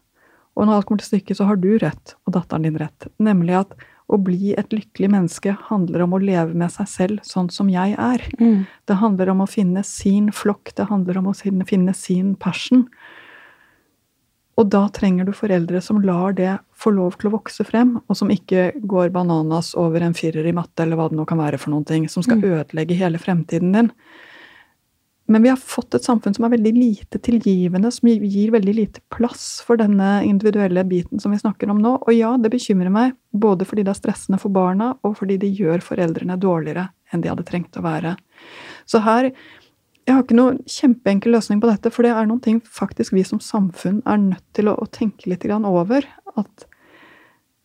Og 0.59 0.67
når 0.67 0.81
alt 0.81 0.89
kommer 0.89 1.01
til 1.05 1.15
stykket, 1.15 1.39
så 1.39 1.47
har 1.49 1.61
du 1.63 1.71
rett, 1.81 2.17
og 2.27 2.35
datteren 2.35 2.67
din 2.67 2.81
rett. 2.81 3.07
Nemlig 3.23 3.61
at 3.63 3.77
å 4.11 4.19
bli 4.21 4.53
et 4.59 4.75
lykkelig 4.75 5.11
menneske 5.13 5.55
handler 5.69 6.05
om 6.05 6.17
å 6.17 6.21
leve 6.23 6.57
med 6.59 6.73
seg 6.75 6.89
selv 6.91 7.27
sånn 7.27 7.49
som 7.53 7.71
jeg 7.73 7.95
er. 7.97 8.25
Mm. 8.41 8.65
Det 8.89 8.99
handler 9.01 9.33
om 9.33 9.45
å 9.45 9.51
finne 9.51 9.85
sin 9.87 10.31
flokk, 10.35 10.75
det 10.77 10.89
handler 10.91 11.21
om 11.21 11.31
å 11.31 11.37
finne, 11.37 11.95
sin 11.97 12.35
passion. 12.37 12.87
Og 14.61 14.69
da 14.69 14.85
trenger 14.93 15.27
du 15.27 15.33
foreldre 15.35 15.81
som 15.81 16.03
lar 16.05 16.35
det 16.37 16.59
få 16.77 16.93
lov 16.93 17.17
til 17.19 17.31
å 17.31 17.37
vokse 17.39 17.65
frem, 17.65 17.97
og 18.05 18.19
som 18.19 18.31
ikke 18.33 18.73
går 18.85 19.15
bananas 19.15 19.73
over 19.79 20.05
en 20.05 20.17
firer 20.17 20.47
i 20.47 20.55
matte, 20.57 20.85
eller 20.85 20.99
hva 20.99 21.09
det 21.09 21.17
nå 21.17 21.25
kan 21.29 21.41
være 21.41 21.61
for 21.63 21.73
noen 21.73 21.89
ting, 21.89 22.11
som 22.11 22.25
skal 22.27 22.43
ødelegge 22.43 22.99
hele 22.99 23.23
fremtiden 23.23 23.73
din. 23.73 23.91
Men 25.33 25.43
vi 25.43 25.49
har 25.49 25.57
fått 25.57 25.95
et 25.97 26.05
samfunn 26.05 26.35
som 26.37 26.45
er 26.45 26.53
veldig 26.53 26.73
lite 26.77 27.19
tilgivende, 27.25 27.89
som 27.95 28.09
gir 28.11 28.51
veldig 28.53 28.75
lite 28.77 29.01
plass 29.15 29.63
for 29.65 29.81
denne 29.81 30.19
individuelle 30.29 30.85
biten 30.85 31.23
som 31.23 31.33
vi 31.33 31.41
snakker 31.41 31.71
om 31.73 31.79
nå. 31.81 31.95
Og 32.05 32.13
ja, 32.13 32.35
det 32.37 32.51
bekymrer 32.53 32.93
meg, 32.93 33.15
både 33.33 33.65
fordi 33.65 33.87
det 33.87 33.95
er 33.95 34.01
stressende 34.03 34.41
for 34.43 34.53
barna, 34.53 34.91
og 35.01 35.17
fordi 35.23 35.39
det 35.41 35.55
gjør 35.57 35.81
foreldrene 35.87 36.37
dårligere 36.37 36.91
enn 37.13 37.25
de 37.25 37.31
hadde 37.33 37.47
trengt 37.49 37.79
å 37.81 37.85
være. 37.87 38.17
Så 38.85 39.01
her 39.07 39.33
Jeg 40.03 40.17
har 40.17 40.25
ikke 40.25 40.35
noen 40.35 40.57
kjempeenkel 40.67 41.31
løsning 41.31 41.61
på 41.63 41.69
dette, 41.71 41.91
for 41.95 42.03
det 42.03 42.11
er 42.11 42.27
noen 42.27 42.41
ting 42.43 42.57
faktisk 42.67 43.15
vi 43.15 43.23
som 43.23 43.39
samfunn 43.39 44.01
er 44.03 44.19
nødt 44.19 44.43
til 44.59 44.67
å, 44.67 44.75
å 44.75 44.89
tenke 44.91 45.31
litt 45.31 45.47
grann 45.47 45.63
over. 45.63 46.03
At 46.35 46.65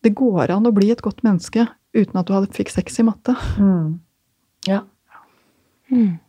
det 0.05 0.13
går 0.13 0.53
an 0.53 0.69
å 0.69 0.73
bli 0.75 0.91
et 0.93 1.01
godt 1.01 1.23
menneske 1.25 1.65
uten 1.97 2.21
at 2.21 2.29
du 2.29 2.35
hadde 2.35 2.53
fikk 2.53 2.69
sex 2.69 3.01
i 3.01 3.07
matte. 3.07 3.33
Mm. 3.57 3.97
Ja. 4.69 4.83
Mm. 5.89 6.19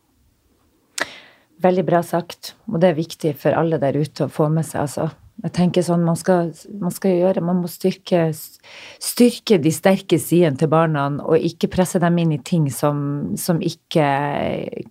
Veldig 1.62 1.84
bra 1.86 2.02
sagt, 2.06 2.54
og 2.70 2.78
det 2.82 2.92
er 2.92 3.00
viktig 3.00 3.32
for 3.38 3.56
alle 3.58 3.80
der 3.82 3.98
ute 3.98 4.26
å 4.26 4.32
få 4.32 4.46
med 4.52 4.66
seg. 4.66 4.84
altså. 4.86 5.08
Jeg 5.38 5.52
tenker 5.54 5.84
sånn, 5.86 6.02
Man 6.02 6.16
skal, 6.18 6.48
man 6.82 6.90
skal 6.90 7.12
gjøre, 7.14 7.42
man 7.46 7.60
må 7.62 7.68
styrke, 7.70 8.24
styrke 8.34 9.60
de 9.62 9.70
sterke 9.70 10.18
sidene 10.18 10.58
til 10.58 10.70
barna, 10.72 11.04
og 11.22 11.38
ikke 11.38 11.70
presse 11.70 12.00
dem 12.02 12.18
inn 12.18 12.32
i 12.34 12.40
ting 12.42 12.64
som, 12.74 13.36
som 13.38 13.60
ikke 13.62 14.08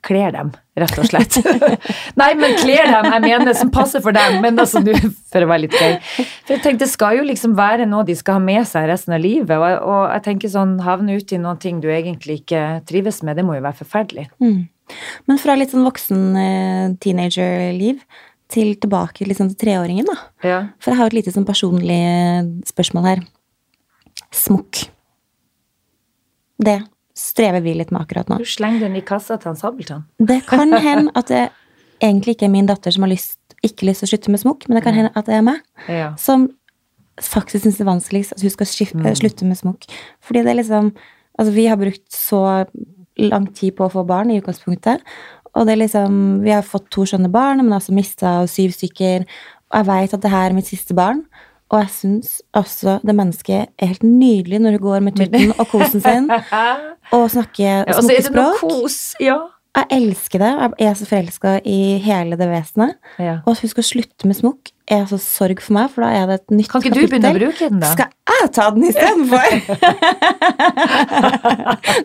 kler 0.08 0.32
dem, 0.38 0.54
rett 0.80 1.02
og 1.04 1.10
slett. 1.10 1.36
Nei, 2.22 2.30
men 2.40 2.56
kler 2.62 2.88
dem, 2.94 3.10
jeg 3.12 3.26
mener, 3.26 3.58
som 3.60 3.74
passer 3.76 4.04
for 4.04 4.16
dem, 4.16 4.40
men 4.46 4.64
altså, 4.64 4.80
du, 4.86 4.94
for 5.28 5.44
å 5.44 5.52
være 5.52 5.66
litt 5.66 5.76
gøy. 5.76 6.00
For 6.08 6.56
jeg 6.56 6.64
tenkte, 6.64 6.86
Det 6.86 6.94
skal 6.94 7.20
jo 7.20 7.28
liksom 7.28 7.58
være 7.60 7.90
noe 7.92 8.08
de 8.08 8.16
skal 8.16 8.40
ha 8.40 8.46
med 8.48 8.64
seg 8.72 8.88
resten 8.88 9.18
av 9.18 9.24
livet, 9.24 9.52
og, 9.60 9.68
og 9.84 10.08
jeg 10.16 10.28
tenker 10.32 10.56
sånn, 10.56 10.78
havne 10.88 11.20
ut 11.20 11.36
i 11.36 11.44
noen 11.44 11.60
ting 11.60 11.84
du 11.84 11.92
egentlig 11.92 12.40
ikke 12.46 12.64
trives 12.88 13.20
med, 13.20 13.36
det 13.36 13.44
må 13.44 13.60
jo 13.60 13.68
være 13.68 13.82
forferdelig. 13.84 14.30
Mm. 14.40 14.64
Men 15.28 15.38
fra 15.42 15.56
litt 15.56 15.72
sånn 15.74 15.86
voksen 15.88 16.22
eh, 16.40 16.90
teenagerliv 17.04 18.04
til 18.48 18.76
tilbake 18.80 19.26
liksom 19.28 19.50
til 19.52 19.58
treåringen, 19.68 20.06
da. 20.08 20.16
Ja. 20.48 20.60
For 20.80 20.92
jeg 20.94 20.98
har 21.02 21.08
et 21.12 21.18
lite 21.20 21.34
sånn 21.36 21.46
personlig 21.48 21.98
eh, 22.00 22.44
spørsmål 22.70 23.08
her. 23.10 23.24
Smokk. 24.32 24.86
Det 26.58 26.78
strever 27.18 27.62
vi 27.66 27.74
litt 27.78 27.92
med 27.94 28.02
akkurat 28.06 28.30
nå. 28.30 28.38
Du 28.42 28.46
slenger 28.50 28.86
den 28.88 28.96
i 29.00 29.02
kassa 29.06 29.38
til 29.42 29.52
han 29.52 29.58
Sabeltann. 29.60 30.06
Det 30.20 30.40
kan 30.50 30.72
hende 30.88 31.12
at 31.18 31.32
det 31.34 31.48
egentlig 32.04 32.38
ikke 32.38 32.48
er 32.48 32.54
min 32.54 32.70
datter 32.70 32.94
som 32.94 33.06
har 33.06 33.12
lyst, 33.14 33.40
ikke 33.66 33.88
lyst 33.90 34.04
til 34.04 34.08
å 34.10 34.12
slutte 34.14 34.34
med 34.34 34.42
smokk, 34.44 34.68
men 34.70 34.78
det 34.78 34.84
kan 34.86 34.94
hende 34.98 35.12
at 35.18 35.26
det 35.30 35.38
er 35.40 35.46
meg 35.46 35.62
Ja. 35.90 36.12
som 36.22 36.48
faktisk 37.18 37.64
syns 37.66 37.80
det 37.80 37.82
er 37.82 37.90
vanskeligst 37.90 38.36
at 38.36 38.44
hun 38.46 38.52
skal 38.54 38.68
skif- 38.70 38.94
Mm. 38.94 39.08
slutte 39.18 39.46
med 39.50 39.58
smokk. 39.58 39.88
Fordi 40.22 40.44
det 40.46 40.52
er 40.54 40.60
liksom 40.64 40.94
Altså, 41.40 41.52
vi 41.54 41.68
har 41.70 41.78
brukt 41.78 42.10
så 42.10 42.66
lang 43.20 43.48
tid 43.54 43.76
på 43.78 43.88
å 43.88 43.92
få 43.94 44.06
barn 44.08 44.32
i 44.32 44.40
utgangspunktet. 44.42 45.02
Og 45.58 45.66
det 45.66 45.74
er 45.74 45.82
liksom 45.88 46.42
Vi 46.44 46.52
har 46.54 46.62
fått 46.66 46.90
to 46.94 47.02
skjønne 47.10 47.32
barn, 47.34 47.58
men 47.66 47.74
altså 47.74 47.94
mista 47.96 48.40
syv 48.48 48.72
stykker. 48.78 49.26
Og 49.74 49.78
jeg 49.82 49.88
veit 49.90 50.14
at 50.14 50.22
det 50.24 50.32
her 50.32 50.50
er 50.52 50.54
mitt 50.58 50.70
siste 50.70 50.94
barn. 50.98 51.24
Og 51.74 51.82
jeg 51.82 51.90
syns 51.92 52.30
også 52.56 53.00
det 53.04 53.16
mennesket 53.18 53.68
er 53.76 53.90
helt 53.90 54.04
nydelig 54.08 54.62
når 54.64 54.78
hun 54.78 54.84
går 54.86 55.02
med 55.04 55.18
tutten 55.20 55.50
og 55.60 55.66
kosen 55.68 56.00
sin 56.00 56.30
og 57.18 57.26
snakker 57.34 57.84
Ja, 57.90 57.98
smukkespråk. 58.00 58.62
kos. 58.62 59.00
Ja. 59.20 59.36
Jeg 59.78 59.86
elsker 59.92 60.40
det. 60.42 60.52
Jeg 60.80 60.88
er 60.90 60.96
så 60.98 61.06
forelska 61.06 61.52
i 61.68 61.98
hele 62.02 62.38
det 62.40 62.48
vesenet. 62.50 62.96
ja. 63.20 63.40
Og 63.46 63.52
at 63.52 63.60
hun 63.62 63.70
skal 63.70 63.84
slutte 63.84 64.26
med 64.32 64.36
smokk, 64.40 64.72
er 64.88 65.04
så 65.12 65.20
sorg 65.20 65.60
for 65.62 65.74
meg, 65.76 65.90
for 65.92 66.02
da 66.06 66.14
er 66.16 66.26
det 66.32 66.36
et 66.40 66.52
nytt 66.56 66.70
Kan 66.72 66.82
ikke 66.82 66.96
du 66.96 67.08
begynne 67.12 67.34
å 67.34 67.38
bruke 67.38 67.68
den, 67.70 67.80
da? 67.84 67.92
Skal 67.92 68.08
jeg 68.32 68.52
ta 68.56 68.70
den 68.72 68.88
istedenfor? 68.88 69.48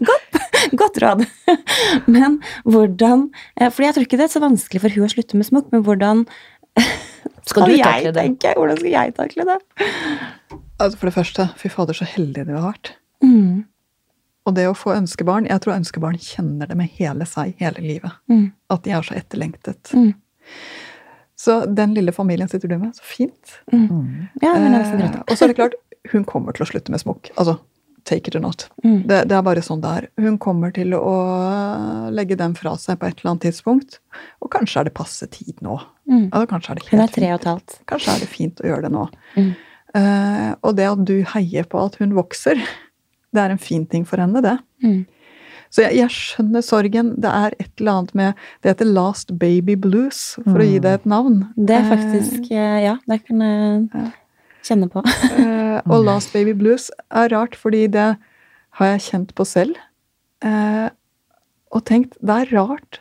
godt, 0.10 0.31
godt 0.82 0.98
råd. 1.02 1.24
Men 2.14 2.38
hvordan 2.64 3.28
For 3.72 3.82
jeg 3.86 3.94
tror 3.96 4.06
ikke 4.06 4.18
det 4.20 4.26
er 4.28 4.34
så 4.34 4.42
vanskelig 4.44 4.80
for 4.84 4.94
hun 4.96 5.06
å 5.08 5.12
slutte 5.12 5.36
med 5.40 5.48
smokk, 5.48 5.68
men 5.74 5.82
hvordan 5.86 6.24
Skal 7.48 7.66
du 7.68 7.74
jeg 7.76 7.84
takle 7.84 8.12
det? 8.14 8.22
tenke? 8.22 8.54
Hvordan 8.56 8.78
skal 8.80 8.90
jeg 8.94 9.14
takle 9.18 9.44
det? 9.50 9.58
Altså 10.80 10.98
For 10.98 11.08
det 11.10 11.14
første, 11.16 11.48
fy 11.60 11.68
fader, 11.72 11.96
så 11.98 12.06
heldige 12.08 12.46
du 12.48 12.54
har 12.56 12.68
vært. 12.72 12.92
Mm, 13.22 13.64
Og 14.48 14.54
det 14.56 14.64
å 14.66 14.74
få 14.74 14.94
ønskebarn 14.96 15.46
Jeg 15.50 15.60
tror 15.62 15.76
ønskebarn 15.76 16.16
kjenner 16.18 16.66
det 16.70 16.76
med 16.80 16.90
hele 16.98 17.26
seg 17.28 17.52
hele 17.62 17.82
livet. 17.84 18.16
mm, 18.32 18.46
At 18.74 18.82
de 18.86 18.90
er 18.96 19.02
så 19.06 19.14
etterlengtet. 19.18 19.92
Mm. 19.94 20.14
Så 21.42 21.60
den 21.74 21.94
lille 21.94 22.12
familien 22.14 22.48
sitter 22.50 22.68
du 22.70 22.76
med. 22.78 22.94
Så 22.94 23.02
fint. 23.06 23.56
Mm. 23.72 24.28
ja, 24.42 24.52
men 24.54 24.72
jeg 24.72 24.82
er 24.82 25.02
Eh, 25.02 25.20
og 25.26 25.36
så 25.36 25.44
er 25.44 25.52
det 25.52 25.56
klart, 25.58 25.74
hun 26.12 26.24
kommer 26.24 26.54
til 26.54 26.64
å 26.64 26.68
slutte 26.70 26.90
med 26.94 27.00
smokk. 27.02 27.30
Altså, 27.36 27.56
take 28.08 28.28
it 28.28 28.36
or 28.36 28.42
not. 28.44 28.66
Mm. 28.84 29.02
Det, 29.08 29.18
det 29.30 29.36
er 29.36 29.44
bare 29.46 29.64
sånn 29.64 29.82
det 29.82 29.92
er. 29.98 30.08
Hun 30.22 30.38
kommer 30.42 30.72
til 30.74 30.94
å 30.96 31.14
legge 32.14 32.38
den 32.38 32.56
fra 32.58 32.74
seg 32.80 33.00
på 33.00 33.08
et 33.08 33.20
eller 33.20 33.34
annet 33.34 33.46
tidspunkt. 33.48 33.98
Og 34.42 34.52
kanskje 34.54 34.82
er 34.82 34.88
det 34.88 34.94
passe 34.98 35.28
tid 35.32 35.56
nå. 35.64 35.78
Mm. 36.10 36.28
Altså, 36.30 36.46
kanskje 36.50 36.74
er 36.74 36.80
det 36.80 36.88
Hun 36.90 37.04
er 37.04 37.16
tre 37.16 37.32
og 37.32 37.40
et 37.40 37.50
halvt. 37.52 37.78
Kanskje 37.90 38.16
er 38.16 38.24
det 38.24 38.30
fint 38.32 38.62
å 38.62 38.68
gjøre 38.70 38.88
det 38.88 38.92
nå. 38.94 39.08
Mm. 39.38 39.52
Uh, 39.92 40.50
og 40.64 40.76
det 40.78 40.88
at 40.88 41.02
du 41.08 41.16
heier 41.34 41.66
på 41.68 41.80
at 41.82 41.98
hun 42.00 42.14
vokser, 42.16 42.60
det 43.32 43.42
er 43.42 43.52
en 43.52 43.60
fin 43.60 43.84
ting 43.88 44.06
for 44.08 44.22
henne, 44.22 44.40
det. 44.44 44.56
Mm. 44.84 45.02
Så 45.72 45.86
jeg, 45.86 46.02
jeg 46.02 46.12
skjønner 46.12 46.64
sorgen. 46.64 47.14
Det 47.22 47.30
er 47.32 47.54
et 47.56 47.70
eller 47.80 48.00
annet 48.00 48.16
med 48.18 48.40
Det 48.60 48.74
heter 48.74 48.90
Last 48.92 49.32
Baby 49.40 49.76
Blues, 49.80 50.34
for 50.42 50.60
å 50.60 50.66
gi 50.66 50.80
det 50.84 50.98
et 50.98 51.06
navn. 51.08 51.46
Det 51.56 51.78
er 51.78 51.86
faktisk 51.88 52.50
eh, 52.52 52.82
Ja, 52.84 52.98
det 53.08 53.22
kan 53.24 53.46
jeg 53.46 53.86
Ja. 53.94 54.10
Kjenne 54.62 54.88
på. 54.92 55.02
Eh, 55.04 55.80
og 55.90 56.04
Last 56.06 56.32
Baby 56.34 56.52
Blues 56.58 56.90
er 57.10 57.28
rart, 57.32 57.54
fordi 57.58 57.86
det 57.90 58.16
har 58.78 58.86
jeg 58.92 59.00
kjent 59.10 59.32
på 59.38 59.44
selv. 59.48 59.76
Eh, 60.44 60.88
og 61.72 61.84
tenkt 61.88 62.18
det 62.20 62.36
er 62.42 62.52
rart 62.58 63.00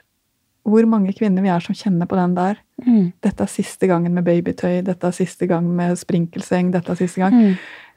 hvor 0.63 0.85
mange 0.85 1.11
kvinner 1.17 1.41
vi 1.41 1.49
er 1.49 1.59
som 1.63 1.73
kjenner 1.75 2.05
på 2.07 2.15
den 2.19 2.35
der. 2.37 2.59
Mm. 2.85 3.11
Dette 3.25 3.43
er 3.43 3.49
siste 3.49 3.87
gangen 3.89 4.13
med 4.13 4.23
babytøy, 4.27 4.83
dette 4.85 5.07
er 5.09 5.15
siste 5.17 5.47
gang 5.49 5.65
med 5.75 5.97
sprinkelseng, 5.97 6.69
dette 6.73 6.93
er 6.93 6.99
siste 6.99 7.21
gang. 7.23 7.33
Mm. 7.33 7.55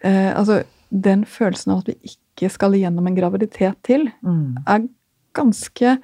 Eh, 0.09 0.31
altså, 0.39 0.63
den 0.91 1.25
følelsen 1.29 1.75
av 1.75 1.83
at 1.85 1.91
vi 1.93 2.15
ikke 2.15 2.49
skal 2.55 2.73
igjennom 2.79 3.07
en 3.11 3.17
graviditet 3.19 3.77
til, 3.85 4.09
Mm. 4.25 4.57
er 4.67 4.89
ganske 5.37 5.99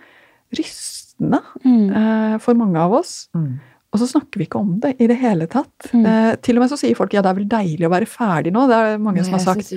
rystende 0.56 1.40
Mm. 1.64 1.90
eh, 1.96 2.38
for 2.38 2.54
mange 2.54 2.76
av 2.78 2.92
oss. 2.92 3.28
Mm. 3.34 3.58
Og 3.92 3.98
så 3.98 4.06
snakker 4.06 4.38
vi 4.38 4.46
ikke 4.46 4.60
om 4.60 4.76
det 4.78 4.92
i 5.02 5.06
det 5.10 5.16
hele 5.18 5.46
tatt. 5.50 5.88
Mm. 5.92 6.04
Eh, 6.06 6.36
til 6.46 6.56
og 6.56 6.62
med 6.62 6.70
så 6.70 6.76
sier 6.78 6.94
folk 6.94 7.12
ja, 7.12 7.22
det 7.26 7.30
er 7.32 7.38
vel 7.40 7.48
deilig 7.50 7.86
å 7.88 7.90
være 7.90 8.06
ferdig 8.06 8.52
nå. 8.54 8.68
Det 8.70 8.76
er 8.78 8.98
mange 9.02 9.24
som 9.26 9.34
har 9.34 9.40
sagt. 9.42 9.72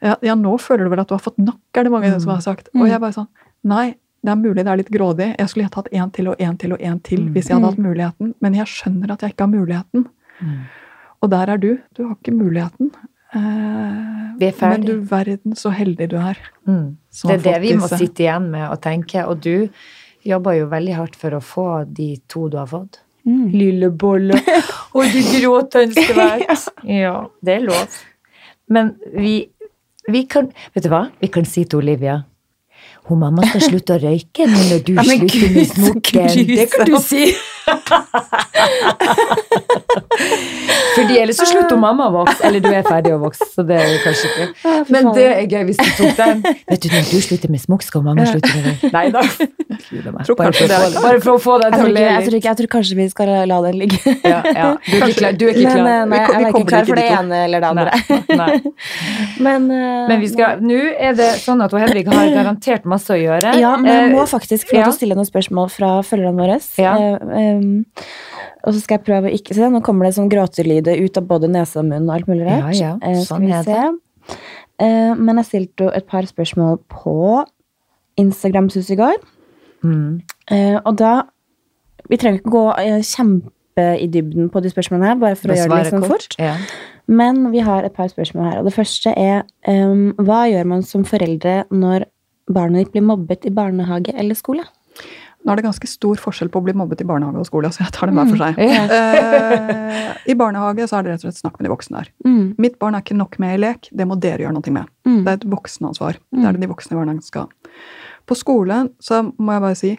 Ja, 0.00 0.14
ja, 0.24 0.34
nå 0.34 0.54
føler 0.58 0.84
du 0.88 0.90
vel 0.94 1.00
at 1.00 1.08
du 1.10 1.14
har 1.14 1.20
fått 1.20 1.36
nok, 1.38 1.60
er 1.76 1.84
det 1.84 1.92
mange 1.92 2.08
Mm. 2.14 2.20
som 2.20 2.30
har 2.32 2.40
sagt. 2.40 2.68
Mm. 2.74 2.80
Og 2.82 2.88
jeg 2.88 3.00
bare 3.00 3.12
sånn, 3.12 3.28
nei, 3.64 3.94
det 4.24 4.30
er 4.32 4.36
mulig 4.40 4.64
det 4.64 4.72
er 4.72 4.76
litt 4.80 4.90
grådig. 4.90 5.36
Jeg 5.38 5.48
skulle 5.48 5.68
tatt 5.70 5.88
en 5.92 6.10
til 6.10 6.28
og 6.28 6.40
en 6.40 6.56
til 6.56 6.72
og 6.72 6.80
en 6.80 6.98
til 7.00 7.20
Mm. 7.20 7.32
hvis 7.34 7.48
jeg 7.48 7.56
hadde 7.60 7.66
Mm. 7.66 7.70
hatt 7.74 7.84
muligheten. 7.88 8.34
Men 8.40 8.54
jeg 8.54 8.66
skjønner 8.66 9.10
at 9.12 9.20
jeg 9.20 9.30
ikke 9.34 9.44
har 9.44 9.52
muligheten. 9.52 10.06
Mm. 10.40 10.58
Og 11.22 11.30
der 11.30 11.50
er 11.50 11.56
du. 11.58 11.78
Du 11.94 12.06
har 12.08 12.14
ikke 12.16 12.32
muligheten. 12.34 12.90
Eh. 13.34 14.34
Men 14.62 14.80
du 14.86 15.00
verden 15.00 15.52
så 15.54 15.70
heldig 15.74 16.08
du 16.08 16.16
er. 16.16 16.38
Mm. 16.66 16.96
Det 17.12 17.30
er 17.30 17.38
det 17.52 17.60
vi 17.62 17.72
vi 17.72 17.78
må 17.78 17.88
sitte 17.88 18.22
igjen 18.24 18.50
med 18.50 18.70
og 18.70 18.80
tenke. 18.80 19.26
Og 19.28 19.40
du 19.40 19.68
jobber 20.24 20.56
jo 20.58 20.66
veldig 20.68 20.94
hardt 20.94 21.16
for 21.16 21.30
å 21.30 21.40
få 21.42 21.92
de 21.92 22.16
to 22.28 22.48
du 22.48 22.56
har 22.56 22.66
fått. 22.66 23.00
Mm. 23.28 23.44
Lille 23.52 23.90
bolle. 23.92 24.38
Og 24.96 25.04
du 25.12 25.20
gråter 25.34 25.84
ønskevert. 25.86 26.68
Ja, 27.02 27.28
det 27.44 27.58
er 27.58 27.66
lov. 27.68 28.00
Men 28.72 28.94
vi, 29.16 29.36
vi 30.08 30.24
kan 30.28 30.50
Vet 30.74 30.84
du 30.84 30.90
hva? 30.92 31.06
Vi 31.20 31.30
kan 31.32 31.46
si 31.48 31.64
til 31.68 31.82
Olivia 31.82 32.22
hun 33.08 33.22
mamma 33.22 33.44
skal 33.48 33.62
slutte 33.64 33.94
å 33.96 34.00
røyke 34.02 34.46
nå 34.48 34.64
når 34.68 34.82
du 34.84 34.90
Ja, 34.92 35.04
men 35.08 35.22
slutter 35.22 35.52
med 35.54 35.70
smokken. 35.70 36.26
Det 36.50 36.66
kan 36.74 36.90
du 36.90 36.98
si. 37.00 37.22
Fordi 40.98 41.14
ellers 41.20 41.36
så 41.38 41.46
slutter 41.46 41.76
mamma 41.78 42.08
å 42.08 42.10
vokse. 42.20 42.40
Eller 42.48 42.60
du 42.64 42.68
er 42.72 42.82
ferdig 42.86 43.12
å 43.14 43.18
vokse, 43.22 43.44
så 43.52 43.62
det 43.66 43.76
er 43.78 43.86
jo 43.92 43.98
kanskje 44.02 44.26
ikke 44.30 44.44
Men 44.94 45.02
det 45.16 45.26
er 45.28 45.34
gøy 45.46 45.62
hvis 45.70 45.78
du 45.80 45.84
tok 46.00 46.12
den. 46.18 46.36
Vet 46.68 46.80
du, 46.82 46.86
når 46.92 47.02
du 47.12 47.18
slutter 47.28 47.48
med 47.52 47.60
smokk, 47.62 47.82
skal 47.86 48.00
mamma 48.06 48.22
slutte 48.28 48.50
med 48.56 48.62
det. 48.66 48.74
Nei 48.94 49.06
da. 49.14 49.20
Bare 50.38 50.52
bare 50.98 51.18
for 51.22 51.32
å 51.34 51.36
få 51.42 51.54
deg 51.62 51.70
til 51.76 51.84
å 51.84 51.86
le 51.92 52.04
litt. 52.26 52.44
jeg 52.48 52.56
tror 52.60 52.70
kanskje 52.72 52.94
vi 52.98 53.04
skal 53.12 53.26
la 53.48 53.58
den 53.68 53.76
ligge. 53.82 53.98
Ja, 54.24 54.40
ja. 54.42 54.68
Du 54.82 54.94
er 54.96 55.00
ikke 55.06 55.18
klar. 55.20 55.32
Du 55.38 55.44
er 55.46 55.50
ikke 55.54 55.72
klar. 55.76 55.84
Nei, 55.84 55.90
nei, 56.08 56.18
Vi 56.18 56.20
jeg 56.24 56.24
er 56.40 56.42
ikke 56.50 56.70
klar 56.72 56.84
for 56.88 56.96
det 56.98 57.06
ene 57.18 57.36
eller 57.46 57.58
det 57.64 57.68
andre. 57.72 57.90
Nei, 58.08 58.20
nei. 58.42 58.54
Men, 59.46 59.60
uh, 59.70 60.08
Men 60.10 60.16
vi 60.22 60.28
skal, 60.32 60.48
nå 60.64 60.78
er 60.98 61.12
det 61.18 61.30
sånn 61.44 61.60
at 61.64 61.70
Henrik 61.78 62.06
har 62.10 62.24
garantert 62.34 62.84
masse 62.90 63.10
å 63.14 63.18
gjøre. 63.18 63.48
Ja, 63.60 63.72
men 63.78 63.86
jeg 63.92 63.96
Eh, 64.08 64.12
må 64.14 64.22
faktisk 64.28 64.68
få 64.70 64.74
lov 64.76 64.82
til 64.88 64.92
å 64.92 64.94
stille 64.96 65.14
noen 65.18 65.28
spørsmål 65.28 65.66
fra 65.72 65.88
følgerne 66.06 66.38
våre. 66.38 66.56
Ja. 66.80 66.92
Um, 67.58 67.84
og 68.64 68.74
så 68.74 68.80
skal 68.82 68.98
jeg 68.98 69.06
prøve 69.06 69.30
å 69.30 69.36
ikke 69.36 69.56
se. 69.56 69.68
Nå 69.70 69.82
kommer 69.86 70.08
det 70.08 70.16
sånn 70.16 70.30
gråtelyder 70.32 71.00
ut 71.04 71.20
av 71.20 71.28
både 71.28 71.50
nese 71.52 71.80
og 71.80 71.88
munn 71.90 72.08
og 72.08 72.16
alt 72.16 72.30
mulig 72.30 72.46
rart. 72.48 72.74
Ja, 72.78 72.94
ja, 72.94 72.94
Eh, 73.02 73.20
skal 73.22 73.38
sånn 73.38 73.46
vi 73.46 73.54
er 73.56 73.66
se. 73.66 74.36
Uh, 74.78 75.14
men 75.18 75.40
jeg 75.40 75.48
stilte 75.48 75.86
jo 75.86 75.92
et 75.94 76.06
par 76.06 76.26
spørsmål 76.28 76.78
på 76.92 77.44
Instagram 78.18 78.70
i 78.74 78.98
går. 78.98 79.18
Mm. 79.82 80.20
Uh, 80.50 80.78
og 80.84 80.96
da 80.98 81.22
Vi 82.08 82.16
trenger 82.16 82.38
ikke 82.38 82.50
gå 82.54 82.66
eh, 82.80 83.02
kjempe 83.04 83.84
i 84.00 84.06
dybden 84.08 84.46
på 84.48 84.62
de 84.64 84.70
spørsmålene 84.72 85.10
her, 85.10 85.16
bare 85.20 85.36
for 85.36 85.52
å 85.52 85.56
gjøre 85.58 85.68
det 85.68 85.80
litt 85.82 85.92
sånn 85.92 86.06
kort. 86.06 86.24
fort. 86.24 86.36
Ja. 86.40 86.54
Men 87.04 87.50
vi 87.52 87.60
har 87.60 87.84
et 87.84 87.92
par 87.92 88.08
spørsmål 88.08 88.46
her. 88.46 88.60
Og 88.60 88.64
det 88.64 88.72
første 88.72 89.12
er 89.12 89.42
um, 89.68 90.14
hva 90.16 90.46
gjør 90.48 90.70
man 90.70 90.86
som 90.86 91.04
foreldre 91.04 91.66
når 91.68 92.06
barnet 92.48 92.86
ditt 92.86 92.94
blir 92.94 93.04
mobbet 93.04 93.44
i 93.44 93.52
barnehage 93.52 94.14
eller 94.14 94.38
skole? 94.38 94.64
Nå 95.48 95.54
er 95.54 95.62
det 95.62 95.64
ganske 95.64 95.88
stor 95.88 96.20
forskjell 96.20 96.50
på 96.52 96.60
å 96.60 96.64
bli 96.66 96.74
mobbet 96.76 97.00
i 97.00 97.06
barnehage 97.08 97.40
og 97.40 97.46
skole, 97.48 97.70
så 97.72 97.80
jeg 97.86 97.94
tar 97.96 98.10
dem 98.10 98.18
hver 98.20 98.28
for 98.28 98.42
seg. 98.42 98.58
Ja. 98.60 98.82
Eh, 99.32 100.10
I 100.28 100.34
barnehage 100.36 100.84
så 100.90 100.98
er 100.98 101.06
det 101.06 101.14
rett 101.14 101.22
og 101.24 101.30
slett 101.30 101.40
snakk 101.40 101.54
med 101.56 101.64
de 101.68 101.72
voksne 101.72 102.02
der. 102.02 102.10
Mm, 102.28 102.42
Mitt 102.60 102.76
barn 102.82 102.98
er 102.98 103.00
ikke 103.06 103.16
nok 103.16 103.38
med 103.40 103.54
i 103.56 103.62
lek, 103.62 103.88
det 103.96 104.04
må 104.10 104.18
dere 104.20 104.44
gjøre 104.44 104.52
noe 104.58 104.74
med. 104.76 104.90
mm, 105.08 105.22
Det 105.24 105.32
er 105.32 105.40
et 105.40 105.46
voksenansvar. 105.54 106.18
Det 106.36 106.44
er 106.44 106.52
det 106.58 106.60
de 106.66 106.68
voksne 106.74 106.92
i 106.92 106.98
barnehagen 107.00 107.24
skal 107.24 107.46
ha. 107.48 107.72
På 108.28 108.36
skolen 108.36 108.90
så 109.00 109.22
må 109.38 109.56
jeg 109.56 109.64
bare 109.64 109.78
si 109.80 109.94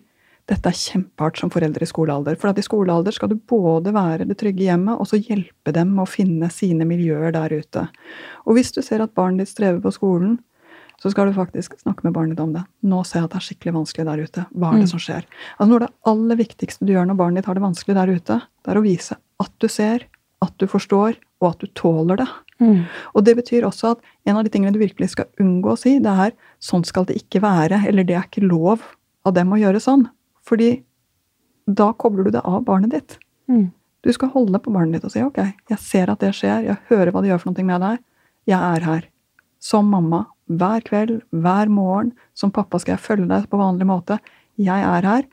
dette 0.49 0.65
er 0.71 0.77
kjempehardt 0.77 1.37
som 1.37 1.49
foreldre 1.53 1.85
i 1.85 1.89
skolealder. 1.89 2.37
For 2.41 2.49
at 2.49 2.57
i 2.57 2.65
skolealder 2.65 3.13
skal 3.13 3.29
du 3.29 3.35
både 3.49 3.91
være 3.93 4.25
det 4.29 4.37
trygge 4.41 4.65
hjemmet 4.65 4.97
og 4.97 5.05
så 5.09 5.19
hjelpe 5.21 5.73
dem 5.75 5.91
med 5.95 6.05
å 6.07 6.09
finne 6.09 6.49
sine 6.53 6.85
miljøer 6.89 7.33
der 7.35 7.53
ute. 7.53 7.83
Og 8.49 8.57
hvis 8.57 8.71
du 8.73 8.81
ser 8.85 9.01
at 9.05 9.13
barnet 9.17 9.43
ditt 9.45 9.51
strever 9.53 9.81
på 9.83 9.91
skolen, 9.93 10.39
så 10.99 11.09
skal 11.11 11.29
du 11.29 11.33
faktisk 11.33 11.77
snakke 11.79 12.03
med 12.03 12.13
barnet 12.13 12.35
ditt 12.35 12.43
om 12.43 12.51
det. 12.53 12.63
Nå 12.83 13.05
ser 13.07 13.19
jeg 13.21 13.29
at 13.29 13.31
det 13.31 13.39
er 13.39 13.47
skikkelig 13.47 13.73
vanskelig 13.77 14.05
der 14.05 14.23
ute. 14.25 14.45
Hva 14.53 14.73
er 14.73 14.79
det 14.79 14.87
Mm. 14.87 14.91
som 14.91 14.99
skjer? 14.99 15.23
Altså 15.59 15.67
Noe 15.69 15.75
av 15.79 15.87
det 15.87 15.93
aller 16.05 16.35
viktigste 16.35 16.85
du 16.85 16.93
gjør 16.93 17.07
når 17.07 17.17
barnet 17.17 17.35
ditt 17.39 17.45
har 17.45 17.53
det 17.55 17.63
vanskelig 17.63 17.95
der 17.95 18.13
ute, 18.15 18.41
det 18.65 18.67
er 18.73 18.79
å 18.79 18.83
vise 18.83 19.15
at 19.39 19.51
du 19.59 19.67
ser, 19.67 20.03
at 20.41 20.57
du 20.57 20.67
forstår, 20.67 21.15
og 21.41 21.49
at 21.53 21.59
du 21.59 21.67
tåler 21.67 22.17
det. 22.17 22.27
mm, 22.59 22.85
Og 23.15 23.23
det 23.23 23.37
betyr 23.37 23.63
også 23.63 23.91
at 23.91 23.99
en 24.27 24.35
av 24.35 24.43
de 24.43 24.49
tingene 24.49 24.73
du 24.73 24.79
virkelig 24.79 25.09
skal 25.11 25.25
unngå 25.39 25.71
å 25.71 25.77
si, 25.77 25.99
det 25.99 26.11
er 26.11 26.31
sånn 26.59 26.83
skal 26.85 27.05
det 27.05 27.15
ikke 27.23 27.39
være, 27.41 27.87
eller 27.87 28.03
det 28.03 28.15
er 28.17 28.27
ikke 28.27 28.43
lov 28.47 28.81
av 29.25 29.33
dem 29.33 29.49
å 29.51 29.59
gjøre 29.59 29.79
sånn. 29.79 30.09
Fordi 30.43 30.83
da 31.67 31.93
kobler 31.93 32.25
du 32.25 32.31
det 32.31 32.41
av 32.43 32.63
barnet 32.65 32.91
ditt. 32.91 33.17
mm, 33.49 33.71
Du 34.03 34.11
skal 34.13 34.29
holde 34.29 34.59
på 34.59 34.71
barnet 34.71 34.93
ditt 34.93 35.05
og 35.05 35.11
si 35.11 35.19
ok, 35.21 35.37
jeg 35.69 35.77
ser 35.79 36.09
at 36.09 36.19
det 36.19 36.31
skjer, 36.33 36.63
jeg 36.65 36.77
hører 36.89 37.11
hva 37.11 37.21
det 37.21 37.29
gjør 37.31 37.39
for 37.41 37.51
noe 37.51 37.63
med 37.65 37.81
deg, 37.81 37.99
jeg 38.47 38.59
er 38.59 38.79
her. 38.85 39.03
Som 39.59 39.89
mamma, 39.91 40.25
hver 40.49 40.81
kveld, 40.87 41.21
hver 41.31 41.69
morgen, 41.69 42.13
som 42.33 42.51
pappa 42.51 42.79
skal 42.79 42.95
jeg 42.97 43.03
følge 43.05 43.27
deg 43.29 43.49
på 43.49 43.59
vanlig 43.59 43.85
måte. 43.87 44.19
Jeg 44.57 44.81
er 44.83 45.01
her. 45.07 45.23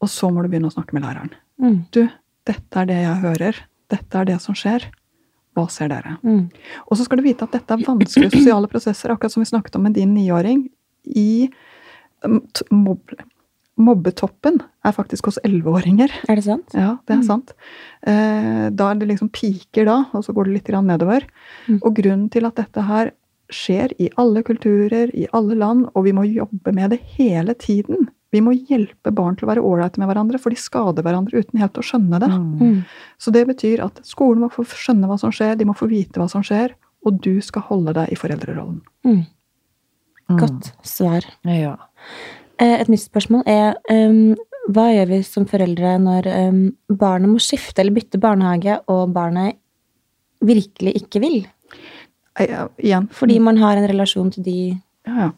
Og 0.00 0.08
så 0.08 0.30
må 0.32 0.42
du 0.42 0.48
begynne 0.48 0.70
å 0.70 0.74
snakke 0.74 0.94
med 0.96 1.02
læreren. 1.04 1.30
mm, 1.60 1.86
Du, 1.92 2.08
dette 2.46 2.76
er 2.80 2.86
det 2.86 3.02
jeg 3.02 3.20
hører. 3.22 3.56
Dette 3.90 4.14
er 4.18 4.24
det 4.24 4.40
som 4.40 4.54
skjer. 4.54 4.86
Hva 5.56 5.66
ser 5.70 5.88
dere? 5.88 6.16
mm, 6.22 6.50
Og 6.90 6.96
så 6.96 7.04
skal 7.04 7.18
du 7.18 7.24
vite 7.24 7.42
at 7.42 7.50
dette 7.52 7.74
er 7.74 7.84
vanskelige 7.84 8.30
sosiale 8.38 8.68
prosesser, 8.70 9.10
akkurat 9.10 9.32
som 9.32 9.42
vi 9.42 9.50
snakket 9.50 9.76
om 9.76 9.82
med 9.82 9.94
din 9.94 10.14
niåring. 10.14 10.68
I 11.04 11.50
t- 12.22 12.64
mobb, 12.70 13.12
mobbetoppen 13.80 14.60
er 14.84 14.92
faktisk 14.92 15.26
hos 15.30 15.38
elleveåringer. 15.44 16.10
Er 16.28 16.36
det 16.36 16.44
sant? 16.44 16.68
Ja, 16.74 16.98
det 17.06 17.14
er 17.16 17.20
Mm. 17.20 17.26
sant. 17.26 17.52
Eh, 18.06 18.70
da 18.70 18.90
er 18.90 18.94
det 18.98 19.08
liksom 19.08 19.30
piker 19.32 19.84
da, 19.86 20.04
og 20.12 20.22
så 20.24 20.32
går 20.34 20.44
det 20.46 20.52
litt 20.54 20.64
grann 20.68 20.86
nedover. 20.86 21.24
Mm. 21.68 21.80
Og 21.82 21.94
grunnen 21.94 22.30
til 22.30 22.44
at 22.46 22.54
dette 22.56 22.82
her 22.82 23.10
skjer 23.54 23.92
i 23.98 24.08
alle 24.20 24.42
kulturer, 24.46 25.10
i 25.14 25.26
alle 25.36 25.58
land, 25.58 25.88
og 25.94 26.06
vi 26.06 26.14
må 26.16 26.24
jobbe 26.28 26.72
med 26.76 26.94
det 26.94 27.00
hele 27.18 27.54
tiden, 27.58 28.08
Vi 28.30 28.38
må 28.38 28.52
hjelpe 28.54 29.10
barn 29.10 29.34
til 29.34 29.46
å 29.46 29.50
være 29.50 29.62
ålreite 29.66 29.98
med 29.98 30.06
hverandre, 30.06 30.38
for 30.38 30.54
de 30.54 30.58
skader 30.60 31.02
hverandre 31.02 31.40
uten 31.42 31.58
helt 31.58 31.78
å 31.80 31.82
skjønne 31.82 32.20
det. 32.22 32.28
Mm. 32.30 32.60
Mm. 32.60 32.76
Så 33.18 33.32
det 33.34 33.42
betyr 33.48 33.82
at 33.82 33.98
skolen 34.06 34.44
må 34.44 34.50
få 34.54 34.62
skjønne 34.70 35.10
hva 35.10 35.16
som 35.18 35.32
skjer, 35.34 35.56
de 35.58 35.66
må 35.66 35.74
få 35.74 35.88
vite 35.90 36.20
hva 36.22 36.28
som 36.30 36.44
skjer, 36.46 36.76
og 37.06 37.18
du 37.24 37.40
skal 37.42 37.66
holde 37.66 37.96
deg 37.96 38.12
i 38.12 38.18
foreldrerollen. 38.20 38.78
Mm. 39.06 39.24
Mm. 40.30 40.38
Godt 40.44 40.70
svar. 40.86 41.26
Ja. 41.48 41.74
Eh, 42.60 42.76
Et 42.78 42.92
nytt 42.92 43.02
spørsmål 43.02 43.42
er 43.50 43.74
um, 43.90 44.36
hva 44.70 44.86
gjør 44.94 45.10
vi 45.10 45.22
som 45.26 45.48
foreldre 45.50 45.96
når 45.98 46.30
um, 46.30 46.60
barnet 46.86 47.32
må 47.32 47.42
skifte 47.42 47.82
eller 47.82 47.96
bytte 47.98 48.20
barnehage, 48.22 48.78
og 48.86 49.10
barnet 49.16 49.58
virkelig 50.38 51.00
ikke 51.02 51.24
vil? 51.24 51.40
Ja, 52.48 52.68
Igjen. 52.78 53.08
Fordi 53.12 53.38
man 53.40 53.56
har 53.60 53.76
en 53.76 53.88
relasjon 53.90 54.30
til 54.32 54.42
de 54.44 54.56
Ja, 55.06 55.16
ja. 55.26 55.30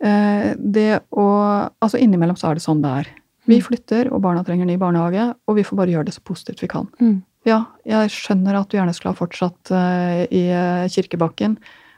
Eh, 0.00 0.54
Det 0.56 1.02
å 1.12 1.70
Altså 1.82 1.98
innimellom 2.00 2.36
så 2.36 2.50
er 2.50 2.54
det 2.54 2.62
sånn 2.64 2.82
det 2.82 2.90
er. 2.90 3.06
Vi 3.46 3.58
Mm. 3.58 3.62
flytter, 3.64 4.12
og 4.12 4.20
barna 4.22 4.44
trenger 4.44 4.66
ny 4.66 4.76
barnehage, 4.76 5.34
og 5.48 5.56
vi 5.56 5.62
får 5.62 5.76
bare 5.76 5.90
gjøre 5.90 6.04
det 6.06 6.14
så 6.14 6.20
positivt 6.22 6.60
vi 6.60 6.68
kan. 6.68 6.86
Mm. 7.00 7.22
Ja, 7.46 7.64
jeg 7.86 8.10
skjønner 8.10 8.54
at 8.60 8.68
du 8.68 8.76
gjerne 8.76 8.94
skulle 8.94 9.14
ha 9.14 9.26
fortsatt 9.26 9.70
eh, 9.72 10.26
i 10.30 10.42
eh, 10.50 10.88
Kirkebakken, 10.88 11.56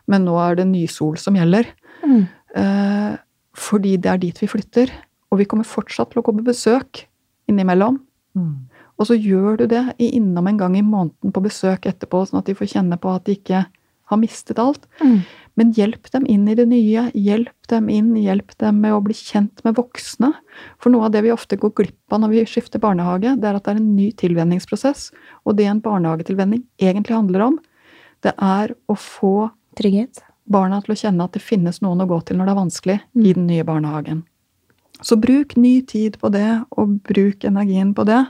men 0.08 0.24
nå 0.24 0.36
er 0.38 0.54
det 0.56 0.66
Nysol 0.66 1.18
som 1.18 1.34
gjelder. 1.34 1.66
Mm. 2.06 2.28
Eh, 2.56 3.16
fordi 3.54 3.96
det 4.00 4.06
er 4.10 4.18
dit 4.18 4.38
vi 4.40 4.46
flytter. 4.46 4.90
Og 5.32 5.38
vi 5.38 5.44
kommer 5.44 5.64
fortsatt 5.64 6.10
til 6.12 6.22
å 6.22 6.24
komme 6.24 6.42
på 6.42 6.52
besøk 6.52 7.04
innimellom. 7.48 8.00
Mm. 8.36 8.54
Og 8.98 9.06
så 9.06 9.16
gjør 9.18 9.58
du 9.58 9.66
det 9.66 9.94
innom 9.98 10.46
en 10.48 10.58
gang 10.58 10.76
i 10.76 10.82
måneden 10.82 11.32
på 11.32 11.42
besøk 11.42 11.86
etterpå, 11.90 12.22
sånn 12.28 12.38
at 12.38 12.46
de 12.46 12.54
får 12.54 12.70
kjenne 12.72 12.98
på 13.00 13.14
at 13.14 13.24
de 13.24 13.34
ikke 13.36 13.66
har 14.12 14.20
mistet 14.22 14.60
alt. 14.62 14.84
Mm. 15.02 15.20
Men 15.60 15.72
hjelp 15.76 16.08
dem 16.14 16.24
inn 16.32 16.46
i 16.48 16.54
det 16.56 16.64
nye. 16.70 17.10
Hjelp 17.12 17.68
dem 17.68 17.90
inn, 17.92 18.14
hjelp 18.16 18.54
dem 18.62 18.78
med 18.80 18.94
å 18.96 19.02
bli 19.04 19.16
kjent 19.16 19.60
med 19.66 19.76
voksne. 19.76 20.30
For 20.80 20.92
noe 20.94 21.08
av 21.08 21.12
det 21.12 21.24
vi 21.26 21.32
ofte 21.34 21.58
går 21.60 21.74
glipp 21.76 22.14
av 22.14 22.22
når 22.22 22.32
vi 22.32 22.44
skifter 22.48 22.80
barnehage, 22.80 23.34
det 23.40 23.50
er 23.50 23.58
at 23.58 23.66
det 23.66 23.74
er 23.74 23.82
en 23.82 23.92
ny 23.96 24.08
tilvenningsprosess. 24.16 25.10
Og 25.44 25.58
det 25.58 25.68
en 25.68 25.82
barnehagetilvenning 25.84 26.64
egentlig 26.80 27.16
handler 27.18 27.48
om, 27.50 27.58
det 28.24 28.32
er 28.38 28.74
å 28.88 28.96
få 28.96 29.50
Trygghet. 29.76 30.22
barna 30.48 30.80
til 30.82 30.94
å 30.94 31.00
kjenne 31.00 31.24
at 31.24 31.32
det 31.36 31.42
finnes 31.42 31.80
noen 31.82 32.00
å 32.04 32.08
gå 32.08 32.20
til 32.24 32.36
når 32.38 32.46
det 32.46 32.52
er 32.52 32.62
vanskelig 32.62 33.00
Mm. 33.16 33.26
i 33.26 33.32
den 33.32 33.46
nye 33.46 33.64
barnehagen. 33.64 34.22
Så 35.02 35.16
bruk 35.20 35.56
ny 35.56 35.80
tid 35.82 36.18
på 36.20 36.30
det, 36.30 36.64
og 36.78 37.02
bruk 37.02 37.44
energien 37.44 37.94
på 37.94 38.04
det. 38.06 38.26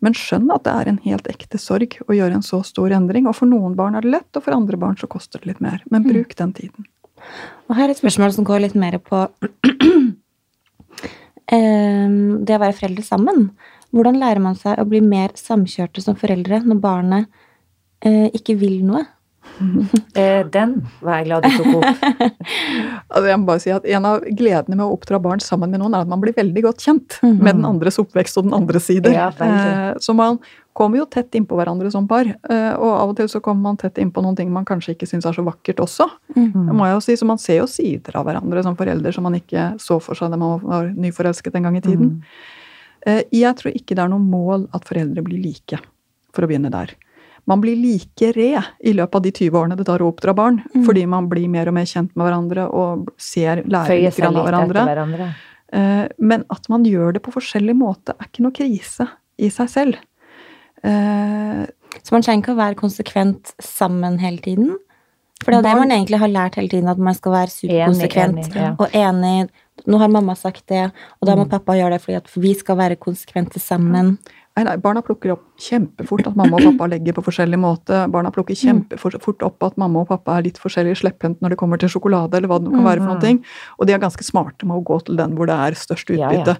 Men 0.00 0.16
skjønn 0.16 0.48
at 0.54 0.64
det 0.64 0.72
er 0.72 0.88
en 0.88 1.00
helt 1.04 1.26
ekte 1.28 1.58
sorg 1.60 1.98
å 2.06 2.16
gjøre 2.16 2.38
en 2.38 2.46
så 2.46 2.62
stor 2.64 2.92
endring. 2.96 3.26
Og 3.28 3.36
for 3.36 3.46
noen 3.50 3.76
barn 3.76 3.94
er 3.98 4.06
det 4.06 4.14
lett, 4.14 4.30
og 4.36 4.46
for 4.46 4.56
andre 4.56 4.78
barn 4.80 4.96
så 4.96 5.08
koster 5.10 5.40
det 5.40 5.52
litt 5.52 5.60
mer. 5.60 5.82
Men 5.90 6.02
Mm. 6.04 6.12
bruk 6.12 6.34
den 6.36 6.52
tiden. 6.52 6.86
Og 7.68 7.76
her 7.76 7.84
er 7.88 7.90
et 7.90 8.00
spørsmål 8.00 8.32
som 8.32 8.44
går 8.44 8.60
litt 8.60 8.74
mer 8.74 8.96
på 8.98 9.28
det 11.50 12.54
å 12.56 12.62
være 12.62 12.76
foreldre 12.78 13.02
sammen. 13.04 13.50
Hvordan 13.90 14.20
lærer 14.22 14.40
man 14.40 14.54
seg 14.54 14.78
å 14.78 14.86
bli 14.88 15.00
mer 15.02 15.34
samkjørte 15.34 16.00
som 16.00 16.16
foreldre 16.18 16.62
når 16.62 16.80
barnet 16.80 17.26
eh, 18.06 18.30
ikke 18.32 18.56
vil 18.60 18.84
noe? 18.86 19.04
Eh, 20.20 20.42
Den 20.50 20.72
var 21.00 21.20
jeg 21.20 21.26
glad 21.28 21.42
du 21.44 21.50
tok 21.56 21.74
opp. 21.78 22.40
Altså 23.10 23.26
jeg 23.28 23.38
må 23.40 23.46
bare 23.46 23.60
si 23.62 23.70
at 23.74 23.84
En 23.86 24.06
av 24.08 24.24
gledene 24.24 24.76
med 24.76 24.84
å 24.86 24.94
oppdra 24.96 25.20
barn 25.22 25.40
sammen 25.42 25.70
med 25.70 25.80
noen, 25.82 25.94
er 25.94 26.04
at 26.04 26.10
man 26.10 26.20
blir 26.22 26.34
veldig 26.36 26.62
godt 26.66 26.82
kjent 26.84 27.18
Mhm. 27.22 27.38
med 27.42 27.54
den 27.58 27.64
andres 27.68 27.98
oppvekst 28.02 28.38
og 28.40 28.44
den 28.48 28.54
andre 28.56 28.80
sider. 28.80 29.12
Ja. 29.12 29.28
Eh, 29.40 29.94
så 30.02 30.14
man 30.16 30.38
kommer 30.74 30.98
jo 31.00 31.04
tett 31.10 31.30
innpå 31.36 31.56
hverandre 31.58 31.90
som 31.92 32.06
par. 32.08 32.24
eh, 32.26 32.72
Og 32.78 32.90
av 32.90 33.08
og 33.10 33.16
til 33.16 33.26
så 33.28 33.40
kommer 33.42 33.62
man 33.62 33.76
tett 33.76 33.94
innpå 33.98 34.22
noen 34.22 34.36
ting 34.36 34.50
man 34.52 34.64
kanskje 34.64 34.94
ikke 34.96 35.06
syns 35.10 35.26
er 35.26 35.32
så 35.36 35.44
vakkert 35.44 35.76
også. 35.82 36.08
Mm. 36.36 36.70
Må 36.74 36.86
jeg 36.86 36.94
jo 36.94 37.00
si, 37.00 37.16
Så 37.16 37.26
man 37.26 37.38
ser 37.38 37.58
jo 37.60 37.66
sider 37.66 38.16
av 38.16 38.24
hverandre 38.26 38.62
som 38.62 38.76
forelder 38.76 39.12
som 39.12 39.24
man 39.24 39.34
ikke 39.34 39.74
så 39.78 40.00
for 40.00 40.14
seg 40.14 40.30
da 40.30 40.36
man 40.36 40.60
var 40.62 40.84
nyforelsket 40.94 41.54
en 41.56 41.62
gang 41.62 41.76
i 41.76 41.80
tiden. 41.80 42.22
Mm. 43.06 43.24
Jeg 43.32 43.56
tror 43.56 43.72
ikke 43.74 43.94
det 43.96 43.98
er 44.04 44.08
noe 44.12 44.20
mål 44.20 44.68
at 44.74 44.84
foreldre 44.84 45.22
blir 45.24 45.42
like, 45.42 45.78
for 46.32 46.42
å 46.44 46.48
begynne 46.48 46.70
der. 46.70 46.90
Man 47.46 47.60
blir 47.60 47.76
like 47.76 48.32
red 48.36 48.62
i 48.84 48.92
løpet 48.92 49.14
av 49.14 49.22
de 49.22 49.30
20 49.32 49.50
årene 49.56 49.76
det 49.76 49.86
tar 49.86 49.98
å 50.00 50.12
oppdra 50.12 50.34
barn, 50.34 50.62
Mm. 50.74 50.84
fordi 50.86 51.06
man 51.08 51.28
blir 51.28 51.48
mer 51.48 51.68
og 51.68 51.74
mer 51.74 51.84
kjent 51.84 52.14
med 52.16 52.26
hverandre 52.26 52.68
og 52.72 53.08
ser, 53.18 53.62
lærer 53.64 54.02
litt 54.02 54.20
av 54.20 54.34
hverandre. 54.34 54.84
hverandre. 54.86 55.34
Eh, 55.72 56.08
Men 56.18 56.44
at 56.50 56.68
man 56.68 56.84
gjør 56.84 57.12
det 57.14 57.22
på 57.22 57.32
forskjellig 57.32 57.74
måte, 57.76 58.10
er 58.18 58.26
ikke 58.26 58.42
noe 58.42 58.52
krise 58.52 59.08
i 59.38 59.48
seg 59.48 59.68
selv. 59.68 59.94
Eh, 60.82 61.66
Så 62.02 62.12
man 62.14 62.22
trenger 62.22 62.44
ikke 62.44 62.54
å 62.54 62.60
være 62.60 62.76
konsekvent 62.78 63.50
sammen 63.60 64.18
hele 64.22 64.38
tiden. 64.38 64.76
For 65.42 65.50
det 65.52 65.58
er 65.58 65.62
det 65.70 65.78
man 65.80 65.90
egentlig 65.90 66.18
har 66.20 66.28
lært 66.28 66.54
hele 66.54 66.68
tiden, 66.68 66.88
at 66.88 66.98
man 66.98 67.14
skal 67.16 67.32
være 67.32 67.50
superkonsekvent 67.50 68.38
Enig, 68.38 68.50
enig, 68.52 68.54
ja. 68.54 68.74
og 68.78 68.88
enig. 68.92 69.48
Nå 69.88 69.98
har 69.98 70.08
mamma 70.12 70.34
sagt 70.36 70.66
det, 70.68 70.92
og 71.20 71.26
da 71.26 71.34
må 71.34 71.46
Mm. 71.46 71.50
pappa 71.50 71.72
gjøre 71.72 71.92
det 71.96 72.02
fordi 72.02 72.40
vi 72.42 72.54
skal 72.54 72.76
være 72.76 72.96
konsekvente 72.96 73.58
sammen. 73.58 74.18
Nei, 74.58 74.64
nei, 74.66 74.76
Barna 74.82 75.00
plukker 75.06 75.32
opp 75.36 75.44
kjempefort 75.62 76.26
at 76.26 76.36
mamma 76.36 76.58
og 76.58 76.64
pappa 76.72 76.88
legger 76.90 77.14
på 77.16 77.22
forskjellig 77.24 77.58
måte. 77.62 78.00
Barna 78.12 78.32
plukker 78.34 78.58
kjempefort 78.58 79.44
opp 79.46 79.62
at 79.62 79.78
mamma 79.80 80.02
og 80.02 80.08
pappa 80.10 80.36
er 80.36 80.48
litt 80.48 80.58
forskjellig 80.60 80.96
slepphendt 80.98 81.40
når 81.40 81.54
det 81.54 81.58
kommer 81.60 81.80
til 81.80 81.88
sjokolade, 81.92 82.36
eller 82.36 82.50
hva 82.50 82.58
det 82.60 82.72
kan 82.74 82.84
være 82.84 83.00
for 83.04 83.12
noen 83.12 83.22
ting. 83.22 83.40
Og 83.78 83.86
de 83.86 83.94
er 83.94 84.02
ganske 84.02 84.26
smarte 84.26 84.66
med 84.66 84.76
å 84.80 84.84
gå 84.84 84.98
til 85.06 85.16
den 85.16 85.36
hvor 85.38 85.46
det 85.48 85.56
er 85.56 85.78
størst 85.78 86.10
Ja, 86.12 86.28
utbytte. 86.28 86.58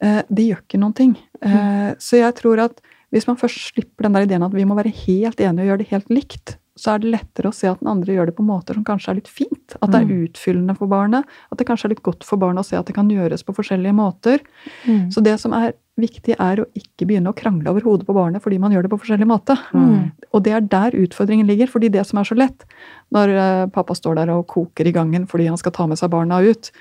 Eh, 0.00 0.22
De 0.30 0.48
gjør 0.48 0.62
ikke 0.62 0.80
noen 0.80 0.94
ting. 0.94 1.16
Eh, 1.42 1.94
Så 1.98 2.22
jeg 2.22 2.34
tror 2.38 2.62
at 2.68 2.80
hvis 3.10 3.26
man 3.26 3.36
først 3.36 3.74
slipper 3.74 4.06
den 4.06 4.12
der 4.16 4.26
ideen 4.26 4.42
at 4.42 4.54
vi 4.54 4.64
må 4.64 4.74
være 4.74 4.94
helt 5.04 5.38
enige 5.38 5.66
og 5.66 5.68
gjøre 5.72 5.82
det 5.82 5.90
helt 5.90 6.08
likt, 6.10 6.56
så 6.74 6.94
er 6.94 6.98
det 6.98 7.12
lettere 7.12 7.50
å 7.50 7.54
se 7.54 7.68
at 7.70 7.78
den 7.78 7.90
andre 7.92 8.14
gjør 8.16 8.26
det 8.26 8.34
på 8.34 8.42
måter 8.42 8.74
som 8.74 8.82
kanskje 8.86 9.12
er 9.12 9.18
litt 9.20 9.30
fint. 9.30 9.76
At 9.78 9.92
det 9.92 10.00
er 10.02 10.24
utfyllende 10.26 10.74
for 10.74 10.90
barnet. 10.90 11.22
At 11.52 11.60
det 11.60 11.68
kanskje 11.68 11.86
er 11.86 11.94
litt 11.94 12.02
godt 12.02 12.24
for 12.26 12.40
barnet 12.42 12.64
å 12.64 12.66
se 12.66 12.76
at 12.78 12.86
det 12.86 12.96
kan 12.96 13.10
gjøres 13.10 13.46
på 13.46 13.54
forskjellige 13.54 13.94
måter. 13.94 14.42
Mm. 14.82 15.12
Så 15.14 15.22
det 15.22 15.36
som 15.38 15.54
er 15.54 15.76
viktig, 16.00 16.34
er 16.42 16.58
å 16.58 16.66
ikke 16.74 17.06
begynne 17.06 17.30
å 17.30 17.36
krangle 17.38 17.70
over 17.70 17.84
hodet 17.86 18.06
på 18.08 18.16
barnet 18.16 18.42
fordi 18.42 18.58
man 18.58 18.72
gjør 18.74 18.86
det 18.86 18.90
på 18.90 18.98
forskjellig 18.98 19.28
måte. 19.30 19.54
Mm. 19.70 20.10
Og 20.34 20.42
det 20.42 20.54
er 20.56 20.66
der 20.66 20.96
utfordringen 20.98 21.46
ligger, 21.46 21.70
fordi 21.70 21.90
det 21.94 22.02
som 22.08 22.18
er 22.18 22.26
så 22.26 22.34
lett 22.34 22.66
når 23.14 23.30
eh, 23.30 23.66
pappa 23.70 23.94
står 23.94 24.18
der 24.18 24.32
og 24.34 24.48
koker 24.50 24.90
i 24.90 24.94
gangen 24.94 25.28
fordi 25.30 25.46
han 25.46 25.60
skal 25.60 25.74
ta 25.76 25.86
med 25.86 26.00
seg 26.00 26.10
barna 26.10 26.40
ut, 26.42 26.72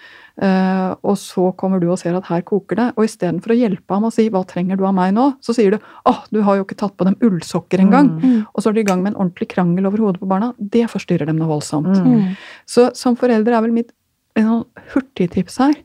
eh, 0.42 0.96
og 1.06 1.20
så 1.22 1.52
kommer 1.60 1.84
du 1.84 1.92
og 1.92 2.00
ser 2.02 2.18
at 2.18 2.26
her 2.32 2.42
koker 2.42 2.80
det, 2.80 2.90
og 2.98 3.06
istedenfor 3.06 3.54
å 3.54 3.60
hjelpe 3.60 3.94
ham 3.94 4.10
og 4.10 4.14
si 4.18 4.30
'hva 4.30 4.42
trenger 4.50 4.82
du 4.82 4.86
av 4.90 4.96
meg 4.98 5.14
nå', 5.14 5.38
så 5.46 5.54
sier 5.54 5.72
du 5.72 5.78
'åh, 5.78 6.26
du 6.32 6.42
har 6.42 6.58
jo 6.58 6.66
ikke 6.66 6.82
tatt 6.82 6.98
på 6.98 7.06
dem 7.06 7.16
ullsokker 7.22 7.78
engang', 7.86 8.18
Mm. 8.24 8.48
og 8.50 8.64
så 8.64 8.70
er 8.70 8.74
du 8.74 8.80
i 8.80 8.90
gang 8.90 9.04
med 9.04 9.14
en 9.14 9.22
ordentlig 9.22 9.50
krangel 9.50 9.86
over 9.86 9.98
hodet 9.98 10.20
på 10.22 10.28
barna. 10.28 10.54
Det 10.58 10.90
forstyrrer 10.90 11.28
dem 11.28 11.38
noe 11.38 11.48
voldsomt. 11.54 12.02
Mm. 12.02 12.14
Mm. 12.18 12.38
Så 12.66 12.96
som 12.96 13.16
forelder 13.16 13.54
er 13.54 13.62
vel 13.62 13.72
mitt 13.72 13.92
sånn 14.36 14.66
hurtigtips 14.94 15.58
her. 15.60 15.76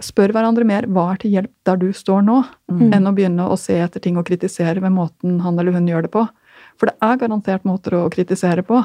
Spør 0.00 0.32
hverandre 0.32 0.64
mer 0.64 0.86
hva 0.88 1.10
er 1.12 1.18
til 1.20 1.34
hjelp 1.34 1.52
der 1.68 1.76
du 1.76 1.90
står 1.92 2.22
nå, 2.24 2.38
Mm. 2.70 2.92
enn 2.94 3.06
å 3.06 3.12
begynne 3.14 3.48
å 3.50 3.58
se 3.58 3.74
etter 3.78 4.00
ting 4.00 4.16
og 4.16 4.26
kritisere 4.26 4.80
med 4.80 4.92
måten 4.92 5.40
han 5.42 5.58
eller 5.58 5.72
hun 5.72 5.86
gjør 5.88 6.02
det 6.02 6.10
på. 6.14 6.28
For 6.78 6.86
det 6.86 6.96
er 7.02 7.16
garantert 7.18 7.64
måter 7.64 7.92
å 7.98 8.08
kritisere 8.10 8.62
på, 8.64 8.84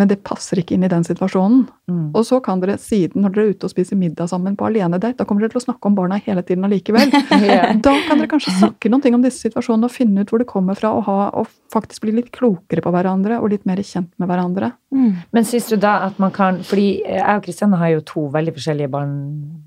men 0.00 0.08
det 0.08 0.22
passer 0.24 0.56
ikke 0.56 0.72
inn 0.78 0.84
i 0.86 0.88
den 0.88 1.02
situasjonen. 1.04 1.66
Mm. 1.90 2.04
Og 2.16 2.22
så 2.24 2.38
kan 2.40 2.62
dere 2.62 2.78
siden, 2.80 3.20
når 3.20 3.34
dere 3.34 3.42
er 3.44 3.50
ute 3.52 3.68
og 3.68 3.72
spiser 3.74 3.98
middag 4.00 4.30
sammen 4.30 4.54
på 4.56 4.64
alenedate, 4.64 5.18
da 5.18 5.26
kommer 5.28 5.44
dere 5.44 5.52
til 5.52 5.60
å 5.60 5.64
snakke 5.66 5.90
om 5.90 5.98
barna 5.98 6.16
hele 6.24 6.40
tiden 6.46 6.64
allikevel. 6.64 7.12
yeah. 7.44 7.74
Da 7.76 7.92
kan 8.06 8.16
dere 8.16 8.30
kanskje 8.30 8.54
snakke 8.56 8.88
noen 8.88 9.04
ting 9.04 9.18
om 9.18 9.26
disse 9.26 9.44
situasjonene 9.44 9.90
og 9.90 9.92
finne 9.92 10.24
ut 10.24 10.32
hvor 10.32 10.40
det 10.40 10.48
kommer 10.48 10.78
fra, 10.78 10.94
og, 10.96 11.04
ha, 11.10 11.26
og 11.36 11.50
faktisk 11.74 12.06
bli 12.06 12.14
litt 12.16 12.30
klokere 12.32 12.80
på 12.86 12.94
hverandre 12.94 13.42
og 13.42 13.52
litt 13.52 13.68
mer 13.68 13.82
kjent 13.84 14.08
med 14.16 14.30
hverandre. 14.32 14.72
Mm. 14.96 15.10
Men 15.36 15.48
syns 15.50 15.68
du 15.68 15.76
da 15.76 15.98
at 16.08 16.16
man 16.22 16.32
kan 16.34 16.64
Fordi 16.66 17.02
jeg 17.04 17.36
og 17.36 17.44
Kristianne 17.44 17.78
har 17.78 17.92
jo 17.92 18.00
to 18.08 18.24
veldig 18.32 18.54
forskjellige 18.56 18.90
barn, 18.90 19.12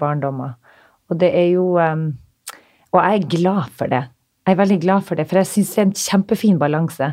barndommer. 0.01 0.57
Og 1.13 1.21
det 1.21 1.29
er 1.37 1.53
jo 1.53 1.77
um, 1.77 2.09
Og 2.89 2.99
jeg 2.99 3.21
er 3.21 3.29
glad 3.37 3.69
for 3.77 3.93
det. 3.93 4.01
Jeg 4.43 4.57
er 4.57 4.59
veldig 4.59 4.79
glad 4.83 5.05
for 5.07 5.15
det, 5.15 5.23
for 5.29 5.39
jeg 5.39 5.47
syns 5.47 5.69
det 5.71 5.79
er 5.79 5.85
en 5.85 5.95
kjempefin 5.95 6.57
balanse. 6.59 7.07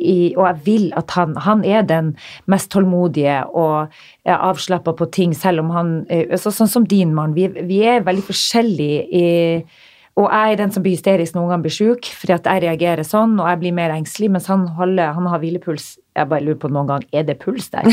I, 0.00 0.32
og 0.36 0.46
jeg 0.46 0.60
vil 0.64 0.86
at 0.96 1.12
han 1.16 1.36
Han 1.44 1.64
er 1.64 1.84
den 1.86 2.14
mest 2.50 2.70
tålmodige 2.72 3.42
og 3.54 3.92
er 4.24 4.40
avslappa 4.40 4.94
på 4.96 5.10
ting, 5.12 5.36
selv 5.36 5.60
om 5.60 5.70
han 5.70 5.92
eh, 6.10 6.36
så, 6.36 6.50
Sånn 6.50 6.68
som 6.68 6.88
din 6.88 7.14
mann. 7.14 7.36
Vi, 7.36 7.48
vi 7.48 7.82
er 7.84 8.04
veldig 8.06 8.26
forskjellige 8.26 9.06
i 9.12 9.28
og 10.18 10.26
jeg 10.28 10.52
er 10.52 10.58
den 10.58 10.72
som 10.74 10.82
blir 10.84 10.96
hysterisk 10.96 11.34
når 11.34 11.44
ungene 11.46 11.64
blir 11.64 11.72
syke, 11.72 12.10
fordi 12.18 12.32
at 12.34 12.48
jeg 12.50 12.62
reagerer 12.64 13.06
sånn, 13.06 13.38
og 13.40 13.46
jeg 13.48 13.60
blir 13.62 13.74
mer 13.76 13.92
engstelig, 13.94 14.30
mens 14.34 14.48
han, 14.50 14.66
holder, 14.76 15.12
han 15.16 15.28
har 15.30 15.40
hvilepuls. 15.40 15.86
Jeg 16.18 16.28
bare 16.28 16.44
lurer 16.44 16.58
på 16.60 16.68
noen 16.74 16.88
gang, 16.90 17.04
er 17.14 17.22
det 17.28 17.36
puls 17.40 17.70
der? 17.70 17.86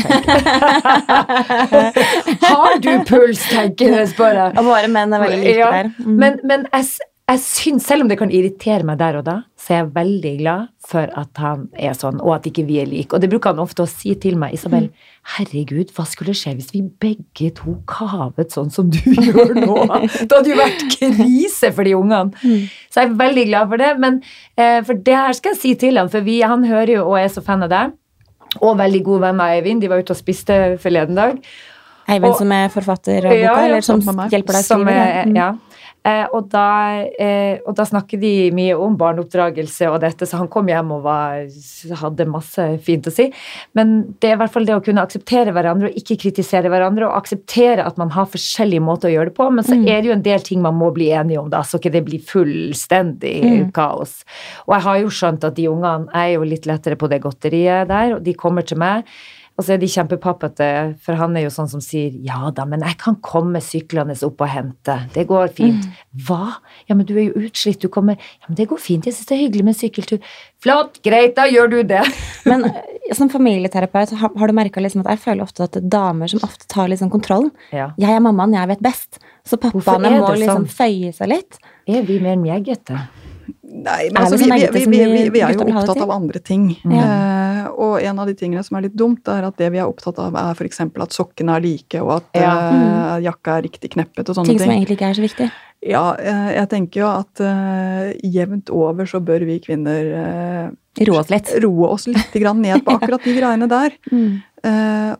har 2.50 2.80
du 2.82 2.90
puls, 3.08 3.44
tenker 3.48 3.94
jeg, 4.00 4.08
spør 4.10 4.42
jeg. 4.42 4.56
Og 4.58 4.66
våre 4.66 4.90
menn 4.92 5.14
er 5.14 5.22
veldig 5.22 5.38
like 5.44 5.54
Ja, 5.54 5.70
der. 5.76 5.92
Mm. 6.02 6.16
Men, 6.18 6.40
men 6.50 6.66
jeg, 6.74 6.84
jeg 7.28 7.40
synes, 7.44 7.84
selv 7.84 8.02
om 8.02 8.08
det 8.08 8.16
kan 8.18 8.30
irritere 8.32 8.84
meg 8.88 8.96
der 8.98 9.18
og 9.18 9.24
da, 9.26 9.34
så 9.60 9.74
er 9.74 9.78
jeg 9.82 9.88
veldig 9.94 10.30
glad 10.38 10.68
for 10.88 11.10
at 11.20 11.36
han 11.42 11.66
er 11.76 11.92
sånn, 11.92 12.22
og 12.24 12.32
at 12.38 12.46
ikke 12.48 12.64
vi 12.64 12.78
er 12.80 12.86
like. 12.88 13.12
Og 13.12 13.20
det 13.20 13.28
bruker 13.28 13.52
han 13.52 13.60
ofte 13.60 13.84
å 13.84 13.88
si 13.90 14.14
til 14.16 14.38
meg. 14.40 14.54
Isabel, 14.56 14.86
herregud, 15.34 15.92
hva 15.92 16.06
skulle 16.08 16.32
skje 16.38 16.54
hvis 16.56 16.70
vi 16.72 16.80
begge 17.04 17.50
to 17.58 17.74
kavet 17.90 18.54
sånn 18.56 18.70
som 18.72 18.88
du 18.88 18.98
gjør 19.26 19.52
nå? 19.60 19.76
Det 20.08 20.32
hadde 20.32 20.54
jo 20.54 20.56
vært 20.56 20.84
krise 20.96 21.72
for 21.76 21.84
de 21.84 21.94
ungene. 21.98 22.32
Så 22.88 23.02
jeg 23.04 23.10
er 23.12 23.16
veldig 23.20 23.46
glad 23.50 23.68
for 23.74 23.84
det. 23.84 23.92
Men 24.06 24.20
eh, 24.56 24.80
for 24.88 24.94
det 25.04 25.16
her 25.20 25.36
skal 25.36 25.52
jeg 25.52 25.60
si 25.66 25.74
til 25.84 26.00
han, 26.00 26.08
for 26.12 26.24
vi, 26.24 26.40
han 26.48 26.64
hører 26.64 26.94
jo 27.00 27.06
og 27.10 27.18
er 27.20 27.28
så 27.36 27.44
fan 27.44 27.66
av 27.68 27.74
deg. 27.74 27.92
Og 28.64 28.78
veldig 28.80 29.02
god 29.04 29.26
venn 29.26 29.40
av 29.44 29.52
Eivind. 29.58 29.84
De 29.84 29.92
var 29.92 30.00
ute 30.00 30.14
og 30.16 30.22
spiste 30.24 30.56
forleden 30.80 31.18
dag. 31.18 31.36
Eivind 32.08 32.32
og- 32.32 32.38
som 32.40 32.52
er 32.56 32.70
forfatter 32.72 33.26
av 33.28 33.34
boka, 33.34 33.42
Ja, 33.44 33.52
ja, 33.52 33.64
eller 33.68 33.84
som 33.84 34.00
som 34.00 34.16
hjelper 34.32 34.56
deg 34.56 34.64
å 34.64 34.68
skrive. 34.72 34.94
er. 34.96 35.26
Mm. 35.28 35.36
ja. 35.36 35.50
Eh, 36.08 36.24
og, 36.32 36.46
da, 36.52 36.64
eh, 37.20 37.58
og 37.68 37.74
da 37.76 37.84
snakker 37.84 38.20
de 38.22 38.30
mye 38.56 38.76
om 38.80 38.94
barneoppdragelse 39.00 39.90
og 39.92 39.98
dette, 40.04 40.24
så 40.30 40.38
han 40.40 40.48
kom 40.52 40.70
hjem 40.70 40.92
og 40.96 41.02
var, 41.04 41.42
hadde 42.00 42.26
masse 42.30 42.64
fint 42.86 43.08
å 43.10 43.12
si. 43.12 43.26
Men 43.76 44.14
det 44.22 44.30
er 44.30 44.36
i 44.38 44.40
hvert 44.40 44.54
fall 44.54 44.68
det 44.68 44.76
å 44.78 44.84
kunne 44.86 45.04
akseptere 45.04 45.52
hverandre 45.52 45.90
og 45.90 45.98
ikke 46.00 46.16
kritisere 46.24 46.70
hverandre, 46.72 47.10
og 47.10 47.18
akseptere 47.20 47.84
at 47.84 47.98
man 48.00 48.14
har 48.16 48.30
forskjellige 48.32 48.84
måter 48.86 49.10
å 49.10 49.14
gjøre 49.18 49.32
det 49.32 49.36
på, 49.36 49.50
men 49.52 49.64
så 49.66 49.76
Mm. 49.76 49.88
er 49.88 50.00
det 50.00 50.08
jo 50.08 50.16
en 50.16 50.22
del 50.22 50.40
ting 50.40 50.62
man 50.62 50.78
må 50.78 50.92
bli 50.94 51.10
enige 51.12 51.42
om, 51.42 51.50
da, 51.50 51.60
så 51.62 51.78
ikke 51.78 51.92
det 51.92 52.04
blir 52.06 52.20
fullstendig 52.24 53.42
Mm. 53.44 53.72
kaos. 53.72 54.24
Og 54.66 54.74
jeg 54.74 54.82
har 54.82 54.98
jo 55.00 55.08
skjønt 55.08 55.44
at 55.44 55.54
de 55.54 55.68
ungene 55.68 56.08
er 56.14 56.34
jo 56.34 56.44
litt 56.44 56.64
lettere 56.66 56.96
på 56.96 57.08
det 57.08 57.20
godteriet 57.22 57.88
der, 57.88 58.14
og 58.16 58.22
de 58.24 58.34
kommer 58.34 58.64
til 58.66 58.78
meg. 58.78 59.04
Og 59.58 59.66
så 59.66 59.74
er 59.74 59.80
de 59.82 59.88
kjempepappete, 59.90 60.66
for 61.02 61.18
han 61.18 61.34
er 61.34 61.42
jo 61.48 61.50
sånn 61.50 61.70
som 61.70 61.80
sier 61.82 62.14
ja 62.22 62.52
da, 62.54 62.62
men 62.68 62.84
jeg 62.86 62.94
kan 63.00 63.16
komme 63.26 63.58
syklende 63.64 64.14
opp 64.22 64.44
og 64.46 64.52
hente. 64.52 64.94
Det 65.16 65.24
går 65.26 65.50
fint. 65.56 65.88
Hva? 66.28 66.60
Ja, 66.86 66.94
men 66.94 67.08
du 67.08 67.16
er 67.16 67.24
jo 67.26 67.42
utslitt, 67.48 67.80
du 67.82 67.90
kommer 67.90 68.14
Ja, 68.14 68.46
men 68.46 68.58
det 68.60 68.68
går 68.70 68.78
fint, 68.78 69.08
jeg 69.08 69.16
syns 69.16 69.26
det 69.26 69.34
er 69.34 69.42
hyggelig 69.42 69.66
med 69.66 69.78
sykkeltur. 69.80 70.30
Flott, 70.62 71.00
greit, 71.02 71.34
da 71.34 71.48
gjør 71.50 71.72
du 71.74 71.78
det. 71.90 72.04
Men 72.48 72.64
eh, 72.66 73.14
som 73.14 73.30
familieterapeut 73.30 74.10
har, 74.18 74.32
du 74.34 74.54
merka 74.56 74.82
liksom 74.82 75.04
at 75.04 75.12
jeg 75.14 75.22
føler 75.22 75.46
ofte 75.46 75.66
at 75.66 75.76
det 75.76 75.84
er 75.84 75.92
damer 75.92 76.30
som 76.32 76.42
ofte 76.46 76.66
tar 76.70 76.90
liksom 76.90 77.12
kontrollen. 77.12 77.52
Ja. 77.70 77.92
Jeg 78.00 78.14
er 78.14 78.22
mammaen, 78.24 78.56
jeg 78.58 78.70
vet 78.72 78.82
best. 78.82 79.20
Så 79.46 79.58
pappaene 79.60 80.16
må 80.18 80.32
liksom 80.34 80.64
sånn? 80.64 80.70
føye 80.80 81.14
seg 81.14 81.30
litt. 81.34 81.60
Er 81.86 82.02
vi 82.08 82.18
mer 82.22 82.38
mjeggete? 82.40 82.98
Nei, 83.68 84.08
men 84.10 84.22
altså, 84.22 84.38
vi, 84.40 84.48
vi, 84.50 84.84
vi, 84.90 85.22
vi, 85.32 85.40
er 85.44 85.54
jo 85.54 85.64
opptatt 85.64 86.00
av 86.02 86.10
andre 86.12 86.40
ting. 86.42 86.70
Ja. 86.88 87.04
Uh, 87.04 87.68
og 87.78 87.94
en 88.02 88.18
av 88.22 88.28
de 88.28 88.34
tingene 88.38 88.64
som 88.66 88.78
er 88.78 88.88
litt 88.88 88.96
dumt, 88.98 89.28
er 89.30 89.46
at 89.46 89.58
det 89.60 89.68
vi 89.74 89.80
er 89.80 89.88
opptatt 89.88 90.18
av, 90.22 90.34
er 90.38 90.58
f.eks. 90.58 90.80
at 90.82 91.14
sokkene 91.14 91.58
er 91.58 91.64
like, 91.64 92.00
og 92.02 92.16
at 92.16 92.40
Ja. 92.40 92.54
eh, 92.72 93.24
jakka 93.28 93.58
er 93.58 93.66
riktig 93.68 93.92
kneppet 93.94 94.28
og 94.28 94.38
sånne 94.38 94.54
Ting 94.54 94.60
som 94.62 94.72
egentlig 94.72 94.98
ikke 94.98 95.10
er 95.12 95.18
så 95.18 95.24
viktig. 95.24 95.48
Ja, 95.86 96.04
uh, 96.18 96.50
jeg 96.56 96.68
tenker 96.72 97.04
jo 97.04 97.08
at 97.12 97.44
jevnt 98.24 98.72
over 98.74 99.06
så 99.06 99.20
bør 99.22 99.46
vi 99.46 99.60
kvinner 99.62 100.12
eh, 100.24 101.06
Ro 101.06 101.20
oss 101.20 101.30
litt. 101.30 101.52
roe 101.62 101.92
oss 101.94 102.08
litt 102.10 102.34
grann 102.34 102.62
ned 102.64 102.82
på 102.82 102.94
akkurat 102.98 103.22
de 103.22 103.36
greiene 103.36 103.70
der. 103.70 103.94
Mm. 104.10 104.42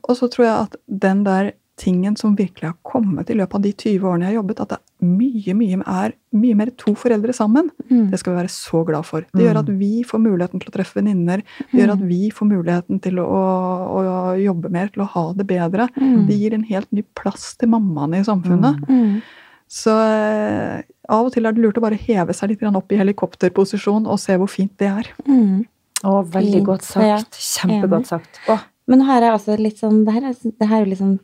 Og 0.03 0.17
så 0.19 0.27
tror 0.33 0.45
jeg 0.49 0.57
at 0.67 0.79
den 0.91 1.23
der 1.23 1.53
tingen 1.79 2.17
som 2.19 2.35
virkelig 2.37 2.69
har 2.69 2.77
kommet 2.87 3.31
i 3.31 3.37
løpet 3.39 3.59
av 3.59 3.65
de 3.65 3.73
20 3.73 4.07
årene 4.11 4.27
jeg 4.27 4.33
har 4.33 4.39
jobbet, 4.41 4.61
at 4.63 4.73
det 4.73 4.79
er 4.79 5.09
mye, 5.09 5.55
mye, 5.57 5.79
er 6.03 6.15
mye 6.37 6.59
mer 6.59 6.73
to 6.81 6.95
foreldre 6.99 7.35
sammen. 7.37 7.71
Mm. 7.89 8.09
Det 8.13 8.21
skal 8.21 8.35
vi 8.35 8.41
være 8.43 8.53
så 8.53 8.83
glad 8.89 9.07
for. 9.09 9.27
Det 9.33 9.47
gjør 9.47 9.61
at 9.63 9.73
vi 9.81 9.91
får 10.07 10.23
muligheten 10.25 10.63
til 10.63 10.73
å 10.73 10.75
treffe 10.75 10.99
venninner. 10.99 11.45
Det 11.71 11.81
gjør 11.81 11.95
at 11.95 12.05
vi 12.11 12.21
får 12.35 12.51
muligheten 12.51 13.03
til 13.05 13.23
å, 13.23 13.29
å, 13.29 14.05
jobbe 14.43 14.73
mer, 14.75 14.91
til 14.95 15.07
å 15.07 15.11
ha 15.15 15.27
det 15.39 15.49
bedre. 15.49 15.89
Mm. 15.99 16.25
Det 16.29 16.39
gir 16.41 16.57
en 16.57 16.67
helt 16.69 16.91
ny 16.95 17.07
plass 17.19 17.53
til 17.61 17.73
mammaene 17.75 18.23
i 18.23 18.27
samfunnet. 18.27 18.83
Mm. 18.91 19.21
Så 19.69 19.93
eh, 19.93 20.85
av 21.13 21.29
og 21.29 21.35
til 21.35 21.47
er 21.47 21.57
det 21.57 21.63
lurt 21.63 21.79
å 21.79 21.85
bare 21.85 21.99
heve 22.01 22.35
seg 22.37 22.55
litt 22.55 22.65
opp 22.69 22.93
i 22.93 23.01
helikopterposisjon 23.01 24.09
og 24.09 24.21
se 24.21 24.37
hvor 24.41 24.51
fint 24.51 24.73
det 24.81 24.89
er. 24.91 25.11
Mm. 25.29 25.67
Å, 26.07 26.21
veldig 26.31 26.63
godt 26.67 26.87
sagt. 26.87 27.39
Kjempegodt 27.43 28.11
sagt. 28.11 28.41
Å, 28.49 28.59
Men 28.89 29.03
nå 29.03 29.09
har 29.09 29.25
jeg 29.27 29.35
også 29.35 29.57
litt 29.59 29.81
sånn 29.81 30.05
Det 30.07 30.15
her 30.15 30.29
er, 30.31 30.37
det 30.39 30.69
her 30.69 30.77
er 30.79 30.85
jo 30.85 30.91
litt 30.93 31.03
sånn 31.03 31.19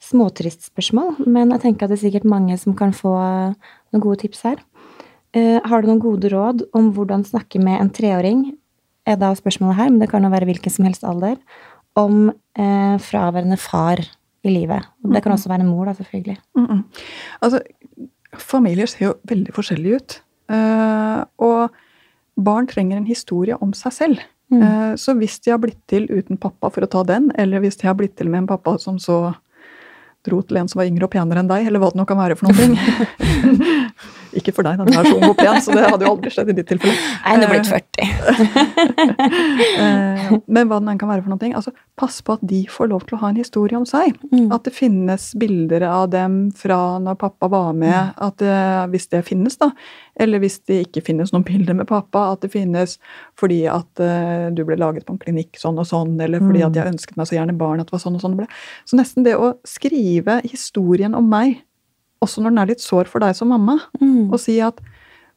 småtrist 0.00 0.64
spørsmål, 0.70 1.18
men 1.28 1.52
jeg 1.54 1.62
tenker 1.64 1.86
at 1.86 1.92
det 1.92 1.98
er 1.98 2.06
sikkert 2.06 2.28
mange 2.28 2.56
som 2.60 2.76
kan 2.76 2.92
få 2.96 3.12
noen 3.12 4.02
gode 4.02 4.22
tips 4.22 4.42
her. 4.46 4.62
Uh, 5.36 5.60
har 5.62 5.82
du 5.82 5.90
noen 5.90 6.02
gode 6.02 6.30
råd 6.32 6.64
om 6.76 6.88
hvordan 6.96 7.26
snakke 7.26 7.60
med 7.62 7.78
en 7.78 7.92
treåring, 7.94 8.46
er 9.08 9.18
da 9.20 9.30
spørsmålet 9.36 9.78
her, 9.78 9.90
men 9.92 10.00
det 10.02 10.10
kan 10.10 10.24
jo 10.24 10.32
være 10.32 10.48
hvilken 10.48 10.72
som 10.72 10.86
helst 10.88 11.04
alder, 11.06 11.36
om 11.98 12.30
uh, 12.30 12.96
fraværende 13.02 13.58
far 13.60 14.02
i 14.46 14.50
livet. 14.50 14.88
Det 15.04 15.22
kan 15.22 15.34
også 15.34 15.50
være 15.52 15.66
en 15.66 15.70
mor, 15.70 15.84
da, 15.86 15.94
selvfølgelig. 15.94 16.38
Mm 16.56 16.66
-mm. 16.66 16.82
Altså, 17.42 17.60
familier 18.38 18.86
ser 18.86 19.06
jo 19.06 19.14
veldig 19.24 19.54
forskjellige 19.54 19.96
ut. 19.96 20.22
Uh, 20.48 21.24
og 21.38 21.70
barn 22.44 22.66
trenger 22.66 22.96
en 22.96 23.06
historie 23.06 23.62
om 23.62 23.72
seg 23.72 23.92
selv. 23.92 24.18
Mm. 24.50 24.96
Så 24.96 25.14
hvis 25.14 25.38
de 25.38 25.50
har 25.50 25.58
blitt 25.58 25.78
til 25.88 26.08
uten 26.10 26.36
pappa, 26.36 26.68
for 26.70 26.80
å 26.80 26.86
ta 26.86 27.02
den, 27.04 27.30
eller 27.38 27.60
hvis 27.60 27.76
de 27.76 27.86
har 27.86 27.94
blitt 27.94 28.16
til 28.16 28.28
med 28.28 28.38
en 28.38 28.46
pappa 28.46 28.78
som 28.78 28.98
så 28.98 29.34
dro 30.26 30.40
til 30.44 30.60
en 30.60 30.68
som 30.70 30.80
var 30.80 30.90
yngre 30.90 31.08
og 31.08 31.12
penere 31.14 31.42
enn 31.42 31.50
deg, 31.50 31.68
eller 31.68 31.82
hva 31.82 31.92
det 31.92 32.00
nå 32.00 32.06
kan 32.08 32.20
være 32.20 32.38
for 32.40 32.50
noe. 32.50 32.64
Ikke 34.38 34.54
for 34.54 34.66
deg, 34.66 34.78
da. 34.78 34.86
Du 34.86 34.94
er 34.94 35.08
så 35.08 35.16
ung 35.16 35.26
og 35.30 35.36
pen, 35.38 35.58
så 35.64 35.74
det 35.74 35.84
hadde 35.86 36.06
jo 36.06 36.12
aldri 36.14 36.32
skjedd 36.34 36.52
i 36.52 36.56
ditt 36.60 36.68
tilfelle. 36.70 36.96
Er 37.26 37.40
nå 37.40 37.50
blitt 37.50 37.70
40. 37.70 37.88
Eh, 39.80 40.30
Men 40.50 40.68
hva 40.68 40.78
den 40.80 40.90
enn 40.92 40.98
kan 41.00 41.08
være 41.10 41.22
for 41.24 41.32
noe. 41.32 41.50
Altså, 41.56 41.72
pass 41.98 42.18
på 42.24 42.34
at 42.36 42.42
de 42.46 42.60
får 42.70 42.90
lov 42.90 43.04
til 43.06 43.16
å 43.16 43.20
ha 43.22 43.30
en 43.30 43.38
historie 43.38 43.78
om 43.78 43.86
seg. 43.88 44.16
Mm. 44.30 44.50
At 44.54 44.66
det 44.66 44.72
finnes 44.76 45.30
bilder 45.40 45.84
av 45.88 46.10
dem 46.12 46.36
fra 46.56 46.98
når 47.02 47.18
pappa 47.20 47.48
var 47.50 47.72
med, 47.76 48.12
at 48.20 48.36
det, 48.42 48.58
hvis 48.92 49.08
det 49.12 49.22
finnes, 49.26 49.56
da. 49.60 49.70
Eller 50.20 50.42
hvis 50.42 50.60
det 50.68 50.82
ikke 50.86 51.04
finnes 51.06 51.32
noen 51.34 51.46
bilder 51.46 51.78
med 51.78 51.88
pappa, 51.90 52.28
at 52.34 52.44
det 52.44 52.52
finnes 52.52 52.98
fordi 53.40 53.62
at 53.70 54.02
uh, 54.02 54.50
du 54.54 54.62
ble 54.68 54.78
laget 54.80 55.06
på 55.08 55.16
en 55.16 55.22
klinikk 55.22 55.58
sånn 55.60 55.80
og 55.80 55.88
sånn, 55.88 56.18
eller 56.20 56.42
fordi 56.44 56.64
at 56.66 56.76
jeg 56.76 56.94
ønsket 56.94 57.18
meg 57.20 57.30
så 57.30 57.38
gjerne 57.38 57.56
barn 57.60 57.82
at 57.82 57.90
det 57.90 57.96
var 57.96 58.04
sånn 58.04 58.18
og 58.18 58.24
sånn 58.24 58.36
det 58.36 58.44
ble. 58.44 58.50
Så 58.88 59.00
nesten 59.00 59.26
det 59.26 59.38
å 59.38 59.54
skrive 59.68 60.40
historien 60.46 61.16
om 61.16 61.30
meg, 61.30 61.60
også 62.22 62.42
når 62.42 62.50
den 62.54 62.58
er 62.62 62.66
litt 62.72 62.80
sår 62.84 63.08
for 63.08 63.20
deg 63.24 63.34
som 63.36 63.48
mamma, 63.48 63.78
Mm. 64.00 64.32
og 64.32 64.38
si 64.40 64.58
at 64.60 64.80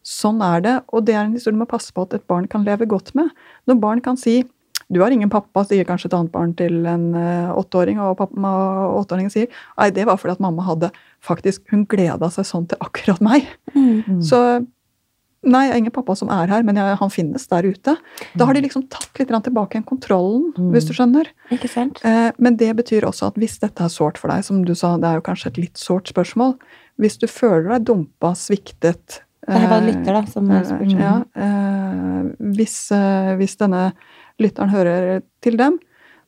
sånn 0.04 0.42
er 0.44 0.62
det, 0.62 0.84
og 0.92 1.06
det 1.06 1.16
er 1.16 1.24
en 1.26 1.32
historie 1.34 1.56
du 1.56 1.62
må 1.64 1.68
passe 1.70 1.94
på 1.96 2.04
at 2.04 2.14
et 2.14 2.28
barn 2.28 2.48
kan 2.48 2.66
leve 2.66 2.86
godt 2.86 3.14
med. 3.16 3.30
Når 3.68 3.80
barn 3.80 4.02
kan 4.02 4.18
si 4.18 4.44
du 4.92 5.00
har 5.02 5.10
ingen 5.16 5.30
pappa, 5.32 5.64
sier 5.66 5.86
kanskje 5.88 6.10
et 6.10 6.14
annet 6.14 6.32
barn 6.32 6.52
til 6.54 6.86
en 6.86 7.16
eh, 7.16 7.50
åtteåring, 7.56 7.98
og 8.04 8.18
pappa, 8.18 8.36
og 8.36 9.06
åtteåringen 9.06 9.32
sier 9.32 9.48
nei, 9.80 9.90
det 9.96 10.06
var 10.06 10.18
fordi 10.18 10.34
at 10.36 10.44
mamma 10.44 10.62
hadde 10.68 10.92
faktisk 11.24 11.62
Hun 11.72 11.86
gleda 11.86 12.30
seg 12.30 12.46
sånn 12.46 12.68
til 12.68 12.78
akkurat 12.84 13.22
meg. 13.24 13.48
Mm. 13.74 14.20
Så 14.22 14.38
nei, 15.44 15.66
jeg 15.68 15.74
har 15.74 15.82
ingen 15.82 15.94
pappa 15.96 16.16
som 16.18 16.32
er 16.34 16.52
her, 16.52 16.64
men 16.66 16.78
jeg, 16.80 16.98
han 17.00 17.12
finnes 17.14 17.46
der 17.52 17.68
ute. 17.68 17.96
Da 18.40 18.48
har 18.48 18.56
de 18.56 18.64
liksom 18.66 18.86
tatt 18.92 19.20
litt 19.20 19.32
tilbake 19.34 19.78
igjen 19.78 19.86
kontrollen, 19.88 20.50
hvis 20.74 20.88
du 20.90 20.94
skjønner. 20.96 21.30
Ikke 21.54 21.70
sant? 21.72 22.02
Eh, 22.08 22.32
Men 22.38 22.58
det 22.60 22.72
betyr 22.80 23.06
også 23.08 23.32
at 23.32 23.40
hvis 23.42 23.60
dette 23.62 23.84
er 23.84 23.92
sårt 23.92 24.18
for 24.22 24.32
deg, 24.34 24.46
som 24.48 24.64
du 24.66 24.74
sa, 24.76 24.96
det 24.98 25.10
er 25.10 25.20
jo 25.20 25.28
kanskje 25.28 25.52
et 25.54 25.62
litt 25.66 25.78
sårt 25.82 26.12
spørsmål 26.12 26.56
Hvis 27.02 27.18
du 27.22 27.28
føler 27.28 27.76
deg 27.76 27.88
dumpa, 27.90 28.34
sviktet 28.38 29.22
Det 29.44 29.60
her 29.60 29.70
var 29.70 29.82
eh, 29.82 29.88
lytter, 29.92 30.14
da, 30.14 30.24
som 30.30 30.52
eh. 30.52 30.84
Ja, 30.94 31.16
eh, 31.36 32.20
hvis, 32.58 32.78
hvis 33.40 33.58
denne 33.60 33.92
lytteren 34.42 34.72
hører 34.74 35.22
til 35.44 35.58
dem, 35.60 35.80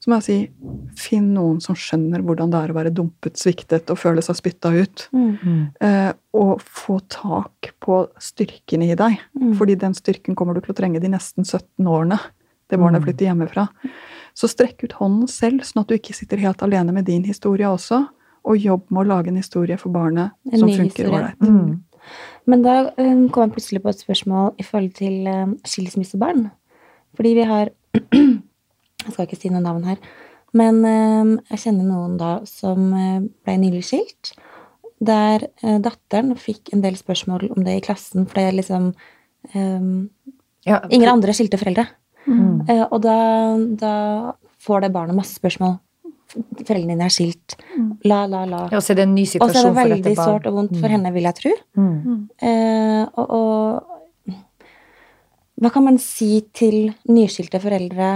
så 0.06 0.11
må 0.11 0.19
jeg 0.19 0.26
si 0.27 0.99
finn 1.02 1.32
noen 1.34 1.56
som 1.64 1.73
skjønner 1.73 2.22
hvordan 2.22 2.52
det 2.53 2.60
er 2.61 2.69
å 2.69 2.76
være 2.77 2.91
dumpet, 2.94 3.40
sviktet 3.41 3.90
og 3.90 3.98
føle 3.98 4.22
seg 4.22 4.38
spytta 4.38 4.69
ut. 4.69 5.07
Mm. 5.18 5.72
Eh, 5.82 6.11
og 6.38 6.61
få 6.61 6.99
tak 7.10 7.72
på 7.82 8.03
styrken 8.22 8.84
i 8.86 8.91
deg. 8.94 9.15
Mm. 9.34 9.56
Fordi 9.57 9.73
den 9.82 9.98
styrken 9.98 10.38
kommer 10.38 10.53
du 10.53 10.61
til 10.61 10.76
å 10.76 10.77
trenge 10.77 11.02
de 11.02 11.10
nesten 11.10 11.41
17 11.41 11.90
årene 11.90 12.19
det 12.69 12.77
barnet 12.77 13.02
Mm. 13.02 13.07
flytter 13.07 13.26
hjemmefra. 13.26 13.68
Så 14.38 14.48
strekk 14.52 14.84
ut 14.84 14.94
hånden 15.02 15.27
selv, 15.27 15.65
sånn 15.65 15.82
at 15.82 15.90
du 15.90 15.98
ikke 15.98 16.14
sitter 16.14 16.38
helt 16.38 16.61
alene 16.61 16.94
med 16.94 17.06
din 17.06 17.23
historie 17.23 17.65
også. 17.65 18.03
Og 18.45 18.61
jobb 18.61 18.91
med 18.91 19.06
å 19.06 19.10
lage 19.10 19.34
en 19.34 19.41
historie 19.41 19.77
for 19.82 19.90
barnet 19.90 20.32
En 20.52 20.60
som 20.60 20.69
funker 20.69 21.10
ålreit. 21.10 21.41
Mm. 21.41 21.82
Men 22.45 22.61
da 22.61 22.91
um, 22.98 23.30
kom 23.30 23.48
jeg 23.49 23.56
plutselig 23.57 23.82
på 23.82 23.90
et 23.90 24.06
spørsmål 24.06 24.53
i 24.60 24.64
forhold 24.64 24.94
til 24.94 25.27
um, 25.27 25.57
skilsmissebarn. 25.65 26.52
Fordi 27.18 27.34
vi 27.34 27.44
har 27.49 27.72
Jeg 29.06 29.14
skal 29.14 29.27
ikke 29.27 29.40
si 29.40 29.52
noe 29.53 29.61
navn 29.64 29.84
her. 29.88 29.98
Men 30.56 30.80
um, 30.86 31.32
jeg 31.52 31.60
kjenner 31.65 31.88
noen 31.90 32.18
da 32.19 32.32
som 32.48 32.91
uh, 32.95 33.19
ble 33.45 33.57
nylig 33.61 33.84
skilt. 33.86 34.34
Der 35.06 35.44
uh, 35.65 35.77
datteren 35.84 36.34
fikk 36.40 36.72
en 36.73 36.82
del 36.86 36.95
spørsmål 36.99 37.49
om 37.52 37.64
det 37.68 37.77
i 37.77 37.84
klassen, 37.86 38.26
for 38.30 38.40
det 38.40 38.45
er 38.49 38.57
liksom 38.61 38.91
um, 39.53 40.10
Ja, 40.65 40.80
Ingen 40.90 41.11
andre 41.11 41.34
skilte 41.38 41.60
foreldre. 41.61 41.84
Mm. 42.26 42.64
Eh, 42.72 42.86
og 42.90 43.03
da, 43.03 43.15
da 43.77 43.91
får 44.65 44.82
det 44.88 44.94
barnet 44.95 45.14
masse 45.14 45.36
spørsmål. 45.38 45.76
Foreldrene 46.65 46.95
dine 46.95 47.06
er 47.06 47.14
skilt. 47.14 47.53
La, 48.07 48.23
la, 48.26 48.45
la. 48.49 48.64
Ja, 48.72 48.80
og 48.80 48.82
så 48.82 48.95
er 48.95 49.03
det 49.03 49.06
en 49.06 49.14
ny 49.14 49.27
situasjon 49.30 49.76
for 49.76 49.76
dette 49.76 49.76
barnet. 49.76 49.76
Og 49.76 49.76
så 49.76 49.84
er 49.84 49.91
det 49.91 50.07
veldig 50.07 50.15
sårt 50.23 50.48
og 50.49 50.56
vondt 50.57 50.73
for 50.80 50.88
Mm. 50.90 50.95
henne, 50.95 51.11
vil 51.14 51.27
jeg 51.30 51.38
tro. 51.38 51.52
Mm. 51.77 52.23
Eh, 52.49 53.03
og, 53.14 53.36
og 53.38 54.40
hva 55.61 55.69
kan 55.72 55.86
man 55.86 55.99
si 56.02 56.32
til 56.57 56.80
nyskilte 57.07 57.61
foreldre 57.64 58.10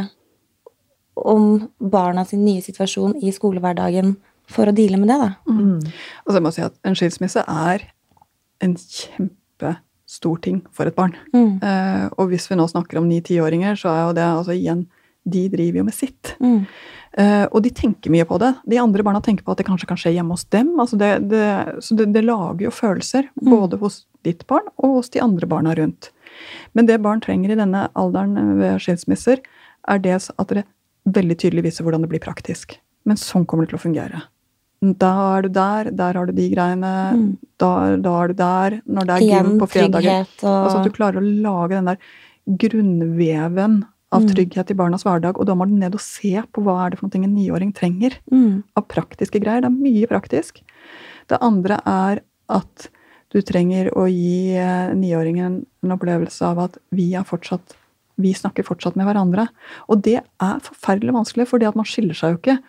om 1.25 1.69
barna 1.79 2.25
sin 2.25 2.43
nye 2.45 2.61
situasjon 2.61 3.17
i 3.23 3.31
skolehverdagen 3.35 4.15
for 4.49 4.65
å 4.65 4.73
deale 4.75 4.97
med 4.97 5.09
det, 5.11 5.17
da? 5.21 5.29
Mm. 5.47 5.79
Altså 6.25 6.37
jeg 6.39 6.43
må 6.45 6.51
si 6.55 6.61
at 6.65 6.73
En 6.83 6.95
skilsmisse 6.97 7.43
er 7.47 7.83
en 8.61 8.75
kjempestor 8.75 10.39
ting 10.41 10.61
for 10.73 10.87
et 10.89 10.95
barn. 10.95 11.13
Mm, 11.33 11.59
Eh, 11.63 12.09
og 12.17 12.29
hvis 12.31 12.47
vi 12.49 12.55
nå 12.55 12.65
snakker 12.69 12.97
om 12.97 13.07
ni-tiåringer, 13.09 13.75
så 13.77 13.89
er 13.93 14.01
jo 14.07 14.13
det 14.17 14.23
altså 14.25 14.55
igjen 14.55 14.87
De 15.29 15.49
driver 15.49 15.77
jo 15.77 15.83
med 15.83 15.93
sitt. 15.93 16.35
mm, 16.41 16.65
Eh, 17.17 17.47
og 17.51 17.63
de 17.63 17.69
tenker 17.71 18.09
mye 18.11 18.23
på 18.23 18.37
det. 18.39 18.53
De 18.69 18.77
andre 18.77 19.01
barna 19.03 19.19
tenker 19.19 19.43
på 19.43 19.51
at 19.51 19.57
det 19.57 19.65
kanskje 19.65 19.87
kan 19.87 19.97
skje 19.97 20.13
hjemme 20.13 20.29
hos 20.31 20.43
dem. 20.45 20.79
Altså 20.79 20.95
det, 20.97 21.27
det, 21.29 21.81
så 21.83 21.95
det, 21.97 22.13
det 22.13 22.23
lager 22.23 22.61
jo 22.67 22.69
følelser, 22.71 23.27
Mm. 23.41 23.49
både 23.49 23.79
hos 23.79 24.05
ditt 24.23 24.45
barn 24.47 24.67
og 24.77 24.93
hos 24.99 25.09
de 25.09 25.19
andre 25.19 25.47
barna 25.47 25.73
rundt. 25.75 26.11
Men 26.75 26.85
det 26.85 27.01
barn 27.01 27.19
trenger 27.19 27.49
i 27.51 27.55
denne 27.57 27.89
alderen 27.95 28.59
ved 28.59 28.77
skilsmisser, 28.79 29.39
er 29.87 29.97
det 29.99 30.29
at 30.37 30.47
dere 30.47 30.63
veldig 31.07 31.37
tydelig 31.37 31.63
vise 31.63 31.83
hvordan 31.83 32.01
det 32.01 32.09
blir 32.09 32.23
praktisk. 32.23 32.77
Men 33.05 33.15
sånn 33.17 33.45
kommer 33.45 33.65
det 33.65 33.73
til 33.73 33.79
å 33.79 33.85
fungere. 33.85 34.21
Da 34.81 35.37
er 35.37 35.41
du 35.43 35.49
der, 35.49 35.91
der 35.91 36.13
har 36.15 36.25
du 36.25 36.31
de 36.31 36.49
greiene, 36.49 37.13
Mm. 37.13 37.37
da, 37.59 37.97
da 37.97 38.23
er 38.23 38.27
du 38.27 38.33
der. 38.33 38.81
Når 38.87 39.05
det 39.05 39.09
er 39.15 39.21
Igjen 39.25 39.45
gym 39.49 39.59
på 39.59 39.67
fredager. 39.67 40.27
og 40.43 40.65
Altså 40.65 40.77
at 40.79 40.85
du 40.85 40.91
klarer 40.91 41.17
å 41.19 41.41
lage 41.41 41.69
den 41.75 41.85
der 41.85 41.97
grunnveven 42.49 43.83
av 44.11 44.21
Mm. 44.23 44.29
trygghet 44.33 44.71
i 44.71 44.73
barnas 44.73 45.03
hverdag, 45.03 45.37
og 45.37 45.45
da 45.45 45.53
må 45.53 45.67
du 45.67 45.75
ned 45.75 45.93
og 45.93 45.99
se 46.01 46.41
på 46.53 46.63
hva 46.63 46.85
er 46.85 46.89
det 46.91 46.99
for 46.99 47.07
noe 47.07 47.23
en 47.23 47.35
niåring 47.35 47.73
trenger 47.73 48.17
mm. 48.31 48.63
av 48.75 48.87
praktiske 48.87 49.39
greier. 49.39 49.61
Det 49.61 49.65
er 49.65 49.83
mye 49.83 50.07
praktisk. 50.07 50.61
Det 51.27 51.37
andre 51.41 51.79
er 51.85 52.21
at 52.49 52.89
du 53.31 53.41
trenger 53.41 53.91
å 53.93 54.07
gi 54.09 54.55
eh, 54.55 54.93
niåringen 54.95 55.65
en 55.83 55.91
opplevelse 55.91 56.41
av 56.41 56.57
at 56.59 56.77
vi 56.91 57.13
er 57.13 57.23
fortsatt 57.23 57.75
vi 58.19 58.33
snakker 58.35 58.65
fortsatt 58.67 58.95
med 58.99 59.07
hverandre. 59.07 59.47
Og 59.89 60.01
det 60.05 60.19
er 60.19 60.59
forferdelig 60.65 61.13
vanskelig, 61.15 61.47
fordi 61.47 61.67
at 61.69 61.75
man 61.79 61.85
skiller 61.89 62.17
seg 62.17 62.35
jo 62.35 62.41
ikke 62.41 62.59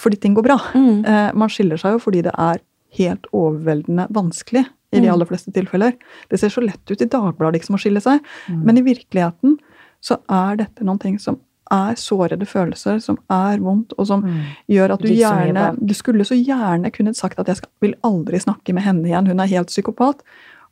fordi 0.00 0.16
ting 0.22 0.32
går 0.34 0.42
bra. 0.46 0.56
Mm. 0.72 1.04
Eh, 1.04 1.32
man 1.36 1.50
skiller 1.52 1.76
seg 1.80 1.92
jo 1.98 1.98
fordi 2.00 2.22
det 2.24 2.32
er 2.40 2.62
helt 2.96 3.26
overveldende 3.36 4.06
vanskelig 4.12 4.62
i 4.92 5.00
de 5.00 5.06
Mm. 5.06 5.12
aller 5.14 5.26
fleste 5.28 5.52
tilfeller. 5.52 5.92
Det 6.30 6.40
ser 6.40 6.48
så 6.48 6.62
lett 6.64 6.90
ut 6.90 7.00
i 7.00 7.08
Dagbladet 7.08 7.60
liksom, 7.60 7.76
å 7.76 7.80
skille 7.80 8.00
seg, 8.00 8.20
Mm. 8.48 8.64
men 8.64 8.78
i 8.78 8.82
virkeligheten 8.82 9.58
så 10.02 10.16
er 10.28 10.56
dette 10.56 10.80
noen 10.84 10.98
ting 11.00 11.18
som 11.18 11.38
er 11.70 11.94
sårede 11.94 12.44
følelser, 12.46 13.00
som 13.00 13.16
er 13.30 13.58
vondt, 13.58 13.92
og 13.98 14.06
som 14.06 14.22
Mm. 14.22 14.40
gjør 14.68 14.92
at 14.92 15.00
du 15.00 15.08
gjerne. 15.08 15.76
Du 15.86 15.94
skulle 15.94 16.24
så 16.24 16.34
gjerne 16.42 16.90
kunne 16.92 17.14
sagt 17.14 17.38
at 17.38 17.46
jeg 17.46 17.56
skal, 17.56 17.70
vil 17.80 17.94
aldri 18.04 18.38
snakke 18.38 18.72
med 18.74 18.82
henne 18.82 19.04
igjen, 19.06 19.26
hun 19.28 19.40
er 19.40 19.46
helt 19.46 19.68
psykopat. 19.68 20.20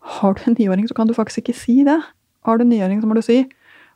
Har 0.01 0.35
du 0.35 0.41
en 0.47 0.55
niåring, 0.57 0.87
så 0.89 0.95
kan 0.95 1.07
du 1.07 1.15
faktisk 1.15 1.45
ikke 1.45 1.55
si 1.55 1.85
det. 1.85 2.03
Har 2.45 2.57
du 2.59 2.63
en 2.65 2.71
niåring, 2.71 3.01
så 3.03 3.07
må 3.07 3.15
du 3.15 3.23
si 3.23 3.47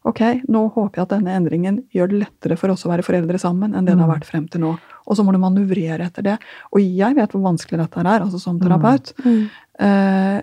ok, 0.04 0.20
nå 0.48 0.62
håper 0.74 0.94
jeg 1.00 1.02
at 1.02 1.08
denne 1.14 1.32
endringen 1.38 1.82
gjør 1.94 2.10
det 2.10 2.18
lettere 2.26 2.58
for 2.58 2.68
oss 2.70 2.84
å 2.84 2.90
være 2.92 3.02
foreldre 3.06 3.38
sammen 3.40 3.74
enn 3.74 3.84
det 3.86 3.94
det 3.96 4.00
har 4.00 4.08
Mm. 4.08 4.14
vært 4.20 4.24
frem 4.28 4.48
til 4.50 4.60
nå. 4.60 4.78
Og 5.06 5.16
så 5.16 5.24
må 5.24 5.32
du 5.32 5.38
manøvrere 5.38 6.00
etter 6.06 6.22
det. 6.22 6.38
Og 6.72 6.80
jeg 6.80 7.14
vet 7.14 7.30
hvor 7.32 7.42
vanskelig 7.42 7.78
dette 7.78 7.94
her 7.96 8.06
er, 8.06 8.20
altså 8.24 8.38
som 8.40 8.58
terapeut. 8.60 9.12
Mm. 9.24 9.50
Eh, 9.80 10.42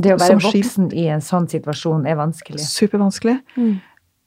Det 0.00 0.12
å 0.14 0.18
være 0.18 0.40
skilt- 0.40 0.64
voksen 0.64 0.92
i 0.94 1.06
en 1.08 1.20
sånn 1.20 1.46
situasjon 1.48 2.06
er 2.08 2.16
vanskelig. 2.16 2.58
supervanskelig. 2.60 3.40
Mm. 3.56 3.80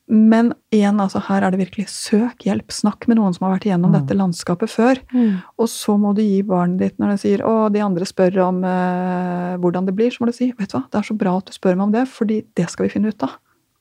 Men 0.07 0.53
igjen, 0.71 0.99
altså, 1.01 1.19
her 1.19 1.41
er 1.41 1.49
det 1.49 1.59
virkelig 1.59 1.87
søk 1.89 2.43
hjelp. 2.45 2.67
Snakk 2.69 3.07
med 3.07 3.17
noen 3.17 3.33
som 3.33 3.47
har 3.49 3.57
vært 3.57 3.65
igjennom 3.65 3.89
Mm. 3.91 4.05
dette 4.05 4.15
landskapet 4.15 4.69
før. 4.69 4.99
Mm. 5.11 5.41
Og 5.57 5.67
så 5.67 5.97
må 5.99 6.13
du 6.13 6.21
gi 6.21 6.43
barnet 6.43 6.77
ditt 6.77 6.99
når 6.99 7.09
det 7.13 7.19
sier 7.21 7.39
å, 7.43 7.71
de 7.73 7.79
andre 7.79 8.05
spør 8.05 8.37
om 8.47 8.63
eh, 8.63 9.57
hvordan 9.57 9.85
det 9.87 9.95
blir, 9.95 10.11
så 10.11 10.19
må 10.21 10.27
du 10.27 10.33
si 10.33 10.51
vet 10.51 10.69
du 10.69 10.77
hva, 10.77 10.85
det 10.91 10.99
er 10.99 11.01
så 11.13 11.17
bra 11.17 11.37
at 11.37 11.45
du 11.45 11.51
spør 11.53 11.75
meg 11.75 11.81
om 11.87 11.91
det, 11.91 12.07
fordi 12.07 12.45
det 12.55 12.69
skal 12.69 12.85
vi 12.87 12.89
finne 12.99 13.07
ut 13.07 13.23
av. 13.23 13.31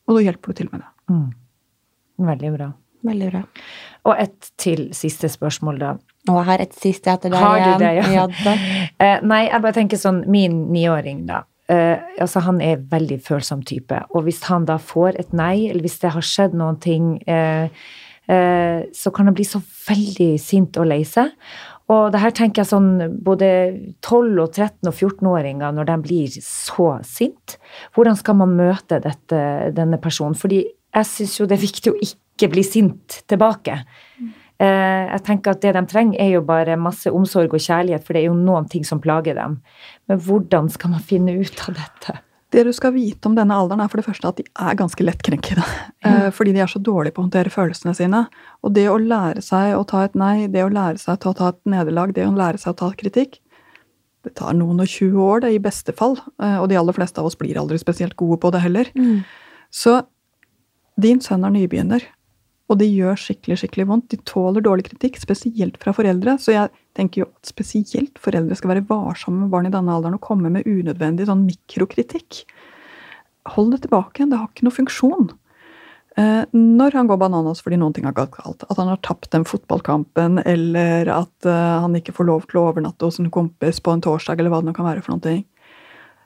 Og 0.09 0.19
da 0.19 0.25
hjelper 0.27 0.53
du 0.53 0.61
til 0.61 0.71
med 0.73 0.83
det. 0.83 0.91
Mm. 1.13 1.29
Veldig 2.31 2.53
bra. 2.57 2.71
Veldig 3.05 3.31
bra. 3.33 3.43
Og 4.09 4.21
et 4.21 4.51
til 4.61 4.87
siste 4.97 5.29
spørsmål, 5.33 5.81
da. 5.81 5.95
Og 6.29 6.39
jeg 6.39 6.49
har 6.49 6.63
et 6.65 6.77
siste 6.77 7.13
etter 7.13 7.33
deg 7.33 7.41
Har 7.41 7.59
du 7.61 7.83
det, 7.83 7.91
ja? 7.99 8.07
Ja. 8.13 8.29
Eh, 9.05 9.19
nei, 9.27 9.43
jeg 9.49 9.61
bare 9.61 9.77
tenker 9.77 10.01
sånn, 10.01 10.23
min 10.31 10.65
niåring, 10.73 11.25
da. 11.29 11.43
Eh, 11.69 11.99
altså, 12.21 12.43
han 12.45 12.61
er 12.65 12.83
veldig 12.91 13.19
følsom 13.25 13.65
type. 13.67 13.99
Og 14.15 14.27
hvis 14.27 14.43
han 14.49 14.67
da 14.69 14.79
får 14.81 15.21
et 15.21 15.37
nei, 15.37 15.69
eller 15.69 15.85
hvis 15.85 15.99
det 16.03 16.13
har 16.15 16.25
skjedd 16.25 16.57
noen 16.61 16.79
ting, 16.81 17.15
eh, 17.29 17.69
eh, 18.29 18.85
så 18.93 19.13
kan 19.15 19.29
han 19.29 19.37
bli 19.37 19.47
så 19.49 19.61
veldig 19.89 20.35
sint 20.41 20.77
og 20.81 20.89
lei 20.93 21.03
seg. 21.09 21.33
Og 21.93 22.07
det 22.15 22.21
her 22.23 22.33
tenker 22.33 22.63
jeg 22.63 22.71
sånn 22.71 23.19
både 23.25 23.49
12- 24.01 24.39
og 24.41 24.55
13- 24.55 24.89
og 24.89 24.95
14-åringer, 24.95 25.75
når 25.77 25.89
de 25.91 25.97
blir 26.07 26.39
så 26.41 26.89
sint, 27.05 27.59
hvordan 27.97 28.17
skal 28.17 28.39
man 28.41 28.55
møte 28.57 29.03
dette, 29.05 29.41
denne 29.77 30.01
personen? 30.01 30.39
Fordi 30.39 30.63
jeg 30.65 31.11
syns 31.11 31.37
jo 31.41 31.49
det 31.51 31.59
er 31.59 31.67
viktig 31.67 31.93
å 31.93 31.99
ikke 32.01 32.49
bli 32.55 32.65
sint 32.65 33.21
tilbake. 33.29 33.77
Eh, 34.63 35.05
jeg 35.11 35.25
tenker 35.27 35.53
at 35.53 35.65
det 35.65 35.75
de 35.77 35.83
trenger, 35.91 36.21
er 36.23 36.37
jo 36.39 36.45
bare 36.47 36.79
masse 36.81 37.11
omsorg 37.13 37.53
og 37.53 37.63
kjærlighet, 37.63 38.05
for 38.07 38.17
det 38.17 38.23
er 38.23 38.31
jo 38.31 38.39
noen 38.39 38.69
ting 38.71 38.87
som 38.87 39.03
plager 39.03 39.37
dem. 39.37 39.59
Men 40.09 40.23
hvordan 40.25 40.71
skal 40.73 40.95
man 40.95 41.05
finne 41.05 41.37
ut 41.37 41.67
av 41.69 41.77
dette? 41.83 42.17
Det 42.55 42.63
du 42.69 42.71
skal 42.77 42.95
vite 42.95 43.27
om 43.27 43.35
denne 43.35 43.57
alderen, 43.59 43.83
er 43.83 43.91
for 43.91 43.99
det 43.99 44.07
første 44.07 44.31
at 44.31 44.39
de 44.39 44.45
er 44.47 44.77
ganske 44.79 45.05
lettkrenkede. 45.05 45.65
Mm. 46.05 46.31
fordi 46.37 46.53
de 46.55 46.61
er 46.63 46.71
så 46.71 46.79
dårlige 46.79 47.17
på 47.17 47.23
å 47.23 47.27
håndtere 47.27 47.51
følelsene 47.51 47.95
sine. 47.97 48.27
Og 48.63 48.75
det 48.77 48.85
å 48.93 48.99
lære 49.01 49.43
seg 49.43 49.75
å 49.75 49.83
ta 49.89 50.05
et 50.07 50.15
nei, 50.19 50.47
det 50.53 50.63
å 50.63 50.71
lære 50.71 51.01
seg 51.01 51.25
å 51.27 51.35
ta 51.35 51.49
et 51.51 51.61
nederlag, 51.67 52.13
det 52.15 52.27
å 52.29 52.35
lære 52.37 52.61
seg 52.61 52.75
å 52.75 52.79
ta 52.85 52.91
kritikk, 53.01 53.41
det 54.25 54.35
tar 54.39 54.57
noen 54.57 54.81
og 54.81 54.89
20 54.89 55.21
år, 55.21 55.45
det, 55.45 55.53
i 55.55 55.63
beste 55.63 55.95
fall. 55.97 56.17
Eh, 56.41 56.59
og 56.61 56.69
de 56.71 56.79
aller 56.81 56.97
fleste 56.97 57.21
av 57.21 57.29
oss 57.29 57.39
blir 57.41 57.59
aldri 57.61 57.79
spesielt 57.81 58.17
gode 58.21 58.41
på 58.41 58.53
det 58.55 58.63
heller. 58.65 58.91
Mm. 58.97 59.25
Så 59.75 59.99
din 61.01 61.21
sønn 61.25 61.45
er 61.45 61.53
nybegynner, 61.55 62.07
og 62.73 62.79
det 62.81 62.89
gjør 62.89 63.19
skikkelig 63.21 63.59
skikkelig 63.61 63.85
vondt. 63.91 64.11
De 64.15 64.19
tåler 64.25 64.65
dårlig 64.65 64.87
kritikk, 64.87 65.19
spesielt 65.21 65.77
fra 65.83 65.93
foreldre. 65.97 66.39
Så 66.41 66.55
jeg 66.55 66.71
tenker 66.97 67.23
jo 67.23 67.29
at 67.29 67.51
spesielt 67.51 68.21
foreldre 68.23 68.57
skal 68.57 68.73
være 68.73 68.87
varsomme 68.89 69.45
med 69.45 69.53
barn 69.53 69.69
i 69.69 69.73
denne 69.75 69.93
alderen 69.93 70.17
og 70.17 70.25
komme 70.25 70.53
med 70.53 70.69
unødvendig 70.69 71.29
sånn 71.29 71.45
mikrokritikk. 71.45 72.45
Hold 73.53 73.75
det 73.75 73.83
tilbake, 73.85 74.25
det 74.31 74.41
har 74.41 74.49
ikke 74.49 74.65
noe 74.65 74.79
funksjon. 74.79 75.29
Eh, 76.17 76.43
når 76.55 76.95
han 76.95 77.09
går 77.11 77.19
bananas 77.21 77.61
fordi 77.65 77.77
noen 77.81 77.93
ting 77.93 78.07
har 78.07 78.17
gått 78.17 78.37
galt, 78.39 78.65
at 78.65 78.79
han 78.79 78.89
har 78.89 79.01
tapt 79.05 79.33
den 79.35 79.45
fotballkampen, 79.49 80.39
eller 80.47 81.11
at 81.11 81.49
eh, 81.51 81.79
han 81.85 81.97
ikke 81.99 82.15
får 82.17 82.29
lov 82.31 82.45
til 82.49 82.61
å 82.61 82.69
overnatte 82.71 83.09
hos 83.09 83.19
en 83.21 83.33
kompis 83.35 83.83
på 83.83 83.93
en 83.93 84.05
torsdag, 84.05 84.39
eller 84.39 84.55
hva 84.55 84.63
det 84.63 84.71
nå 84.71 84.77
kan 84.77 84.87
være 84.87 85.03
for 85.03 85.17
noen 85.17 85.25
ting, 85.27 85.43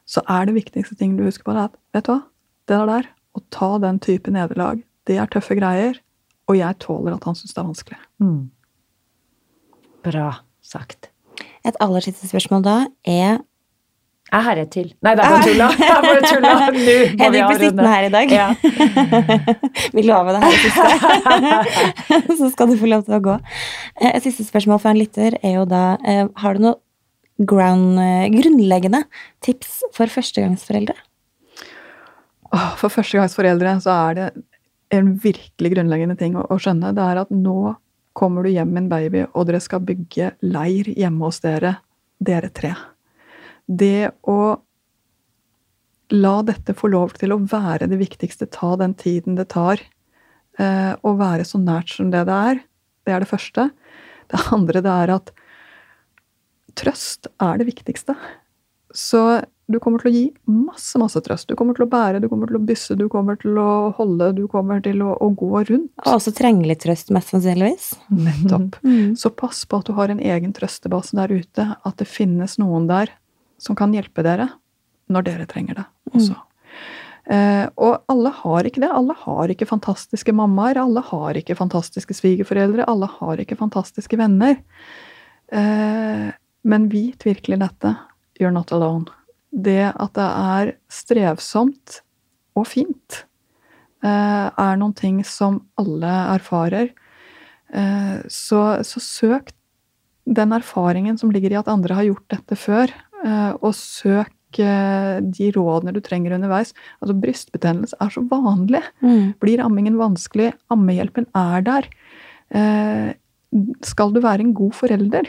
så 0.08 0.20
er 0.28 0.46
det 0.46 0.58
viktigste 0.60 0.98
ting 1.00 1.16
du 1.16 1.24
husker 1.24 1.48
på, 1.48 1.56
det 1.56 1.70
at 1.70 1.80
vet 1.96 2.04
du 2.04 2.12
hva, 2.12 2.20
det 2.68 2.82
der 2.92 3.08
å 3.32 3.42
ta 3.54 3.70
den 3.80 3.98
type 4.04 4.30
nederlag, 4.32 4.84
det 5.08 5.16
er 5.18 5.32
tøffe 5.32 5.56
greier, 5.56 5.96
og 6.48 6.56
jeg 6.56 6.78
tåler 6.80 7.14
at 7.18 7.24
han 7.28 7.36
syns 7.38 7.52
det 7.54 7.60
er 7.62 7.68
vanskelig. 7.68 7.98
Mm. 8.24 8.40
Bra 10.06 10.28
sagt. 10.64 11.10
Et 11.66 11.76
aller 11.82 12.04
siste 12.04 12.28
spørsmål 12.30 12.62
da 12.64 12.76
er 13.08 13.38
Jeg 14.28 14.44
har 14.44 14.58
et 14.60 14.70
til. 14.72 14.90
Nei, 15.04 15.14
det 15.16 15.24
er 15.24 15.30
bare 15.32 15.44
tulla. 15.46 15.66
Jeg 15.80 16.02
bare 16.04 16.22
tulla. 16.28 16.50
Nå 16.58 16.66
må 16.68 16.82
vi 16.84 16.96
Henrik 17.16 17.30
blir 17.32 17.44
avrunde. 17.44 17.60
sittende 17.62 17.92
her 17.94 18.04
i 18.04 18.10
dag. 18.12 18.32
Ja. 18.32 18.48
Vi 19.96 20.02
lover 20.04 20.36
det 20.36 20.42
her 20.42 20.52
i 20.52 20.60
siste. 20.66 22.34
Så 22.42 22.50
skal 22.52 22.68
du 22.68 22.76
få 22.80 22.90
lov 22.92 23.06
til 23.06 23.16
å 23.16 23.22
gå. 23.24 23.38
Eh, 24.02 24.10
Et 24.18 24.26
siste 24.26 24.44
spørsmål 24.44 24.82
fra 24.84 24.92
en 24.92 25.00
lytter 25.00 25.38
er 25.40 25.56
jo 25.56 25.64
da 25.68 25.82
eh, 26.04 26.26
Har 26.44 26.58
du 26.58 26.60
noe 26.66 26.76
ground, 27.48 27.96
eh, 28.04 28.26
grunnleggende 28.34 29.00
tips 29.46 29.78
for 29.96 30.12
førstegangsforeldre? 30.12 30.96
For 32.80 32.88
førstegangsforeldre 32.92 33.74
så 33.84 33.96
er 34.10 34.14
det 34.20 34.28
en 34.94 35.12
virkelig 35.20 35.72
grunnleggende 35.74 36.16
ting 36.18 36.36
å, 36.38 36.46
å 36.48 36.58
skjønne. 36.60 36.94
Det 36.96 37.04
er 37.04 37.22
at 37.22 37.34
nå 37.34 37.74
kommer 38.18 38.44
du 38.44 38.50
hjem 38.50 38.72
med 38.72 38.84
en 38.84 38.90
baby, 38.90 39.26
og 39.32 39.48
dere 39.48 39.60
skal 39.62 39.84
bygge 39.86 40.32
leir 40.42 40.88
hjemme 40.98 41.28
hos 41.28 41.42
dere, 41.44 41.76
dere 42.18 42.50
tre. 42.54 42.72
Det 43.68 44.10
å 44.26 44.40
la 46.14 46.34
dette 46.42 46.74
få 46.74 46.90
lov 46.90 47.14
til 47.20 47.34
å 47.34 47.42
være 47.50 47.88
det 47.90 48.00
viktigste, 48.00 48.48
ta 48.50 48.74
den 48.80 48.96
tiden 48.98 49.36
det 49.38 49.50
tar, 49.52 49.82
eh, 50.58 50.94
og 51.04 51.20
være 51.20 51.44
så 51.46 51.60
nært 51.60 51.92
som 51.94 52.10
det 52.10 52.24
det 52.26 52.38
er, 52.52 52.62
det 53.06 53.14
er 53.14 53.24
det 53.24 53.30
første. 53.30 53.68
Det 54.28 54.40
andre 54.52 54.82
det 54.84 54.94
er 55.04 55.14
at 55.14 55.30
trøst 56.78 57.30
er 57.42 57.60
det 57.60 57.68
viktigste. 57.68 58.16
Så 58.94 59.22
du 59.68 59.76
kommer 59.84 60.00
til 60.00 60.08
å 60.08 60.14
gi 60.14 60.22
masse, 60.48 60.96
masse 61.00 61.20
trøst. 61.24 61.50
Du 61.50 61.56
kommer 61.58 61.76
til 61.76 61.84
å 61.84 61.90
bære, 61.92 62.22
du 62.24 62.28
kommer 62.30 62.48
til 62.48 62.56
å 62.56 62.64
bysse, 62.64 62.96
du 62.96 63.04
kommer 63.12 63.36
til 63.40 63.58
å 63.60 63.90
holde, 63.98 64.30
du 64.38 64.46
kommer 64.48 64.80
til 64.84 65.02
å, 65.04 65.12
å 65.20 65.28
gå 65.36 65.50
rundt. 65.68 65.90
Og 66.06 66.14
også 66.14 66.32
trenge 66.36 66.64
litt 66.70 66.80
trøst, 66.86 67.12
mest 67.12 67.34
sannsynligvis. 67.34 67.90
Nettopp. 68.08 68.80
Mm. 68.80 69.12
Så 69.20 69.32
pass 69.36 69.66
på 69.68 69.82
at 69.82 69.90
du 69.90 69.92
har 69.98 70.12
en 70.12 70.22
egen 70.24 70.56
trøstebase 70.56 71.18
der 71.20 71.36
ute, 71.36 71.68
at 71.76 72.00
det 72.00 72.08
finnes 72.08 72.56
noen 72.62 72.88
der 72.88 73.12
som 73.60 73.76
kan 73.76 73.92
hjelpe 73.92 74.24
dere 74.24 74.48
når 75.12 75.28
dere 75.28 75.48
trenger 75.50 75.82
det 75.82 75.86
også. 76.14 76.38
Eh, 77.28 77.66
og 77.76 78.08
alle 78.08 78.32
har 78.40 78.66
ikke 78.68 78.80
det. 78.80 78.88
Alle 78.88 79.16
har 79.20 79.52
ikke 79.52 79.68
fantastiske 79.68 80.32
mammaer, 80.32 80.80
alle 80.80 81.04
har 81.04 81.36
ikke 81.36 81.58
fantastiske 81.58 82.16
svigerforeldre, 82.16 82.88
alle 82.88 83.08
har 83.18 83.42
ikke 83.44 83.58
fantastiske 83.60 84.16
venner. 84.20 84.62
Eh, 85.52 86.28
men 86.68 86.88
vit 86.92 87.28
virkelig 87.28 87.60
dette. 87.60 87.98
You're 88.38 88.54
not 88.54 88.72
alone. 88.72 89.08
Det 89.50 89.90
at 89.90 90.14
det 90.18 90.28
er 90.28 90.72
strevsomt 90.92 92.00
og 92.58 92.66
fint, 92.68 93.24
eh, 94.04 94.48
er 94.50 94.80
noen 94.80 94.94
ting 94.96 95.22
som 95.24 95.62
alle 95.80 96.14
erfarer. 96.34 96.90
Eh, 97.72 98.18
så, 98.28 98.62
så 98.84 99.02
søk 99.02 99.52
den 100.28 100.52
erfaringen 100.52 101.18
som 101.20 101.32
ligger 101.32 101.54
i 101.54 101.60
at 101.60 101.70
andre 101.72 101.96
har 101.96 102.08
gjort 102.10 102.26
dette 102.34 102.58
før, 102.58 102.92
eh, 103.24 103.52
og 103.60 103.72
søk 103.76 104.34
de 104.48 105.50
rådene 105.52 105.92
du 105.92 106.00
trenger 106.00 106.32
underveis. 106.32 106.72
Altså 107.02 107.16
Brystbetennelse 107.20 107.98
er 108.00 108.12
så 108.14 108.22
vanlig. 108.30 108.80
Mm. 109.04 109.34
Blir 109.42 109.60
ammingen 109.60 109.98
vanskelig? 110.00 110.54
Ammehjelpen 110.72 111.26
er 111.36 111.66
der. 111.66 111.88
Eh, 112.56 113.10
skal 113.84 114.12
du 114.14 114.22
være 114.24 114.46
en 114.46 114.54
god 114.56 114.72
forelder, 114.76 115.28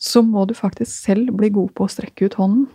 så 0.00 0.22
må 0.24 0.46
du 0.48 0.56
faktisk 0.56 0.90
selv 0.90 1.34
bli 1.36 1.52
god 1.52 1.74
på 1.76 1.84
å 1.84 1.92
strekke 1.92 2.30
ut 2.30 2.38
hånden. 2.40 2.66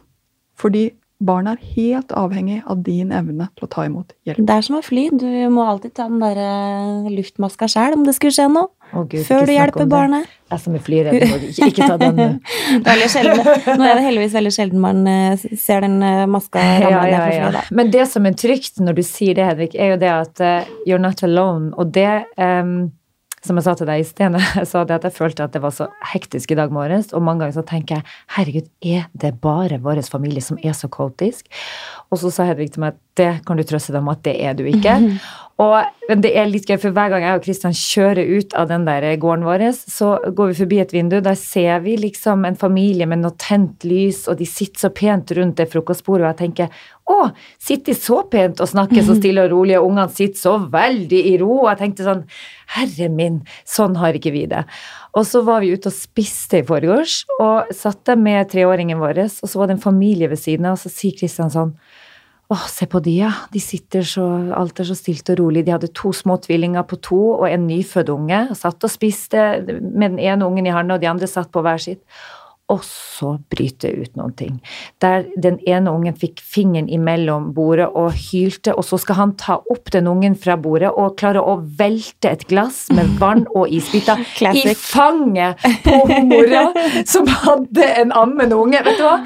Fordi 0.56 0.92
barn 1.26 1.48
er 1.48 1.60
helt 1.76 2.12
avhengig 2.16 2.60
av 2.68 2.82
din 2.84 3.12
evne 3.16 3.48
til 3.56 3.66
å 3.66 3.70
ta 3.72 3.86
imot 3.88 4.12
hjelp. 4.28 4.42
Det 4.46 4.56
er 4.56 4.66
som 4.68 4.78
å 4.78 4.82
fly. 4.84 5.08
Du 5.16 5.26
må 5.54 5.64
alltid 5.66 5.94
ta 5.96 6.08
den 6.12 6.20
der 6.22 6.40
eh, 6.44 7.08
luftmaska 7.16 7.70
sjæl 7.72 7.96
om 7.96 8.04
det 8.06 8.18
skulle 8.18 8.36
skje 8.36 8.48
noe. 8.52 8.70
Å, 8.92 9.04
Gud, 9.10 9.24
Før 9.28 9.48
du 9.48 9.54
hjelper 9.56 9.88
barnet. 9.90 10.28
Jeg 10.52 10.62
som 10.62 10.76
er 10.78 10.84
flyredd. 10.86 11.24
må 11.32 11.40
Ikke, 11.50 11.70
ikke 11.72 11.88
ta 11.90 11.96
den. 12.00 12.20
Det 12.86 12.92
er 12.94 13.10
sjelden. 13.12 13.42
Nå 13.80 13.88
er 13.88 13.98
det 13.98 14.04
heldigvis 14.06 14.36
veldig 14.38 14.52
sjelden 14.54 14.84
man 14.84 15.02
eh, 15.10 15.48
ser 15.62 15.88
den 15.88 15.98
eh, 16.06 16.26
maska 16.30 16.62
ramle 16.84 16.92
Ja, 16.92 17.08
ja, 17.10 17.24
fra 17.24 17.32
ja. 17.34 17.48
flyet. 17.56 17.72
Men 17.80 17.96
det 17.96 18.06
som 18.12 18.28
er 18.30 18.38
trygt 18.46 18.84
når 18.84 19.00
du 19.00 19.04
sier 19.08 19.40
det, 19.40 19.48
Hedvig, 19.50 19.72
er 19.80 19.96
jo 19.96 19.98
det 20.04 20.12
at 20.12 20.44
uh, 20.44 20.76
you're 20.86 21.02
not 21.02 21.24
alone. 21.26 21.72
Og 21.80 21.96
det 21.96 22.12
em, 22.38 22.76
som 23.46 23.60
jeg 23.60 23.68
sa 23.68 23.76
til 23.78 23.90
deg 23.90 24.02
i 24.02 24.08
sted, 24.08 24.38
jeg 24.60 24.70
sa 24.70 24.84
det 24.88 24.98
at 24.98 25.08
jeg 25.08 25.16
følte 25.16 25.48
at 25.48 25.56
det 25.56 25.62
var 25.64 25.74
så 25.76 25.90
hektisk 26.14 26.54
i 26.54 26.60
dag 26.60 26.74
morges, 26.74 27.14
og 27.14 27.24
mange 27.26 27.46
ganger 27.46 27.60
så 27.60 27.66
tenker 27.68 28.00
jeg 28.00 28.08
herregud, 28.38 28.70
er 28.82 29.08
det 29.14 29.36
bare 29.44 29.80
vår 29.84 30.04
familie 30.10 30.44
som 30.44 30.60
er 30.64 30.76
så 30.78 30.90
kaotisk? 30.92 31.50
Og 32.12 32.22
så 32.22 32.32
sa 32.34 32.46
Hedvig 32.50 32.72
til 32.76 32.84
meg 32.84 32.96
at 32.96 33.02
det 33.18 33.32
kan 33.48 33.58
du 33.58 33.64
trøste 33.66 33.96
deg 33.96 34.04
med 34.06 34.18
at 34.20 34.26
det 34.28 34.36
er 34.44 34.58
du 34.58 34.66
ikke. 34.70 35.00
Og, 35.56 35.76
det 36.20 36.34
er 36.36 36.50
litt 36.52 36.68
gøy, 36.68 36.76
for 36.84 36.92
hver 36.92 37.14
gang 37.14 37.24
jeg 37.24 37.38
og 37.38 37.46
Kristian 37.46 37.76
kjører 37.80 38.28
ut 38.28 38.56
av 38.60 38.68
den 38.68 38.84
der 38.84 39.06
gården 39.22 39.46
vår, 39.48 39.62
så 39.72 40.10
går 40.36 40.50
vi 40.52 40.58
forbi 40.58 40.80
et 40.84 40.92
vindu. 40.92 41.16
Der 41.24 41.38
ser 41.40 41.80
vi 41.86 41.94
liksom 42.02 42.44
en 42.44 42.58
familie 42.60 43.08
med 43.08 43.22
noe 43.22 43.32
tent 43.40 43.86
lys, 43.88 44.26
og 44.28 44.42
de 44.42 44.48
sitter 44.50 44.84
så 44.84 44.92
pent 44.92 45.32
rundt 45.38 45.56
det 45.62 45.70
frokostbordet, 45.72 46.26
og 46.26 46.34
jeg 46.34 46.42
tenker 46.42 46.84
å, 47.08 47.30
sitter 47.62 47.94
de 47.94 47.98
så 48.02 48.20
pent 48.28 48.60
og 48.60 48.68
snakker 48.74 49.06
så 49.08 49.16
stille 49.16 49.48
og 49.48 49.54
rolig, 49.54 49.78
og 49.80 49.88
ungene 49.94 50.12
sitter 50.12 50.42
så 50.42 50.58
veldig 50.76 51.24
i 51.32 51.36
ro. 51.40 51.52
Og 51.62 51.72
jeg 51.72 51.82
tenkte 51.86 52.10
sånn, 52.10 52.28
herre 52.76 53.10
min, 53.16 53.42
sånn 53.64 53.96
har 54.02 54.20
ikke 54.20 54.36
vi 54.36 54.44
det. 54.52 54.66
Og 55.16 55.24
så 55.30 55.46
var 55.48 55.64
vi 55.64 55.72
ute 55.72 55.88
og 55.88 55.96
spiste 55.96 56.60
i 56.60 56.68
forgårs, 56.68 57.22
og 57.40 57.72
satt 57.72 58.04
der 58.10 58.20
med 58.20 58.52
treåringen 58.52 59.00
vår, 59.00 59.24
og 59.40 59.48
så 59.48 59.62
var 59.62 59.72
det 59.72 59.80
en 59.80 59.88
familie 59.88 60.28
ved 60.28 60.44
siden 60.44 60.68
av, 60.68 60.76
og 60.76 60.84
så 60.84 60.92
sier 60.92 61.16
Kristian 61.16 61.54
sånn 61.54 61.78
Åh, 62.54 62.68
se 62.70 62.86
på 62.86 63.00
de, 63.02 63.16
ja. 63.24 63.32
De 63.50 63.60
sitter 63.62 64.06
så 64.06 64.26
Alt 64.54 64.80
er 64.80 64.86
så 64.86 64.96
stilt 64.98 65.30
og 65.34 65.40
rolig. 65.40 65.64
De 65.66 65.74
hadde 65.74 65.90
to 65.98 66.12
små 66.14 66.38
tvillinger 66.44 66.86
på 66.86 67.00
to 67.02 67.22
og 67.40 67.48
en 67.50 67.66
nyfødt 67.66 68.12
unge. 68.14 68.42
Satt 68.58 68.86
og 68.86 68.94
spiste 68.94 69.46
med 69.66 70.14
den 70.14 70.20
ene 70.22 70.46
ungen 70.46 70.68
i 70.70 70.74
hånda, 70.76 71.00
og 71.00 71.02
de 71.02 71.10
andre 71.10 71.30
satt 71.30 71.50
på 71.54 71.64
hver 71.66 71.82
sitt. 71.82 72.04
Og 72.74 72.82
så 72.82 73.36
bryter 73.54 73.94
det 73.94 74.08
ut 74.08 74.16
noen 74.18 74.32
ting. 74.34 74.54
Der 75.04 75.28
den 75.38 75.60
ene 75.70 75.92
ungen 75.94 76.16
fikk 76.18 76.42
fingeren 76.42 76.88
imellom 76.90 77.52
bordet 77.54 77.92
og 77.94 78.16
hylte, 78.18 78.74
og 78.74 78.88
så 78.88 78.98
skal 79.02 79.20
han 79.20 79.36
ta 79.38 79.60
opp 79.70 79.92
den 79.94 80.10
ungen 80.10 80.34
fra 80.34 80.58
bordet 80.58 80.90
og 80.90 81.14
klare 81.20 81.44
å 81.46 81.60
velte 81.62 82.32
et 82.34 82.48
glass 82.50 82.88
med 82.96 83.14
vann 83.22 83.46
og 83.58 83.70
isbiter 83.70 84.24
i 84.50 84.74
fanget 84.82 85.62
på 85.86 86.00
mora 86.26 86.66
som 87.06 87.30
hadde 87.30 87.92
en 88.02 88.16
ammende 88.18 88.58
unge. 88.58 88.82
Vet 88.90 88.98
du 88.98 89.06
hva? 89.06 89.20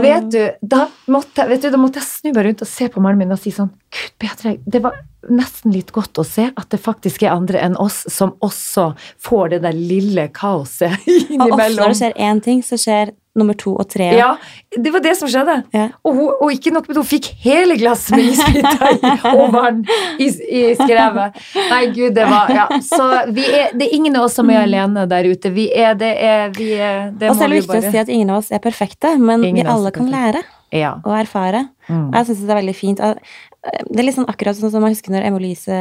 Vet 0.00 0.32
du, 0.32 0.42
da 0.64 0.86
måtte, 1.12 1.44
vet 1.52 1.66
du, 1.66 1.68
da 1.74 1.80
måtte 1.80 2.00
jeg 2.00 2.08
snu 2.08 2.32
meg 2.32 2.48
rundt 2.48 2.64
og 2.64 2.72
se 2.72 2.88
på 2.88 3.04
mannen 3.04 3.26
min 3.26 3.36
og 3.36 3.42
si 3.42 3.52
sånn 3.52 3.72
Gud 3.92 4.12
bedre, 4.22 4.56
det 4.64 4.80
var 4.84 4.96
nesten 5.30 5.74
litt 5.74 5.92
godt 5.94 6.18
å 6.18 6.24
se 6.26 6.48
at 6.48 6.68
det 6.72 6.80
faktisk 6.82 7.22
er 7.22 7.34
andre 7.34 7.60
enn 7.62 7.76
oss 7.80 8.02
som 8.10 8.34
også 8.42 8.92
får 9.22 9.52
det 9.54 9.60
der 9.66 9.76
lille 9.76 10.26
kaoset 10.34 11.04
innimellom. 11.06 11.50
Og 11.52 11.58
ofte 11.58 11.76
når 11.76 11.92
det 11.92 11.98
skjer 12.00 12.16
én 12.28 12.40
ting, 12.44 12.64
så 12.66 12.78
skjer 12.80 13.12
nummer 13.38 13.56
to 13.56 13.72
og 13.80 13.88
tre. 13.88 14.10
Ja, 14.18 14.34
det 14.76 14.90
var 14.92 15.00
det 15.04 15.14
som 15.16 15.28
skjedde. 15.32 15.54
Ja. 15.72 15.86
Og, 16.04 16.16
hun, 16.18 16.30
og 16.44 16.52
ikke 16.52 16.72
nok 16.74 16.88
med 16.88 16.96
det, 16.96 17.00
hun 17.00 17.08
fikk 17.08 17.30
hele 17.44 17.76
glasset 17.80 18.16
med 18.18 18.28
isbiter 18.28 19.06
i 19.32 19.46
vann 19.54 19.78
i, 20.20 20.28
i 20.28 20.62
skrevet. 20.76 21.38
Nei, 21.70 21.82
gud, 21.96 22.12
det 22.18 22.26
var 22.28 22.52
Ja. 22.52 22.66
Så 22.84 23.06
vi 23.32 23.46
er, 23.48 23.70
det 23.72 23.88
er 23.88 23.94
ingen 23.96 24.18
av 24.20 24.26
oss 24.28 24.36
som 24.36 24.50
er 24.52 24.62
alene 24.66 25.06
der 25.08 25.30
ute. 25.32 25.52
Vi 25.54 25.70
er 25.72 25.94
det 25.98 26.10
er 26.20 26.52
vi 26.56 26.72
er, 26.76 27.08
det 27.16 27.30
Og 27.30 27.38
så 27.38 27.46
er 27.46 27.54
det 27.54 27.62
viktig 27.62 27.78
viktig 27.78 27.88
å 27.88 27.94
si 27.94 28.02
at 28.02 28.12
ingen 28.12 28.34
av 28.34 28.42
oss 28.42 28.52
er 28.52 28.60
perfekte, 28.64 29.14
men 29.18 29.44
Ingen 29.48 29.64
vi 29.64 29.70
alle 29.72 29.94
kan 29.94 30.10
lære 30.12 30.42
Ja. 30.72 30.98
og 31.04 31.16
erfare. 31.16 31.66
Mm. 31.88 32.10
Og 32.10 32.14
jeg 32.20 32.26
syns 32.28 32.44
det 32.44 32.52
er 32.52 32.60
veldig 32.60 32.76
fint. 32.76 33.00
Det 33.00 33.98
er 34.00 34.06
litt 34.06 34.16
sånn 34.16 34.28
akkurat 34.28 34.58
sånn 34.58 34.72
som 34.74 34.84
jeg 34.84 34.96
husker 34.96 35.14
når 35.14 35.26
Emma-Lise 35.28 35.80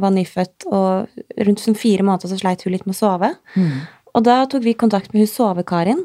var 0.00 0.12
nyfødt, 0.14 0.66
og 0.70 1.44
rundt 1.48 1.60
som 1.60 1.74
fire 1.76 2.04
måneder 2.06 2.30
så 2.32 2.38
sleit 2.40 2.62
hun 2.64 2.72
litt 2.76 2.86
med 2.86 2.94
å 2.96 3.00
sove. 3.00 3.32
Mm. 3.56 3.80
Og 4.16 4.24
da 4.24 4.36
tok 4.48 4.62
vi 4.64 4.72
kontakt 4.78 5.12
med 5.12 5.24
hun 5.24 5.30
sovekarin. 5.32 6.04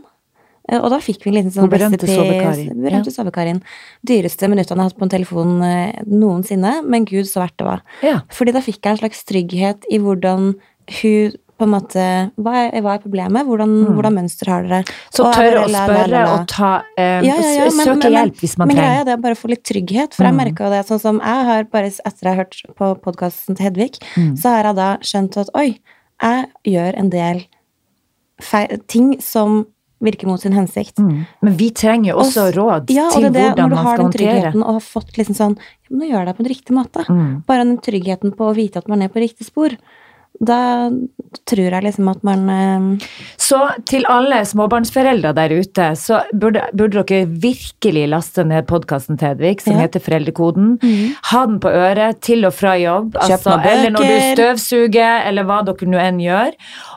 Eh, 0.72 0.80
Og 0.80 0.90
da 0.90 0.98
fikk 1.04 1.24
vi 1.26 1.30
en 1.32 1.36
liten 1.36 1.52
sånn 1.52 1.68
Hun 1.68 1.70
berømte 1.70 2.08
Berømte 2.08 3.12
sovekarin. 3.12 3.62
Dyreste 4.08 4.48
minuttene 4.48 4.78
jeg 4.78 4.84
har 4.86 4.90
hatt 4.90 4.98
på 4.98 5.04
en 5.04 5.10
telefon 5.14 5.62
eh, 5.68 6.02
noensinne, 6.08 6.82
men 6.88 7.06
gud 7.06 7.26
så 7.28 7.42
verdt 7.44 7.58
det 7.60 7.66
var. 7.68 7.82
ja. 8.02 8.22
Fordi 8.32 8.52
da 8.54 8.62
fikk 8.62 8.80
jeg 8.84 8.92
en 8.96 9.02
slags 9.04 9.24
trygghet 9.28 9.84
i 9.92 10.00
hvordan 10.00 10.54
hun 11.02 11.32
på 11.62 11.68
en 11.68 11.74
måte 11.76 12.04
Hva 12.42 12.54
er, 12.74 12.82
hva 12.82 12.96
er 12.96 13.02
problemet? 13.04 13.46
Hvordan, 13.46 13.70
Mm. 13.86 13.94
hvordan 13.94 14.14
mønster 14.16 14.48
har 14.50 14.64
dere? 14.64 14.84
Så 15.14 15.26
Og 15.28 15.34
tørre 15.36 15.60
å 15.62 15.68
spørre 15.70 16.22
og 16.34 16.48
ta 16.48 16.82
eh, 16.98 17.22
Ja, 17.22 17.36
ja, 17.36 17.52
ja, 17.54 17.70
men- 17.70 17.86
Søke 17.86 18.10
men- 18.10 18.14
hjelp 18.14 18.36
hvis 18.42 18.58
man 18.58 18.68
Men 18.68 18.78
greia 18.78 18.88
trenger. 18.88 19.02
er 19.02 19.06
det 19.06 19.20
å 19.20 19.22
bare 19.22 19.36
få 19.36 19.50
litt 19.50 19.64
trygghet, 19.64 20.14
for 20.16 20.24
jeg 20.24 20.34
merka 20.34 20.64
jo 20.66 20.70
det 20.72 20.86
sånn 20.88 21.00
som 21.00 21.20
jeg 21.20 21.46
har 21.46 21.64
bare 21.66 21.86
etter 21.86 22.24
jeg 22.24 22.34
har 22.36 22.36
hørt 22.46 22.56
på 22.76 22.96
podkasten 23.02 23.56
til 23.56 23.66
Hedvig, 23.68 24.00
Mm. 24.18 24.36
så 24.38 24.50
har 24.50 24.64
jeg 24.64 24.76
da 24.76 24.98
skjønt 25.04 25.38
at 25.38 25.50
oi, 25.54 25.80
jeg 26.24 26.46
gjør 26.66 26.98
en 26.98 27.10
del 27.10 27.46
feil, 28.42 28.82
ting 28.88 29.20
som 29.22 29.68
virker 30.02 30.30
mot 30.30 30.42
sin 30.42 30.56
hensikt. 30.56 31.00
Mm. 31.00 31.24
Men 31.46 31.58
vi 31.60 31.70
trenger 31.78 32.12
jo 32.12 32.20
også 32.24 32.48
Og 32.50 32.56
råd 32.58 32.94
Ja, 32.94 33.08
og 33.08 33.18
til 33.18 33.28
det 33.28 33.30
er 33.30 33.34
det, 33.36 33.44
hvordan 33.46 33.70
når 33.70 33.76
du 33.76 33.88
har 33.88 34.02
den 34.02 34.14
tryggheten 34.16 34.64
og 34.64 34.78
har 34.80 34.86
fått 34.86 35.18
liksom 35.20 35.38
sånn 35.38 35.58
ja, 35.60 35.92
men 35.92 36.02
Nå 36.02 36.10
gjør 36.10 36.20
jeg 36.20 36.30
det 36.30 36.36
på 36.38 36.44
en 36.44 36.52
riktig 36.52 36.76
måte. 36.78 37.04
Mm. 37.10 37.32
Bare 37.48 37.66
den 37.66 37.78
tryggheten 37.86 38.36
på 38.38 38.48
å 38.48 38.56
vite 38.56 38.82
at 38.82 38.88
man 38.92 39.04
er 39.04 39.12
på 39.12 39.22
riktig 39.22 39.48
spor. 39.50 39.76
Da 40.40 40.90
tror 41.46 41.60
jeg 41.76 41.84
liksom 41.86 42.08
at 42.10 42.24
man 42.26 42.48
eh, 42.50 43.08
Så 43.38 43.60
til 43.90 44.06
alle 44.10 44.40
småbarnsforeldre 44.48 45.34
der 45.38 45.54
ute, 45.54 45.90
så 46.00 46.22
burde, 46.34 46.64
burde 46.74 47.04
dere 47.04 47.28
virkelig 47.44 48.08
laste 48.10 48.46
ned 48.48 48.66
podkasten 48.70 49.20
til 49.20 49.34
Hedvig, 49.36 49.62
som 49.62 49.76
Ja. 49.76 49.86
heter 49.86 50.02
Foreldrekoden. 50.02 50.72
Ha 51.32 51.46
den 51.46 51.60
på 51.60 51.70
øret 51.70 52.22
til 52.26 52.46
og 52.46 52.54
fra 52.58 52.74
jobb, 52.80 53.16
altså, 53.22 53.60
eller 53.62 53.92
når 53.94 54.08
du 54.08 54.18
støvsuger, 54.36 55.28
eller 55.28 55.44
hva 55.44 55.62
dere 55.68 55.90
nå 55.92 56.02
enn 56.02 56.20
gjør. 56.24 56.52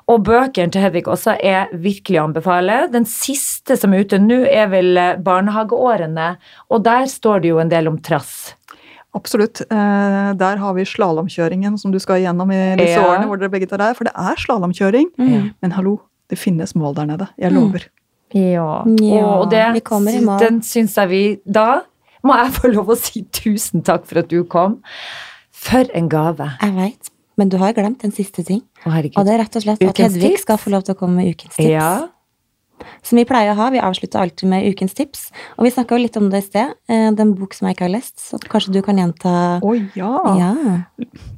Og 0.08 0.24
bøkene 0.24 0.72
til 0.72 0.80
Hedvig 0.86 1.04
også 1.10 1.36
er 1.42 1.68
virkelig 1.74 2.20
å 2.20 2.24
anbefale. 2.30 2.80
Den 2.92 3.04
siste 3.04 3.76
som 3.76 3.92
er 3.92 4.04
ute 4.06 4.18
nå, 4.22 4.40
er 4.48 4.68
vel 4.72 4.96
eh, 4.96 5.16
Barnehageårene, 5.16 6.36
og 6.70 6.84
der 6.84 7.06
står 7.10 7.42
det 7.44 7.48
jo 7.54 7.58
en 7.62 7.72
del 7.72 7.88
om 7.88 7.98
trass. 7.98 8.54
Absolutt. 9.14 9.60
Eh, 9.70 10.32
der 10.34 10.56
har 10.58 10.74
vi 10.74 10.82
slalåmkjøringen 10.84 11.78
som 11.78 11.92
du 11.92 11.98
skal 12.02 12.20
igjennom 12.22 12.50
i 12.50 12.76
disse 12.76 12.98
Ja. 12.98 13.04
årene 13.06 13.26
hvor 13.28 13.38
dere 13.38 13.48
begge 13.50 13.68
tar 13.68 13.78
der. 13.78 13.94
For 13.94 14.04
det 14.04 14.12
er 14.16 14.34
slalåmkjøring. 14.36 15.12
mm. 15.18 15.54
Men 15.62 15.70
hallo, 15.72 16.00
det 16.28 16.38
finnes 16.38 16.74
mål 16.74 16.94
der 16.96 17.06
nede. 17.06 17.28
Jeg 17.38 17.52
Mm. 17.52 17.58
lover. 17.60 17.84
Ja, 18.34 18.82
Ja, 18.84 19.26
og 19.40 19.50
det, 19.50 19.72
vi 19.74 19.80
kommer 19.80 20.10
i 20.12 20.20
mål. 20.20 20.38
den 20.40 20.60
syns 20.60 20.94
jeg 20.96 21.08
vi 21.08 21.38
Da 21.50 21.82
må 22.24 22.34
jeg 22.34 22.52
få 22.52 22.72
lov 22.74 22.86
å 22.88 22.96
si 22.96 23.22
tusen 23.30 23.82
takk 23.84 24.04
for 24.06 24.18
at 24.18 24.28
du 24.28 24.42
kom. 24.44 24.82
For 25.52 25.84
en 25.94 26.08
gave. 26.08 26.50
Jeg 26.60 26.74
veit, 26.74 27.10
men 27.38 27.48
du 27.48 27.56
har 27.58 27.72
glemt 27.72 28.02
en 28.04 28.10
siste 28.10 28.44
ting. 28.44 28.62
Å. 28.84 28.90
Og 29.16 29.24
det 29.24 29.34
er 29.34 29.38
rett 29.44 29.56
og 29.56 29.62
slett 29.62 29.82
at 29.88 29.96
Hedvig 29.96 30.20
tips? 30.32 30.40
skal 30.42 30.56
få 30.58 30.70
lov 30.70 30.82
til 30.84 30.94
å 30.94 30.98
komme 30.98 31.14
med 31.16 31.34
ukens 31.36 31.54
tips. 31.56 31.68
Ja. 31.70 32.08
Som 33.02 33.16
vi 33.18 33.24
pleier 33.24 33.52
å 33.52 33.56
ha. 33.56 33.70
Vi 33.70 33.78
avslutter 33.80 34.20
alltid 34.20 34.48
med 34.48 34.66
ukens 34.66 34.94
tips. 34.94 35.30
Og 35.58 35.64
vi 35.64 35.70
snakka 35.70 35.96
jo 35.96 36.02
litt 36.02 36.16
om 36.16 36.28
det 36.30 36.38
i 36.42 36.46
sted. 36.46 36.74
eh, 36.88 37.10
Den 37.12 37.34
bok 37.34 37.54
som 37.54 37.68
jeg 37.68 37.76
ikke 37.76 37.84
har 37.86 37.94
lest. 37.94 38.18
Så 38.18 38.38
kanskje 38.40 38.72
du 38.72 38.82
kan 38.82 38.96
gjenta 38.96 39.60
Å 39.62 39.72
ja. 39.96 40.12
Ja. 40.36 40.52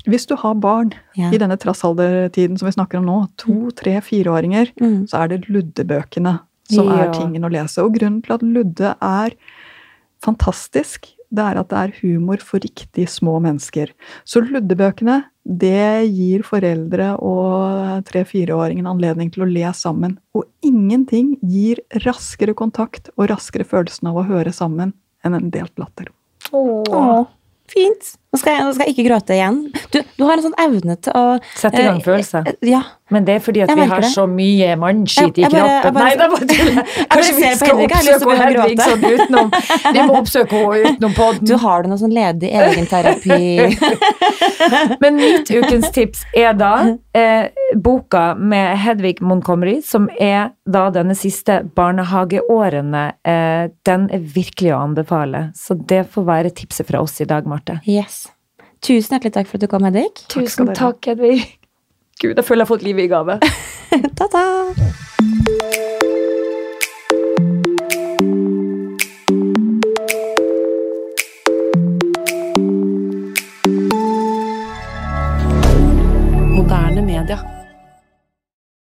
Hvis 0.07 0.27
du 0.27 0.35
har 0.37 0.55
barn 0.55 0.93
ja. 1.17 1.31
i 1.31 1.39
denne 1.39 1.57
trassaldertiden 1.59 2.59
som 2.59 2.67
vi 2.67 2.73
snakker 2.73 2.99
om 2.99 3.07
nå, 3.07 3.19
to, 3.37 3.71
tre, 3.73 4.01
fireåringer, 4.01 4.73
Mm. 4.81 5.07
så 5.09 5.23
er 5.25 5.29
det 5.29 5.49
Ludde-bøkene 5.49 6.41
som 6.71 6.87
Ja. 6.89 7.05
er 7.05 7.13
tingen 7.13 7.43
å 7.45 7.51
lese. 7.51 7.79
Og 7.85 7.95
grunnen 7.95 8.23
til 8.25 8.35
at 8.35 8.43
Ludde 8.43 8.97
er 9.01 9.31
fantastisk, 10.23 11.07
det 11.33 11.43
er 11.43 11.59
at 11.61 11.69
det 11.69 11.79
er 11.79 11.95
humor 12.03 12.39
for 12.43 12.59
riktig 12.63 13.07
små 13.09 13.41
mennesker. 13.43 13.91
Så 14.25 14.41
Ludde-bøkene, 14.47 15.25
det 15.47 16.09
gir 16.11 16.43
foreldre 16.43 17.13
og 17.23 18.03
tre-fireåringen 18.09 18.89
anledning 18.91 19.31
til 19.31 19.45
å 19.45 19.51
le 19.51 19.71
sammen. 19.79 20.17
Og 20.35 20.47
ingenting 20.67 21.37
gir 21.47 21.81
raskere 22.03 22.57
kontakt 22.59 23.13
og 23.15 23.31
raskere 23.31 23.67
følelsen 23.69 24.11
av 24.11 24.19
å 24.19 24.27
høre 24.27 24.53
sammen 24.55 24.93
enn 25.27 25.39
en 25.39 25.51
delt 25.55 25.75
latter. 25.79 26.11
Åh, 26.51 27.27
fint. 27.71 28.17
Nå 28.37 28.41
skal, 28.43 28.53
jeg, 28.59 28.65
nå 28.69 28.75
skal 28.77 28.85
jeg 28.91 28.95
ikke 28.99 29.07
gråte 29.09 29.33
igjen. 29.39 29.63
Du, 29.95 29.99
du 30.21 30.25
har 30.29 30.37
en 30.37 30.45
sånn 30.45 30.57
evne 30.61 30.99
til 31.01 31.17
å 31.17 31.25
Sette 31.57 31.81
i 31.81 31.87
gang 31.89 32.03
eh, 32.03 32.05
følelser. 32.05 32.47
eh, 32.53 32.61
Ja. 32.69 32.83
Men 33.15 33.23
det 33.23 33.37
er 33.37 33.43
fordi 33.45 33.61
at 33.63 33.71
vi 33.71 33.85
har 33.87 34.01
det. 34.03 34.09
så 34.11 34.25
mye 34.27 34.73
mannskitt 34.83 35.37
i 35.39 35.43
Jeg- 35.45 35.53
jeg 35.53 35.53
bare- 35.53 35.83
kroppen. 35.85 35.95
bare- 35.95 36.05
Nei, 36.05 36.17
det 36.19 36.27
var 36.33 36.41
tull! 36.51 37.07
Kanskje 37.13 37.35
vi 37.37 37.51
skal 37.55 37.83
oppsøke 37.85 38.37
Hedvig 38.41 38.81
sånn 38.83 39.05
utenom. 39.15 39.53
Vi 39.95 40.01
må 40.09 40.17
oppsøke 40.19 40.51
henne 40.59 40.91
utenom 40.91 41.15
podden. 41.15 41.47
Du 41.47 41.55
har 41.63 41.83
da 41.85 41.89
noe 41.93 41.99
sånn 42.03 42.13
ledig 42.17 42.51
egenterapi 42.51 43.79
Men 45.01 45.17
mitt 45.21 45.51
ukens 45.55 45.91
tips 45.95 46.25
er 46.35 46.53
da 46.59 46.73
eh, 47.15 47.49
boka 47.79 48.35
med 48.35 48.75
Hedvig 48.83 49.21
Montgomery, 49.23 49.79
som 49.87 50.09
er 50.19 50.51
da 50.67 50.89
denne 50.91 51.15
siste 51.15 51.61
barnehageårene. 51.79 53.07
Eh, 53.25 53.69
den 53.87 54.09
er 54.11 54.19
virkelig 54.19 54.75
å 54.75 54.83
anbefale. 54.83 55.53
Så 55.55 55.79
det 55.87 56.09
får 56.11 56.27
være 56.27 56.51
tipset 56.59 56.87
fra 56.91 57.01
oss 57.07 57.21
i 57.21 57.25
dag, 57.31 57.47
Marte. 57.47 57.79
Yes. 57.87 58.26
Tusen 58.85 59.17
hjertelig 59.17 59.33
takk 59.33 59.49
for 59.49 59.59
at 59.59 59.65
du 59.65 59.71
kom, 59.71 59.87
Hedvig. 59.89 60.11
Tusen 60.29 60.69
takk, 60.73 61.01
takk 61.01 61.13
Hedvig. 61.15 61.41
Gud, 62.21 62.35
jeg 62.37 62.45
føler 62.45 62.63
jeg 62.63 62.67
har 62.67 62.75
fått 62.75 62.87
livet 62.87 63.05
i 63.05 63.13
gave. 63.13 63.41
Ta-ta! 64.19 64.45
Moderne 76.57 77.03
media. 77.03 77.56